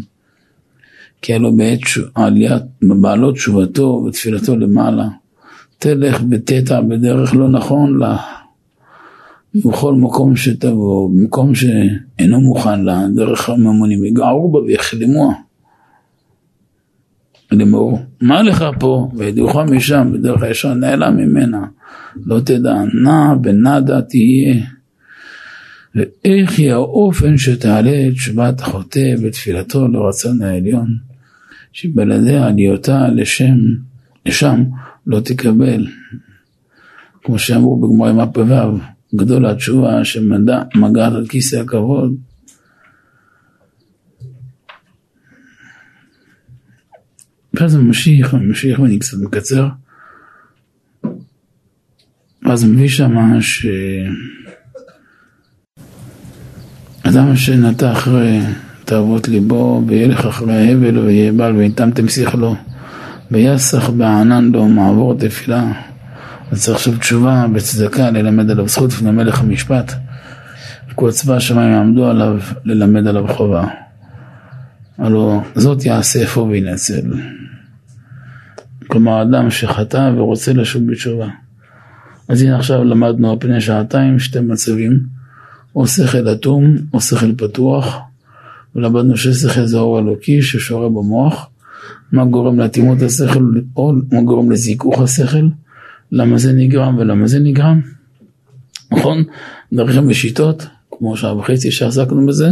כי 1.22 1.34
הלא 1.34 1.52
בעת 1.52 1.80
עליית 2.16 2.64
בעלות 2.82 3.36
תשובתו 3.36 4.04
ותפילתו 4.08 4.58
למעלה, 4.58 5.08
תלך 5.80 6.22
ותטע 6.32 6.82
בדרך 6.82 7.36
לא 7.36 7.50
נכון 7.50 8.00
לה. 8.00 8.18
בכל 9.56 9.94
מקום 9.94 10.36
שתבוא, 10.36 11.10
במקום 11.10 11.56
שאינו 11.56 12.42
מוכן 12.42 12.84
לה, 12.86 13.06
דרך 13.16 13.50
הממונים, 13.50 14.06
יגערו 14.06 14.52
בה 14.52 14.60
ויחלמוה. 14.60 15.34
לאמור, 17.52 18.00
מה 18.22 18.42
לך 18.42 18.66
פה, 18.80 19.10
וידעוך 19.16 19.56
משם, 19.56 20.12
בדרך 20.14 20.44
הישר 20.44 20.74
נעלם 20.74 21.18
ממנה, 21.18 21.66
לא 22.26 22.40
תדע, 22.40 22.76
נע 23.04 23.34
ונדה 23.44 24.02
תהיה. 24.02 24.56
ואיך 25.96 26.60
יהיה 26.60 26.76
האופן 26.76 27.38
שתעלה 27.38 28.08
את 28.08 28.14
תשובת 28.14 28.62
החוטא 28.62 29.16
בתפילתו 29.24 29.88
לרצון 29.88 30.42
העליון, 30.42 30.88
שבלעדי 31.74 32.38
עלייתה 32.38 33.08
לשם, 33.08 33.58
לשם 34.26 34.64
לא 35.08 35.20
תקבל. 35.20 35.88
כמו 37.24 37.40
שאמרו 37.40 37.82
בגמרא 37.82 38.14
מפה 38.14 38.42
ו', 38.42 38.93
גדול 39.16 39.46
התשובה 39.46 40.06
שמגעת 40.06 41.14
על 41.14 41.28
כיסא 41.28 41.56
הכבוד. 41.56 42.16
ואז 47.54 47.76
הוא 47.76 47.84
ממשיך 47.84 48.34
וממשיך 48.34 48.80
ואני 48.80 49.00
קצת 49.00 49.18
מקצר. 49.18 49.68
ואז 52.46 52.64
מביא 52.64 52.88
שמה 52.88 53.42
ש... 53.42 53.66
אדם 57.04 57.36
שנטע 57.36 57.92
אחרי 57.92 58.40
תאוות 58.86 59.28
ליבו, 59.28 59.84
וילך 59.88 60.26
אחרי 60.26 60.54
ההבל 60.54 60.98
ויהבל 60.98 61.56
ויטמתם 61.56 62.08
שכלו, 62.08 62.56
ויסח 63.32 63.90
בענן 63.90 64.52
לו 64.52 64.68
מעבור 64.68 65.18
תפילה. 65.20 65.93
אז 66.54 66.64
צריך 66.64 66.78
עכשיו 66.78 66.98
תשובה 66.98 67.46
בצדקה 67.54 68.12
ללמד 68.12 68.52
עליו 68.52 68.68
זכות 68.68 68.90
לפני 68.90 69.12
מלך 69.12 69.42
המשפט. 69.42 69.92
כל 70.96 71.12
צבא 71.12 71.36
השמיים 71.36 71.72
יעמדו 71.72 72.08
עליו 72.08 72.40
ללמד 72.66 73.08
עליו 73.08 73.28
חובה. 73.28 73.68
הלא 74.98 75.42
זאת 75.56 75.86
יעשה 75.86 76.24
אפוא 76.24 76.44
וינצל. 76.44 77.14
כלומר 78.88 79.22
אדם 79.22 79.50
שחטא 79.50 80.12
ורוצה 80.16 80.54
לשוב 80.54 80.92
בתשובה. 80.92 81.28
אז 82.30 82.42
הנה 82.42 82.58
עכשיו 82.58 82.84
למדנו 82.84 83.32
על 83.32 83.38
פני 83.40 83.62
שעתיים 83.62 84.20
שתי 84.20 84.40
מצבים, 84.40 85.00
או 85.76 85.88
שכל 85.88 86.32
אטום 86.32 86.76
או 86.94 87.02
שכל 87.02 87.36
פתוח, 87.38 87.98
ולמדנו 88.76 89.18
ששכל 89.18 89.66
זה 89.66 89.78
אור 89.78 90.00
אלוקי 90.00 90.42
ששורה 90.42 90.90
במוח, 90.90 91.50
מה 92.12 92.26
גורם 92.26 92.60
לאטימות 92.60 93.02
השכל 93.02 93.44
או 93.76 93.94
מה 94.12 94.22
גורם 94.22 94.52
לזיכוך 94.52 95.02
השכל, 95.02 95.48
למה 96.16 96.38
זה 96.38 96.54
נגרם 96.54 96.98
ולמה 96.98 97.28
זה 97.28 97.40
נגרם, 97.40 97.82
נכון? 98.92 99.24
דרכים 99.74 100.08
ושיטות, 100.08 100.68
כמו 100.92 101.18
שעה 101.18 101.38
וחצי 101.38 101.72
שעסקנו 101.72 102.26
בזה, 102.28 102.50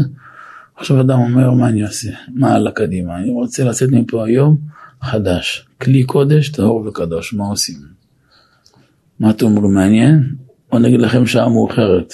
עכשיו 0.75 1.01
אדם 1.01 1.19
אומר 1.19 1.51
מה 1.51 1.69
אני 1.69 1.83
עושה, 1.83 2.09
מה 2.33 2.53
הלאה 2.53 2.71
קדימה, 2.71 3.17
אני 3.17 3.29
רוצה 3.29 3.63
לצאת 3.63 3.89
מפה 3.91 4.25
היום 4.25 4.57
חדש, 5.01 5.67
כלי 5.81 6.03
קודש, 6.03 6.49
טהור 6.49 6.87
וקדוש, 6.87 7.33
מה 7.33 7.47
עושים? 7.47 7.77
מה 9.19 9.29
אתם 9.29 9.45
אומרים, 9.45 9.73
מעניין? 9.73 10.35
או 10.71 10.79
נגיד 10.79 11.01
לכם 11.01 11.25
שעה 11.25 11.49
מאוחרת. 11.49 12.13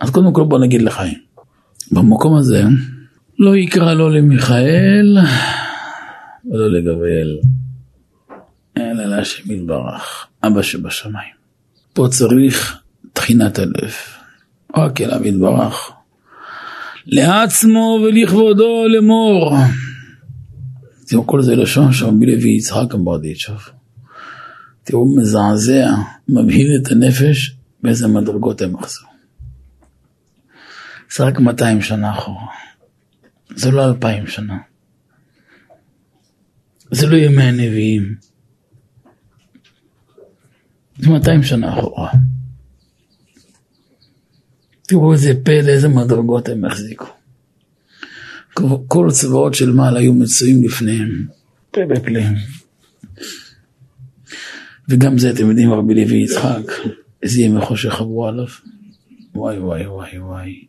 אז 0.00 0.10
קודם 0.10 0.32
כל 0.32 0.44
בוא 0.44 0.58
נגיד 0.58 0.82
לחיים. 0.82 1.18
במקום 1.92 2.36
הזה 2.36 2.62
לא 3.38 3.56
יקרא 3.56 3.94
לא 3.94 4.12
למיכאל 4.12 5.18
ולא 6.50 6.70
לגבריאל, 6.70 7.38
אלא 7.42 7.55
להשם 9.16 9.52
יתברך, 9.52 10.26
אבא 10.42 10.62
שבשמיים. 10.62 11.34
פה 11.92 12.06
צריך 12.10 12.78
תחינת 13.12 13.58
הלב, 13.58 13.92
רק 14.76 15.00
אליו 15.00 15.26
יתברך. 15.26 15.92
לעצמו 17.06 17.98
ולכבודו 18.04 18.88
לאמור. 18.88 19.56
תראו 21.06 21.26
כל 21.26 21.42
זה 21.42 21.56
לשון 21.56 21.92
שרבי 21.92 22.26
לוי 22.26 22.50
יצחק 22.50 22.94
אמברדיצ'וב. 22.94 23.68
תראו 24.84 25.16
מזעזע, 25.16 25.90
מבהיל 26.28 26.80
את 26.82 26.92
הנפש 26.92 27.56
באיזה 27.82 28.08
מדרגות 28.08 28.62
הם 28.62 28.72
מחזור. 28.72 29.08
זה 31.16 31.24
רק 31.24 31.40
200 31.40 31.82
שנה 31.82 32.12
אחורה. 32.12 32.46
זה 33.54 33.70
לא 33.70 33.84
2,000 33.84 34.26
שנה. 34.26 34.56
זה 36.90 37.06
לא 37.06 37.16
ימי 37.16 37.42
הנביאים. 37.42 38.14
זה 40.98 41.10
200 41.10 41.42
שנה 41.42 41.78
אחורה. 41.78 42.10
תראו 44.88 45.12
איזה 45.12 45.32
פלא, 45.44 45.68
איזה 45.68 45.88
מדרגות 45.88 46.48
הם 46.48 46.64
החזיקו. 46.64 47.06
כל 48.88 49.08
הצבאות 49.08 49.54
של 49.54 49.72
מעל 49.72 49.96
היו 49.96 50.14
מצויים 50.14 50.64
לפניהם, 50.64 51.26
פה 51.70 51.80
בפלא. 51.88 52.20
וגם 54.88 55.18
זה, 55.18 55.30
אתם 55.30 55.50
יודעים, 55.50 55.72
רבי 55.72 55.94
לוי 55.94 56.16
יצחק, 56.16 56.72
איזה 57.22 57.42
ימי 57.42 57.60
חושך 57.60 58.00
עברו 58.00 58.26
עליו. 58.26 58.46
וואי 59.34 59.58
וואי 59.58 59.86
וואי 59.86 60.18
וואי. 60.18 60.64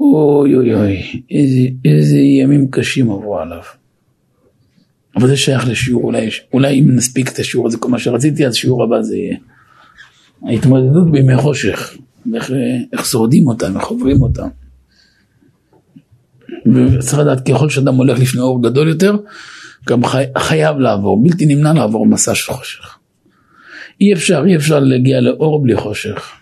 אוי 0.00 0.54
אוי 0.54 0.74
אוי, 0.74 1.22
איזה, 1.30 1.58
איזה 1.84 2.16
ימים 2.16 2.70
קשים 2.70 3.10
עברו 3.10 3.38
עליו. 3.38 3.62
אבל 5.16 5.28
זה 5.28 5.36
שייך 5.36 5.68
לשיעור, 5.68 6.04
אולי, 6.04 6.28
אולי 6.52 6.80
אם 6.80 6.96
נספיק 6.96 7.32
את 7.32 7.38
השיעור 7.38 7.66
הזה, 7.66 7.78
כל 7.78 7.88
מה 7.88 7.98
שרציתי, 7.98 8.46
אז 8.46 8.54
שיעור 8.54 8.84
הבא 8.84 9.02
זה 9.02 9.16
יהיה. 9.16 9.36
ההתמודדות 10.48 11.10
בימי 11.10 11.36
חושך, 11.36 11.96
איך, 12.34 12.50
איך 12.92 13.06
שורדים 13.06 13.48
אותם, 13.48 13.76
איך 13.76 13.86
עוברים 13.86 14.22
אותם. 14.22 14.48
וצריך 16.66 17.18
לדעת, 17.18 17.48
ככל 17.48 17.70
שאדם 17.70 17.94
הולך 17.94 18.18
לפני 18.18 18.40
אור 18.40 18.62
גדול 18.62 18.88
יותר, 18.88 19.16
גם 19.88 20.04
חי, 20.04 20.24
חייב 20.38 20.78
לעבור, 20.78 21.22
בלתי 21.22 21.46
נמנע 21.46 21.72
לעבור 21.72 22.06
מסע 22.06 22.34
של 22.34 22.52
חושך. 22.52 22.98
אי 24.00 24.12
אפשר, 24.12 24.44
אי 24.46 24.56
אפשר 24.56 24.80
להגיע 24.80 25.20
לאור 25.20 25.62
בלי 25.62 25.76
חושך. 25.76 26.32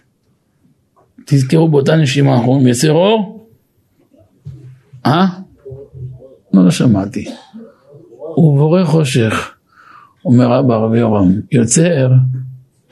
תזכרו 1.26 1.68
באותה 1.68 1.96
נשימה, 1.96 2.34
אנחנו 2.34 2.52
אומרים 2.52 2.66
יצר 2.66 2.92
אור? 2.92 3.48
אה? 5.06 5.26
לא, 6.52 6.64
לא 6.64 6.70
שמעתי. 6.70 7.28
הוא 8.34 8.58
בורא 8.58 8.84
חושך. 8.84 9.54
אומר 10.24 10.46
רבא 10.46 10.74
רבי 10.74 10.98
יורם, 10.98 11.32
יוצר 11.52 12.12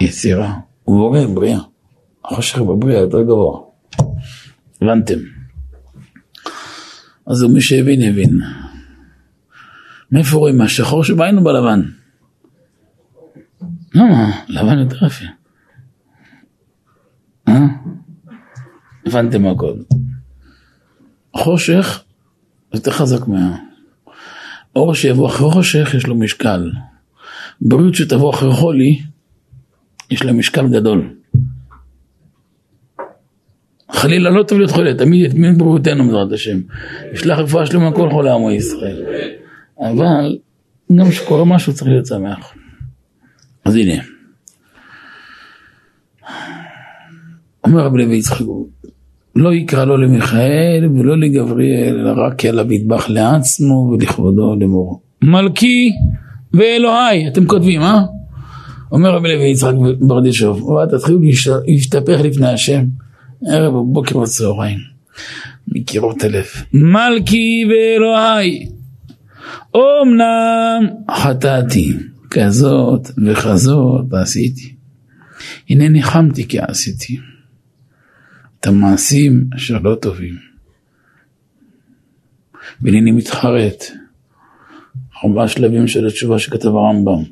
יצירה, 0.01 0.55
הוא 0.85 0.97
בורא 0.99 1.27
בריאה. 1.35 1.59
החושך 2.25 2.59
בבריאה 2.59 3.01
יותר 3.01 3.23
גבוה. 3.23 3.61
הבנתם? 4.83 5.19
אז 7.27 7.43
מי 7.43 7.61
שהבין 7.61 8.03
הבין. 8.03 8.41
מאיפה 10.13 10.37
רואים? 10.37 10.59
מהשחור 10.59 11.05
שבעינו 11.05 11.45
בלבן. 11.45 11.83
למה? 13.95 14.31
לבן 14.49 14.79
יותר 14.79 15.07
יפה. 15.07 15.25
אה? 17.49 17.67
הבנתם 19.07 19.47
הכל. 19.47 19.75
חושך 21.37 22.03
יותר 22.75 22.91
חזק 22.91 23.27
מה... 23.27 23.70
אור 24.77 24.95
שיבוא 24.95 25.29
אחרי 25.29 25.51
חושך 25.51 25.91
יש 25.97 26.07
לו 26.07 26.15
משקל. 26.15 26.71
בריאות 27.61 27.95
שתבוא 27.95 28.31
אחרי 28.31 28.53
חולי 28.53 29.01
יש 30.11 30.25
לה 30.25 30.33
משקל 30.33 30.69
גדול. 30.69 31.15
חלילה 33.91 34.31
לא 34.31 34.43
טוב 34.43 34.59
להיות 34.59 34.71
חולה, 34.71 34.95
תמיד 34.95 35.25
יתמיד 35.31 35.59
בריאותנו 35.59 36.05
בעזרת 36.05 36.33
השם. 36.33 36.61
ישלח 37.13 37.39
רפואה 37.39 37.67
שלמה 37.67 37.93
כל 37.93 38.11
חולי 38.11 38.31
עמו 38.31 38.51
ישראל. 38.51 39.05
אבל 39.81 40.39
גם 40.97 41.11
כשקורה 41.11 41.45
משהו 41.45 41.73
צריך 41.75 41.91
להיות 41.91 42.07
שמח. 42.07 42.55
אז 43.65 43.77
הנה. 43.77 44.03
אומר 47.65 47.85
רבי 47.85 48.05
לוי 48.05 48.17
יצחק, 48.17 48.45
לא 49.37 49.55
יקרא 49.55 49.85
לו 49.85 49.97
למיכאל 49.97 50.89
ולא 50.95 51.19
לגבריאל, 51.19 51.99
אלא 51.99 52.13
רק 52.27 52.45
אל 52.45 52.59
המטבח 52.59 53.09
לעצמו 53.09 53.75
ולכבודו 53.93 54.57
לאמור. 54.61 55.03
מלכי 55.23 55.91
ואלוהי, 56.53 57.29
אתם 57.29 57.47
כותבים, 57.47 57.81
אה? 57.81 58.03
אומר 58.93 59.11
רבי 59.11 59.29
לוי 59.29 59.51
יצחק 59.51 59.73
ברדישוב, 60.01 60.71
תתחילו 60.91 61.21
להשתפך 61.67 62.21
לפני 62.25 62.49
השם, 62.49 62.85
ערב 63.47 63.73
בבוקר 63.75 64.19
וצהריים, 64.19 64.79
מקירות 65.69 66.25
הלב. 66.25 66.47
מלכי 66.73 67.65
ואלוהי, 67.71 68.69
אמנם 69.77 70.87
חטאתי, 71.11 71.93
כזאת 72.31 73.11
וכזאת 73.27 74.15
עשיתי. 74.23 74.75
הנה 75.71 75.89
ניחמתי 75.89 76.49
כי 76.49 76.59
עשיתי. 76.59 77.19
את 78.61 78.67
המעשים 78.67 79.45
אשר 79.57 79.79
לא 79.79 79.95
טובים. 79.95 80.35
והנני 82.83 83.11
מתחרט. 83.11 83.85
ארבעה 85.25 85.49
שלבים 85.49 85.87
של 85.89 86.07
התשובה 86.07 86.39
שכתב 86.39 86.69
הרמב"ם. 86.69 87.23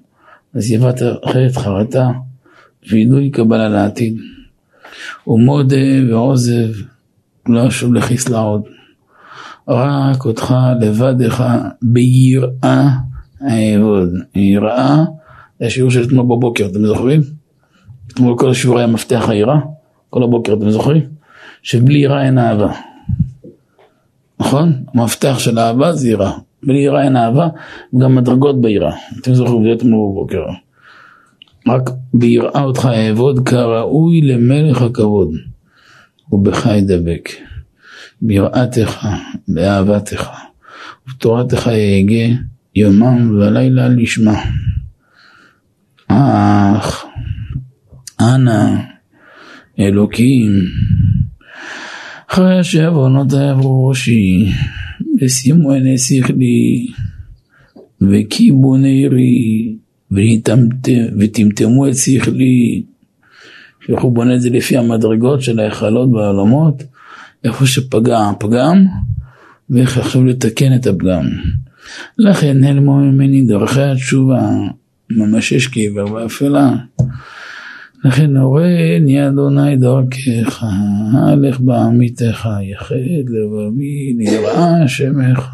אז 0.54 0.70
יבת 0.70 1.02
אחרת 1.24 1.56
חרטה 1.56 2.08
וידוי 2.90 3.30
קבלה 3.30 3.68
לעתיד. 3.68 4.16
ומודה 5.26 5.76
ועוזב 6.08 6.68
לא 7.46 7.68
אשוב 7.68 7.94
לכסלה 7.94 8.38
עוד. 8.38 8.62
רק 9.68 10.24
אותך 10.24 10.54
לבדך 10.80 11.44
ביראה 11.82 12.88
אעבוד. 13.42 14.10
יראה 14.34 15.04
זה 15.60 15.66
השיעור 15.66 15.90
של 15.90 16.02
אתמול 16.02 16.24
בבוקר, 16.24 16.66
אתם 16.66 16.86
זוכרים? 16.86 17.20
אתמול 18.08 18.38
כל 18.38 18.50
השיעור 18.50 18.78
היה 18.78 18.86
מפתח 18.86 19.28
היראה, 19.28 19.58
כל 20.10 20.22
הבוקר, 20.22 20.54
אתם 20.54 20.70
זוכרים? 20.70 21.17
שבלי 21.62 21.98
יראה 21.98 22.26
אין 22.26 22.38
אהבה. 22.38 22.72
נכון? 24.40 24.72
המפתח 24.94 25.38
של 25.38 25.58
אהבה 25.58 25.92
זה 25.92 26.08
יראה. 26.08 26.32
בלי 26.62 26.78
יראה 26.78 27.04
אין 27.04 27.16
אהבה, 27.16 27.48
גם 27.98 28.14
מדרגות 28.14 28.60
ביראה. 28.60 28.96
אתם 29.20 29.34
זוכרים, 29.34 29.64
זה 29.64 29.72
אתמול 29.72 30.12
בבוקר. 30.12 30.42
רק 31.68 31.90
ביראה 32.14 32.62
אותך 32.62 32.88
אעבוד 32.92 33.48
כראוי 33.48 34.20
למלך 34.20 34.82
הכבוד, 34.82 35.28
ובך 36.32 36.66
ידבק. 36.66 37.28
ביראתך, 38.22 39.06
באהבתך, 39.48 40.28
ובתורתך 41.06 41.66
יהגה 41.66 42.34
יומם 42.76 43.38
ולילה 43.38 43.88
לשמה. 43.88 44.42
אך, 46.08 47.04
אנא, 48.20 48.74
אלוקים, 49.80 50.50
אחרי 52.30 52.64
שעוונותיי 52.64 53.48
עברו 53.48 53.88
ראשי, 53.88 54.52
ושימו 55.20 55.72
עיני 55.72 55.98
שכלי, 55.98 56.86
וקיבו 58.00 58.76
נערי, 58.76 59.74
וטמטמו 61.18 61.88
את 61.88 61.94
שכלי, 61.94 62.82
איך 63.88 64.04
בונה 64.04 64.34
את 64.34 64.40
זה 64.40 64.50
לפי 64.50 64.76
המדרגות 64.76 65.42
של 65.42 65.60
ההיכלות 65.60 66.12
והעולמות, 66.12 66.82
איפה 67.44 67.66
שפגע 67.66 68.18
הפגם, 68.18 68.84
ואיך 69.70 69.98
עכשיו 69.98 70.24
לתקן 70.24 70.74
את 70.74 70.86
הפגם. 70.86 71.24
לכן 72.18 72.60
נעלמו 72.60 72.96
ממני 72.96 73.42
דרכי 73.42 73.82
התשובה, 73.82 74.50
ממש 75.10 75.52
יש 75.52 75.66
קבר 75.66 76.12
ואפלה. 76.12 76.76
לכן 78.04 78.36
הורני 78.36 79.28
אדוני 79.28 79.76
דרכך, 79.76 80.64
הלך 81.12 81.60
בעמיתך, 81.60 82.48
יחד 82.72 82.94
לבבי, 83.28 84.14
נראה 84.16 84.88
שמך. 84.88 85.48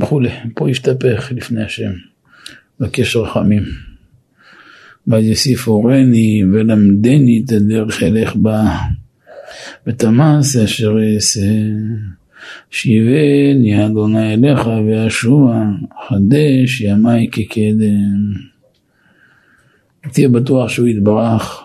וכולי, 0.00 0.30
פה 0.54 0.68
השתפך 0.70 1.32
לפני 1.36 1.64
השם, 1.64 1.92
בקש 2.80 3.16
רחמים. 3.16 3.62
ואז 5.06 5.24
יוסיף 5.24 5.68
הורני 5.68 6.42
ולמדני 6.52 7.42
את 7.44 7.52
הדרך 7.52 8.02
אלך 8.02 8.36
בה, 8.36 8.78
המעשה 9.86 10.64
אשר 10.64 10.96
אעשה. 11.14 11.40
שיבני 12.70 13.86
אדוני 13.86 14.34
אליך 14.34 14.66
ואשובה, 14.66 15.64
חדש 16.08 16.80
ימי 16.80 17.28
כקדם. 17.32 18.55
תהיה 20.12 20.28
בטוח 20.28 20.68
שהוא 20.68 20.88
יתברך 20.88 21.62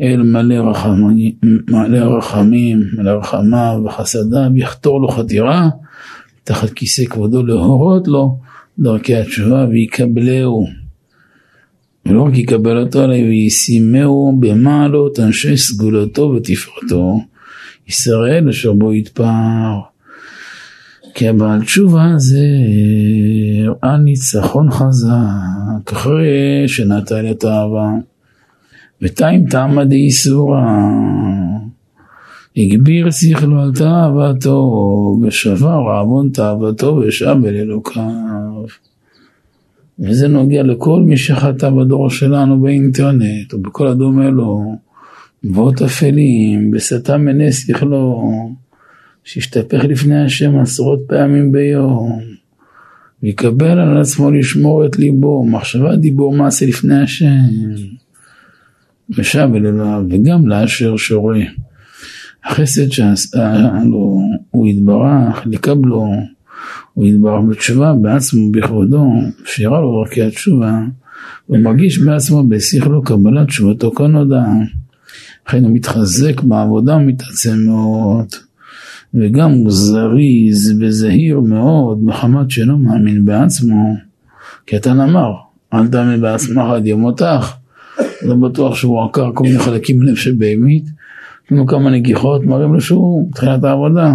אל 0.00 0.22
מלא 0.22 0.70
רחמים, 0.70 1.32
מלא 1.70 2.16
רחמים, 2.18 2.82
מלא 2.96 3.10
רחמיו 3.10 3.82
וחסדיו, 3.84 4.50
יחתור 4.56 5.00
לו 5.00 5.08
חתירה 5.08 5.68
תחת 6.44 6.70
כיסא 6.70 7.04
כבודו 7.04 7.42
להורות 7.42 8.08
לו 8.08 8.38
דרכי 8.78 9.16
התשובה 9.16 9.66
ויקבלהו. 9.70 10.66
ולא 12.06 12.22
רק 12.22 12.38
יקבל 12.38 12.78
אותו, 12.78 13.04
אלא 13.04 13.14
וישימהו 13.14 14.36
במעלות 14.40 15.20
אנשי 15.20 15.56
סגולתו 15.56 16.22
ותפארתו, 16.22 17.20
ישראל 17.88 18.48
אשר 18.48 18.72
בו 18.72 18.94
יתפאר. 18.94 19.95
כי 21.16 21.28
הבעל 21.28 21.62
תשובה 21.62 22.12
זה 22.16 22.46
הראה 23.66 23.96
ניצחון 23.96 24.70
חזק 24.70 25.92
אחרי 25.92 26.64
שנטל 26.66 27.30
את 27.30 27.44
האהבה. 27.44 27.90
ותיים 29.02 29.46
תמה 29.46 29.84
דאיסורא 29.84 30.60
הגביר 32.56 33.10
שכלו 33.10 33.60
על 33.60 33.72
תאוותו 33.74 35.18
ושבר 35.22 35.80
עוון 35.98 36.28
תאוותו 36.28 37.00
ושב 37.06 37.36
אל 37.46 37.56
אלוקיו. 37.56 38.64
וזה 39.98 40.28
נוגע 40.28 40.62
לכל 40.62 41.02
מי 41.02 41.16
שחטא 41.16 41.70
בדור 41.70 42.10
שלנו 42.10 42.60
באינטרנט 42.60 43.52
או 43.52 43.58
בכל 43.58 43.86
הדומה 43.86 44.30
לו, 44.30 44.76
מבואות 45.44 45.82
אפלים, 45.82 46.70
בסטה 46.70 47.16
מני 47.16 47.52
שכלו. 47.52 48.30
שישתפך 49.26 49.84
לפני 49.84 50.24
השם 50.24 50.58
עשרות 50.58 51.00
פעמים 51.06 51.52
ביום, 51.52 52.20
ויקבל 53.22 53.78
על 53.78 54.00
עצמו 54.00 54.30
לשמור 54.30 54.86
את 54.86 54.98
ליבו, 54.98 55.46
מחשבה 55.46 55.96
דיבור 55.96 56.36
מעשה 56.36 56.66
לפני 56.66 57.02
השם, 57.02 57.38
ושב 59.10 59.48
אל 59.54 59.66
אלוהיו, 59.66 60.02
וגם 60.10 60.48
לאשר 60.48 60.96
שורה. 60.96 61.40
החסד 62.44 62.90
שעשה 62.90 63.58
לו, 63.84 64.20
הוא 64.50 64.68
יתברך, 64.68 65.42
לקבלו, 65.46 66.06
הוא 66.94 67.06
יתברך 67.06 67.40
בתשובה 67.50 67.94
בעצמו 67.94 68.52
בכבודו, 68.52 69.12
שירה 69.44 69.80
לו 69.80 70.04
דרכי 70.04 70.22
התשובה, 70.22 70.80
ומרגיש 71.48 71.98
בעצמו 71.98 72.48
בשכלו 72.48 73.02
קבלת 73.02 73.46
תשובתו 73.46 73.90
כנודע. 73.90 74.44
לכן 75.48 75.64
הוא 75.64 75.74
מתחזק 75.74 76.40
בעבודה 76.40 76.96
ומתעצם 76.96 77.56
מאוד. 77.66 78.45
וגם 79.16 79.50
הוא 79.50 79.70
זריז 79.70 80.74
וזהיר 80.80 81.40
מאוד 81.40 82.04
מחמת 82.04 82.50
שאינו 82.50 82.78
מאמין 82.78 83.24
בעצמו, 83.24 83.96
כי 84.66 84.76
התנא 84.76 85.02
אמר, 85.02 85.32
אל 85.74 85.88
תאמין 85.88 86.20
בעצמך 86.20 86.64
עד 86.74 86.86
יום 86.86 87.00
מותך, 87.00 87.54
לא 88.22 88.34
בטוח 88.34 88.74
שהוא 88.74 89.04
עקר 89.04 89.30
כל 89.34 89.44
מיני 89.44 89.58
חלקים 89.58 90.00
בנפש 90.00 90.24
שבהמית, 90.24 90.84
יש 90.84 91.52
לנו 91.52 91.66
כמה 91.66 91.90
נגיחות, 91.90 92.44
מראים 92.44 92.74
לו 92.74 92.80
שהוא 92.80 93.30
תחילת 93.34 93.64
העבודה. 93.64 94.14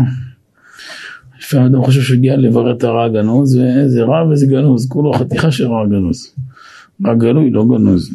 לפעמים 1.40 1.66
אדם 1.66 1.84
חושב 1.84 2.02
שהוא 2.02 2.18
הגיע 2.18 2.38
לברר 2.38 2.76
את 2.78 2.84
הרע 2.84 3.06
הגנוז, 3.06 3.56
ואיזה 3.56 4.04
רע 4.04 4.28
ואיזה 4.28 4.46
גנוז, 4.46 4.88
כולו 4.90 5.14
חתיכה 5.14 5.52
של 5.52 5.68
רע 5.68 5.86
גנוז. 5.86 6.34
רע 7.06 7.14
גלוי, 7.14 7.50
לא 7.50 7.66
גנוז. 7.66 8.14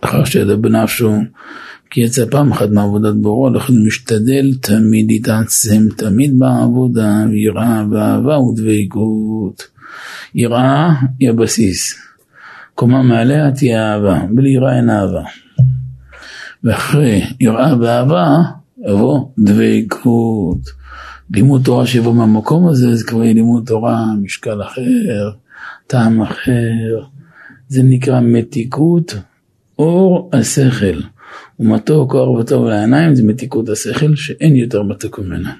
אחר 0.00 0.24
שידע 0.24 0.56
בנפשו, 0.56 1.12
כי 1.90 2.00
יצא 2.00 2.24
פעם 2.30 2.52
אחת 2.52 2.68
מעבודת 2.70 3.14
בורו, 3.14 3.50
לכן 3.50 3.72
משתדל 3.86 4.54
תמיד 4.60 5.06
להתעצם, 5.10 5.82
תמיד 5.96 6.38
בעבודה, 6.38 7.24
יראה 7.32 7.84
ואהבה 7.90 8.38
ודבקות. 8.38 9.62
יראה 10.34 10.94
היא 11.18 11.30
הבסיס. 11.30 11.94
קומה 12.74 13.02
מעליה 13.02 13.50
תהיה 13.50 13.92
אהבה, 13.92 14.20
בלי 14.30 14.50
יראה 14.50 14.76
אין 14.76 14.90
אהבה. 14.90 15.22
ואחרי 16.64 17.22
יראה 17.40 17.78
ואהבה, 17.80 18.36
יבוא 18.88 19.28
דבקות. 19.38 20.80
לימוד 21.30 21.62
תורה 21.64 21.86
שיבוא 21.86 22.14
מהמקום 22.14 22.68
הזה, 22.68 22.94
זה 22.94 23.04
כבר 23.04 23.24
יהיה 23.24 23.34
לימוד 23.34 23.66
תורה, 23.66 24.04
משקל 24.22 24.62
אחר, 24.62 25.30
טעם 25.86 26.22
אחר. 26.22 27.04
זה 27.68 27.82
נקרא 27.82 28.20
מתיקות 28.20 29.14
אור 29.78 30.30
השכל. 30.32 31.00
ומתוק 31.60 32.14
אור 32.14 32.32
וטוב 32.32 32.64
לעיניים 32.66 33.14
זה 33.14 33.22
מתיקות 33.26 33.68
השכל 33.68 34.16
שאין 34.16 34.56
יותר 34.56 34.82
מתוק 34.82 35.18
ממנה. 35.18 35.52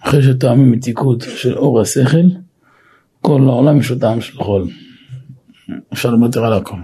אחרי 0.00 0.22
שטועמים 0.22 0.70
מתיקות 0.70 1.24
של 1.36 1.54
אור 1.54 1.80
השכל, 1.80 2.26
כל 3.20 3.40
העולם 3.40 3.80
יש 3.80 3.90
לו 3.90 3.98
טעם 3.98 4.20
של 4.20 4.36
חול. 4.36 4.68
אפשר 5.92 6.10
לוותר 6.10 6.44
על 6.44 6.52
הכל. 6.52 6.76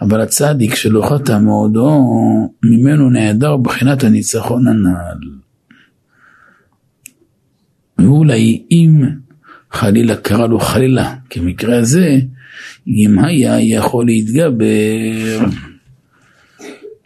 אבל 0.00 0.20
הצדיק 0.20 0.74
שלא 0.74 1.02
חטא 1.08 1.38
מאודו, 1.38 1.90
ממנו 2.62 3.10
נעדר 3.10 3.56
בחינת 3.56 4.04
הניצחון 4.04 4.68
הנ"ל. 4.68 5.28
ואולי 7.98 8.62
אם 8.70 9.02
חלילה 9.70 10.16
קרה 10.16 10.46
לו 10.46 10.60
חלילה, 10.60 11.14
כמקרה 11.30 11.78
הזה, 11.78 12.18
אם 12.88 13.18
היה 13.18 13.60
יכול 13.60 14.06
להתגבר 14.06 15.44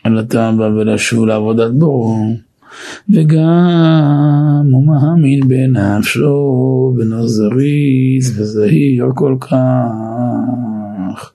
על 0.05 0.19
התאווה 0.19 0.69
ולשוב 0.69 1.27
לעבודת 1.27 1.71
בורו, 1.71 2.17
וגם 3.11 4.67
הוא 4.73 4.87
מאמין 4.87 5.49
בנפשו, 5.49 6.95
בנו 6.97 7.29
זריז 7.29 8.41
וזהיר 8.41 9.07
כל 9.15 9.37
כך. 9.41 11.31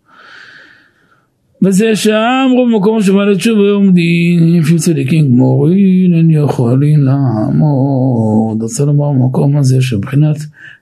וזה 1.61 1.95
שאמרו 1.95 2.67
במקום 2.71 3.01
שבא 3.01 3.25
לתשובה 3.25 3.71
עומדים, 3.71 4.59
לפי 4.59 4.75
צדיקים 4.75 5.31
גמורים, 5.31 6.13
אין 6.13 6.29
יכולים 6.29 6.99
לעמוד. 6.99 8.61
רוצה 8.61 8.85
לומר 8.85 9.11
במקום 9.11 9.57
הזה 9.57 9.81
שבחינת 9.81 10.37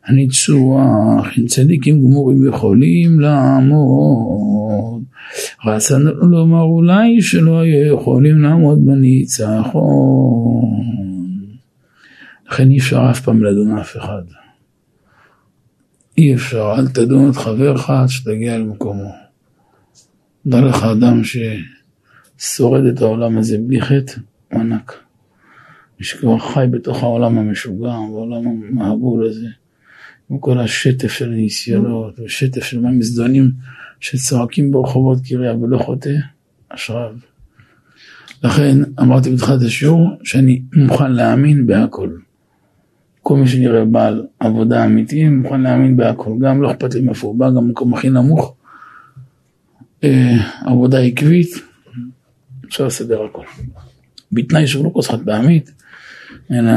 הניצוח, 0.05 1.27
צדיקים 1.47 2.01
גמורים 2.01 2.47
יכולים 2.47 3.19
לעמוד. 3.19 4.96
רצה 5.65 5.97
לומר 6.21 6.61
אולי 6.61 7.21
שלא 7.21 7.59
היו 7.59 7.93
יכולים 7.95 8.41
לעמוד 8.41 8.85
בניצחון. 8.85 9.87
לכן 12.49 12.69
אי 12.69 12.77
אפשר 12.77 13.07
אף 13.11 13.21
פעם 13.21 13.43
לדון 13.43 13.77
אף 13.77 13.97
אחד. 13.97 14.21
אי 16.17 16.35
אפשר, 16.35 16.73
אל 16.77 16.87
תדון 16.87 17.29
את 17.29 17.35
חברך 17.35 17.89
עד 17.89 18.07
שתגיע 18.07 18.57
למקומו. 18.57 19.11
דע 20.45 20.61
לך 20.61 20.83
אדם 20.83 21.21
ששורד 21.23 22.85
את 22.85 23.01
העולם 23.01 23.37
הזה 23.37 23.57
בלי 23.57 23.81
חטא, 23.81 24.13
הוא 24.51 24.61
ענק. 24.61 24.93
שכבר 25.99 26.39
חי 26.39 26.65
בתוך 26.71 27.03
העולם 27.03 27.37
המשוגע, 27.37 27.95
בעולם 28.11 28.47
המעבול 28.47 29.27
הזה, 29.27 29.47
עם 30.29 30.37
כל 30.39 30.59
השטף 30.59 31.11
של 31.11 31.33
הניסיונות, 31.33 32.19
ושטף 32.19 32.63
של 32.63 32.79
מים 32.79 32.99
מזדונים 32.99 33.51
שצועקים 33.99 34.71
ברחובות 34.71 35.17
קריה 35.27 35.55
ולא 35.55 35.77
חוטא, 35.77 36.09
אשריו. 36.69 37.13
לכן 38.43 38.77
אמרתי 38.99 39.35
בתחילת 39.35 39.61
השיעור 39.61 40.09
שאני 40.23 40.61
מוכן 40.73 41.11
להאמין 41.11 41.67
בהכל. 41.67 42.09
כל 43.23 43.37
מי 43.37 43.47
שנראה 43.47 43.85
בעל 43.85 44.25
עבודה 44.39 44.85
אמיתי, 44.85 45.29
מוכן 45.29 45.61
להאמין 45.61 45.97
בהכל. 45.97 46.31
גם 46.41 46.61
לא 46.61 46.71
אכפת 46.71 46.93
לי 46.93 47.01
מאיפה 47.01 47.27
הוא 47.27 47.39
בא, 47.39 47.49
גם 47.49 47.55
במקום 47.67 47.93
הכי 47.93 48.09
נמוך. 48.09 48.55
אה, 50.03 50.35
עבודה 50.65 50.99
עקבית, 50.99 51.49
אפשר 52.67 52.85
לסדר 52.85 53.23
הכל. 53.23 53.43
בתנאי 54.31 54.67
שהוא 54.67 54.85
לא 54.85 54.89
כוס 54.93 55.09
חד 55.09 55.25
פעמית, 55.25 55.71
אלא 56.51 56.71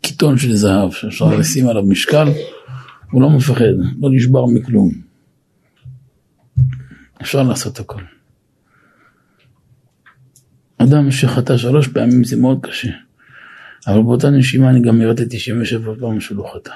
קיטון 0.00 0.38
של 0.38 0.56
זהב 0.56 0.90
שאפשר 0.90 1.36
לשים 1.36 1.68
עליו 1.68 1.82
משקל, 1.82 2.28
הוא 3.10 3.22
לא 3.22 3.30
מפחד, 3.30 3.74
לא 4.00 4.08
נשבר 4.12 4.46
מכלום. 4.46 4.90
אפשר 7.24 7.42
לעשות 7.42 7.80
הכל. 7.80 8.02
אדם 10.78 11.10
שחטא 11.10 11.56
שלוש 11.56 11.88
פעמים 11.88 12.24
זה 12.24 12.36
מאוד 12.36 12.58
קשה, 12.62 12.90
אבל 13.86 14.02
באותה 14.02 14.30
נשימה 14.30 14.70
אני 14.70 14.82
גם 14.82 15.00
ירדתי 15.00 15.24
97 15.28 15.92
פעם 16.00 16.20
שהוא 16.20 16.38
לא 16.38 16.52
חטא. 16.54 16.72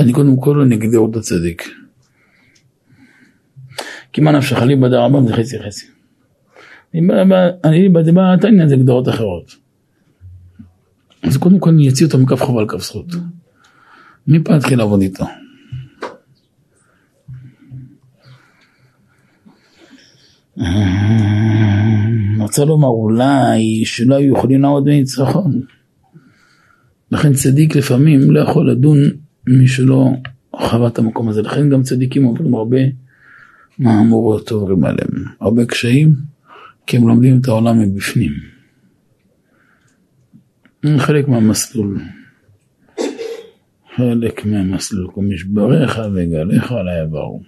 אני 0.00 0.12
קודם 0.12 0.36
כל 0.36 0.60
אני 0.60 0.74
אגדיר 0.74 0.98
אותו 0.98 1.20
צדיק. 1.20 1.68
כי 4.12 4.20
מה 4.20 4.32
נפשך 4.32 4.62
לי 4.62 4.76
בדר 4.76 5.00
רבם 5.00 5.28
זה 5.28 5.34
חצי 5.34 5.62
חצי. 5.62 5.86
אני 7.64 7.88
בדבר 7.88 8.32
התניא 8.34 8.68
זה 8.68 8.76
גדרות 8.76 9.08
אחרות. 9.08 9.56
אז 11.22 11.36
קודם 11.36 11.58
כל 11.58 11.70
אני 11.70 11.88
אציא 11.88 12.06
אותו 12.06 12.18
מכף 12.18 12.42
חובה 12.42 12.62
לכף 12.62 12.82
זכות. 12.82 13.06
מפה 14.26 14.56
אתחיל 14.56 14.78
לעבוד 14.78 15.00
איתו. 15.00 15.24
רוצה 22.38 22.64
לומר 22.64 22.88
אולי 22.88 23.84
שלא 23.84 24.14
היו 24.14 24.36
יכולים 24.36 24.62
לעמוד 24.62 24.84
בניצחון. 24.84 25.60
לכן 27.10 27.32
צדיק 27.32 27.76
לפעמים 27.76 28.30
לא 28.30 28.40
יכול 28.40 28.70
לדון 28.70 28.98
מי 29.46 29.68
שלא 29.68 30.10
חווה 30.56 30.88
את 30.88 30.98
המקום 30.98 31.28
הזה. 31.28 31.42
לכן 31.42 31.70
גם 31.70 31.82
צדיקים 31.82 32.24
עוברים 32.24 32.54
הרבה 32.54 32.78
מהמורות 33.78 34.50
עוברים 34.50 34.84
עליהם. 34.84 35.24
הרבה 35.40 35.66
קשיים, 35.66 36.14
כי 36.86 36.96
הם 36.96 37.08
לומדים 37.08 37.40
את 37.40 37.48
העולם 37.48 37.80
מבפנים. 37.80 38.32
חלק 40.98 41.28
מהמסלול. 41.28 42.00
חלק 43.96 44.44
מהמסלול. 44.44 45.10
כל 45.14 45.22
משבריך 45.22 46.00
וגליך 46.14 46.72
עלי 46.72 46.98
עברו. 47.00 47.42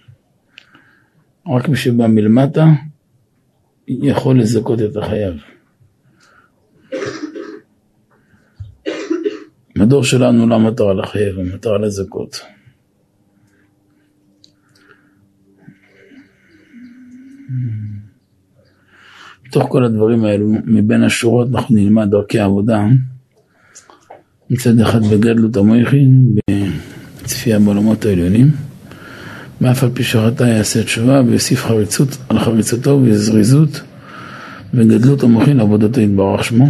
רק 1.48 1.68
מי 1.68 1.76
שבא 1.76 2.06
מלמטה 2.06 2.66
יכול 3.88 4.40
לזכות 4.40 4.82
את 4.82 4.96
החייו. 4.96 5.32
מדור 9.76 10.04
שלנו 10.04 10.46
לא 10.46 10.54
המטרה 10.54 10.94
לחייב, 10.94 11.38
המטרה 11.38 11.78
לזכות. 11.78 12.40
בתוך 19.44 19.68
כל 19.68 19.84
הדברים 19.84 20.24
האלו, 20.24 20.48
מבין 20.64 21.02
השורות 21.02 21.48
אנחנו 21.54 21.74
נלמד 21.74 22.10
דרכי 22.10 22.38
עבודה. 22.38 22.86
מצד 24.50 24.80
אחד 24.80 25.00
בגדלות 25.02 25.56
המויכין, 25.56 26.34
בצפייה 27.22 27.58
בעולמות 27.58 28.04
העליונים. 28.04 28.65
ואף 29.60 29.82
על 29.82 29.90
פי 29.94 30.04
שחטא 30.04 30.44
יעשה 30.44 30.82
תשובה 30.82 31.22
ויוסיף 31.26 31.64
חריצות 31.64 32.08
על 32.28 32.38
חריצותו 32.38 33.00
וזריזות 33.04 33.80
וגדלות 34.74 35.22
המוחין 35.22 35.56
לעבודתו 35.56 36.00
יתברך 36.00 36.44
שמו. 36.44 36.68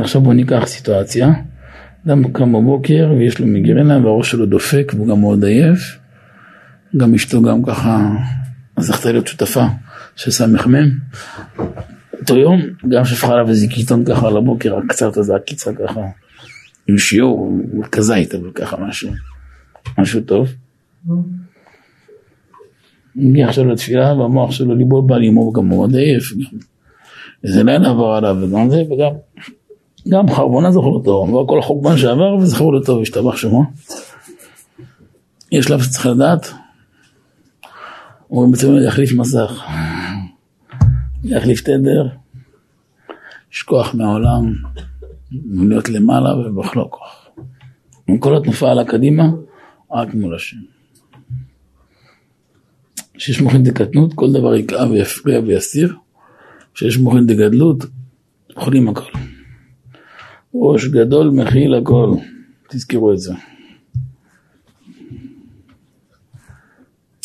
עכשיו 0.00 0.20
בואו 0.20 0.34
ניקח 0.34 0.66
סיטואציה, 0.66 1.32
אדם 2.06 2.32
קם 2.32 2.52
בבוקר 2.52 3.12
ויש 3.18 3.40
לו 3.40 3.46
מיגרנה 3.46 3.98
והראש 3.98 4.30
שלו 4.30 4.46
דופק 4.46 4.92
והוא 4.94 5.08
גם 5.08 5.20
מאוד 5.20 5.44
עייף, 5.44 5.98
גם 6.96 7.14
אשתו 7.14 7.42
גם 7.42 7.62
ככה 7.62 8.10
זכתה 8.78 9.12
להיות 9.12 9.26
שותפה 9.26 9.64
של 10.16 10.30
סמ"ם. 10.30 10.90
אותו 12.20 12.36
יום 12.36 12.60
גם 12.88 13.04
שפכה 13.04 13.32
עליו 13.32 13.48
איזה 13.48 13.66
קיטון 13.68 14.04
ככה 14.04 14.26
על 14.26 14.36
הבוקר, 14.36 14.78
קצת 14.88 15.18
איזה 15.18 15.34
עקיצה 15.34 15.70
ככה, 15.72 16.00
עם 16.88 16.98
שיעור, 16.98 17.60
כזית 17.92 18.34
אבל 18.34 18.50
ככה 18.54 18.76
משהו, 18.76 19.10
משהו 19.98 20.20
טוב. 20.20 20.48
מגיע 23.16 23.48
עכשיו 23.48 23.64
לתפילה 23.64 24.14
והמוח 24.14 24.50
שלו 24.50 24.74
ליבו 24.74 25.02
בא 25.02 25.16
לימו 25.16 25.52
גם 25.52 25.68
מאוד 25.68 25.94
עייף. 25.94 26.32
איזה 27.44 27.64
לילה 27.64 27.90
עבר 27.90 28.06
עליו 28.06 28.36
וגם 28.40 28.70
זה 28.70 28.82
וגם 28.90 29.10
גם 30.08 30.28
חרבונה 30.34 30.70
זכור 30.70 31.00
לטוב, 31.00 31.28
עבר 31.28 31.46
כל 31.46 31.58
החורבן 31.58 31.96
שעבר 31.96 32.34
וזכור 32.34 32.74
לטוב, 32.74 33.02
השתבח 33.02 33.36
שמו. 33.36 33.64
יש 35.52 35.64
שלב 35.64 35.82
שצריך 35.82 36.06
לדעת, 36.06 36.52
הוא 38.28 38.50
בעצם 38.50 38.68
יחליף 38.86 39.12
מסך, 39.12 39.64
יחליף 41.24 41.60
תדר, 41.60 42.08
לשכוח 43.52 43.94
מהעולם, 43.94 44.54
להיות 45.68 45.88
למעלה 45.88 46.36
ובכלו 46.36 46.90
כוח. 46.90 47.28
עם 48.06 48.18
כל 48.18 48.36
התנופה 48.36 48.70
על 48.70 48.78
הקדימה, 48.78 49.24
רק 49.92 50.14
מול 50.14 50.34
השם. 50.34 50.75
כשיש 53.16 53.40
מוחין 53.40 53.62
דקטנות, 53.62 54.14
כל 54.14 54.32
דבר 54.32 54.54
יכאב 54.54 54.90
ויפריע 54.90 55.40
ויסתיר. 55.40 55.96
כשיש 56.74 56.98
מוחין 56.98 57.26
דגדלות, 57.26 57.84
אוכלים 58.56 58.88
הכל. 58.88 59.18
ראש 60.54 60.84
גדול 60.88 61.30
מכיל 61.30 61.74
הכל, 61.74 62.10
תזכרו 62.68 63.12
את 63.12 63.18
זה. 63.18 63.34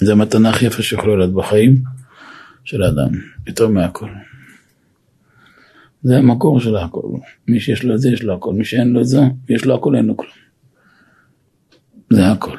זה 0.01 0.11
המתנה 0.11 0.49
הכי 0.49 0.65
יפה 0.65 0.84
שיכולה 0.84 1.15
להיות 1.15 1.34
בחיים 1.34 1.84
של 2.63 2.84
האדם, 2.84 3.09
יותר 3.47 3.68
מהכל. 3.68 4.09
זה 6.03 6.18
המקור 6.18 6.59
של 6.59 6.76
הכל. 6.76 7.07
מי 7.47 7.59
שיש 7.59 7.84
לו 7.84 7.95
את 7.95 7.99
זה, 7.99 8.09
יש 8.09 8.23
לו 8.23 8.34
הכל. 8.34 8.53
מי 8.53 8.65
שאין 8.65 8.93
לו 8.93 9.01
את 9.01 9.07
זה, 9.07 9.22
יש 9.49 9.65
לו 9.65 9.76
הכל, 9.76 9.95
אין 9.95 10.05
לו 10.05 10.18
כלום. 10.18 10.31
זה 12.09 12.31
הכל. 12.31 12.57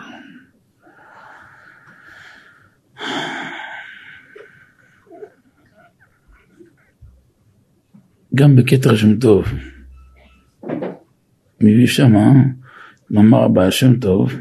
גם 8.34 8.56
בכתר 8.56 8.96
שם 8.96 9.18
טוב, 9.18 9.44
מביא 11.60 11.86
שמה, 11.86 12.32
מאמר 13.10 13.44
הבעל 13.44 13.70
שם 13.70 14.00
טוב, 14.00 14.32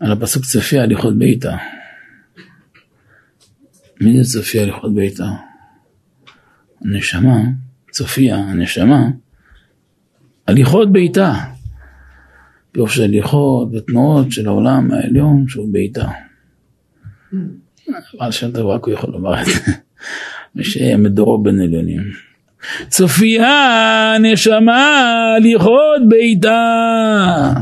על 0.00 0.12
הפסוק 0.12 0.44
צפי 0.44 0.78
הליכות 0.78 1.18
ביתה. 1.18 1.56
מי 4.00 4.24
זה 4.24 4.40
צפי 4.40 4.60
הליכות 4.60 4.94
ביתה? 4.94 5.28
הנשמה, 6.80 7.36
צופיה, 7.90 8.36
הנשמה, 8.36 9.06
הליכות 10.46 10.92
ביתה. 10.92 11.32
פירוש 12.72 12.98
הליכות 12.98 13.68
ותנועות 13.74 14.32
של 14.32 14.46
העולם 14.46 14.92
העליון 14.92 15.48
שהוא 15.48 15.72
ביתה. 15.72 16.08
אבל 18.20 18.30
שם 18.30 18.52
טוב 18.52 18.66
רק 18.66 18.84
הוא 18.84 18.94
יכול 18.94 19.10
לומר 19.10 19.40
את 19.40 19.46
זה. 19.46 19.72
מי 20.54 20.64
שמדורו 20.64 21.42
בין 21.42 21.60
עליונים. 21.60 22.02
צופיה 22.88 24.16
נשמה 24.20 25.12
הליכות 25.36 26.08
ביתה. 26.08 27.52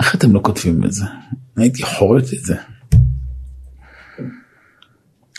איך 0.00 0.14
אתם 0.14 0.34
לא 0.34 0.40
כותבים 0.42 0.84
את 0.84 0.92
זה? 0.92 1.04
הייתי 1.56 1.82
חורט 1.82 2.24
את 2.24 2.44
זה. 2.44 2.54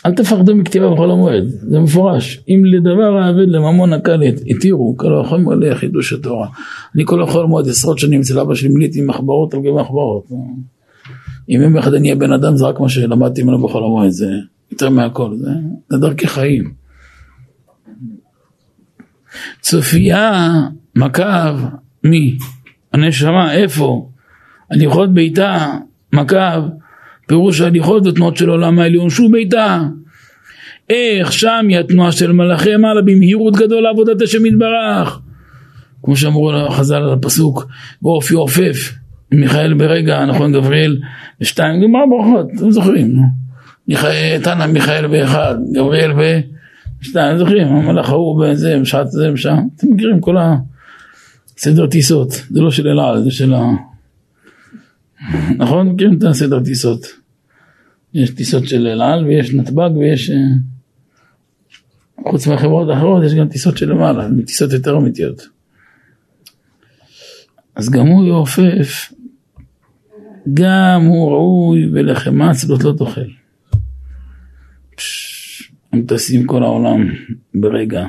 אל 0.06 0.14
תפחדו 0.14 0.56
מכתיבה 0.56 0.90
בחול 0.90 1.10
המועד, 1.10 1.44
זה 1.48 1.78
מפורש. 1.78 2.44
אם 2.48 2.62
לדבר 2.64 3.16
האבד 3.16 3.48
לממון 3.48 3.92
הקל 3.92 4.22
התירו, 4.46 4.94
כל 4.96 5.20
החול 5.20 5.40
מועד 5.40 5.58
לחידוש 5.58 6.12
התורה. 6.12 6.48
אני 6.94 7.02
כל 7.06 7.22
החול 7.22 7.46
מועד 7.46 7.68
עשרות 7.68 7.98
שנים 7.98 8.20
אצל 8.20 8.38
אבא 8.38 8.54
שלי 8.54 8.68
מילאתי 8.68 9.00
מחברות 9.00 9.54
על 9.54 9.60
גבי 9.60 9.72
מחברות. 9.72 10.26
אם 11.48 11.60
יום 11.62 11.76
אחד 11.76 11.94
אני 11.94 12.08
אהיה 12.08 12.20
בן 12.20 12.32
אדם 12.32 12.56
זה 12.56 12.66
רק 12.66 12.80
מה 12.80 12.88
שלמדתי 12.88 13.42
ממנו 13.42 13.62
בחול 13.62 13.84
המועד, 13.84 14.10
זה 14.10 14.30
יותר 14.72 14.90
מהכל, 14.90 15.36
זה, 15.36 15.50
זה 15.88 15.98
דרכי 15.98 16.26
חיים. 16.26 16.72
צופייה, 19.60 20.52
מכב, 20.96 21.58
מי? 22.04 22.36
הנשמה, 22.92 23.52
איפה? 23.52 24.08
הליכות 24.70 25.14
ביתה, 25.14 25.74
מכב, 26.12 26.62
פירוש 27.26 27.60
ההליכות 27.60 28.06
ותנועות 28.06 28.36
של 28.36 28.48
עולם 28.48 28.78
העליון 28.78 29.10
שהוא 29.10 29.32
ביתה. 29.32 29.82
איך 30.90 31.32
שם 31.32 31.66
היא 31.68 31.78
התנועה 31.78 32.12
של 32.12 32.32
מלאכי 32.32 32.76
מעלה 32.76 33.02
במהירות 33.02 33.56
גדול 33.56 33.82
לעבודת 33.82 34.22
השם 34.22 34.46
יתברך. 34.46 35.20
כמו 36.02 36.16
שאמרו 36.16 36.52
חז"ל 36.70 36.94
על 36.94 37.12
הפסוק, 37.12 37.66
באופי 38.02 38.34
עופף, 38.34 38.92
מיכאל 39.32 39.74
ברגע, 39.74 40.24
נכון 40.24 40.52
גבריאל 40.52 40.98
בשתיים, 41.40 41.82
גמר 41.82 42.00
ברכות, 42.10 42.46
אתם 42.56 42.70
זוכרים, 42.70 43.16
תנא 44.42 44.66
מיכאל 44.66 45.06
באחד, 45.06 45.54
גבריאל 45.72 46.12
בשתיים, 47.00 47.38
זוכרים, 47.38 47.66
המלאך 47.66 48.08
ההוא 48.08 48.44
בזה, 48.44 48.78
בשעת 48.80 49.10
זה, 49.10 49.30
בשעה, 49.32 49.58
אתם 49.76 49.86
מכירים 49.90 50.20
כל 50.20 50.36
הסדר 51.56 51.86
טיסות, 51.86 52.30
זה 52.50 52.60
לא 52.60 52.70
של 52.70 52.88
אל 52.88 53.00
על, 53.00 53.24
זה 53.24 53.30
של 53.30 53.54
ה... 53.54 53.62
נכון? 55.56 55.88
מכירים 55.88 56.18
את 56.18 56.22
הסדר 56.22 56.60
טיסות. 56.64 57.06
יש 58.14 58.30
טיסות 58.30 58.68
של 58.68 58.86
אל 58.86 59.02
על 59.02 59.24
ויש 59.24 59.54
נתב"ג 59.54 59.90
ויש... 59.96 60.30
אה, 60.30 60.36
חוץ 62.30 62.46
מהחברות 62.46 62.88
האחרות 62.88 63.22
יש 63.24 63.34
גם 63.34 63.48
טיסות 63.48 63.78
של 63.78 63.90
למעלה, 63.90 64.28
טיסות 64.46 64.72
יותר 64.72 64.96
אמיתיות. 64.96 65.48
אז 67.76 67.90
גם 67.90 68.06
הוא 68.06 68.26
יעופף, 68.26 69.12
גם 70.54 71.02
הוא 71.06 71.30
ראוי 71.30 71.90
ולחם 71.92 72.42
מצלות 72.42 72.84
לא 72.84 72.94
תאכל. 72.98 73.30
הם 75.92 76.06
טסים 76.06 76.46
כל 76.46 76.62
העולם 76.62 77.08
ברגע. 77.54 78.06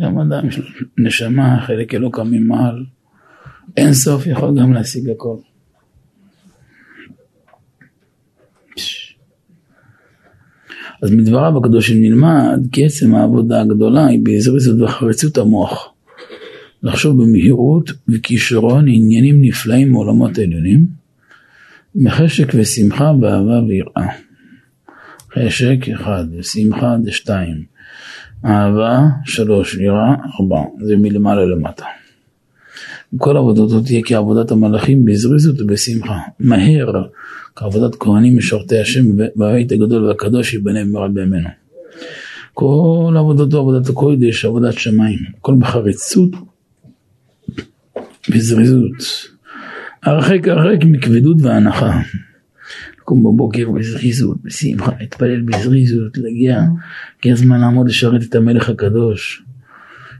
גם 0.00 0.18
אדם 0.18 0.48
יש 0.48 0.60
נשמה, 0.98 1.60
חלק 1.66 1.94
אלוקא 1.94 2.20
ממעל. 2.20 2.84
אין 3.76 3.94
סוף 3.94 4.26
יכול 4.26 4.60
גם 4.60 4.72
להשיג 4.72 5.10
הכל. 5.10 5.36
אז 11.02 11.10
מדבריו 11.10 11.58
הקדושים 11.58 12.00
נלמד 12.00 12.60
כי 12.72 12.86
עצם 12.86 13.14
העבודה 13.14 13.60
הגדולה 13.60 14.06
היא 14.06 14.20
בזריזות 14.22 14.80
וחריצות 14.80 15.38
המוח. 15.38 15.95
לחשוב 16.86 17.22
במהירות 17.22 17.90
וכישרון 18.08 18.84
עניינים 18.88 19.42
נפלאים 19.42 19.92
מעולמות 19.92 20.38
העליונים, 20.38 20.86
מחשק 21.94 22.52
ושמחה 22.54 23.12
ואהבה 23.20 23.60
ויראה. 23.68 24.12
חשק 25.34 25.88
אחד, 25.94 26.24
ושמחה 26.38 26.96
זה 27.02 27.12
שתיים, 27.12 27.62
אהבה 28.44 29.00
שלוש, 29.24 29.74
יראה 29.74 30.14
ארבע, 30.40 30.62
זה 30.80 30.96
מלמעלה 30.96 31.46
למטה. 31.46 31.84
כל 33.18 33.36
עבודתו 33.36 33.80
תהיה 33.80 34.00
כעבודת 34.04 34.50
המלאכים 34.50 35.04
בזריזות 35.04 35.60
ובשמחה, 35.60 36.18
מהר, 36.40 36.92
כעבודת 37.56 37.94
כהנים 38.00 38.36
משרתי 38.38 38.78
השם 38.78 39.16
בבית 39.16 39.72
הגדול 39.72 40.04
והקדוש 40.04 40.54
ייבנה 40.54 40.84
במהרה 40.84 41.08
בימינו. 41.08 41.48
כל 42.54 43.14
עבודתו 43.18 43.58
עבודת 43.58 43.88
הקודש, 43.88 44.44
עבודת 44.44 44.72
שמיים, 44.78 45.18
הכל 45.38 45.54
בחריצות 45.58 46.30
בזריזות. 48.30 49.28
הרחק 50.02 50.48
הרחק 50.48 50.84
מכבדות 50.84 51.36
והנחה. 51.42 52.00
לקום 53.00 53.22
בבוקר 53.22 53.70
בזריזות, 53.70 54.36
בשמחה, 54.42 54.92
להתפלל 55.00 55.42
בזריזות, 55.42 56.18
להגיע, 56.18 56.62
הגיע 57.18 57.32
הזמן 57.32 57.60
לעמוד 57.60 57.88
לשרת 57.88 58.22
את 58.22 58.34
המלך 58.34 58.68
הקדוש. 58.68 59.42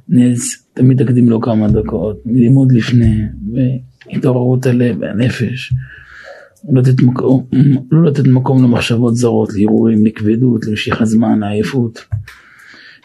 נס, 0.08 0.66
תמיד 0.74 1.04
תקדים 1.04 1.30
לו 1.30 1.40
כמה 1.40 1.68
דקות, 1.68 2.22
ללמוד 2.26 2.72
לפני, 2.72 3.22
והתעוררות 3.52 4.66
הלב 4.66 4.96
והנפש. 5.00 5.72
לא 6.68 6.80
לתת 6.80 7.02
מקום, 7.02 7.46
לא 7.90 8.04
לתת 8.10 8.26
מקום 8.26 8.64
למחשבות 8.64 9.16
זרות, 9.16 9.48
להרהורים, 9.54 10.06
לכבדות, 10.06 10.66
למשיכת 10.66 11.04
זמן, 11.04 11.38
לעייפות. 11.38 12.06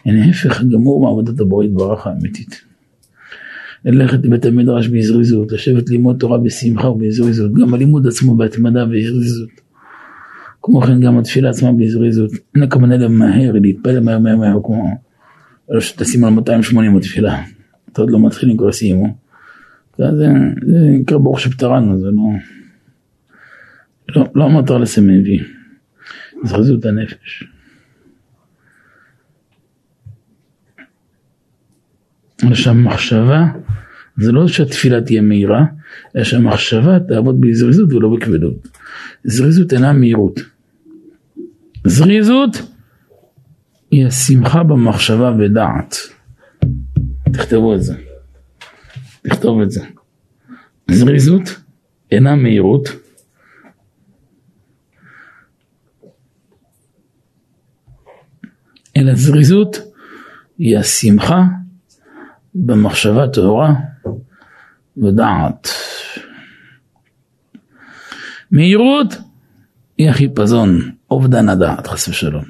אין 0.06 0.22
ההפך 0.22 0.62
הגמור 0.62 1.02
מעבודת 1.02 1.40
הבורא 1.40 1.66
יתברך 1.66 2.08
האמיתית. 2.08 2.71
ללכת 3.86 4.26
לבית 4.26 4.46
המדרש 4.46 4.88
בזריזות, 4.88 5.52
לשבת 5.52 5.90
ללמוד 5.90 6.18
תורה 6.20 6.38
בשמחה 6.38 6.88
ובזריזות, 6.90 7.54
גם 7.54 7.74
הלימוד 7.74 8.08
עצמו 8.08 8.36
בהתמדה 8.36 8.84
ובזריזות. 8.84 9.50
כמו 10.62 10.82
כן 10.82 11.00
גם 11.00 11.18
התפילה 11.18 11.50
עצמה 11.50 11.72
בזריזות, 11.72 12.32
אין 12.56 12.64
הכוונה 12.64 12.98
למהר, 12.98 13.52
להתפלל 13.52 14.00
מהר 14.00 14.20
מהר 14.20 14.38
מהר 14.38 14.60
כמו 14.64 14.98
אלו 15.72 15.82
שטסים 15.82 16.24
על 16.24 16.34
280 16.34 16.96
בתפילה, 16.96 17.44
אתה 17.92 18.02
עוד 18.02 18.12
לא 18.12 18.26
מתחיל 18.26 18.50
עם 18.50 18.58
כבר 18.58 18.72
סיימו. 18.72 19.16
זה, 19.98 20.06
זה 20.18 20.28
נקרא 21.00 21.18
ברוך 21.18 21.40
שפטרנו, 21.40 22.00
זה 22.00 22.06
לא, 22.06 22.22
לא, 24.16 24.28
לא 24.36 24.44
המטרה 24.44 24.80
לסמן 24.80 25.20
וי, 25.24 25.40
זריזות 26.44 26.86
הנפש. 26.86 27.44
אלא 32.44 32.56
שהמחשבה 32.56 33.46
זה 34.22 34.32
לא 34.32 34.48
שהתפילה 34.48 35.02
תהיה 35.02 35.22
מהירה, 35.22 35.66
אלא 36.16 36.24
שהמחשבה 36.24 37.00
תעבוד 37.00 37.42
בזריזות 37.42 37.94
ולא 37.94 38.10
בכבדות. 38.16 38.68
זריזות 39.24 39.74
אינה 39.74 39.94
מהירות. 39.94 40.40
זריזות 41.88 42.58
היא 43.92 44.08
השמחה 44.08 44.64
במחשבה 44.64 45.36
ודעת. 45.40 45.96
תכתבו 47.34 47.76
את 47.76 47.84
זה. 47.84 47.96
תכתוב 49.22 49.62
את 49.62 49.72
זה. 49.72 49.82
זריזות 50.92 51.62
אינה 52.12 52.36
מהירות. 52.36 52.90
אלא 58.98 59.16
זריזות 59.16 59.78
היא 60.58 60.78
השמחה 60.78 61.42
במחשבה 62.56 63.28
טהורה 63.28 63.74
ודעת. 64.98 65.68
מהירות 68.52 69.16
היא 69.98 70.10
החיפזון, 70.10 70.92
אובדן 71.12 71.50
הדעת, 71.50 71.88
חס 71.88 72.08
ושלום. 72.08 72.44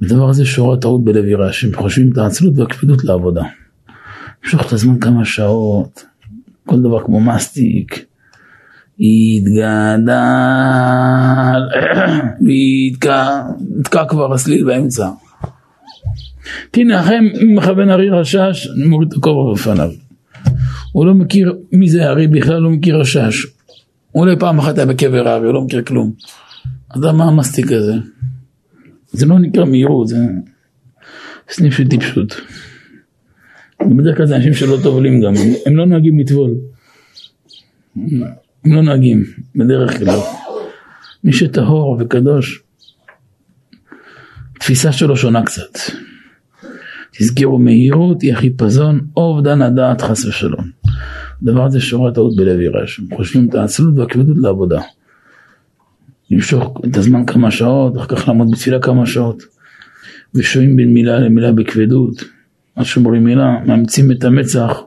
בדבר 0.00 0.28
הזה 0.28 0.44
שורה 0.44 0.76
טעות 0.76 1.04
בלב 1.04 1.24
יראה, 1.24 1.52
שהם 1.52 1.70
חושבים 1.74 2.10
את 2.12 2.18
העצלות 2.18 2.52
והקפידות 2.56 3.04
לעבודה. 3.04 3.42
למשוך 4.44 4.66
את 4.66 4.72
הזמן 4.72 5.00
כמה 5.00 5.24
שעות, 5.24 6.04
כל 6.66 6.80
דבר 6.80 7.04
כמו 7.04 7.20
מסטיק, 7.20 8.04
יתגדל, 8.98 10.12
ויתקע 12.46 14.04
כבר 14.08 14.34
הסליל 14.34 14.64
באמצע. 14.64 15.08
תנחם 16.70 17.24
מכוון 17.54 17.90
ארי 17.90 18.10
רשש, 18.10 18.68
מוריד 18.86 19.08
את 19.12 19.18
הכובע 19.18 19.52
בפניו. 19.54 19.90
הוא 20.92 21.06
לא 21.06 21.14
מכיר 21.14 21.58
מי 21.72 21.90
זה 21.90 22.08
ארי, 22.08 22.26
בכלל 22.26 22.58
לא 22.58 22.70
מכיר 22.70 23.00
רשש. 23.00 23.46
הוא 24.12 24.22
אולי 24.24 24.36
פעם 24.38 24.58
אחת 24.58 24.78
היה 24.78 24.86
בקבר 24.86 25.28
הארי, 25.28 25.46
הוא 25.46 25.54
לא 25.54 25.62
מכיר 25.62 25.82
כלום. 25.82 26.12
אז 26.90 27.00
מה 27.00 27.24
המסטיק 27.24 27.72
הזה? 27.72 27.94
זה 29.12 29.26
לא 29.26 29.38
נקרא 29.38 29.64
מהירות, 29.64 30.08
זה 30.08 30.16
סניף 31.50 31.74
של 31.74 31.88
טיפשות. 31.88 32.40
בדרך 33.80 34.16
כלל 34.16 34.26
זה 34.26 34.36
אנשים 34.36 34.54
שלא 34.54 34.76
טובלים 34.82 35.20
גם, 35.20 35.32
הם 35.66 35.76
לא 35.76 35.86
נוהגים 35.86 36.18
לטבול. 36.18 36.54
הם 38.64 38.74
לא 38.74 38.82
נוהגים, 38.82 39.24
בדרך 39.56 39.98
כלל. 39.98 40.18
מי 41.24 41.32
שטהור 41.32 41.98
וקדוש, 42.00 42.62
תפיסה 44.60 44.92
שלו 44.92 45.16
שונה 45.16 45.42
קצת. 45.42 45.78
תזכרו, 47.18 47.58
מהירות 47.58 48.22
היא 48.22 48.32
החיפזון 48.32 49.00
או 49.16 49.22
אובדן 49.22 49.62
הדעת 49.62 50.00
חס 50.00 50.24
ושלום. 50.24 50.79
הדבר 51.42 51.64
הזה 51.64 51.80
שורה 51.80 52.12
טעות 52.12 52.36
בלב 52.36 52.60
ירש. 52.60 53.00
חושבים 53.16 53.48
את 53.48 53.54
העצלות 53.54 53.98
והכבדות 53.98 54.36
לעבודה. 54.38 54.80
למשוך 56.30 56.80
את 56.84 56.96
הזמן 56.96 57.26
כמה 57.26 57.50
שעות, 57.50 57.96
אחר 57.96 58.06
כך 58.06 58.28
לעמוד 58.28 58.50
בתפילה 58.50 58.80
כמה 58.80 59.06
שעות. 59.06 59.42
ושוהים 60.34 60.76
בין 60.76 60.94
מילה 60.94 61.18
למילה 61.18 61.52
בכבדות. 61.52 62.24
עד 62.76 62.84
שאומרים 62.84 63.24
מילה, 63.24 63.64
מאמצים 63.66 64.10
את 64.10 64.24
המצח, 64.24 64.80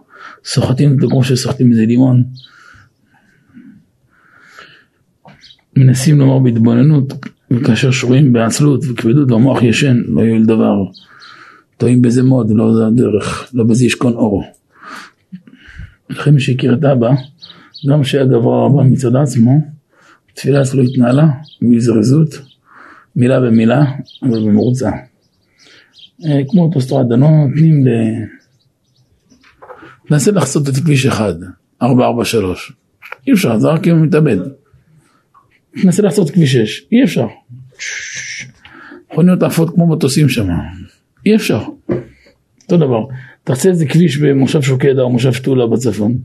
סוחטים 0.45 0.95
אותו 0.95 1.09
כמו 1.09 1.23
שסוחטים 1.23 1.71
איזה 1.71 1.85
לימון. 1.85 2.23
מנסים 5.75 6.19
לומר 6.19 6.39
בהתבוננות, 6.39 7.13
וכאשר 7.51 7.91
שרויים 7.91 8.33
בעצלות 8.33 8.83
וכבדות 8.89 9.31
והמוח 9.31 9.63
ישן, 9.63 9.97
לא 10.07 10.21
יועיל 10.21 10.45
דבר. 10.45 10.75
טועים 11.77 12.01
בזה 12.01 12.23
מאוד, 12.23 12.51
לא 12.51 12.75
זה 12.75 12.87
הדרך, 12.87 13.49
לא 13.53 13.63
בזה 13.63 13.85
ישכון 13.85 14.13
אורו. 14.13 14.43
לכן 16.19 16.31
מי 16.31 16.39
שהכיר 16.39 16.73
את 16.73 16.83
אבא, 16.83 17.09
גם 17.89 18.03
שהיה 18.03 18.25
גבוה 18.25 18.65
רבה 18.65 18.83
מצד 18.83 19.15
עצמו, 19.15 19.61
תפילה 20.33 20.61
אצלו 20.61 20.83
התנהלה 20.83 21.27
בזריזות, 21.61 22.29
מילה 23.15 23.39
במילה, 23.39 23.85
אבל 24.23 24.39
במרוצה. 24.39 24.91
אה, 26.25 26.41
כמו 26.47 26.61
אוטוסטרדה, 26.61 27.15
לא 27.15 27.27
נותנים 27.29 27.87
ל... 27.87 27.89
ננסה 30.11 30.31
לחצות 30.31 30.69
את 30.69 30.73
כביש 30.75 31.05
אחד, 31.05 31.33
443. 31.81 32.73
אי 33.27 33.33
אפשר, 33.33 33.59
זה 33.59 33.67
רק 33.67 33.87
אם 33.87 34.03
מתאבד. 34.03 34.37
תנסה 35.81 36.03
לחצות 36.03 36.29
כביש 36.29 36.55
6, 36.55 36.85
אי 36.91 37.03
אפשר. 37.03 37.27
מכוניות 39.11 39.43
עפות 39.43 39.69
כמו 39.75 39.87
מטוסים 39.87 40.29
שם, 40.29 40.47
אי 41.25 41.35
אפשר. 41.35 41.63
אותו 42.63 42.77
דבר, 42.77 43.05
תחצה 43.43 43.69
איזה 43.69 43.85
כביש 43.85 44.17
במושב 44.17 44.61
שוקדה 44.61 45.01
או 45.01 45.09
מושב 45.09 45.33
שתולה 45.33 45.67
בצפון. 45.67 46.17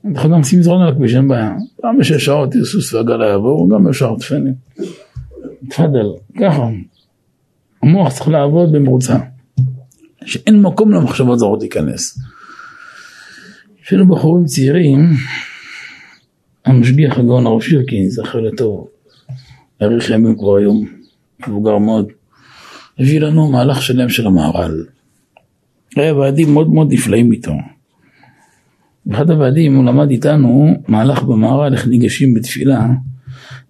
אתה 0.00 0.18
יכול 0.18 0.32
גם 0.32 0.40
לשים 0.40 0.58
מזרון 0.58 0.82
על 0.82 0.88
הכביש, 0.88 1.14
אין 1.14 1.28
בעיה. 1.28 1.52
פעם 1.80 1.98
בשש 1.98 2.24
שעות 2.24 2.54
סוס 2.64 2.94
ועגלה 2.94 3.26
יעבור, 3.26 3.70
גם 3.70 3.88
אפשר, 3.88 4.14
תפני. 4.18 4.50
תפדל, 5.68 6.06
ככה. 6.40 6.68
המוח 7.82 8.12
צריך 8.12 8.28
לעבוד 8.28 8.72
במרוצה. 8.72 9.18
שאין 10.24 10.62
מקום 10.62 10.90
למחשבות 10.90 11.38
זרות 11.38 11.60
להיכנס. 11.60 12.18
אפילו 13.84 14.08
בחורים 14.08 14.44
צעירים, 14.44 15.10
המשגיח 16.64 17.18
הגאון 17.18 17.46
הרב 17.46 17.60
שירקין, 17.60 18.10
זכר 18.10 18.40
לטוב, 18.40 18.88
האריך 19.80 20.10
ימים 20.10 20.38
כבר 20.38 20.56
היום, 20.56 20.88
מבוגר 21.48 21.78
מאוד, 21.78 22.06
הביא 22.98 23.20
לנו 23.20 23.50
מהלך 23.50 23.82
שלם 23.82 24.08
של 24.08 24.26
המהר"ל. 24.26 24.84
היה 25.96 26.14
ועדים 26.14 26.54
מאוד 26.54 26.70
מאוד 26.70 26.92
נפלאים 26.92 27.32
איתו. 27.32 27.52
באחד 29.06 29.30
הוועדים 29.30 29.76
הוא 29.76 29.84
למד 29.84 30.10
איתנו 30.10 30.76
מהלך 30.88 31.22
במהר"ל 31.22 31.72
איך 31.72 31.86
ניגשים 31.86 32.34
בתפילה, 32.34 32.86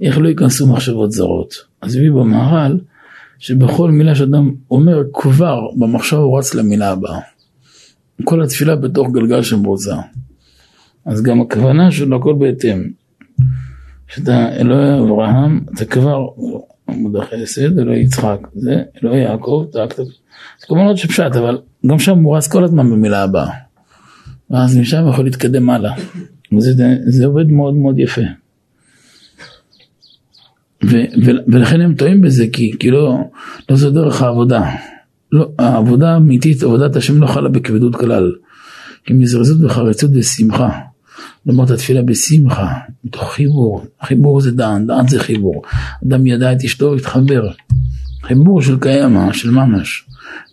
איך 0.01 0.19
לא 0.19 0.29
ייכנסו 0.29 0.67
מחשבות 0.67 1.13
זרות. 1.13 1.55
אז 1.83 1.97
הביא 1.97 2.11
במהר"ל 2.11 2.81
שבכל 3.39 3.91
מילה 3.91 4.15
שאדם 4.15 4.51
אומר 4.71 5.03
כבר 5.13 5.61
במחשב 5.79 6.17
הוא 6.17 6.39
רץ 6.39 6.55
למילה 6.55 6.91
הבאה. 6.91 7.21
כל 8.25 8.43
התפילה 8.43 8.77
בתוך 8.77 9.11
גלגל 9.13 9.43
שמרוצה. 9.43 9.97
אז 11.07 11.23
גם 11.23 11.41
הכוונה 11.41 11.91
שלו 11.91 12.17
הכל 12.17 12.35
בהתאם. 12.39 12.83
שאתה 14.09 14.57
אלוהי 14.57 15.01
אברהם, 15.01 15.61
אתה 15.75 15.85
כבר 15.85 16.27
עמוד 16.93 17.17
החסד, 17.17 17.79
אלוהי 17.79 18.01
יצחק, 18.01 18.39
זה 18.55 18.83
אלוהי 19.03 19.21
יעקב, 19.21 19.67
טק 19.73 19.93
טק. 19.93 20.03
זה 20.61 20.67
כמובן 20.67 20.85
עוד 20.85 20.97
שפשט, 20.97 21.37
אבל 21.37 21.59
גם 21.87 21.99
שם 21.99 22.29
רץ 22.29 22.49
כל 22.49 22.65
הזמן 22.65 22.91
במילה 22.91 23.23
הבאה. 23.23 23.51
ואז 24.51 24.77
משם 24.77 25.09
יכול 25.09 25.25
להתקדם 25.25 25.71
הלאה. 25.71 25.93
וזה 26.57 26.85
זה 27.07 27.27
עובד 27.27 27.51
מאוד 27.51 27.75
מאוד 27.75 27.99
יפה. 27.99 28.23
ו, 30.85 30.97
ו, 31.25 31.31
ולכן 31.49 31.81
הם 31.81 31.95
טועים 31.95 32.21
בזה, 32.21 32.47
כי, 32.53 32.73
כי 32.79 32.91
לא, 32.91 33.19
לא 33.71 33.77
זו 33.77 33.91
דרך 33.91 34.23
העבודה. 34.23 34.71
לא, 35.33 35.49
העבודה 35.59 36.15
האמיתית, 36.15 36.63
עבודת 36.63 36.97
השם 36.97 37.23
לא 37.23 37.27
חלה 37.27 37.49
בכבדות 37.49 37.97
כלל. 37.97 38.33
כי 39.05 39.15
מזרזות 39.15 39.65
וחריצות 39.65 40.11
ושמחה. 40.15 40.71
לומר 41.47 41.65
את 41.65 41.71
התפילה 41.71 42.03
בשמחה, 42.03 42.73
מתוך 43.05 43.33
חיבור. 43.33 43.85
חיבור 44.03 44.41
זה 44.41 44.51
דן, 44.51 44.87
דן 44.87 45.09
זה 45.09 45.21
חיבור. 45.21 45.63
אדם 46.07 46.27
ידע 46.27 46.53
את 46.53 46.65
אשתו, 46.65 46.95
התחבר. 46.95 47.51
חיבור 48.23 48.63
של 48.63 48.79
קיימא, 48.81 49.33
של 49.33 49.51
ממש. 49.51 50.05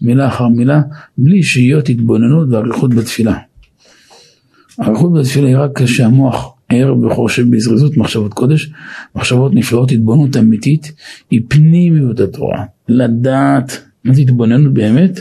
מילה 0.02 0.28
אחר 0.28 0.48
מילה, 0.48 0.82
בלי 1.18 1.44
שהיות 1.44 1.90
התבוננות 1.90 2.48
ואריכות 2.52 2.94
בתפילה. 2.94 3.38
אריכות 4.82 5.14
בתפילה 5.14 5.48
היא 5.48 5.58
רק 5.58 5.82
כשהמוח 5.82 6.54
ער 6.70 6.96
וחושב 6.98 7.56
בזריזות 7.56 7.98
מחשבות 7.98 8.34
קודש, 8.34 8.72
מחשבות 9.16 9.54
נפלאות, 9.54 9.92
התבוננות 9.92 10.38
אמיתית, 10.38 10.92
היא 11.32 11.42
פנימיות 11.48 12.20
התורה. 12.20 12.66
לדעת, 12.90 13.82
זה 14.06 14.22
התבוננות 14.22 14.74
באמת? 14.74 15.20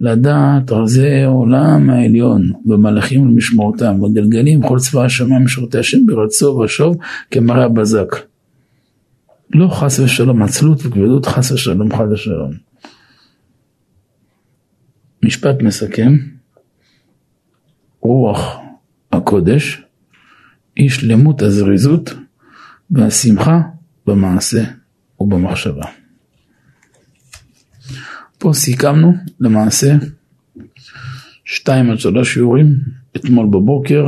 לדעת 0.00 0.72
רזי 0.72 1.08
העולם 1.08 1.90
העליון, 1.90 2.52
במלאכים 2.64 3.22
ובמשמורתם, 3.22 4.00
בגלגלים, 4.00 4.62
כל 4.62 4.78
צבא 4.78 5.04
השמיים 5.04 5.44
משרתי 5.44 5.78
השם 5.78 6.06
ברצו 6.06 6.46
ושוב 6.46 6.96
כמראה 7.30 7.64
הבזק. 7.64 8.16
לא 9.54 9.68
חס 9.68 9.98
ושלום 9.98 10.42
עצלות 10.42 10.86
וכבדות, 10.86 11.26
חס 11.26 11.52
ושלום 11.52 11.92
חס 11.92 12.06
ושלום. 12.12 12.52
משפט 15.24 15.62
מסכם, 15.62 16.16
רוח 18.00 18.58
הקודש 19.12 19.82
היא 20.76 20.90
שלמות 20.90 21.42
הזריזות 21.42 22.14
והשמחה 22.90 23.60
במעשה 24.06 24.64
ובמחשבה. 25.20 25.84
פה 28.38 28.50
סיכמנו 28.54 29.14
למעשה 29.40 29.96
שתיים 31.44 31.90
עד 31.90 31.98
שלוש 31.98 32.34
שיעורים 32.34 32.74
אתמול 33.16 33.46
בבוקר, 33.46 34.06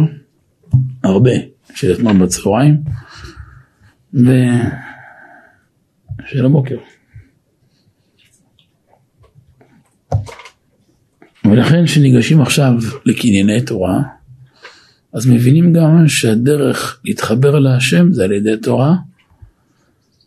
הרבה 1.05 1.31
של 1.75 1.93
אתמול 1.93 2.19
בצהריים 2.19 2.77
ושל 4.15 4.47
הבוקר. 6.45 6.77
ולכן 11.45 11.85
כשניגשים 11.85 12.41
עכשיו 12.41 12.73
לקנייני 13.05 13.61
תורה, 13.61 14.03
אז 15.13 15.27
מבינים 15.27 15.73
גם 15.73 16.09
שהדרך 16.09 17.01
להתחבר 17.05 17.59
להשם 17.59 18.13
זה 18.13 18.25
על 18.25 18.33
ידי 18.33 18.57
תורה, 18.63 18.95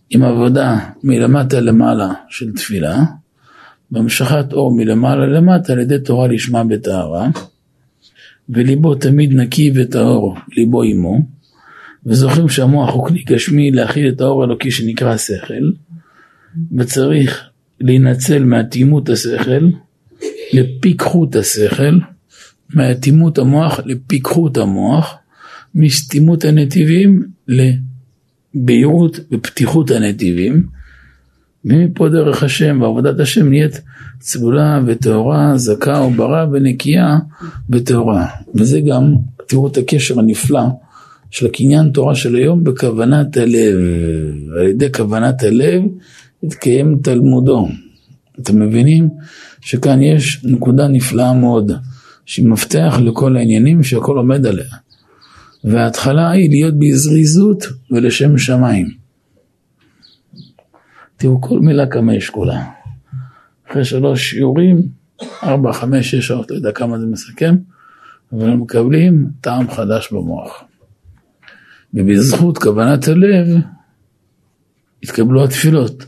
עם 0.10 0.24
עבודה 0.24 0.90
מלמטה 1.04 1.60
למעלה 1.60 2.14
של 2.30 2.52
תפילה, 2.52 3.04
בהמשכת 3.92 4.54
אור 4.54 4.76
מלמעלה 4.76 5.28
למטה 5.28 5.74
על 5.74 5.80
ידי 5.80 6.00
תורה 6.00 6.28
לשמה 6.28 6.64
בטהרה, 6.64 7.30
וליבו 8.50 8.96
תמיד 8.96 9.34
נקי 9.34 9.72
וטהור, 9.76 10.38
ליבו 10.58 10.84
עמו, 10.84 11.20
וזוכרים 12.06 12.50
שהמוח 12.50 12.94
הוא 12.94 13.08
כלי 13.08 13.24
גשמי 13.24 13.72
להכיל 13.72 14.10
את 14.10 14.22
האור 14.22 14.42
האלוקי 14.42 14.72
שנקרא 14.72 15.18
שכל, 15.18 15.72
וצריך 16.78 17.50
להינצל 17.82 18.44
מאטימות 18.44 19.10
השכל 19.10 19.70
לפיקחות 20.54 21.36
השכל, 21.36 22.00
מאטימות 22.76 23.38
המוח 23.38 23.80
לפיקחות 23.86 24.58
המוח, 24.58 25.16
מסתימות 25.76 26.46
הנתיבים 26.46 27.24
לבהירות 27.48 29.20
ופתיחות 29.32 29.92
הנתיבים, 29.92 30.68
ומפה 31.66 32.10
דרך 32.10 32.44
השם 32.44 32.80
ועבודת 32.82 33.20
השם 33.20 33.50
נהיית 33.50 33.82
צלולה 34.20 34.82
וטהורה, 34.86 35.58
זכה 35.58 36.02
וברה 36.02 36.46
ונקייה 36.52 37.18
וטהורה. 37.70 38.26
וזה 38.56 38.80
גם, 38.80 39.14
תראו 39.48 39.68
את 39.68 39.78
הקשר 39.78 40.20
הנפלא 40.20 40.64
של 41.32 41.46
הקניין 41.46 41.90
תורה 41.90 42.16
של 42.16 42.36
היום 42.36 42.64
בכוונת 42.64 43.38
הלב. 43.38 43.76
על 44.60 44.68
ידי 44.68 44.92
כוונת 44.92 45.44
הלב 45.44 45.82
יתקיים 46.44 47.00
תלמודו. 47.04 47.68
אתם 48.40 48.60
מבינים 48.60 49.10
שכאן 49.62 50.02
יש 50.02 50.42
נקודה 50.44 50.88
נפלאה 50.88 51.34
מאוד, 51.34 51.72
שהיא 52.26 52.48
מפתח 52.48 53.00
לכל 53.04 53.38
העניינים 53.38 53.84
שהכל 53.84 54.18
עומד 54.18 54.46
עליה. 54.46 54.66
וההתחלה 55.64 56.32
היא 56.32 56.50
להיות 56.50 56.80
בזריזות 56.80 57.66
ולשם 57.92 58.38
שמיים. 58.38 59.03
תראו 61.24 61.42
כל 61.42 61.60
מילה 61.60 61.88
כמה 61.88 62.16
יש 62.16 62.30
כולה. 62.30 62.64
אחרי 63.70 63.86
שלוש 63.86 64.30
שיעורים, 64.30 64.82
ארבע, 65.44 65.74
חמש, 65.74 66.12
שש 66.12 66.28
שעות, 66.28 66.52
לא 66.52 66.56
יודע 66.56 66.72
כמה 66.72 67.00
זה 67.00 67.06
מסכם, 67.06 67.56
אבל 68.34 68.50
הם 68.50 68.62
מקבלים 68.62 69.28
טעם 69.42 69.72
חדש 69.72 70.12
במוח. 70.12 70.64
ובזכות 71.94 72.58
כוונת 72.58 73.08
הלב 73.08 73.48
התקבלו 75.04 75.44
התפילות. 75.44 76.06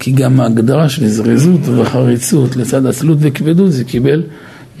כי 0.00 0.12
גם 0.12 0.40
ההגדרה 0.40 0.88
של 0.88 1.06
זריזות 1.06 1.60
וחריצות 1.68 2.56
לצד 2.56 2.86
עצלות 2.86 3.18
וכבדות 3.20 3.72
זה 3.72 3.84
קיבל 3.84 4.22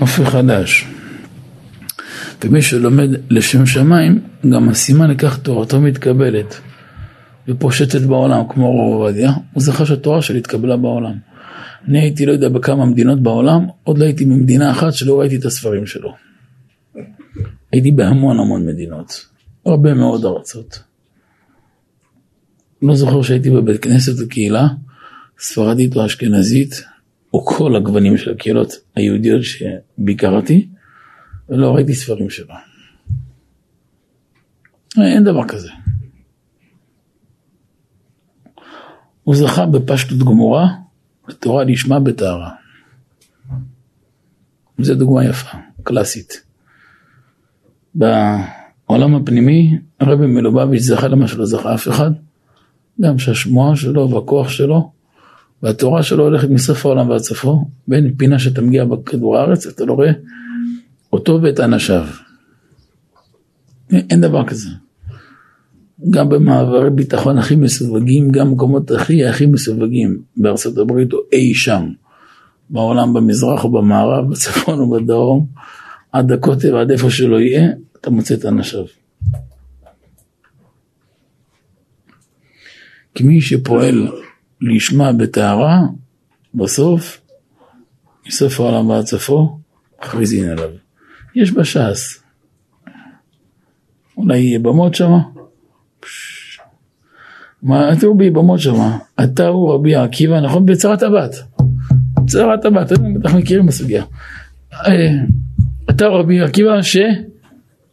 נופי 0.00 0.26
חדש. 0.26 0.86
ומי 2.44 2.62
שלומד 2.62 3.08
לשם 3.30 3.66
שמיים, 3.66 4.20
גם 4.50 4.68
הסימן 4.68 5.10
לכך 5.10 5.38
תורתו 5.38 5.80
מתקבלת 5.80 6.60
ופושטת 7.48 8.00
בעולם, 8.00 8.42
כמו 8.48 8.70
רב 8.70 9.00
עובדיה, 9.00 9.32
הוא 9.52 9.62
זכה 9.62 9.86
שהתורה 9.86 10.22
שלי 10.22 10.38
התקבלה 10.38 10.76
בעולם. 10.76 11.18
אני 11.88 12.00
הייתי 12.00 12.26
לא 12.26 12.32
יודע 12.32 12.48
בכמה 12.48 12.86
מדינות 12.86 13.22
בעולם, 13.22 13.66
עוד 13.82 13.98
לא 13.98 14.04
הייתי 14.04 14.24
במדינה 14.24 14.70
אחת 14.70 14.92
שלא 14.92 15.20
ראיתי 15.20 15.36
את 15.36 15.44
הספרים 15.44 15.86
שלו. 15.86 16.14
הייתי 17.72 17.90
בהמון 17.90 18.38
המון 18.38 18.66
מדינות, 18.66 19.26
הרבה 19.66 19.94
מאוד 19.94 20.24
ארצות. 20.24 20.82
לא 22.82 22.94
זוכר 22.94 23.22
שהייתי 23.22 23.50
בבית 23.50 23.82
כנסת 23.82 24.24
בקהילה, 24.24 24.66
ספרדית 25.38 25.96
או 25.96 26.06
אשכנזית, 26.06 26.82
או 27.34 27.46
כל 27.46 27.76
הגוונים 27.76 28.16
של 28.16 28.32
הקהילות 28.32 28.72
היהודיות 28.96 29.40
שביקרתי, 29.42 30.68
ולא 31.48 31.74
ראיתי 31.74 31.94
ספרים 31.94 32.30
שלו. 32.30 32.54
אין 34.98 35.24
דבר 35.24 35.48
כזה. 35.48 35.68
הוא 39.26 39.36
זכה 39.36 39.66
בפשטות 39.66 40.18
גמורה, 40.18 40.68
בתורה 41.28 41.64
נשמע 41.64 41.98
בטהרה. 41.98 42.50
זו 44.78 44.94
דוגמה 44.94 45.24
יפה, 45.24 45.58
קלאסית. 45.82 46.42
בעולם 47.94 49.14
הפנימי, 49.14 49.78
הרבי 50.00 50.26
מלובביץ' 50.26 50.82
זכה 50.82 51.08
למה 51.08 51.28
שלא 51.28 51.46
זכה 51.46 51.74
אף 51.74 51.88
אחד, 51.88 52.10
גם 53.00 53.18
שהשמועה 53.18 53.76
שלו 53.76 54.10
והכוח 54.10 54.48
שלו 54.48 54.92
והתורה 55.62 56.02
שלו 56.02 56.24
הולכת 56.24 56.48
מסוף 56.48 56.86
העולם 56.86 57.08
ועד 57.08 57.20
סופו, 57.20 57.64
בין 57.88 58.14
פינה 58.16 58.38
שאתה 58.38 58.62
מגיע 58.62 58.84
בכדור 58.84 59.36
הארץ, 59.38 59.66
אתה 59.66 59.84
לא 59.84 59.92
רואה 59.92 60.12
אותו 61.12 61.38
ואת 61.42 61.60
אנשיו. 61.60 62.06
אין 63.92 64.20
דבר 64.20 64.46
כזה. 64.46 64.68
גם 66.10 66.28
במעברי 66.28 66.90
ביטחון 66.90 67.38
הכי 67.38 67.56
מסווגים, 67.56 68.30
גם 68.30 68.50
במקומות 68.50 68.90
הכי 68.90 69.26
הכי 69.26 69.46
מסווגים 69.46 70.22
בארצות 70.36 70.78
הברית 70.78 71.12
או 71.12 71.18
אי 71.32 71.54
שם, 71.54 71.88
בעולם 72.70 73.12
במזרח 73.12 73.64
או 73.64 73.72
במערב, 73.72 74.24
בצפון 74.30 74.78
או 74.78 74.90
בדרום, 74.90 75.46
עד 76.12 76.32
הקוטב, 76.32 76.74
עד 76.74 76.90
איפה 76.90 77.10
שלא 77.10 77.40
יהיה, 77.40 77.68
אתה 78.00 78.10
מוצא 78.10 78.34
את 78.34 78.44
אנשיו. 78.44 78.84
כי 83.14 83.24
מי 83.24 83.40
שפועל 83.40 84.08
לשמה 84.60 85.12
בטהרה, 85.12 85.80
בסוף, 86.54 87.20
מסוף 88.26 88.60
העולם 88.60 88.88
ועד 88.88 89.06
סופו, 89.06 89.58
מכריזין 90.02 90.48
עליו. 90.48 90.68
יש 91.34 91.52
בש"ס. 91.52 92.22
אולי 94.16 94.38
יהיה 94.38 94.58
במות 94.58 94.94
שמה? 94.94 95.35
מה, 97.66 97.90
תראו 98.00 98.14
ביבמות 98.14 98.60
שמה, 98.60 98.98
אתה 99.24 99.48
הוא 99.48 99.74
רבי 99.74 99.94
עקיבא, 99.94 100.40
נכון? 100.40 100.66
בצרת 100.66 101.02
הבת. 101.02 101.34
בצרת 102.24 102.64
הבת, 102.64 102.92
אנחנו 103.24 103.38
מכירים 103.38 103.66
בסוגיה. 103.66 104.04
אה, 104.72 105.12
אתה 105.90 106.06
רבי 106.06 106.40
עקיבא 106.40 106.82
ש... 106.82 106.96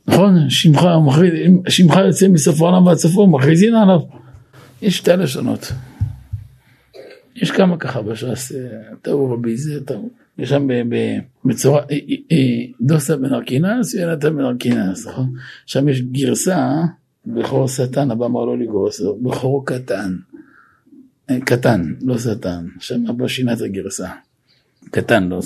נכון? 0.08 0.50
שמך, 0.50 0.86
שמך 1.70 1.96
יוצא 2.06 2.28
מסוף 2.28 2.62
העולם 2.62 2.86
ועד 2.86 2.98
סופו, 2.98 3.28
מכריזין 3.28 3.76
עליו. 3.76 4.00
יש 4.82 4.98
שתי 4.98 5.12
לשונות. 5.12 5.72
יש 7.36 7.52
כמה 7.52 7.78
ככה 7.78 8.02
בש"ס, 8.02 8.52
טוב 9.02 9.32
רבי 9.32 9.58
זה, 9.58 9.86
טוב. 9.86 10.10
יש 10.38 10.50
שם 10.50 10.68
בצורה, 11.46 11.82
אה, 11.82 11.86
אה, 11.92 12.16
אה, 12.32 12.66
דוסה 12.82 13.18
בן 13.18 13.34
ארקינס 13.34 13.96
ויונתן 13.96 14.38
בן 14.38 14.44
נכון? 15.08 15.34
שם 15.66 15.90
יש 15.90 16.02
גרסה, 16.02 16.82
בכור 17.26 17.68
שטן, 17.68 18.12
אבא 18.12 18.26
אמר 18.26 18.46
לא 18.46 18.58
לגרוס, 18.58 19.02
בכור 19.22 19.66
קטן. 19.66 20.16
קטן, 21.46 21.94
לא 22.02 22.18
שטן. 22.18 22.66
שם 22.80 23.04
אבא 23.10 23.28
שינה 23.28 23.54
את 23.54 23.62
הגרסה. 23.62 24.10
קטן, 24.92 25.28
לא, 25.28 25.40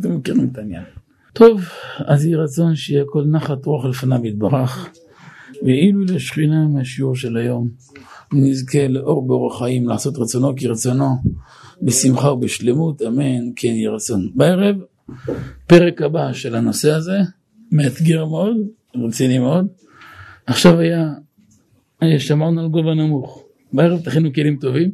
אתם 0.00 0.16
מכירים 0.16 0.48
את 0.52 0.58
העניין. 0.58 0.84
טוב, 1.32 1.60
אז 1.98 2.24
יהי 2.24 2.34
רצון 2.34 2.76
שיהיה 2.76 3.04
כל 3.06 3.24
נחת 3.24 3.66
רוח 3.66 3.84
לפניו 3.84 4.26
יתברך, 4.26 4.90
ואילו 5.62 6.04
לשכינה 6.04 6.68
מהשיעור 6.68 7.16
של 7.16 7.36
היום. 7.36 7.68
נזכה 8.32 8.88
לאור 8.88 9.26
באורח 9.26 9.58
חיים, 9.58 9.88
לעשות 9.88 10.18
רצונו 10.18 10.52
כרצונו, 10.56 11.08
בשמחה 11.82 12.32
ובשלמות, 12.32 13.02
אמן, 13.02 13.52
כן 13.56 13.68
יהי 13.68 13.86
רצון. 13.86 14.30
בערב, 14.34 14.76
פרק 15.66 16.02
הבא 16.02 16.32
של 16.32 16.54
הנושא 16.54 16.90
הזה, 16.90 17.18
מאתגר 17.72 18.24
מאוד, 18.24 18.56
רציני 18.94 19.38
מאוד. 19.38 19.66
עכשיו 20.46 20.80
היה, 20.80 21.08
שמרנו 22.18 22.60
על 22.60 22.68
גובה 22.68 22.94
נמוך. 22.94 23.44
בערב 23.72 24.00
תכינו 24.00 24.32
כלים 24.32 24.56
טובים, 24.56 24.90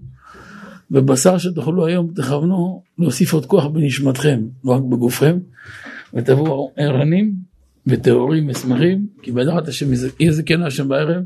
ובשר 0.90 1.38
שתאכלו 1.38 1.86
היום 1.86 2.12
תכוונו 2.14 2.82
להוסיף 2.98 3.32
עוד 3.32 3.46
כוח 3.46 3.66
בנשמתכם, 3.66 4.40
לא 4.64 4.72
רק 4.72 4.82
בגופכם, 4.82 5.38
ותבואו 6.14 6.72
ערנים 6.76 7.34
וטהורים 7.86 8.48
ושמחים, 8.48 9.06
כי 9.22 9.32
בעזרת 9.32 9.68
השם 9.68 9.86
יזכנו 10.20 10.66
השם 10.66 10.88
בערב. 10.88 11.22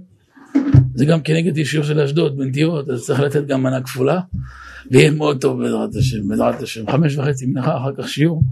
זה 0.95 1.05
גם 1.05 1.21
כנגד 1.21 1.59
ישיר 1.59 1.83
של 1.83 2.01
אשדוד 2.01 2.37
בנתיבות, 2.37 2.89
אז 2.89 3.03
צריך 3.03 3.21
לתת 3.21 3.47
גם 3.47 3.63
מנה 3.63 3.83
כפולה, 3.83 4.21
ויהיה 4.91 5.11
מאוד 5.11 5.41
טוב 5.41 5.63
בעזרת 5.63 5.95
השם, 5.95 6.29
בעזרת 6.29 6.63
השם. 6.63 6.91
חמש 6.91 7.17
וחצי 7.17 7.47
מנחה, 7.47 7.77
אחר 7.77 7.91
כך 7.99 8.09
שיעור. 8.09 8.43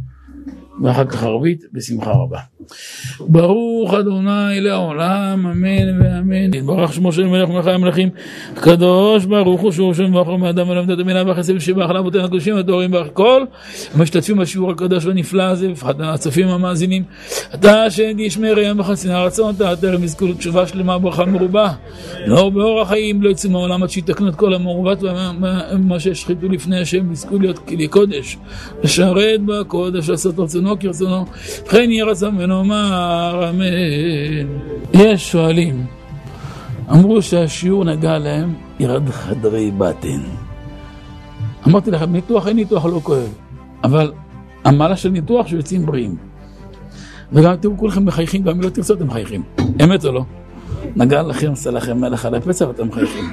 ואחר 0.80 1.04
כך 1.04 1.22
ערבית 1.22 1.64
בשמחה 1.72 2.10
רבה. 2.10 2.38
ברוך 3.20 3.94
אדוני 3.94 4.60
לעולם, 4.60 5.46
אמן 5.46 6.02
ואמן. 6.02 6.54
יתברך 6.54 6.92
שמו 6.92 7.12
של 7.12 7.26
מלך 7.26 7.48
מלכי 7.48 7.70
המלכים, 7.70 8.08
קדוש 8.54 9.24
ברוך 9.24 9.60
הוא 9.60 9.72
שור 9.72 9.94
שם 9.94 10.14
ואחר 10.14 10.36
מאדם 10.36 10.68
ולמדת 10.68 10.98
המילה 10.98 11.22
והחסד 11.26 11.58
שבח 11.58 11.90
לאבותינו 11.90 12.24
הקדושים 12.24 12.56
הטהורים 12.56 12.92
והכל, 12.92 13.44
המשתתפים 13.94 14.36
בשיעור 14.36 14.70
הקדוש 14.70 15.04
והנפלא 15.04 15.42
הזה, 15.42 15.70
ובפחד 15.70 16.00
הצופים 16.00 16.48
המאזינים. 16.48 17.02
אתה 17.54 17.84
השם 17.84 18.18
ישמר 18.18 18.58
ים 18.58 18.80
וחצי 18.80 19.10
הרצון, 19.10 19.54
אתה 19.54 19.76
טרם 19.76 20.04
יזכו 20.04 20.26
לתשובה 20.26 20.66
שלמה 20.66 20.98
ברכה 20.98 21.24
מרובה. 21.24 21.72
לא 22.26 22.50
באורח 22.50 22.88
חיים 22.88 23.22
לא 23.22 23.30
יצאו 23.30 23.50
מהעולם 23.50 23.82
עד 23.82 23.90
שיתקנו 23.90 24.28
את 24.28 24.34
כל 24.34 24.54
המעוות 24.54 24.98
ומה 25.02 26.00
שהשחיתו 26.00 26.48
לפני 26.48 26.80
השם, 26.80 27.12
יזכו 27.12 27.38
להיות 27.38 27.58
כלי 27.58 27.88
קודש, 27.88 28.36
לשרת 28.82 29.40
בקודש, 29.44 30.08
לעשות 30.08 30.38
רצונו. 30.38 30.61
רצונו 30.62 30.78
כרצונו, 30.80 31.24
וכן 31.66 31.90
יהיה 31.90 32.04
רצון 32.04 32.36
ונאמר 32.38 33.50
אמן. 33.50 34.58
יש 34.94 35.32
שואלים, 35.32 35.86
אמרו 36.90 37.22
שהשיעור 37.22 37.84
נגע 37.84 38.18
להם, 38.18 38.54
ירד 38.80 39.10
חדרי 39.10 39.70
בטן. 39.70 40.22
אמרתי 41.68 41.90
לכם, 41.90 42.12
ניתוח 42.12 42.48
אין 42.48 42.56
ניתוח 42.56 42.84
לא 42.84 43.00
כואב, 43.02 43.34
אבל 43.84 44.12
המעלה 44.64 44.96
של 44.96 45.08
ניתוח 45.08 45.46
שיוצאים 45.46 45.86
בריאים. 45.86 46.16
וגם 47.32 47.56
תראו 47.56 47.76
כולכם 47.78 48.04
מחייכים, 48.04 48.42
גם 48.42 48.54
אם 48.54 48.60
לא 48.60 48.68
תרצו 48.68 48.94
אתם 48.94 49.06
מחייכים. 49.06 49.42
אמת 49.84 50.04
או 50.04 50.12
לא? 50.12 50.24
נגע 50.96 51.22
לכם, 51.22 51.52
עשה 51.52 51.70
לכם 51.70 52.00
מלך 52.00 52.24
על 52.24 52.34
הפצע 52.34 52.68
ואתם 52.68 52.88
מחייכים. 52.88 53.24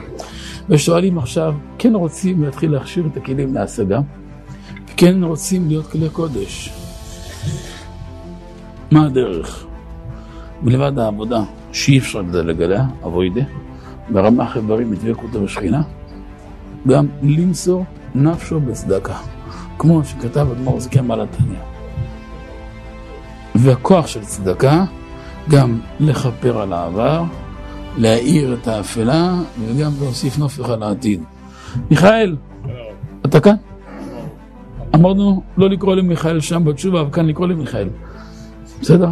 ושואלים 0.69 1.17
עכשיו, 1.17 1.53
כן 1.77 1.95
רוצים 1.95 2.43
להתחיל 2.43 2.71
להכשיר 2.71 3.05
את 3.11 3.17
הכלים 3.17 3.53
להשגה? 3.53 3.99
כן 4.97 5.23
רוצים 5.23 5.67
להיות 5.67 5.87
כלי 5.87 6.09
קודש. 6.09 6.78
מה 8.91 9.05
הדרך? 9.05 9.65
מלבד 10.61 10.99
העבודה 10.99 11.43
שאי 11.71 11.97
אפשר 11.97 12.21
לדלג 12.21 12.61
עליה, 12.61 12.85
אבוידה, 13.05 13.41
ברמה 14.09 14.47
חברית 14.47 14.87
מדבקותו 14.87 15.41
בשכינה, 15.41 15.81
גם 16.87 17.07
למסור 17.23 17.85
נפשו 18.15 18.59
בצדקה, 18.59 19.17
כמו 19.77 20.03
שכתב 20.03 20.47
אדמו"ר 20.51 20.79
זקן 20.79 21.07
בעל 21.07 21.21
התניא. 21.21 21.59
והכוח 23.55 24.07
של 24.07 24.21
צדקה, 24.21 24.85
גם 25.49 25.79
לכפר 25.99 26.61
על 26.61 26.73
העבר, 26.73 27.23
להאיר 27.97 28.57
את 28.61 28.67
האפלה, 28.67 29.33
וגם 29.65 29.91
להוסיף 29.99 30.37
נופך 30.37 30.69
על 30.69 30.83
העתיד. 30.83 31.23
מיכאל, 31.91 32.35
אתה 33.25 33.39
כאן? 33.39 33.55
אמרנו 34.95 35.43
לא 35.57 35.69
לקרוא 35.69 35.95
למיכאל 35.95 36.39
שם 36.39 36.65
בתשובה, 36.65 37.01
אבל 37.01 37.11
כאן 37.11 37.27
לקרוא 37.27 37.47
למיכאל. 37.47 37.87
בסדר? 38.81 39.09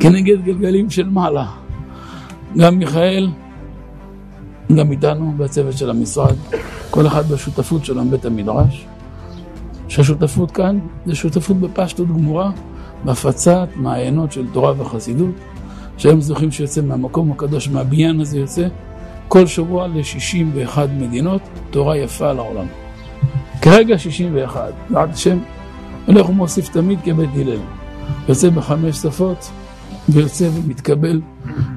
כנגד 0.00 0.44
גלגלים 0.44 0.90
של 0.90 1.08
מעלה. 1.08 1.46
גם 2.56 2.78
מיכאל, 2.78 3.28
גם 4.76 4.90
איתנו 4.92 5.34
בצוות 5.36 5.76
של 5.76 5.90
המשרד, 5.90 6.36
כל 6.90 7.06
אחד 7.06 7.28
בשותפות 7.28 7.84
שלו 7.84 8.00
עם 8.00 8.10
בית 8.10 8.24
המדרש. 8.24 8.86
שהשותפות 9.88 10.50
כאן 10.50 10.78
זה 11.06 11.14
שותפות 11.14 11.56
בפשטות 11.56 12.08
גמורה, 12.08 12.50
בהפצת 13.04 13.68
מעיינות 13.76 14.32
של 14.32 14.46
תורה 14.52 14.72
וחסידות, 14.78 15.34
שהיום 15.96 16.20
זוכים 16.20 16.50
שיוצא 16.50 16.82
מהמקום 16.82 17.32
הקדוש, 17.32 17.68
מהבניין 17.68 18.20
הזה 18.20 18.38
יוצא, 18.38 18.68
כל 19.28 19.46
שבוע 19.46 19.86
ל-61 19.86 20.78
מדינות, 20.98 21.42
תורה 21.70 21.96
יפה 21.96 22.32
לעולם. 22.32 22.66
כרגע 23.62 23.98
61, 23.98 24.72
ועד 24.90 25.10
השם 25.10 25.38
הולך 26.06 26.28
ומוסיף 26.28 26.68
תמיד 26.68 26.98
כבית 27.04 27.30
הלל. 27.34 27.81
יוצא 28.28 28.50
בחמש 28.50 28.96
שפות, 28.96 29.50
ויוצא 30.08 30.48
ומתקבל 30.54 31.20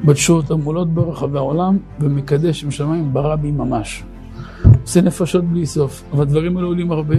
בתשואות 0.05 0.51
המולות 0.51 0.93
ברחבי 0.93 1.37
העולם, 1.37 1.77
ומקדש 1.99 2.63
עם 2.63 2.71
שמיים 2.71 3.13
ברבי 3.13 3.51
ממש. 3.51 4.03
עושה 4.81 5.01
נפשות 5.01 5.43
בלי 5.43 5.65
סוף, 5.65 6.03
אבל 6.13 6.21
הדברים 6.21 6.57
האלה 6.57 6.67
עולים 6.67 6.91
הרבה, 6.91 7.15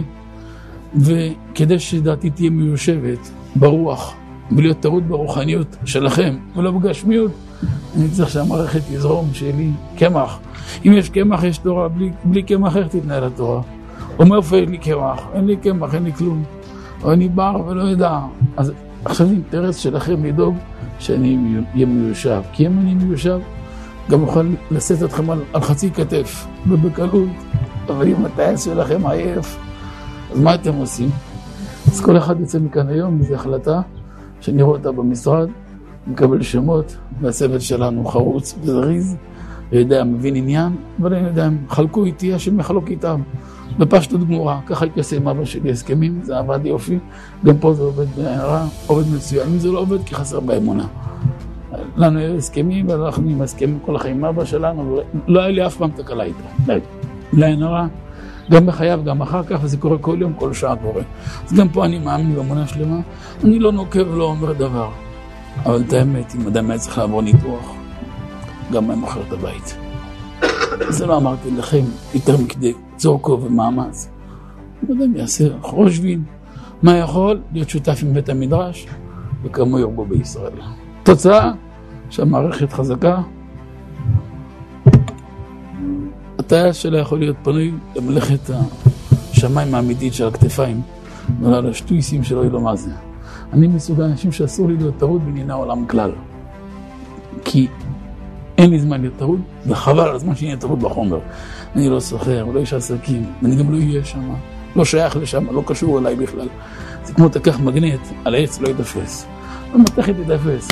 וכדי 0.94 1.78
שדעתי 1.78 2.30
תהיה 2.30 2.50
מיושבת 2.50 3.30
ברוח, 3.56 4.14
ולהיות 4.56 4.80
טרוד 4.80 5.08
ברוחניות 5.08 5.76
שלכם, 5.84 6.36
ולא 6.56 6.70
בגשמיות, 6.70 7.32
אני 7.96 8.08
צריך 8.08 8.30
שהמערכת 8.30 8.90
יזרום, 8.90 9.28
שיהיה 9.32 9.56
לי 9.56 9.70
קמח. 9.96 10.38
אם 10.86 10.92
יש 10.92 11.08
קמח, 11.10 11.42
יש 11.44 11.58
תורה, 11.58 11.88
בלי, 11.88 12.10
בלי 12.24 12.42
קמח, 12.42 12.76
איך 12.76 12.86
תתנהל 12.88 13.24
התורה? 13.24 13.62
אומר 14.18 14.30
מאיפה 14.30 14.56
אין 14.56 14.70
לי 14.70 14.78
קמח? 14.78 15.20
אין 15.34 15.46
לי 15.46 15.56
קמח, 15.56 15.94
אין 15.94 16.04
לי 16.04 16.12
כלום. 16.12 16.44
או 17.02 17.12
אני 17.12 17.28
בר 17.28 17.62
ולא 17.66 17.82
יודע. 17.82 18.18
אז 18.56 18.72
עכשיו 19.06 19.26
אינטרס 19.30 19.76
שלכם 19.76 20.24
לדאוג 20.24 20.56
שאני 20.98 21.38
אהיה 21.74 21.86
מיושב. 21.86 22.42
כי 22.52 22.66
אם 22.66 22.78
אני 22.78 22.94
מיושב, 22.94 23.38
גם 24.10 24.22
אוכל 24.22 24.46
לשאת 24.70 25.02
אתכם 25.02 25.30
על, 25.30 25.42
על 25.52 25.60
חצי 25.60 25.90
כתף, 25.90 26.46
ובקלות. 26.68 27.28
אבל 27.88 28.08
אם 28.08 28.24
הטייס 28.24 28.64
שלכם 28.64 29.06
עייף, 29.06 29.58
אז 30.32 30.40
מה 30.40 30.54
אתם 30.54 30.74
עושים? 30.74 31.08
אז 31.86 32.00
כל 32.00 32.18
אחד 32.18 32.40
יוצא 32.40 32.58
מכאן 32.58 32.88
היום, 32.88 33.22
זו 33.22 33.34
החלטה 33.34 33.80
שאני 34.40 34.62
רואה 34.62 34.78
אותה 34.78 34.92
במשרד, 34.92 35.48
מקבל 36.06 36.42
שמות, 36.42 36.96
והצוות 37.20 37.60
שלנו 37.60 38.04
חרוץ 38.04 38.54
וזריז, 38.62 39.16
ויודע, 39.72 40.04
מבין 40.04 40.36
עניין, 40.36 40.76
אבל 41.00 41.14
אני 41.14 41.28
יודע, 41.28 41.48
חלקו 41.68 42.04
איתי, 42.04 42.34
השם 42.34 42.60
יחלוק 42.60 42.88
איתם. 42.88 43.20
בפשטות 43.78 44.20
גמורה, 44.20 44.60
ככה 44.66 44.86
עושה 44.96 45.16
עם 45.16 45.28
אבא 45.28 45.44
שלי 45.44 45.70
הסכמים, 45.70 46.20
זה 46.22 46.38
עבד 46.38 46.66
יופי, 46.66 46.98
גם 47.44 47.58
פה 47.58 47.74
זה 47.74 47.82
עובד 47.82 48.06
בעיירה, 48.16 48.66
עובד 48.86 49.04
מצוין, 49.16 49.48
אם 49.48 49.58
זה 49.58 49.72
לא 49.72 49.78
עובד 49.78 50.04
כי 50.04 50.14
חסר 50.14 50.40
באמונה. 50.40 50.86
לנו 51.96 52.18
היו 52.18 52.36
הסכמים, 52.36 52.88
והלכנו 52.88 53.30
עם 53.30 53.42
הסכמים 53.42 53.78
כל 53.82 53.96
החיים 53.96 54.16
עם 54.16 54.24
אבא 54.24 54.44
שלנו, 54.44 55.00
לא 55.26 55.40
היה 55.40 55.50
לי 55.50 55.66
אף 55.66 55.76
פעם 55.76 55.90
תקלה 55.90 56.24
איתו, 56.24 56.72
לא 57.32 57.46
היה 57.46 57.56
נורא, 57.56 57.86
גם 58.50 58.66
בחייו, 58.66 59.00
גם 59.04 59.22
אחר 59.22 59.42
כך, 59.42 59.58
וזה 59.62 59.76
קורה 59.76 59.98
כל 59.98 60.16
יום, 60.20 60.32
כל 60.32 60.52
שעה 60.52 60.76
קורה. 60.76 61.02
אז 61.44 61.52
גם 61.52 61.68
פה 61.68 61.84
אני 61.84 61.98
מאמין 61.98 62.34
באמונה 62.34 62.66
שלמה, 62.66 63.00
אני 63.44 63.58
לא 63.58 63.72
נוקב 63.72 64.08
ולא 64.12 64.24
אומר 64.24 64.52
דבר. 64.52 64.88
אבל 65.64 65.82
את 65.88 65.92
האמת, 65.92 66.34
אם 66.34 66.46
אדם 66.46 66.70
היה 66.70 66.78
צריך 66.78 66.98
לעבור 66.98 67.22
ניתוח, 67.22 67.72
גם 68.72 68.90
היה 68.90 68.98
מוכר 68.98 69.20
את 69.28 69.32
הבית. 69.32 69.85
זה 70.88 71.06
לא 71.06 71.16
אמרתי 71.16 71.50
לכם 71.50 71.82
יותר 72.14 72.36
מכדי 72.36 72.72
צורכו 72.96 73.40
ומאמץ. 73.42 74.08
לא 74.82 74.94
יודע 74.94 75.04
אם 75.04 75.16
יעשה, 75.16 75.44
חושבים 75.60 76.24
מה 76.82 76.96
יכול 76.96 77.40
להיות 77.52 77.68
שותף 77.68 77.98
עם 78.02 78.14
בית 78.14 78.28
המדרש 78.28 78.86
וכמו 79.42 79.78
ירבו 79.78 80.04
בישראל. 80.04 80.52
תוצאה 81.02 81.52
שהמערכת 82.10 82.72
חזקה, 82.72 83.22
הטייס 86.38 86.76
שלה 86.76 86.98
יכול 86.98 87.18
להיות 87.18 87.36
פנוי 87.42 87.72
למלאכת 87.96 88.50
השמיים 88.50 89.74
האמיתית 89.74 90.14
של 90.14 90.26
הכתפיים 90.26 90.80
ולא 91.40 91.68
השטויסים 91.68 92.24
שלא 92.24 92.40
יהיו 92.40 92.52
לו 92.52 92.60
מה 92.60 92.76
זה. 92.76 92.90
אני 93.52 93.66
מסוג 93.66 94.00
האנשים 94.00 94.32
שאסור 94.32 94.68
לי 94.68 94.76
להיות 94.76 94.98
טרוד 94.98 95.24
בענייני 95.24 95.52
העולם 95.52 95.86
כלל. 95.86 96.10
כי 97.44 97.68
אין 98.58 98.70
לי 98.70 98.78
זמן 98.78 99.00
להיות 99.00 99.14
טרוד, 99.18 99.40
וחבל 99.66 100.00
על 100.00 100.14
הזמן 100.14 100.34
שאני 100.34 100.48
אהיה 100.48 100.60
טרוד 100.60 100.80
בחומר. 100.80 101.18
אני 101.76 101.88
לא 101.88 102.00
סוחר, 102.00 102.44
לא 102.44 102.60
איש 102.60 102.72
עסקים, 102.72 103.24
ואני 103.42 103.56
גם 103.56 103.72
לא 103.72 103.76
אהיה 103.76 104.04
שם, 104.04 104.34
לא 104.76 104.84
שייך 104.84 105.16
לשם, 105.16 105.46
לא 105.52 105.62
קשור 105.66 105.98
אליי 105.98 106.16
בכלל. 106.16 106.48
זה 107.04 107.14
כמו 107.14 107.28
תקח 107.28 107.60
מגנט, 107.60 108.00
על 108.24 108.34
העץ 108.34 108.60
לא 108.60 108.68
ייתפס. 108.68 109.26
המתכת 109.72 110.14
ייתפס. 110.18 110.68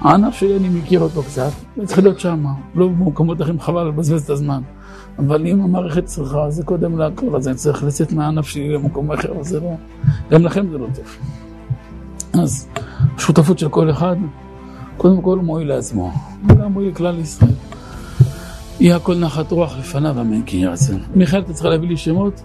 הענף 0.00 0.34
שלי, 0.34 0.56
אני 0.56 0.68
מכיר 0.68 1.00
אותו 1.00 1.22
קצת, 1.22 1.50
אני 1.78 1.86
צריך 1.86 1.98
להיות 1.98 2.20
שם, 2.20 2.44
לא 2.74 2.88
במקומות 2.88 3.42
אחרים, 3.42 3.60
חבל 3.60 3.88
לבזבז 3.88 4.22
את 4.22 4.30
הזמן. 4.30 4.62
אבל 5.18 5.46
אם 5.46 5.60
המערכת 5.60 6.04
צריכה, 6.04 6.50
זה 6.50 6.64
קודם 6.64 6.98
להכל, 6.98 7.36
אז 7.36 7.48
אני 7.48 7.56
צריך 7.56 7.84
לצאת 7.84 8.12
מהענף 8.12 8.46
שלי 8.46 8.68
למקום 8.68 9.12
אחר, 9.12 9.32
זה 9.42 9.60
לא... 9.60 9.70
גם 10.30 10.44
לכם 10.44 10.70
זה 10.70 10.78
לא 10.78 10.86
טוב. 10.94 11.16
אז 12.42 12.68
שותפות 13.18 13.58
של 13.58 13.68
כל 13.68 13.90
אחד, 13.90 14.16
קודם 14.98 15.22
כל 15.22 15.38
מועיל 15.38 15.68
לעצמו, 15.68 16.12
וגם 16.48 16.72
מועיל 16.72 16.88
לכלל 16.90 17.18
ישראל. 17.18 17.50
יהיה 18.80 18.96
הכל 18.96 19.14
נחת 19.14 19.52
רוח 19.52 19.78
לפניו, 19.78 20.20
אמן 20.20 20.42
כי 20.42 20.66
רצון. 20.66 21.00
מיכאל, 21.14 21.40
אתה 21.40 21.52
צריך 21.52 21.66
להביא 21.66 21.88
לי 21.88 21.96
שמות, 21.96 22.40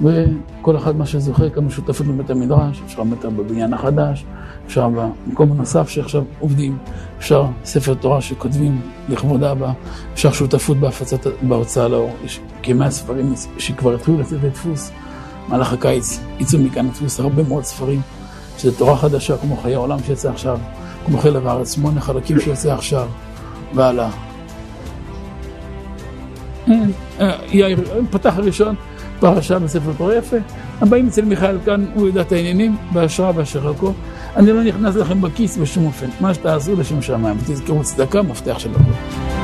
וכל 0.00 0.76
אחד 0.76 0.96
מה 0.96 1.06
שזוכר, 1.06 1.50
כמה 1.50 1.70
שותפות 1.70 2.06
בבית 2.06 2.30
המדרש, 2.30 2.82
אפשר 2.86 3.02
מטר 3.02 3.30
בבניין 3.30 3.74
החדש, 3.74 4.24
אפשר 4.66 4.88
במקום 4.88 5.52
הנוסף 5.52 5.88
שעכשיו 5.88 6.22
עובדים, 6.40 6.78
אפשר 7.18 7.46
ספר 7.64 7.94
תורה 7.94 8.20
שכותבים 8.20 8.80
לכבוד 9.08 9.42
אבא, 9.42 9.72
אפשר 10.14 10.32
שותפות 10.32 10.76
בהפצת, 10.76 11.26
בהוצאה 11.42 11.88
לאור, 11.88 12.10
יש 12.24 12.40
כמאה 12.62 12.90
ספרים 12.90 13.34
שכבר 13.58 13.94
התחילו 13.94 14.20
לצאת 14.20 14.38
לדפוס, 14.42 14.90
במהלך 15.46 15.72
הקיץ 15.72 16.20
יצאו 16.40 16.58
מכאן 16.58 16.86
לדפוס 16.86 17.20
הרבה 17.20 17.42
מאוד 17.42 17.64
ספרים, 17.64 18.00
שזה 18.58 18.78
תורה 18.78 18.96
חדשה 18.96 19.36
כמו 19.36 19.56
חיי 19.56 19.74
העולם 19.74 19.98
שיצא 20.06 20.30
עכשיו, 20.30 20.58
כמו 21.06 21.18
חלב 21.18 21.46
הארץ, 21.46 21.74
שמונה 21.74 22.00
חלקים 22.00 22.40
שיוצא 22.40 22.72
עכשיו, 22.72 23.08
והלאה. 23.74 24.10
יאיר 27.52 27.78
פתח 28.10 28.34
הראשון, 28.36 28.74
פרשה 29.20 29.58
בספר 29.58 29.92
תורה 29.98 30.14
יפה. 30.16 30.36
הבאים 30.80 31.06
אצל 31.06 31.24
מיכאל 31.24 31.58
כאן, 31.64 31.84
הוא 31.94 32.06
יודע 32.06 32.20
את 32.20 32.32
העניינים, 32.32 32.76
בהשראה 32.92 33.32
באשר 33.32 33.60
חלקו. 33.60 33.92
אני 34.36 34.52
לא 34.52 34.64
נכנס 34.64 34.96
לכם 34.96 35.20
בכיס 35.20 35.56
בשום 35.56 35.86
אופן. 35.86 36.06
מה 36.20 36.34
שתעשו 36.34 36.76
לשם 36.76 37.02
שמיים, 37.02 37.36
ותזכרו 37.40 37.82
צדקה, 37.82 38.22
מפתח 38.22 38.58
של 38.58 38.70
הכל. 38.70 39.41